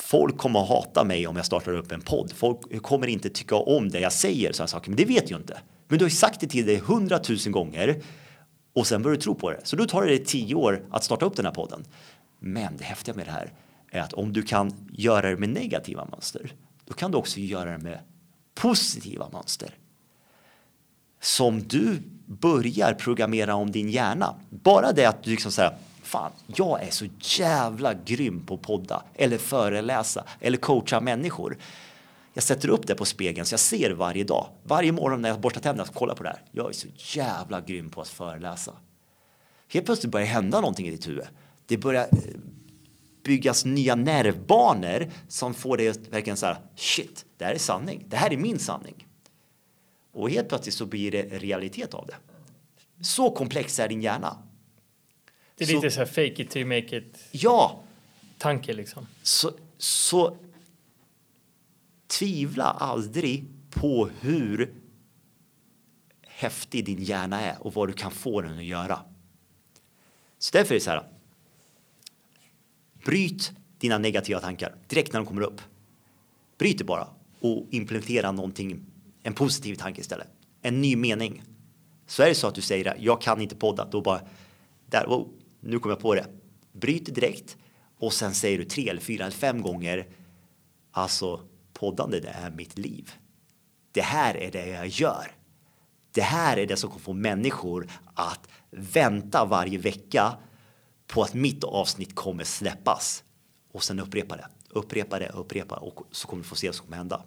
Folk 0.00 0.38
kommer 0.38 0.62
att 0.62 0.68
hata 0.68 1.04
mig 1.04 1.26
om 1.26 1.36
jag 1.36 1.46
startar 1.46 1.72
upp 1.72 1.92
en 1.92 2.00
podd. 2.00 2.32
Folk 2.32 2.82
kommer 2.82 3.06
inte 3.06 3.30
tycka 3.30 3.56
om 3.56 3.88
det 3.88 4.00
jag 4.00 4.12
säger, 4.12 4.52
sådana 4.52 4.68
saker. 4.68 4.90
Men 4.90 4.96
det 4.96 5.04
vet 5.04 5.30
ju 5.30 5.36
inte. 5.36 5.60
Men 5.88 5.98
du 5.98 6.04
har 6.04 6.10
ju 6.10 6.16
sagt 6.16 6.40
det 6.40 6.46
till 6.46 6.66
dig 6.66 6.78
hundratusen 6.78 7.52
gånger 7.52 8.02
och 8.74 8.86
sen 8.86 9.02
börjar 9.02 9.16
du 9.16 9.22
tro 9.22 9.34
på 9.34 9.50
det. 9.50 9.60
Så 9.64 9.76
då 9.76 9.84
tar 9.84 10.02
det 10.02 10.08
dig 10.08 10.24
tio 10.24 10.54
år 10.54 10.84
att 10.90 11.04
starta 11.04 11.26
upp 11.26 11.36
den 11.36 11.44
här 11.44 11.52
podden. 11.52 11.84
Men 12.38 12.76
det 12.76 12.84
häftiga 12.84 13.14
med 13.14 13.26
det 13.26 13.30
här 13.30 13.52
är 13.90 14.00
att 14.00 14.12
om 14.12 14.32
du 14.32 14.42
kan 14.42 14.88
göra 14.92 15.30
det 15.30 15.36
med 15.36 15.48
negativa 15.48 16.04
mönster, 16.04 16.52
då 16.84 16.94
kan 16.94 17.10
du 17.10 17.18
också 17.18 17.40
göra 17.40 17.70
det 17.70 17.78
med 17.78 17.98
positiva 18.54 19.28
mönster. 19.32 19.74
Som 21.20 21.62
du 21.62 22.02
börjar 22.26 22.94
programmera 22.94 23.54
om 23.54 23.70
din 23.70 23.90
hjärna. 23.90 24.34
Bara 24.50 24.92
det 24.92 25.04
att 25.06 25.22
du 25.22 25.30
liksom 25.30 25.52
säger 25.52 25.76
fan, 26.10 26.32
jag 26.46 26.82
är 26.82 26.90
så 26.90 27.06
jävla 27.20 27.94
grym 27.94 28.46
på 28.46 28.54
att 28.54 28.62
podda 28.62 29.02
eller 29.14 29.38
föreläsa 29.38 30.24
eller 30.40 30.58
coacha 30.58 31.00
människor. 31.00 31.56
Jag 32.34 32.44
sätter 32.44 32.68
upp 32.68 32.86
det 32.86 32.94
på 32.94 33.04
spegeln 33.04 33.46
så 33.46 33.52
jag 33.52 33.60
ser 33.60 33.90
varje 33.90 34.24
dag. 34.24 34.46
Varje 34.62 34.92
morgon 34.92 35.22
när 35.22 35.28
jag 35.28 35.40
borstar 35.40 35.60
tänderna 35.60 35.88
och 35.88 35.94
kollar 35.94 36.14
på 36.14 36.22
det 36.22 36.28
här. 36.28 36.42
Jag 36.52 36.68
är 36.68 36.72
så 36.72 36.88
jävla 37.18 37.60
grym 37.60 37.90
på 37.90 38.00
att 38.00 38.08
föreläsa. 38.08 38.72
Helt 39.72 39.86
plötsligt 39.86 40.12
börjar 40.12 40.26
det 40.26 40.32
hända 40.32 40.60
någonting 40.60 40.86
i 40.86 40.90
ditt 40.90 41.08
huvud. 41.08 41.24
Det 41.66 41.76
börjar 41.76 42.02
eh, 42.02 42.18
byggas 43.24 43.64
nya 43.64 43.94
nervbanor 43.94 45.10
som 45.28 45.54
får 45.54 45.76
dig 45.76 45.88
att 45.88 46.08
verkligen 46.08 46.36
säga 46.36 46.56
shit, 46.76 47.24
det 47.36 47.44
här 47.44 47.54
är 47.54 47.58
sanning. 47.58 48.04
Det 48.08 48.16
här 48.16 48.32
är 48.32 48.36
min 48.36 48.58
sanning. 48.58 49.06
Och 50.12 50.30
helt 50.30 50.48
plötsligt 50.48 50.74
så 50.74 50.86
blir 50.86 51.10
det 51.10 51.22
realitet 51.22 51.94
av 51.94 52.06
det. 52.06 52.16
Så 53.04 53.30
komplex 53.30 53.78
är 53.78 53.88
din 53.88 54.02
hjärna. 54.02 54.36
Det 55.60 55.64
är 55.64 55.66
så, 55.66 55.74
lite 55.74 55.90
så 55.90 55.98
här 55.98 56.06
fake 56.06 56.42
it 56.42 56.50
to 56.50 56.58
make 56.58 56.96
it. 56.96 57.28
Ja. 57.30 57.80
Tanke 58.38 58.72
liksom. 58.72 59.06
Så, 59.22 59.52
så 59.78 60.36
tvivla 62.06 62.64
aldrig 62.64 63.44
på 63.70 64.10
hur 64.20 64.74
häftig 66.26 66.84
din 66.84 67.02
hjärna 67.02 67.40
är 67.40 67.56
och 67.60 67.74
vad 67.74 67.88
du 67.88 67.92
kan 67.92 68.10
få 68.10 68.40
den 68.40 68.58
att 68.58 68.64
göra. 68.64 68.98
Så 70.38 70.58
därför 70.58 70.74
är 70.74 70.78
det 70.78 70.84
så 70.84 70.90
här. 70.90 71.08
Bryt 73.04 73.52
dina 73.78 73.98
negativa 73.98 74.40
tankar 74.40 74.74
direkt 74.88 75.12
när 75.12 75.20
de 75.20 75.26
kommer 75.26 75.42
upp. 75.42 75.60
Bryt 76.58 76.78
det 76.78 76.84
bara 76.84 77.08
och 77.40 77.66
implementera 77.70 78.32
någonting, 78.32 78.86
en 79.22 79.34
positiv 79.34 79.74
tanke 79.74 80.00
istället. 80.00 80.28
En 80.62 80.80
ny 80.80 80.96
mening. 80.96 81.42
Så 82.06 82.22
är 82.22 82.28
det 82.28 82.34
så 82.34 82.46
att 82.46 82.54
du 82.54 82.60
säger 82.60 82.96
jag 82.98 83.20
kan 83.20 83.40
inte 83.40 83.56
podda, 83.56 83.84
då 83.84 84.00
bara 84.00 84.20
där, 84.86 85.04
oh, 85.06 85.28
nu 85.60 85.78
kommer 85.78 85.94
jag 85.94 86.02
på 86.02 86.14
det. 86.14 86.26
Bryt 86.72 87.14
direkt 87.14 87.56
och 87.98 88.12
sen 88.12 88.34
säger 88.34 88.58
du 88.58 88.64
tre 88.64 88.88
eller 88.88 89.00
fyra 89.00 89.24
eller 89.24 89.36
fem 89.36 89.62
gånger. 89.62 90.08
Alltså 90.90 91.40
poddande, 91.72 92.20
det 92.20 92.28
är 92.28 92.50
mitt 92.50 92.78
liv. 92.78 93.10
Det 93.92 94.02
här 94.02 94.36
är 94.36 94.50
det 94.50 94.66
jag 94.66 94.86
gör. 94.86 95.32
Det 96.12 96.22
här 96.22 96.56
är 96.56 96.66
det 96.66 96.76
som 96.76 96.90
kommer 96.90 97.00
få 97.00 97.12
människor 97.12 97.90
att 98.14 98.48
vänta 98.70 99.44
varje 99.44 99.78
vecka 99.78 100.36
på 101.06 101.22
att 101.22 101.34
mitt 101.34 101.64
avsnitt 101.64 102.14
kommer 102.14 102.44
släppas. 102.44 103.24
Och 103.72 103.82
sen 103.82 104.00
upprepa 104.00 104.36
det, 104.36 104.46
upprepa 104.68 105.18
det, 105.18 105.28
upprepa 105.28 105.76
och 105.76 106.06
så 106.10 106.28
kommer 106.28 106.42
du 106.42 106.48
få 106.48 106.56
se 106.56 106.68
vad 106.68 106.74
som 106.74 106.86
kommer 106.86 106.96
hända. 106.96 107.24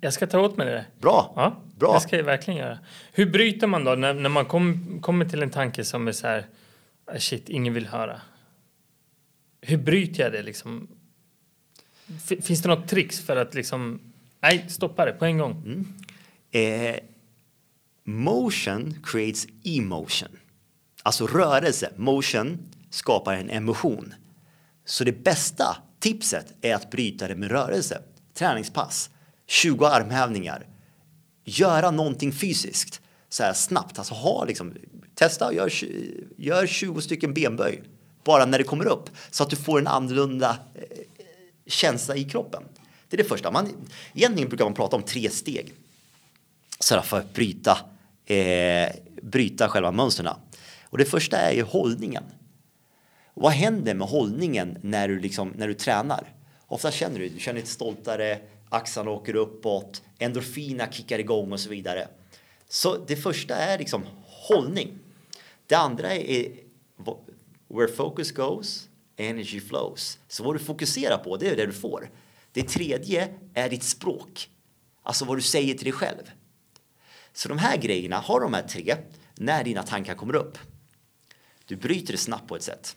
Jag 0.00 0.12
ska 0.12 0.26
ta 0.26 0.40
åt 0.40 0.56
mig 0.56 0.66
det. 0.66 0.86
Bra. 1.00 1.32
Ja, 1.36 1.62
Bra. 1.78 1.94
Det 1.94 2.00
ska 2.00 2.16
jag 2.16 2.24
verkligen 2.24 2.60
göra. 2.60 2.78
Hur 3.12 3.30
bryter 3.30 3.66
man 3.66 3.84
då 3.84 3.94
när, 3.94 4.14
när 4.14 4.28
man 4.28 4.44
kom, 4.44 4.98
kommer 5.02 5.24
till 5.24 5.42
en 5.42 5.50
tanke 5.50 5.84
som 5.84 6.08
är 6.08 6.12
så 6.12 6.26
här, 6.26 6.46
ah, 7.06 7.18
shit, 7.18 7.48
ingen 7.48 7.74
vill 7.74 7.86
höra. 7.86 8.20
Hur 9.60 9.76
bryter 9.76 10.22
jag 10.22 10.32
det 10.32 10.42
liksom? 10.42 10.88
Finns 12.42 12.62
det 12.62 12.68
något 12.68 12.88
tricks 12.88 13.20
för 13.20 13.36
att 13.36 13.54
liksom, 13.54 14.00
nej, 14.40 14.64
stoppa 14.68 15.04
det 15.04 15.12
på 15.12 15.24
en 15.24 15.38
gång? 15.38 15.62
Mm. 15.66 15.94
Eh, 16.50 16.96
motion 18.04 18.94
creates 19.04 19.46
emotion. 19.64 20.38
Alltså 21.02 21.26
rörelse, 21.26 21.92
motion, 21.96 22.58
skapar 22.90 23.34
en 23.34 23.50
emotion. 23.50 24.14
Så 24.84 25.04
det 25.04 25.24
bästa 25.24 25.76
tipset 25.98 26.54
är 26.60 26.74
att 26.74 26.90
bryta 26.90 27.28
det 27.28 27.34
med 27.34 27.50
rörelse. 27.50 28.02
Träningspass, 28.34 29.10
20 29.48 29.84
armhävningar, 29.86 30.66
göra 31.44 31.90
någonting 31.90 32.32
fysiskt 32.32 33.00
så 33.28 33.42
här 33.42 33.52
snabbt. 33.52 33.98
Alltså 33.98 34.14
ha 34.14 34.44
liksom, 34.44 34.74
testa, 35.14 35.54
gör, 35.54 35.72
gör 36.36 36.66
20 36.66 37.00
stycken 37.00 37.34
benböj 37.34 37.82
bara 38.24 38.46
när 38.46 38.58
det 38.58 38.64
kommer 38.64 38.86
upp 38.86 39.10
så 39.30 39.42
att 39.42 39.50
du 39.50 39.56
får 39.56 39.78
en 39.78 39.86
annorlunda 39.86 40.58
eh, 40.74 40.82
känsla 41.66 42.16
i 42.16 42.24
kroppen. 42.24 42.62
Det 43.08 43.16
är 43.16 43.22
det 43.22 43.28
första. 43.28 43.50
Man, 43.50 43.68
egentligen 44.14 44.48
brukar 44.48 44.64
man 44.64 44.74
prata 44.74 44.96
om 44.96 45.02
tre 45.02 45.30
steg 45.30 45.72
så 46.80 46.94
här 46.94 47.02
för 47.02 47.18
att 47.18 47.34
bryta, 47.34 47.78
eh, 48.26 48.90
bryta 49.22 49.68
själva 49.68 49.92
mönstren. 49.92 50.34
Och 50.82 50.98
det 50.98 51.04
första 51.04 51.36
är 51.36 51.52
ju 51.52 51.62
hållningen. 51.62 52.24
Och 53.24 53.42
vad 53.42 53.52
händer 53.52 53.94
med 53.94 54.08
hållningen 54.08 54.78
när 54.82 55.08
du, 55.08 55.20
liksom, 55.20 55.52
när 55.56 55.68
du 55.68 55.74
tränar? 55.74 56.32
Ofta 56.66 56.90
känner 56.90 57.18
du, 57.18 57.28
du 57.28 57.40
känner 57.40 57.60
dig 57.60 57.68
stoltare, 57.68 58.38
axlarna 58.68 59.10
åker 59.10 59.34
uppåt, 59.36 60.02
endorfina 60.18 60.92
kickar 60.92 61.18
igång 61.18 61.52
och 61.52 61.60
så 61.60 61.68
vidare. 61.68 62.08
Så 62.68 62.96
det 62.96 63.16
första 63.16 63.56
är 63.56 63.78
liksom 63.78 64.04
hållning. 64.26 64.98
Det 65.66 65.74
andra 65.74 66.14
är 66.14 66.52
where 67.68 67.88
focus 67.88 68.32
goes, 68.32 68.88
energy 69.16 69.60
flows. 69.60 70.18
Så 70.28 70.44
vad 70.44 70.54
du 70.54 70.58
fokuserar 70.58 71.18
på, 71.18 71.36
det 71.36 71.48
är 71.48 71.56
det 71.56 71.66
du 71.66 71.72
får. 71.72 72.10
Det 72.52 72.62
tredje 72.62 73.34
är 73.54 73.68
ditt 73.68 73.82
språk, 73.82 74.50
alltså 75.02 75.24
vad 75.24 75.36
du 75.36 75.42
säger 75.42 75.74
till 75.74 75.84
dig 75.84 75.92
själv. 75.92 76.30
Så 77.32 77.48
de 77.48 77.58
här 77.58 77.76
grejerna, 77.76 78.16
har 78.16 78.40
de 78.40 78.54
här 78.54 78.62
tre, 78.62 78.96
när 79.34 79.64
dina 79.64 79.82
tankar 79.82 80.14
kommer 80.14 80.36
upp. 80.36 80.58
Du 81.64 81.76
bryter 81.76 82.12
det 82.12 82.18
snabbt 82.18 82.48
på 82.48 82.56
ett 82.56 82.62
sätt. 82.62 82.96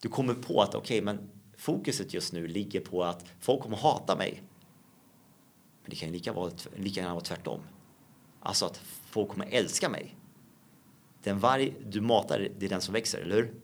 Du 0.00 0.08
kommer 0.08 0.34
på 0.34 0.62
att 0.62 0.74
okej, 0.74 0.78
okay, 0.78 1.02
men 1.02 1.30
fokuset 1.56 2.14
just 2.14 2.32
nu 2.32 2.48
ligger 2.48 2.80
på 2.80 3.04
att 3.04 3.24
folk 3.40 3.62
kommer 3.62 3.76
hata 3.76 4.16
mig. 4.16 4.42
Men 5.88 5.94
det 5.94 5.96
kan 5.96 6.12
lika, 6.12 6.32
vara, 6.32 6.50
lika 6.76 7.00
gärna 7.00 7.14
vara 7.14 7.24
tvärtom. 7.24 7.60
Alltså 8.40 8.66
att 8.66 8.80
folk 9.10 9.28
kommer 9.28 9.46
älska 9.50 9.88
mig. 9.88 10.16
Den 11.22 11.38
varg 11.38 11.74
du 11.86 12.00
matar, 12.00 12.48
det 12.58 12.66
är 12.66 12.70
den 12.70 12.80
som 12.80 12.94
växer, 12.94 13.18
eller 13.20 13.36
hur? 13.36 13.54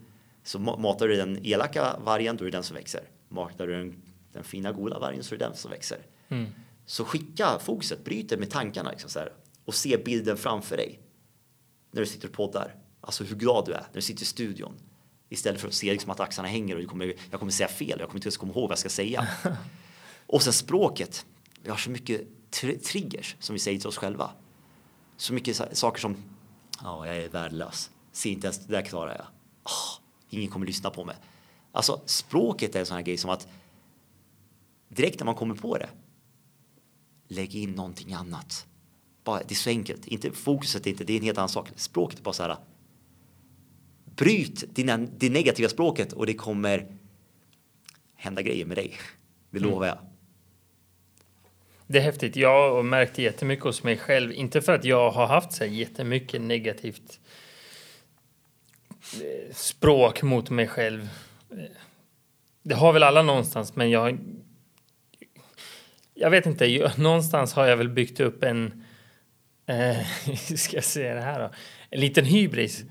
Så 0.42 0.58
matar 0.58 1.08
du 1.08 1.16
den 1.16 1.46
elaka 1.46 1.96
vargen, 2.04 2.36
då 2.36 2.44
är 2.44 2.50
det 2.50 2.56
den 2.56 2.62
som 2.62 2.74
växer. 2.74 3.08
Matar 3.28 3.66
du 3.66 3.72
den, 3.72 4.02
den 4.32 4.44
fina 4.44 4.72
goda 4.72 4.98
vargen 4.98 5.24
så 5.24 5.34
är 5.34 5.38
det 5.38 5.44
den 5.44 5.56
som 5.56 5.70
växer. 5.70 5.98
Mm. 6.28 6.46
Så 6.86 7.04
skicka 7.04 7.58
fokuset, 7.58 8.04
bryt 8.04 8.28
det 8.28 8.36
med 8.36 8.50
tankarna 8.50 8.90
liksom 8.90 9.10
så 9.10 9.18
här, 9.18 9.32
och 9.64 9.74
se 9.74 9.96
bilden 9.96 10.36
framför 10.36 10.76
dig. 10.76 11.00
När 11.90 12.00
du 12.00 12.06
sitter 12.06 12.28
och 12.28 12.34
poddar. 12.34 12.74
Alltså 13.00 13.24
hur 13.24 13.36
glad 13.36 13.66
du 13.66 13.72
är 13.72 13.80
när 13.80 13.94
du 13.94 14.02
sitter 14.02 14.22
i 14.22 14.26
studion. 14.26 14.74
Istället 15.28 15.60
för 15.60 15.68
att 15.68 15.74
se 15.74 15.92
liksom 15.92 16.10
att 16.10 16.20
axlarna 16.20 16.48
hänger 16.48 16.74
och 16.74 16.80
du 16.80 16.86
kommer, 16.86 17.14
jag 17.30 17.40
kommer 17.40 17.52
säga 17.52 17.68
fel. 17.68 17.96
Jag 18.00 18.08
kommer 18.08 18.18
inte 18.18 18.26
ens 18.26 18.36
komma 18.36 18.52
ihåg 18.52 18.62
vad 18.62 18.70
jag 18.70 18.78
ska 18.78 18.88
säga. 18.88 19.28
och 20.26 20.42
sen 20.42 20.52
språket. 20.52 21.26
Vi 21.64 21.70
har 21.70 21.76
så 21.76 21.90
mycket 21.90 22.50
tr 22.50 22.72
triggers 22.72 23.36
som 23.38 23.52
vi 23.52 23.58
säger 23.58 23.78
till 23.78 23.88
oss 23.88 23.96
själva. 23.96 24.30
Så 25.16 25.32
mycket 25.32 25.78
saker 25.78 26.00
som 26.00 26.16
ja, 26.82 27.06
jag 27.06 27.16
är 27.16 27.28
värdelös. 27.28 27.90
Se 28.12 28.28
inte 28.28 28.46
ens 28.46 28.66
det 28.66 28.72
där 28.72 28.82
klarar 28.82 29.12
jag. 29.12 29.26
Oh, 29.64 30.00
ingen 30.28 30.50
kommer 30.50 30.66
lyssna 30.66 30.90
på 30.90 31.04
mig. 31.04 31.16
Alltså 31.72 32.00
språket 32.06 32.74
är 32.74 32.80
en 32.80 32.86
sån 32.86 32.96
här 32.96 33.02
grej 33.02 33.16
som 33.16 33.30
att 33.30 33.48
direkt 34.88 35.20
när 35.20 35.24
man 35.24 35.34
kommer 35.34 35.54
på 35.54 35.78
det. 35.78 35.88
Lägg 37.28 37.54
in 37.54 37.70
någonting 37.70 38.12
annat. 38.12 38.66
Bara, 39.24 39.38
det 39.38 39.54
är 39.54 39.56
så 39.56 39.70
enkelt. 39.70 40.06
Inte, 40.06 40.32
fokuset 40.32 40.86
är 40.86 40.90
inte, 40.90 41.04
det 41.04 41.12
är 41.12 41.16
en 41.16 41.24
helt 41.24 41.38
annan 41.38 41.48
sak. 41.48 41.68
Språket 41.76 42.18
är 42.18 42.22
bara 42.22 42.34
så 42.34 42.42
här. 42.42 42.56
Bryt 44.04 44.74
dina, 44.74 44.96
det 44.96 45.30
negativa 45.30 45.68
språket 45.68 46.12
och 46.12 46.26
det 46.26 46.34
kommer 46.34 46.98
hända 48.14 48.42
grejer 48.42 48.66
med 48.66 48.76
dig. 48.76 48.94
Det 49.50 49.58
mm. 49.58 49.70
lovar 49.70 49.86
jag. 49.86 49.98
Det 51.86 51.98
är 51.98 52.02
häftigt. 52.02 52.36
Jag 52.36 52.74
har 52.74 52.82
märkt 52.82 53.18
jättemycket 53.18 53.64
hos 53.64 53.82
mig 53.82 53.98
själv. 53.98 54.32
Inte 54.32 54.62
för 54.62 54.72
att 54.72 54.84
jag 54.84 55.10
har 55.10 55.26
haft 55.26 55.52
så 55.52 55.64
jättemycket 55.64 56.40
negativt 56.40 57.20
eh, 59.22 59.54
språk 59.54 60.22
mot 60.22 60.50
mig 60.50 60.68
själv. 60.68 61.08
Eh, 61.50 61.58
det 62.62 62.74
har 62.74 62.92
väl 62.92 63.02
alla 63.02 63.22
någonstans, 63.22 63.76
men 63.76 63.90
jag... 63.90 64.18
Jag 66.14 66.30
vet 66.30 66.46
inte, 66.46 66.92
någonstans 66.96 67.54
har 67.54 67.66
jag 67.66 67.76
väl 67.76 67.88
byggt 67.88 68.20
upp 68.20 68.42
en... 68.42 68.84
Eh, 69.66 70.06
ska 70.56 70.76
jag 70.76 70.84
säga 70.84 71.14
det 71.14 71.20
här 71.20 71.40
då? 71.40 71.50
En 71.90 72.00
liten 72.00 72.24
hybris. 72.24 72.84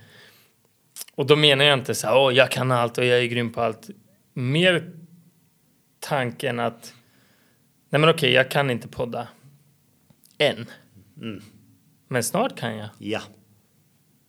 Och 1.16 1.26
då 1.26 1.36
menar 1.36 1.66
jag 1.66 1.80
inte 1.80 1.96
så 1.96 2.08
här, 2.08 2.18
åh, 2.18 2.34
jag 2.34 2.52
kan 2.52 2.72
allt 2.72 2.98
och 2.98 3.06
jag 3.06 3.20
är 3.20 3.26
grym 3.26 3.54
på 3.54 3.62
allt. 3.62 3.89
Mer 4.34 4.91
tanken 6.00 6.60
att 6.60 6.94
Nej 7.94 8.00
men 8.00 8.10
okej, 8.10 8.32
jag 8.32 8.52
kan 8.52 8.70
inte 8.70 8.88
podda. 8.88 9.28
Än. 10.38 10.66
Mm. 11.22 11.41
Men 12.08 12.24
snart 12.24 12.58
kan 12.58 12.78
jag. 12.78 12.89
Ja. 12.98 13.22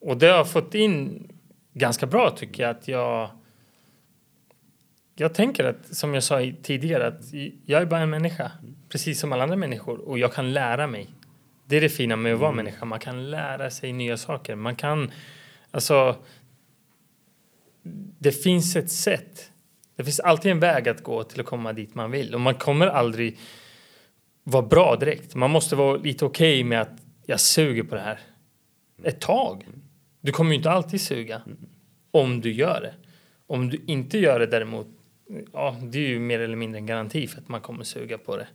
Och 0.01 0.17
det 0.17 0.27
har 0.27 0.37
jag 0.37 0.51
fått 0.51 0.75
in 0.75 1.29
ganska 1.73 2.07
bra 2.07 2.31
tycker 2.31 2.63
jag 2.63 2.71
att 2.71 2.89
jag 2.89 3.31
jag 5.15 5.35
tänker 5.35 5.65
att, 5.65 5.97
som 5.97 6.15
jag 6.15 6.23
sa 6.23 6.53
tidigare, 6.63 7.07
att 7.07 7.23
jag 7.67 7.83
är 7.83 7.87
bara 7.87 8.01
en 8.01 8.11
människa. 8.11 8.53
Precis 8.89 9.21
som 9.21 9.33
alla 9.33 9.43
andra 9.43 9.57
människor. 9.57 9.99
Och 9.99 10.19
jag 10.19 10.33
kan 10.33 10.53
lära 10.53 10.87
mig. 10.87 11.09
Det 11.67 11.77
är 11.77 11.81
det 11.81 11.89
fina 11.89 12.17
med 12.17 12.35
att 12.35 12.41
vara 12.41 12.53
mm. 12.53 12.65
människa. 12.65 12.85
Man 12.85 13.01
kan 13.01 13.31
lära 13.31 13.71
sig 13.71 13.93
nya 13.93 14.17
saker. 14.17 14.55
Man 14.55 14.77
kan, 14.77 15.13
alltså. 15.71 16.17
Det 18.19 18.33
finns 18.33 18.77
ett 18.77 18.91
sätt 18.91 19.51
det 19.97 20.05
finns 20.05 20.21
alltid 20.21 20.53
en 20.53 20.61
väg 20.61 20.89
att 20.89 21.03
gå 21.03 21.23
till 21.25 21.41
att 21.41 21.47
komma 21.47 21.73
dit 21.73 21.95
man 21.95 22.11
vill 22.11 22.35
och 22.35 22.41
man 22.41 22.55
kommer 22.55 22.87
aldrig 22.87 23.39
vara 24.43 24.67
bra 24.67 24.97
direkt. 24.97 25.35
Man 25.35 25.51
måste 25.51 25.77
vara 25.77 25.97
lite 25.97 26.25
okej 26.25 26.61
okay 26.61 26.65
med 26.65 26.81
att 26.81 27.03
jag 27.27 27.41
suger 27.41 27.83
på 27.83 27.95
det 27.95 28.01
här 28.01 28.21
ett 29.03 29.21
tag. 29.21 29.67
Du 30.21 30.33
kommer 30.33 30.51
ju 30.51 30.57
inte 30.57 30.71
alltid 30.71 31.01
suga 31.01 31.43
om 32.11 32.41
du 32.41 32.53
gör 32.53 32.81
det. 32.81 32.95
Om 33.47 33.71
du 33.71 33.85
inte 33.87 34.19
gör 34.19 34.41
det 34.41 34.47
däremot, 34.47 34.87
ja, 35.53 35.77
det 35.83 35.99
är 35.99 36.09
ju 36.09 36.19
mer 36.19 36.41
eller 36.41 36.57
mindre 36.57 36.79
en 36.79 36.87
garanti 36.87 37.27
för 37.27 37.41
att 37.41 37.49
man 37.49 37.61
kommer 37.61 37.85
suga 37.85 38.19
på 38.19 38.37
det. 38.37 38.47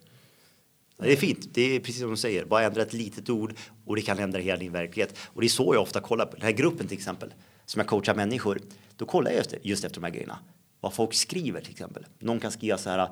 Det 0.97 1.11
är 1.11 1.17
fint. 1.17 1.53
Det 1.53 1.75
är 1.75 1.79
precis 1.79 2.01
som 2.01 2.09
du 2.09 2.17
säger. 2.17 2.45
Bara 2.45 2.63
ändra 2.63 2.81
ett 2.81 2.93
litet 2.93 3.29
ord 3.29 3.53
och 3.85 3.95
det 3.95 4.01
kan 4.01 4.19
ändra 4.19 4.39
hela 4.39 4.57
din 4.57 4.71
verklighet. 4.71 5.19
Och 5.33 5.41
det 5.41 5.47
är 5.47 5.49
så 5.49 5.73
jag 5.73 5.81
ofta 5.81 6.01
kollar 6.01 6.25
på 6.25 6.35
den 6.35 6.45
här 6.45 6.51
gruppen 6.51 6.87
till 6.87 6.97
exempel 6.97 7.33
som 7.65 7.79
jag 7.79 7.87
coachar 7.87 8.15
människor. 8.15 8.59
Då 8.95 9.05
kollar 9.05 9.31
jag 9.31 9.45
just 9.61 9.83
efter 9.83 10.01
de 10.01 10.05
här 10.05 10.13
grejerna 10.13 10.39
vad 10.79 10.93
folk 10.93 11.13
skriver 11.13 11.61
till 11.61 11.71
exempel. 11.71 12.05
Någon 12.19 12.39
kan 12.39 12.51
skriva 12.51 12.77
så 12.77 12.89
här. 12.89 13.09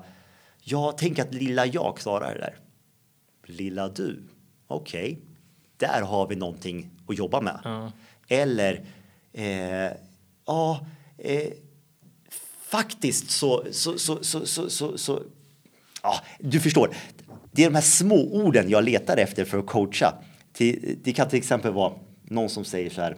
Ja, 0.60 0.94
tänk 0.98 1.18
att 1.18 1.34
lilla 1.34 1.66
jag 1.66 1.96
klarar 1.96 2.34
det 2.34 2.40
där. 2.40 2.56
Lilla 3.44 3.88
du. 3.88 4.22
Okej, 4.66 5.12
okay. 5.12 5.24
där 5.76 6.02
har 6.02 6.26
vi 6.26 6.36
någonting 6.36 6.90
att 7.08 7.18
jobba 7.18 7.40
med. 7.40 7.60
Mm. 7.64 7.90
Eller 8.28 8.84
eh, 9.32 9.92
ja, 10.46 10.86
eh, 11.18 11.52
faktiskt 12.68 13.30
så, 13.30 13.64
så, 13.70 13.98
så, 13.98 14.24
så, 14.24 14.46
så, 14.46 14.70
så, 14.70 14.98
så, 14.98 15.22
ja, 16.02 16.20
du 16.38 16.60
förstår. 16.60 16.94
Det 17.52 17.64
är 17.64 17.70
de 17.70 17.74
här 17.74 17.82
små 17.82 18.44
orden 18.44 18.68
jag 18.68 18.84
letar 18.84 19.16
efter 19.16 19.44
för 19.44 19.58
att 19.58 19.66
coacha. 19.66 20.14
Det 21.02 21.16
kan 21.16 21.28
till 21.28 21.38
exempel 21.38 21.72
vara 21.72 21.92
någon 22.22 22.48
som 22.48 22.64
säger 22.64 22.90
så 22.90 23.00
här. 23.00 23.16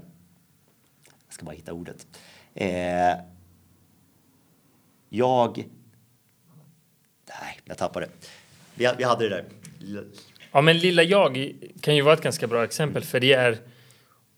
Jag 1.26 1.34
ska 1.34 1.44
bara 1.44 1.54
hitta 1.54 1.72
ordet. 1.72 2.06
Eh, 2.54 3.12
jag... 5.10 5.64
Nej, 7.28 7.60
jag 7.64 7.78
tappade 7.78 8.06
det. 8.06 8.12
Vi, 8.74 8.88
vi 8.98 9.04
hade 9.04 9.28
det 9.28 9.34
där. 9.34 9.44
Ja, 10.52 10.60
men 10.60 10.78
lilla 10.78 11.02
jag 11.02 11.52
kan 11.80 11.96
ju 11.96 12.02
vara 12.02 12.14
ett 12.14 12.22
ganska 12.22 12.46
bra 12.46 12.64
exempel 12.64 13.04
för 13.04 13.20
det 13.20 13.32
är. 13.32 13.58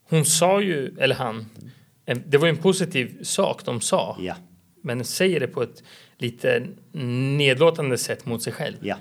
Hon 0.08 0.24
sa 0.24 0.60
ju, 0.60 0.96
eller 0.98 1.14
han, 1.14 1.50
det 2.26 2.38
var 2.38 2.46
ju 2.46 2.50
en 2.50 2.62
positiv 2.62 3.22
sak 3.22 3.64
de 3.64 3.80
sa. 3.80 4.16
Ja. 4.20 4.36
Men 4.82 5.04
säger 5.04 5.40
det 5.40 5.46
på 5.46 5.62
ett 5.62 5.82
lite 6.18 6.66
nedlåtande 7.36 7.98
sätt 7.98 8.26
mot 8.26 8.42
sig 8.42 8.52
själv. 8.52 8.76
Ja. 8.80 8.96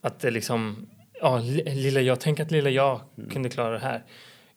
Att 0.00 0.20
det 0.20 0.30
liksom, 0.30 0.86
ja, 1.20 1.38
lilla 1.66 2.00
jag, 2.00 2.20
tänk 2.20 2.40
att 2.40 2.50
lilla 2.50 2.70
jag 2.70 3.00
mm. 3.18 3.30
kunde 3.30 3.48
klara 3.48 3.70
det 3.70 3.78
här. 3.78 4.04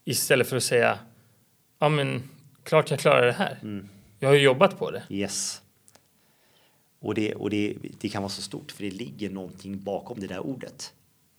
Istället 0.06 0.48
för 0.48 0.58
att 0.58 0.64
säga, 0.64 1.00
ja 1.80 1.90
men 1.90 2.30
klart 2.64 2.92
jag 2.92 3.00
klarar 3.00 3.26
det 3.26 3.32
här. 3.32 3.60
Mm. 3.62 3.90
Jag 4.20 4.30
har 4.30 4.36
ju 4.36 4.42
jobbat 4.42 4.80
på 4.80 4.92
det. 4.92 5.04
Yes. 5.10 5.62
Och, 7.00 7.16
det, 7.16 7.36
och 7.36 7.50
det, 7.50 7.78
det 8.00 8.10
kan 8.10 8.22
vara 8.22 8.30
så 8.30 8.42
stort 8.42 8.72
för 8.72 8.84
det 8.84 8.92
ligger 8.92 9.30
någonting 9.30 9.84
bakom 9.84 10.20
det 10.20 10.28
där 10.28 10.40
ordet. 10.40 10.94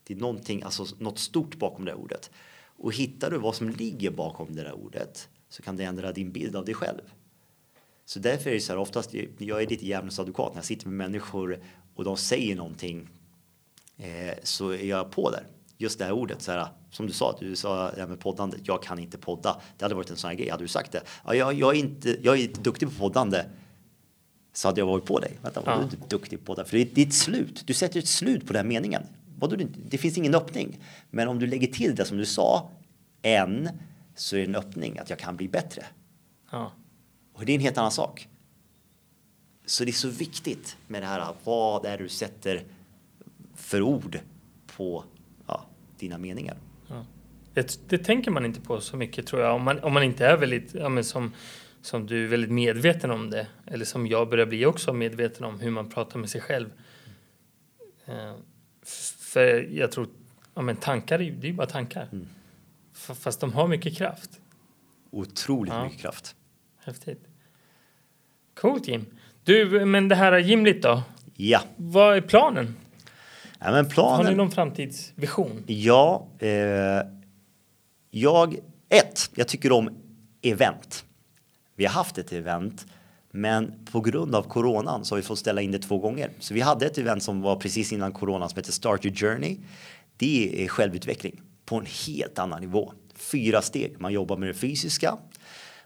Det 0.04 0.14
är 0.14 0.18
någonting, 0.18 0.62
alltså 0.62 0.86
något 0.98 1.18
stort 1.18 1.56
bakom 1.56 1.84
det 1.84 1.90
där 1.90 1.98
ordet. 1.98 2.30
Och 2.60 2.92
hittar 2.92 3.30
du 3.30 3.38
vad 3.38 3.54
som 3.54 3.70
ligger 3.70 4.10
bakom 4.10 4.54
det 4.54 4.62
där 4.62 4.72
ordet 4.72 5.28
så 5.48 5.62
kan 5.62 5.76
det 5.76 5.84
ändra 5.84 6.12
din 6.12 6.32
bild 6.32 6.56
av 6.56 6.64
dig 6.64 6.74
själv. 6.74 7.00
Så 8.04 8.18
därför 8.18 8.50
är 8.50 8.54
det 8.54 8.60
så 8.60 8.72
här 8.72 8.78
oftast, 8.78 9.14
jag 9.38 9.62
är 9.62 9.66
lite 9.66 9.86
djävulens 9.86 10.18
advokat 10.18 10.52
när 10.52 10.58
jag 10.58 10.64
sitter 10.64 10.88
med 10.88 10.96
människor 10.96 11.62
och 11.94 12.04
de 12.04 12.16
säger 12.16 12.56
någonting 12.56 13.08
eh, 13.96 14.34
så 14.42 14.70
är 14.70 14.84
jag 14.84 15.10
på 15.10 15.30
där. 15.30 15.46
Just 15.80 15.98
det 15.98 16.04
här 16.04 16.12
ordet, 16.12 16.42
så 16.42 16.52
här, 16.52 16.68
som 16.90 17.06
du 17.06 17.12
sa, 17.12 17.36
du 17.40 17.56
sa 17.56 17.90
det 17.90 18.00
här 18.00 18.08
med 18.08 18.20
poddandet. 18.20 18.60
Jag 18.64 18.82
kan 18.82 18.98
inte 18.98 19.18
podda. 19.18 19.60
Det 19.76 19.84
hade 19.84 19.94
varit 19.94 20.10
en 20.10 20.16
sån 20.16 20.28
här 20.28 20.36
grej. 20.36 20.48
Hade 20.50 20.64
du 20.64 20.68
sagt 20.68 20.92
det? 20.92 21.02
Ja, 21.24 21.34
jag, 21.34 21.54
jag, 21.54 21.76
är 21.76 21.78
inte, 21.78 22.16
jag 22.22 22.38
är 22.38 22.42
inte 22.42 22.60
duktig 22.60 22.88
på 22.88 22.94
poddande. 22.94 23.44
Så 24.52 24.68
hade 24.68 24.80
jag 24.80 24.86
varit 24.86 25.04
på 25.04 25.18
dig. 25.18 25.38
Vänta, 25.42 25.62
ja. 25.66 25.74
du 25.74 25.80
är 25.80 25.84
inte 25.84 25.96
duktig 26.08 26.38
på 26.38 26.44
podda? 26.44 26.64
För 26.64 26.76
det 26.76 26.82
är 26.82 26.94
ditt 26.94 27.14
slut. 27.14 27.62
Du 27.66 27.74
sätter 27.74 27.98
ett 27.98 28.08
slut 28.08 28.46
på 28.46 28.52
den 28.52 28.68
meningen. 28.68 29.02
vadå, 29.38 29.56
det, 29.90 29.98
finns 29.98 30.18
ingen 30.18 30.34
öppning. 30.34 30.78
Men 31.10 31.28
om 31.28 31.38
du 31.38 31.46
lägger 31.46 31.66
till 31.66 31.94
det 31.94 32.04
som 32.04 32.16
du 32.16 32.26
sa, 32.26 32.70
en, 33.22 33.68
så 34.14 34.36
är 34.36 34.40
det 34.40 34.46
en 34.46 34.56
öppning 34.56 34.98
att 34.98 35.10
jag 35.10 35.18
kan 35.18 35.36
bli 35.36 35.48
bättre. 35.48 35.86
Ja. 36.50 36.72
Och 37.32 37.44
det 37.44 37.52
är 37.52 37.54
en 37.54 37.60
helt 37.60 37.78
annan 37.78 37.92
sak. 37.92 38.28
Så 39.66 39.84
det 39.84 39.90
är 39.90 39.92
så 39.92 40.08
viktigt 40.08 40.76
med 40.86 41.02
det 41.02 41.06
här, 41.06 41.34
vad 41.44 41.86
är 41.86 41.98
det 41.98 42.04
du 42.04 42.08
sätter 42.08 42.64
för 43.54 43.82
ord 43.82 44.20
på 44.76 45.04
dina 45.98 46.18
meningar. 46.18 46.56
Ja. 46.88 47.04
Det, 47.54 47.80
det, 47.88 47.98
tänker 47.98 48.30
man 48.30 48.44
inte 48.44 48.60
på 48.60 48.80
så 48.80 48.96
mycket 48.96 49.26
tror 49.26 49.42
jag, 49.42 49.54
om 49.54 49.62
man, 49.62 49.78
om 49.78 49.92
man 49.92 50.02
inte 50.02 50.26
är 50.26 50.36
väldigt, 50.36 50.74
ja, 50.74 51.02
som, 51.02 51.32
som 51.82 52.06
du 52.06 52.24
är 52.24 52.28
väldigt 52.28 52.50
medveten 52.50 53.10
om 53.10 53.30
det, 53.30 53.46
eller 53.66 53.84
som 53.84 54.06
jag 54.06 54.28
börjar 54.28 54.46
bli 54.46 54.66
också 54.66 54.92
medveten 54.92 55.44
om 55.44 55.60
hur 55.60 55.70
man 55.70 55.90
pratar 55.90 56.18
med 56.18 56.30
sig 56.30 56.40
själv. 56.40 56.70
Mm. 58.06 58.36
För 59.18 59.68
jag 59.72 59.92
tror, 59.92 60.08
ja 60.54 60.62
men 60.62 60.76
tankar, 60.76 61.18
det 61.18 61.24
är 61.24 61.44
ju 61.44 61.52
bara 61.52 61.66
tankar. 61.66 62.08
Mm. 62.12 62.28
Fast 62.92 63.40
de 63.40 63.52
har 63.52 63.68
mycket 63.68 63.96
kraft. 63.96 64.40
Otroligt 65.10 65.72
ja. 65.72 65.84
mycket 65.84 66.00
kraft. 66.00 66.36
Häftigt. 66.84 67.24
Coolt 68.54 68.88
Jim. 68.88 69.06
Du, 69.44 69.84
men 69.84 70.08
det 70.08 70.14
här 70.14 70.38
gymligt 70.38 70.82
då? 70.82 71.02
Ja. 71.34 71.60
Vad 71.76 72.16
är 72.16 72.20
planen? 72.20 72.76
Ja, 73.58 73.70
men 73.70 73.88
planen... 73.88 74.26
Har 74.26 74.32
ni 74.32 74.36
någon 74.36 74.50
framtidsvision? 74.50 75.64
Ja. 75.66 76.26
Eh, 76.38 76.48
jag, 78.10 78.56
ett, 78.88 79.30
jag 79.34 79.48
tycker 79.48 79.72
om 79.72 79.90
event. 80.42 81.04
Vi 81.76 81.84
har 81.84 81.92
haft 81.92 82.18
ett 82.18 82.32
event, 82.32 82.86
men 83.30 83.84
på 83.92 84.00
grund 84.00 84.34
av 84.34 84.42
coronan 84.42 85.04
så 85.04 85.14
har 85.14 85.16
vi 85.16 85.26
fått 85.26 85.38
ställa 85.38 85.60
in 85.60 85.72
det 85.72 85.78
två 85.78 85.98
gånger. 85.98 86.30
Så 86.38 86.54
vi 86.54 86.60
hade 86.60 86.86
ett 86.86 86.98
event 86.98 87.22
som 87.22 87.40
var 87.40 87.56
precis 87.56 87.92
innan 87.92 88.12
coronan 88.12 88.48
som 88.48 88.56
heter 88.56 88.72
Start 88.72 89.04
Your 89.04 89.16
Journey. 89.16 89.56
Det 90.16 90.64
är 90.64 90.68
självutveckling 90.68 91.40
på 91.64 91.76
en 91.76 91.86
helt 92.06 92.38
annan 92.38 92.60
nivå. 92.60 92.92
Fyra 93.14 93.62
steg. 93.62 93.96
Man 93.98 94.12
jobbar 94.12 94.36
med 94.36 94.48
det 94.48 94.54
fysiska, 94.54 95.16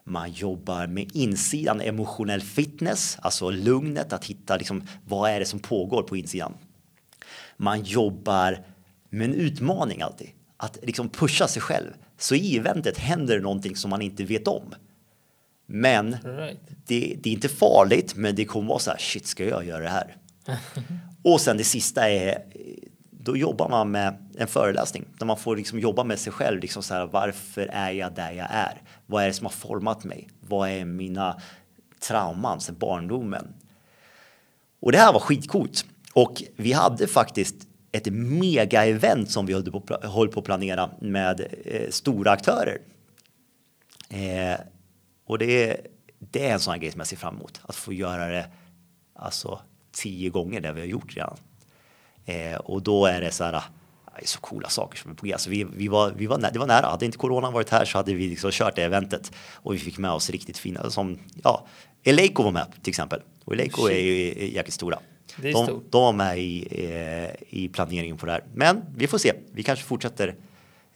man 0.05 0.33
jobbar 0.33 0.87
med 0.87 1.11
insidan, 1.17 1.81
emotionell 1.81 2.41
fitness, 2.41 3.19
alltså 3.23 3.51
lugnet, 3.51 4.13
att 4.13 4.25
hitta 4.25 4.57
liksom, 4.57 4.83
vad 5.09 5.31
är 5.31 5.41
det 5.41 5.47
som 5.47 5.59
pågår 5.59 6.03
på 6.03 6.17
insidan. 6.17 6.55
Man 7.57 7.83
jobbar 7.83 8.65
med 9.11 9.25
en 9.25 9.35
utmaning 9.35 10.03
alltid, 10.03 10.31
att 10.57 10.79
liksom 10.83 11.09
pusha 11.09 11.49
sig 11.49 11.63
själv. 11.63 11.91
Så 12.19 12.35
i 12.35 12.57
eventet 12.57 12.99
händer 12.99 13.41
någonting 13.41 13.77
som 13.77 13.91
man 13.91 14.03
inte 14.03 14.25
vet 14.25 14.49
om. 14.49 14.75
Men 15.67 16.17
right. 16.25 16.61
det, 16.87 17.17
det, 17.23 17.31
är 17.31 17.35
inte 17.35 17.49
farligt, 17.49 18.17
men 18.17 18.35
det 18.35 18.45
kommer 18.45 18.69
vara 18.69 18.79
så 18.79 18.91
här, 18.91 18.99
shit, 18.99 19.27
ska 19.27 19.45
jag 19.45 19.67
göra 19.67 19.83
det 19.83 19.89
här? 19.89 20.17
och 21.23 21.41
sen 21.41 21.57
det 21.57 21.65
sista 21.65 22.11
är 22.11 22.43
då 23.25 23.37
jobbar 23.37 23.69
man 23.69 23.91
med 23.91 24.31
en 24.39 24.47
föreläsning 24.47 25.05
där 25.19 25.27
man 25.27 25.37
får 25.37 25.57
liksom 25.57 25.79
jobba 25.79 26.05
med 26.05 26.19
sig 26.19 26.33
själv. 26.33 26.61
Liksom 26.61 26.83
så 26.83 26.95
här, 26.95 27.07
varför 27.07 27.67
är 27.73 27.91
jag 27.91 28.15
där 28.15 28.33
jag 28.33 28.47
är? 28.51 28.83
Vad 29.07 29.23
är 29.23 29.27
det 29.27 29.33
som 29.33 29.47
har 29.47 29.53
format 29.53 30.05
mig? 30.05 30.29
Vad 30.41 30.69
är 30.69 30.85
mina 30.85 31.41
trauman 32.01 32.61
sedan 32.61 32.77
barndomen? 32.79 33.55
Och 34.81 34.93
det 34.93 34.99
här 34.99 35.13
var 35.13 35.21
skitcoolt. 35.21 35.87
Och 36.13 36.43
vi 36.57 36.73
hade 36.73 37.07
faktiskt 37.07 37.57
ett 37.93 38.07
mega-event 38.07 39.27
som 39.27 39.47
vi 39.47 39.53
höll 39.53 39.71
på, 39.71 39.99
höll 40.03 40.29
på 40.29 40.41
att 40.41 40.47
planera 40.47 40.91
med 41.01 41.41
eh, 41.65 41.91
stora 41.91 42.31
aktörer. 42.31 42.79
Eh, 44.09 44.61
och 45.27 45.39
det, 45.39 45.81
det 46.19 46.47
är 46.47 46.53
en 46.53 46.61
sån 46.61 46.73
här 46.73 46.81
grej 46.81 46.91
som 46.91 47.01
jag 47.01 47.07
ser 47.07 47.17
fram 47.17 47.37
emot. 47.37 47.61
Att 47.63 47.75
få 47.75 47.93
göra 47.93 48.27
det 48.27 48.47
alltså 49.15 49.61
tio 49.93 50.31
gånger 50.31 50.61
det 50.61 50.73
vi 50.73 50.81
har 50.81 50.87
gjort 50.87 51.17
redan. 51.17 51.37
Eh, 52.25 52.57
och 52.57 52.83
då 52.83 53.07
är 53.07 53.21
det 53.21 53.31
så 53.31 53.45
här, 53.45 53.53
det 53.53 54.23
är 54.23 54.27
så 54.27 54.41
coola 54.41 54.69
saker 54.69 54.99
som 54.99 55.11
är 55.11 55.15
på 55.15 55.27
G. 55.27 55.33
Alltså 55.33 55.51
vi, 55.51 55.65
vi, 55.65 55.89
var, 55.89 56.11
vi 56.17 56.27
var, 56.27 56.51
det 56.53 56.59
var 56.59 56.67
nära. 56.67 56.87
Hade 56.87 57.07
inte 57.07 57.19
corona 57.19 57.51
varit 57.51 57.71
här 57.71 57.85
så 57.85 57.99
hade 57.99 58.15
vi 58.15 58.29
liksom 58.29 58.51
kört 58.51 58.77
det 58.77 58.83
eventet 58.83 59.33
och 59.55 59.75
vi 59.75 59.79
fick 59.79 59.99
med 59.99 60.11
oss 60.11 60.31
riktigt 60.31 60.59
fina 60.59 60.91
som 60.91 61.19
ja, 61.45 61.67
Eleiko 62.03 62.43
var 62.43 62.51
med 62.53 62.67
till 62.83 62.91
exempel. 62.91 63.21
Och 63.45 63.53
Eleiko 63.53 63.89
är 63.89 63.99
ju 63.99 64.49
jäkligt 64.51 64.75
stora. 64.75 64.99
De, 65.37 65.83
de 65.91 66.03
var 66.03 66.13
med 66.13 66.39
i, 66.39 66.69
eh, 66.71 67.31
i 67.49 67.69
planeringen 67.69 68.17
på 68.17 68.27
det 68.27 68.33
här. 68.33 68.45
Men 68.55 68.83
vi 68.97 69.07
får 69.07 69.19
se. 69.19 69.33
Vi 69.53 69.63
kanske 69.63 69.85
fortsätter 69.85 70.35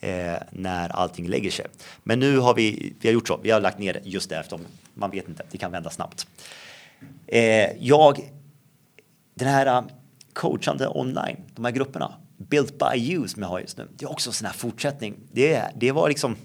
eh, 0.01 0.37
när 0.51 0.89
allting 0.89 1.29
lägger 1.29 1.51
sig. 1.51 1.67
Men 2.03 2.19
nu 2.19 2.39
har 2.39 2.55
vi, 2.55 2.95
vi 3.01 3.09
har 3.09 3.15
gjort 3.15 3.29
så. 3.29 3.41
Vi 3.43 3.51
har 3.51 3.61
lagt 3.61 3.79
ner 3.79 4.01
just 4.05 4.31
det 4.31 4.37
eftersom 4.37 4.61
man 4.95 5.11
vet 5.11 5.29
inte. 5.29 5.43
Det 5.51 5.59
kan 5.59 5.73
vända 5.73 5.91
snabbt. 5.91 6.27
Eh, 7.27 7.73
jag, 7.79 8.33
den 9.35 9.49
här 9.49 9.85
coachande 10.33 10.89
online, 10.89 11.37
de 11.55 11.65
här 11.65 11.73
grupperna. 11.73 12.13
Built 12.37 12.79
by 12.79 12.99
you 12.99 13.29
som 13.29 13.43
jag 13.43 13.49
har 13.49 13.61
just 13.61 13.79
nu. 13.79 13.89
Det 13.97 14.05
är 14.05 14.11
också 14.11 14.31
en 14.31 14.35
sån 14.35 14.47
här 14.47 14.55
fortsättning. 14.55 15.15
Det, 15.33 15.65
det 15.75 15.93
var 15.93 16.09
liksom 16.09 16.37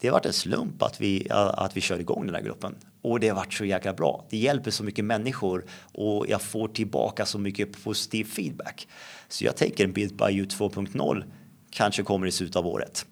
det 0.00 0.08
har 0.08 0.12
varit 0.12 0.26
en 0.26 0.32
slump 0.32 0.82
att 0.82 1.00
vi, 1.00 1.26
att 1.30 1.76
vi 1.76 1.80
körde 1.80 2.00
igång 2.00 2.26
den 2.26 2.34
här 2.34 2.42
gruppen. 2.42 2.74
Och 3.06 3.20
det 3.20 3.28
har 3.28 3.36
varit 3.36 3.52
så 3.52 3.64
jäkla 3.64 3.92
bra. 3.92 4.24
Det 4.30 4.36
hjälper 4.36 4.70
så 4.70 4.84
mycket 4.84 5.04
människor 5.04 5.64
och 5.92 6.26
jag 6.28 6.42
får 6.42 6.68
tillbaka 6.68 7.26
så 7.26 7.38
mycket 7.38 7.84
positiv 7.84 8.24
feedback. 8.24 8.88
Så 9.28 9.44
jag 9.44 9.56
tänker 9.56 9.84
en 9.84 9.92
Build 9.92 10.16
by 10.16 10.24
you 10.24 10.46
2.0 10.46 11.24
kanske 11.70 12.02
kommer 12.02 12.26
i 12.26 12.32
slutet 12.32 12.56
av 12.56 12.66
året. 12.66 13.06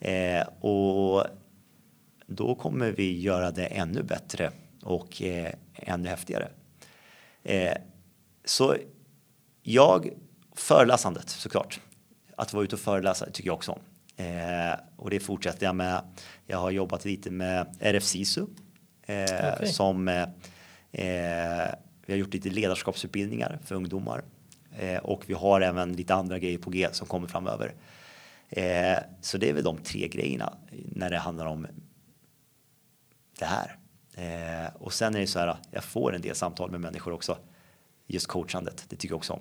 Eh, 0.00 0.40
och 0.60 1.26
då 2.26 2.54
kommer 2.54 2.90
vi 2.90 3.20
göra 3.20 3.50
det 3.50 3.66
ännu 3.66 4.02
bättre 4.02 4.50
och 4.82 5.22
eh, 5.22 5.52
ännu 5.74 6.08
häftigare. 6.08 6.48
Eh, 7.42 7.74
så 8.44 8.76
jag, 9.62 10.10
föreläsandet 10.54 11.28
såklart. 11.28 11.80
Att 12.36 12.52
vara 12.52 12.64
ute 12.64 12.74
och 12.74 12.80
föreläsa 12.80 13.26
tycker 13.32 13.48
jag 13.48 13.56
också 13.56 13.72
om. 13.72 13.80
Eh, 14.24 14.74
och 14.96 15.10
det 15.10 15.20
fortsätter 15.20 15.66
jag 15.66 15.76
med. 15.76 16.02
Jag 16.46 16.58
har 16.58 16.70
jobbat 16.70 17.04
lite 17.04 17.30
med 17.30 17.76
RFSISU 17.80 18.46
eh, 19.10 19.54
okay. 19.54 19.66
som 19.66 20.08
eh, 20.08 20.22
eh, 20.92 21.74
vi 22.06 22.12
har 22.12 22.18
gjort 22.18 22.34
lite 22.34 22.50
ledarskapsutbildningar 22.50 23.58
för 23.64 23.74
ungdomar 23.74 24.22
eh, 24.78 24.98
och 24.98 25.22
vi 25.26 25.34
har 25.34 25.60
även 25.60 25.92
lite 25.92 26.14
andra 26.14 26.38
grejer 26.38 26.58
på 26.58 26.70
G 26.70 26.88
som 26.92 27.06
kommer 27.06 27.28
framöver. 27.28 27.74
Eh, 28.48 28.98
så 29.20 29.38
det 29.38 29.48
är 29.48 29.52
väl 29.52 29.64
de 29.64 29.78
tre 29.78 30.08
grejerna 30.08 30.54
när 30.72 31.10
det 31.10 31.18
handlar 31.18 31.46
om 31.46 31.66
det 33.38 33.46
här. 33.46 33.76
och 34.74 34.92
sen 34.92 35.14
är 35.14 35.20
det 35.20 35.26
så 35.26 35.38
här, 35.38 35.56
jag 35.70 35.84
får 35.84 36.14
en 36.14 36.20
del 36.20 36.34
samtal 36.34 36.70
med 36.70 36.80
människor 36.80 37.12
också 37.12 37.38
just 38.06 38.26
coachandet. 38.26 38.84
Det 38.88 38.96
tycker 38.96 39.12
jag 39.12 39.18
också 39.18 39.32
om. 39.32 39.40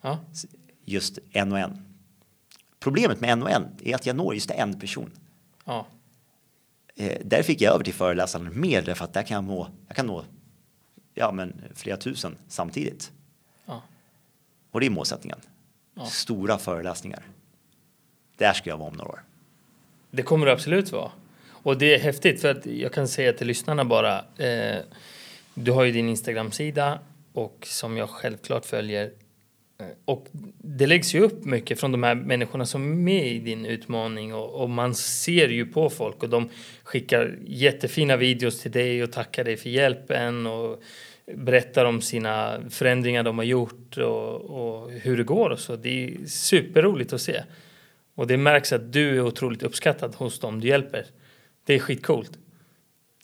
Ja. 0.00 0.18
Just 0.84 1.18
en 1.32 1.52
och 1.52 1.58
en. 1.58 1.90
Problemet 2.80 3.20
med 3.20 3.30
en 3.30 3.42
och 3.42 3.50
en 3.50 3.68
är 3.82 3.94
att 3.94 4.06
jag 4.06 4.16
når 4.16 4.34
just 4.34 4.50
en 4.50 4.80
person. 4.80 5.10
Ja. 5.64 5.86
Eh, 7.00 7.18
där 7.24 7.42
fick 7.42 7.60
jag 7.60 7.74
över 7.74 7.84
till 7.84 7.94
föreläsaren 7.94 8.60
mer 8.60 8.82
därför 8.82 9.04
att 9.04 9.12
där 9.12 9.22
kan 9.22 9.34
jag 9.34 9.44
nå, 9.44 9.68
jag 9.86 9.96
kan 9.96 10.06
nå 10.06 10.24
ja, 11.14 11.32
men 11.32 11.62
flera 11.74 11.96
tusen 11.96 12.36
samtidigt. 12.48 13.12
Ja. 13.66 13.82
Och 14.70 14.80
det 14.80 14.86
är 14.86 14.90
målsättningen. 14.90 15.38
Ja. 15.94 16.04
Stora 16.04 16.58
föreläsningar. 16.58 17.22
Där 18.36 18.52
ska 18.52 18.70
jag 18.70 18.78
vara 18.78 18.88
om 18.88 18.96
några 18.96 19.10
år. 19.10 19.22
Det 20.10 20.22
kommer 20.22 20.46
det 20.46 20.52
absolut 20.52 20.92
vara. 20.92 21.10
Och 21.48 21.78
det 21.78 21.94
är 21.94 21.98
häftigt 21.98 22.40
för 22.40 22.50
att 22.50 22.66
jag 22.66 22.92
kan 22.92 23.08
säga 23.08 23.32
till 23.32 23.46
lyssnarna 23.46 23.84
bara. 23.84 24.24
Eh, 24.36 24.78
du 25.54 25.72
har 25.72 25.84
ju 25.84 25.92
din 25.92 26.08
Instagram-sida 26.08 26.98
och 27.32 27.66
som 27.70 27.96
jag 27.96 28.10
självklart 28.10 28.66
följer. 28.66 29.12
Eh, 29.80 29.86
och 30.04 30.26
det 30.58 30.86
läggs 30.86 31.14
ju 31.14 31.20
upp 31.20 31.44
mycket 31.44 31.80
från 31.80 31.92
de 31.92 32.02
här 32.02 32.14
människorna 32.14 32.66
som 32.66 32.92
är 32.92 32.96
med 32.96 33.26
i 33.26 33.38
din 33.38 33.66
utmaning 33.66 34.34
och, 34.34 34.62
och, 34.62 34.70
man 34.70 34.94
ser 34.94 35.48
ju 35.48 35.66
på 35.66 35.90
folk 35.90 36.22
och 36.22 36.28
de 36.28 36.48
skickar 36.82 37.38
jättefina 37.46 38.16
videos 38.16 38.60
till 38.60 38.70
dig 38.70 39.02
och 39.02 39.12
tackar 39.12 39.44
dig 39.44 39.56
för 39.56 39.70
hjälpen 39.70 40.46
och 40.46 40.82
berättar 41.34 41.84
om 41.84 42.00
sina 42.00 42.60
förändringar 42.70 43.22
de 43.22 43.38
har 43.38 43.44
gjort 43.44 43.98
och, 43.98 44.34
och 44.40 44.90
hur 44.90 45.16
det 45.16 45.24
går 45.24 45.50
och 45.50 45.60
så. 45.60 45.76
Det 45.76 46.04
är 46.04 46.26
superroligt 46.26 47.12
att 47.12 47.20
se. 47.20 47.42
Och 48.14 48.26
det 48.26 48.36
märks 48.36 48.72
att 48.72 48.92
du 48.92 49.16
är 49.16 49.20
otroligt 49.20 49.62
uppskattad 49.62 50.14
hos 50.14 50.40
dem 50.40 50.60
du 50.60 50.68
hjälper. 50.68 51.06
Det 51.66 51.74
är 51.74 51.78
skitcoolt. 51.78 52.30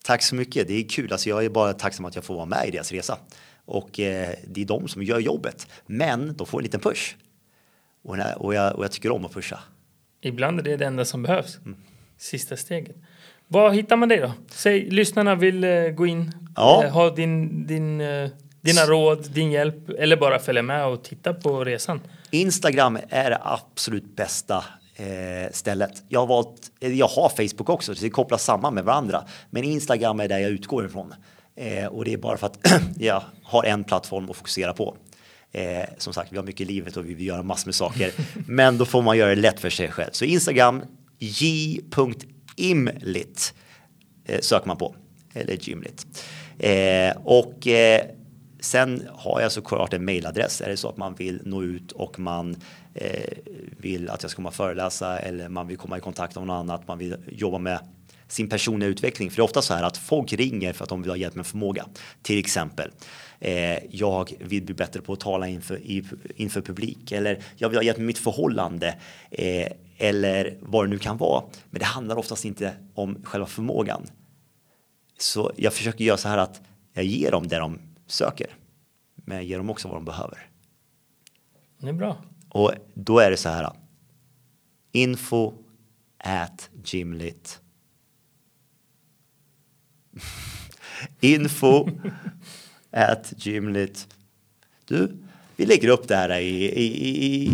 Tack 0.05 0.23
så 0.23 0.35
mycket. 0.35 0.69
Det 0.69 0.75
är 0.75 0.89
kul. 0.89 1.13
Alltså 1.13 1.29
jag 1.29 1.45
är 1.45 1.49
bara 1.49 1.73
tacksam 1.73 2.05
att 2.05 2.15
jag 2.15 2.25
får 2.25 2.35
vara 2.35 2.47
med 2.47 2.69
i 2.69 2.71
deras 2.71 2.93
resa 2.93 3.19
och 3.67 4.01
eh, 4.01 4.35
det 4.47 4.63
är 4.63 4.65
de 4.65 4.89
som 4.89 5.03
gör 5.03 5.19
jobbet. 5.19 5.67
Men 5.87 6.37
de 6.37 6.47
får 6.47 6.59
en 6.59 6.63
liten 6.63 6.81
push. 6.81 7.15
Och, 8.03 8.17
och, 8.37 8.55
jag, 8.55 8.77
och 8.77 8.85
jag 8.85 8.93
tycker 8.93 9.13
om 9.13 9.25
att 9.25 9.33
pusha. 9.33 9.59
Ibland 10.21 10.59
är 10.59 10.63
det 10.63 10.77
det 10.77 10.87
enda 10.87 11.05
som 11.05 11.23
behövs. 11.23 11.59
Mm. 11.59 11.77
Sista 12.19 12.57
steget. 12.57 12.97
Var 13.49 13.71
hittar 13.71 13.97
man 13.97 14.09
dig 14.09 14.19
då? 14.19 14.33
Säg, 14.51 14.91
lyssnarna 14.91 15.35
vill 15.35 15.65
uh, 15.65 15.91
gå 15.91 16.07
in, 16.07 16.33
ja. 16.57 16.83
uh, 16.85 16.91
ha 16.91 17.11
din, 17.11 17.67
din, 17.67 18.01
uh, 18.01 18.31
dina 18.61 18.81
råd, 18.81 19.31
din 19.31 19.51
hjälp 19.51 19.89
eller 19.89 20.17
bara 20.17 20.39
följa 20.39 20.63
med 20.63 20.87
och 20.87 21.05
titta 21.05 21.35
på 21.35 21.65
resan. 21.65 22.01
Instagram 22.31 22.99
är 23.09 23.31
det 23.31 23.39
absolut 23.43 24.17
bästa 24.17 24.65
eh, 24.97 25.53
stället. 25.53 26.03
Jag 26.09 26.21
har 26.21 26.27
valt, 26.27 26.71
jag 26.81 27.09
har 27.09 27.29
Facebook 27.29 27.69
också, 27.69 27.95
så 27.95 28.05
det 28.05 28.11
kopplas 28.11 28.45
samman 28.45 28.75
med 28.75 28.85
varandra. 28.85 29.25
Men 29.51 29.65
Instagram 29.65 30.21
är 30.21 30.29
där 30.29 30.39
jag 30.39 30.51
utgår 30.51 30.87
ifrån. 30.87 31.15
Eh, 31.57 31.87
och 31.87 32.05
det 32.05 32.13
är 32.13 32.17
bara 32.17 32.37
för 32.37 32.47
att 32.47 32.59
jag 32.99 33.23
har 33.43 33.65
en 33.65 33.85
plattform 33.85 34.31
att 34.31 34.37
fokusera 34.37 34.73
på. 34.73 34.97
Eh, 35.53 35.85
som 35.99 36.13
sagt, 36.13 36.33
vi 36.33 36.37
har 36.37 36.45
mycket 36.45 36.61
i 36.61 36.65
livet 36.65 36.97
och 36.97 37.07
vi 37.09 37.15
vill 37.15 37.27
göra 37.27 37.43
massor 37.43 37.69
med 37.69 37.75
saker. 37.75 38.13
Men 38.47 38.79
då 38.79 38.85
får 38.85 39.03
man 39.03 39.19
göra 39.19 39.31
det 39.35 39.41
lätt 39.41 39.61
för 39.61 39.71
sig 39.71 39.91
själv. 39.91 40.11
Så 40.13 40.25
Instagram 40.25 40.83
j.imlit 41.19 41.95
eh, 44.25 44.41
söker 44.41 44.67
man 44.67 44.77
på. 44.77 44.95
Eller 45.35 45.69
gymlit. 45.69 46.07
Eh, 46.59 47.17
och 47.17 47.67
eh, 47.67 48.03
sen 48.61 49.09
har 49.13 49.41
jag 49.41 49.53
såklart 49.53 49.93
en 49.93 50.05
mailadress. 50.05 50.61
Är 50.61 50.69
det 50.69 50.77
så 50.77 50.89
att 50.89 50.97
man 50.97 51.15
vill 51.15 51.41
nå 51.45 51.63
ut 51.63 51.93
och 51.93 52.19
man 52.19 52.57
eh, 52.95 53.33
vill 53.79 54.11
att 54.11 54.23
jag 54.23 54.31
ska 54.31 54.37
komma 54.37 54.49
och 54.49 54.55
föreläsa 54.55 55.19
eller 55.19 55.49
man 55.49 55.67
vill 55.67 55.77
komma 55.77 55.99
i 55.99 56.01
kontakt 56.01 56.35
med 56.35 56.47
något 56.47 56.55
annat. 56.55 56.89
Man 56.89 56.99
vill 56.99 57.17
jobba 57.27 57.59
med 57.59 57.79
sin 58.29 58.49
personliga 58.49 58.89
utveckling. 58.89 59.31
För 59.31 59.37
det 59.37 59.41
är 59.41 59.45
ofta 59.45 59.63
så 59.63 59.75
här 59.75 59.83
att 59.83 59.97
folk 59.97 60.33
ringer 60.33 60.73
för 60.73 60.85
att 60.85 60.89
de 60.89 61.03
vill 61.03 61.11
ha 61.11 61.17
hjälp 61.17 61.35
med 61.35 61.47
förmåga. 61.47 61.87
Till 62.23 62.39
exempel, 62.39 62.91
eh, 63.41 63.79
jag 63.91 64.33
vill 64.41 64.65
bli 64.65 64.75
bättre 64.75 65.01
på 65.01 65.13
att 65.13 65.21
tala 65.21 65.49
inför, 65.49 65.81
inför 66.37 66.61
publik 66.61 67.13
eller 67.13 67.43
jag 67.57 67.69
vill 67.69 67.79
ha 67.79 67.83
hjälp 67.83 67.99
med 67.99 68.07
mitt 68.07 68.19
förhållande 68.19 68.99
eh, 69.31 69.69
eller 69.99 70.57
vad 70.61 70.85
det 70.85 70.89
nu 70.89 70.99
kan 70.99 71.17
vara. 71.17 71.45
Men 71.71 71.79
det 71.79 71.85
handlar 71.85 72.17
oftast 72.17 72.45
inte 72.45 72.73
om 72.95 73.23
själva 73.25 73.47
förmågan. 73.47 74.07
Så 75.19 75.53
jag 75.57 75.73
försöker 75.73 76.05
göra 76.05 76.17
så 76.17 76.29
här 76.29 76.39
att 76.39 76.61
jag 76.93 77.05
ger 77.05 77.31
dem 77.31 77.49
det 77.49 77.59
de 77.59 77.79
söker, 78.07 78.47
men 79.15 79.37
jag 79.37 79.45
ger 79.45 79.59
dem 79.59 79.71
också 79.71 79.89
vad 79.89 79.97
de 79.97 80.05
behöver. 80.05 80.47
Det 81.79 81.89
är 81.89 81.93
bra. 81.93 82.17
Och 82.49 82.73
då 82.95 83.19
är 83.19 83.31
det 83.31 83.37
så 83.37 83.49
här. 83.49 83.73
Info 84.93 85.53
at 86.19 86.71
gymlit. 86.85 87.61
Info 91.21 91.89
at 92.91 93.33
gymlit. 93.37 94.07
Du, 94.89 95.13
vi 95.57 95.67
lägger 95.67 95.89
upp 95.89 96.09
det 96.09 96.17
här 96.17 96.39
i, 96.39 96.65
i, 96.65 96.85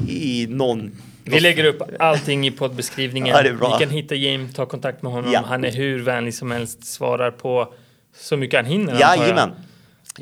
i, 0.09 0.43
i 0.43 0.47
någon 0.47 0.93
vi 1.25 1.41
lägger 1.41 1.65
upp 1.65 1.83
allting 1.99 2.47
i 2.47 2.51
poddbeskrivningen. 2.51 3.29
Ja, 3.37 3.43
Ni 3.73 3.79
kan 3.85 3.91
hitta 3.91 4.15
Jim, 4.15 4.53
ta 4.53 4.67
kontakt 4.67 5.03
med 5.03 5.13
honom. 5.13 5.33
Ja. 5.33 5.43
Han 5.47 5.65
är 5.65 5.73
hur 5.73 5.99
vänlig 6.03 6.35
som 6.35 6.51
helst, 6.51 6.85
svarar 6.85 7.31
på 7.31 7.75
så 8.17 8.37
mycket 8.37 8.57
han 8.57 8.65
hinner. 8.67 9.01
Jajamän. 9.01 9.51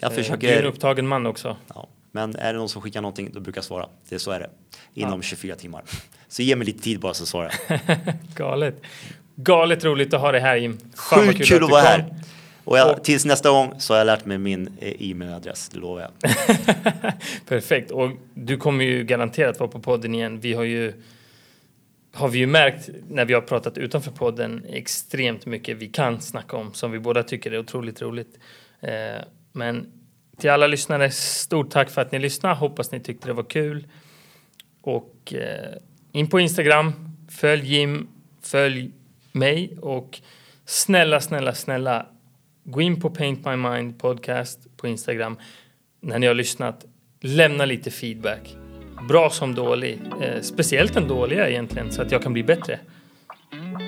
Jag 0.01 0.13
Eh, 0.13 0.17
Du 0.17 0.17
är 0.17 0.19
en 0.19 0.25
försöker. 0.25 0.65
upptagen 0.65 1.09
man 1.09 1.27
också. 1.27 1.57
Ja. 1.75 1.89
Men 2.13 2.37
är 2.37 2.53
det 2.53 2.59
någon 2.59 2.69
som 2.69 2.83
skickar 2.83 3.01
någonting, 3.01 3.31
då 3.33 3.41
brukar 3.41 3.59
jag 3.59 3.65
svara. 3.65 3.87
Det 4.09 4.15
är 4.15 4.19
så 4.19 4.31
är 4.31 4.41
det. 4.41 4.51
Inom 4.95 5.23
24 5.23 5.55
timmar. 5.57 5.83
Så 6.29 6.43
ge 6.43 6.57
mig 6.57 6.67
lite 6.67 6.83
tid 6.83 7.01
bara 7.01 7.15
så 7.15 7.27
svarar 7.27 7.55
jag. 7.69 7.81
Galet. 8.37 8.83
Galet 9.43 9.85
roligt 9.85 10.15
att 10.15 10.21
ha 10.21 10.33
dig 10.33 10.41
här 10.41 10.57
Jim. 10.57 10.79
Fan 10.95 11.27
Sjukt 11.27 11.49
kul 11.49 11.59
du 11.59 11.65
att 11.65 11.71
vara 11.71 11.83
här. 11.83 12.05
Och 12.65 12.79
jag, 12.79 13.05
tills 13.05 13.25
nästa 13.25 13.51
gång 13.51 13.75
så 13.79 13.93
har 13.93 13.99
jag 13.99 14.05
lärt 14.05 14.25
mig 14.25 14.39
min 14.39 14.79
eh, 14.81 15.11
e-mailadress, 15.11 15.69
det 15.69 15.79
lovar 15.79 16.01
jag. 16.01 16.31
Perfekt. 17.49 17.91
Och 17.91 18.11
du 18.35 18.57
kommer 18.57 18.85
ju 18.85 19.05
garanterat 19.05 19.61
vara 19.61 19.71
på 19.71 19.81
podden 19.81 20.15
igen. 20.15 20.41
Vi 20.41 20.55
har 20.55 20.65
ju 20.65 20.93
har 22.13 22.29
vi 22.29 22.39
ju 22.39 22.47
märkt 22.47 22.89
när 23.09 23.25
vi 23.25 23.35
har 23.35 23.41
pratat 23.41 23.79
utanför 23.79 24.11
podden 24.11 24.65
extremt 24.69 25.47
mycket 25.47 25.77
vi 25.77 25.89
kan 25.89 26.21
snacka 26.21 26.57
om 26.57 26.75
som 26.75 26.91
vi 26.91 26.99
båda 26.99 27.23
tycker 27.23 27.53
är 27.53 27.59
otroligt 27.59 28.03
roligt. 28.03 28.39
Eh, 28.81 29.23
men 29.53 29.93
till 30.39 30.51
alla 30.51 30.67
lyssnare, 30.67 31.11
stort 31.11 31.71
tack 31.71 31.91
för 31.91 32.03
att 32.03 32.13
ni 32.13 32.19
lyssnade. 32.19 32.55
Hoppas 32.55 32.93
ni 32.93 33.01
tyckte 33.01 33.29
det 33.29 33.33
var 33.33 33.43
kul. 33.43 33.87
Och 34.83 35.35
eh, 35.35 35.77
in 36.13 36.31
på 36.31 36.41
Instagram, 36.41 36.93
följ 37.31 37.75
Jim, 37.75 38.09
följ 38.43 38.91
mig 39.33 39.79
och 39.81 40.21
snälla, 40.65 41.21
snälla, 41.21 41.55
snälla 41.55 42.07
gå 42.65 42.81
in 42.81 43.01
på 43.01 43.11
Paint 43.11 43.47
My 43.47 43.57
Mind 43.57 43.99
podcast 43.99 44.77
på 44.77 44.87
Instagram 44.87 45.39
när 46.01 46.19
ni 46.19 46.27
har 46.27 46.35
lyssnat. 46.35 46.85
Lämna 47.21 47.65
lite 47.65 47.91
feedback. 47.91 48.57
Bra 49.09 49.31
som 49.31 49.55
dålig. 49.55 50.01
Eh, 50.23 50.41
speciellt 50.41 50.95
den 50.95 51.09
dåliga 51.09 51.49
egentligen 51.49 51.93
så 51.93 52.03
att 52.03 52.13
jag 52.13 52.23
kan 52.23 52.33
bli 52.33 52.43
bättre. 52.43 52.79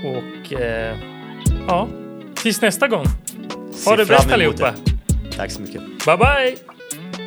Och 0.04 0.52
eh, 0.60 0.98
ja, 1.66 1.88
tills 2.34 2.60
nästa 2.60 2.88
gång. 2.88 3.04
Ha 3.86 3.96
det 3.96 4.06
bäst 4.06 4.32
allihopa. 4.32 4.74
Tack 5.36 5.50
så 5.50 5.60
mycket. 5.60 5.82
Bye 6.06 6.16
bye! 6.16 7.21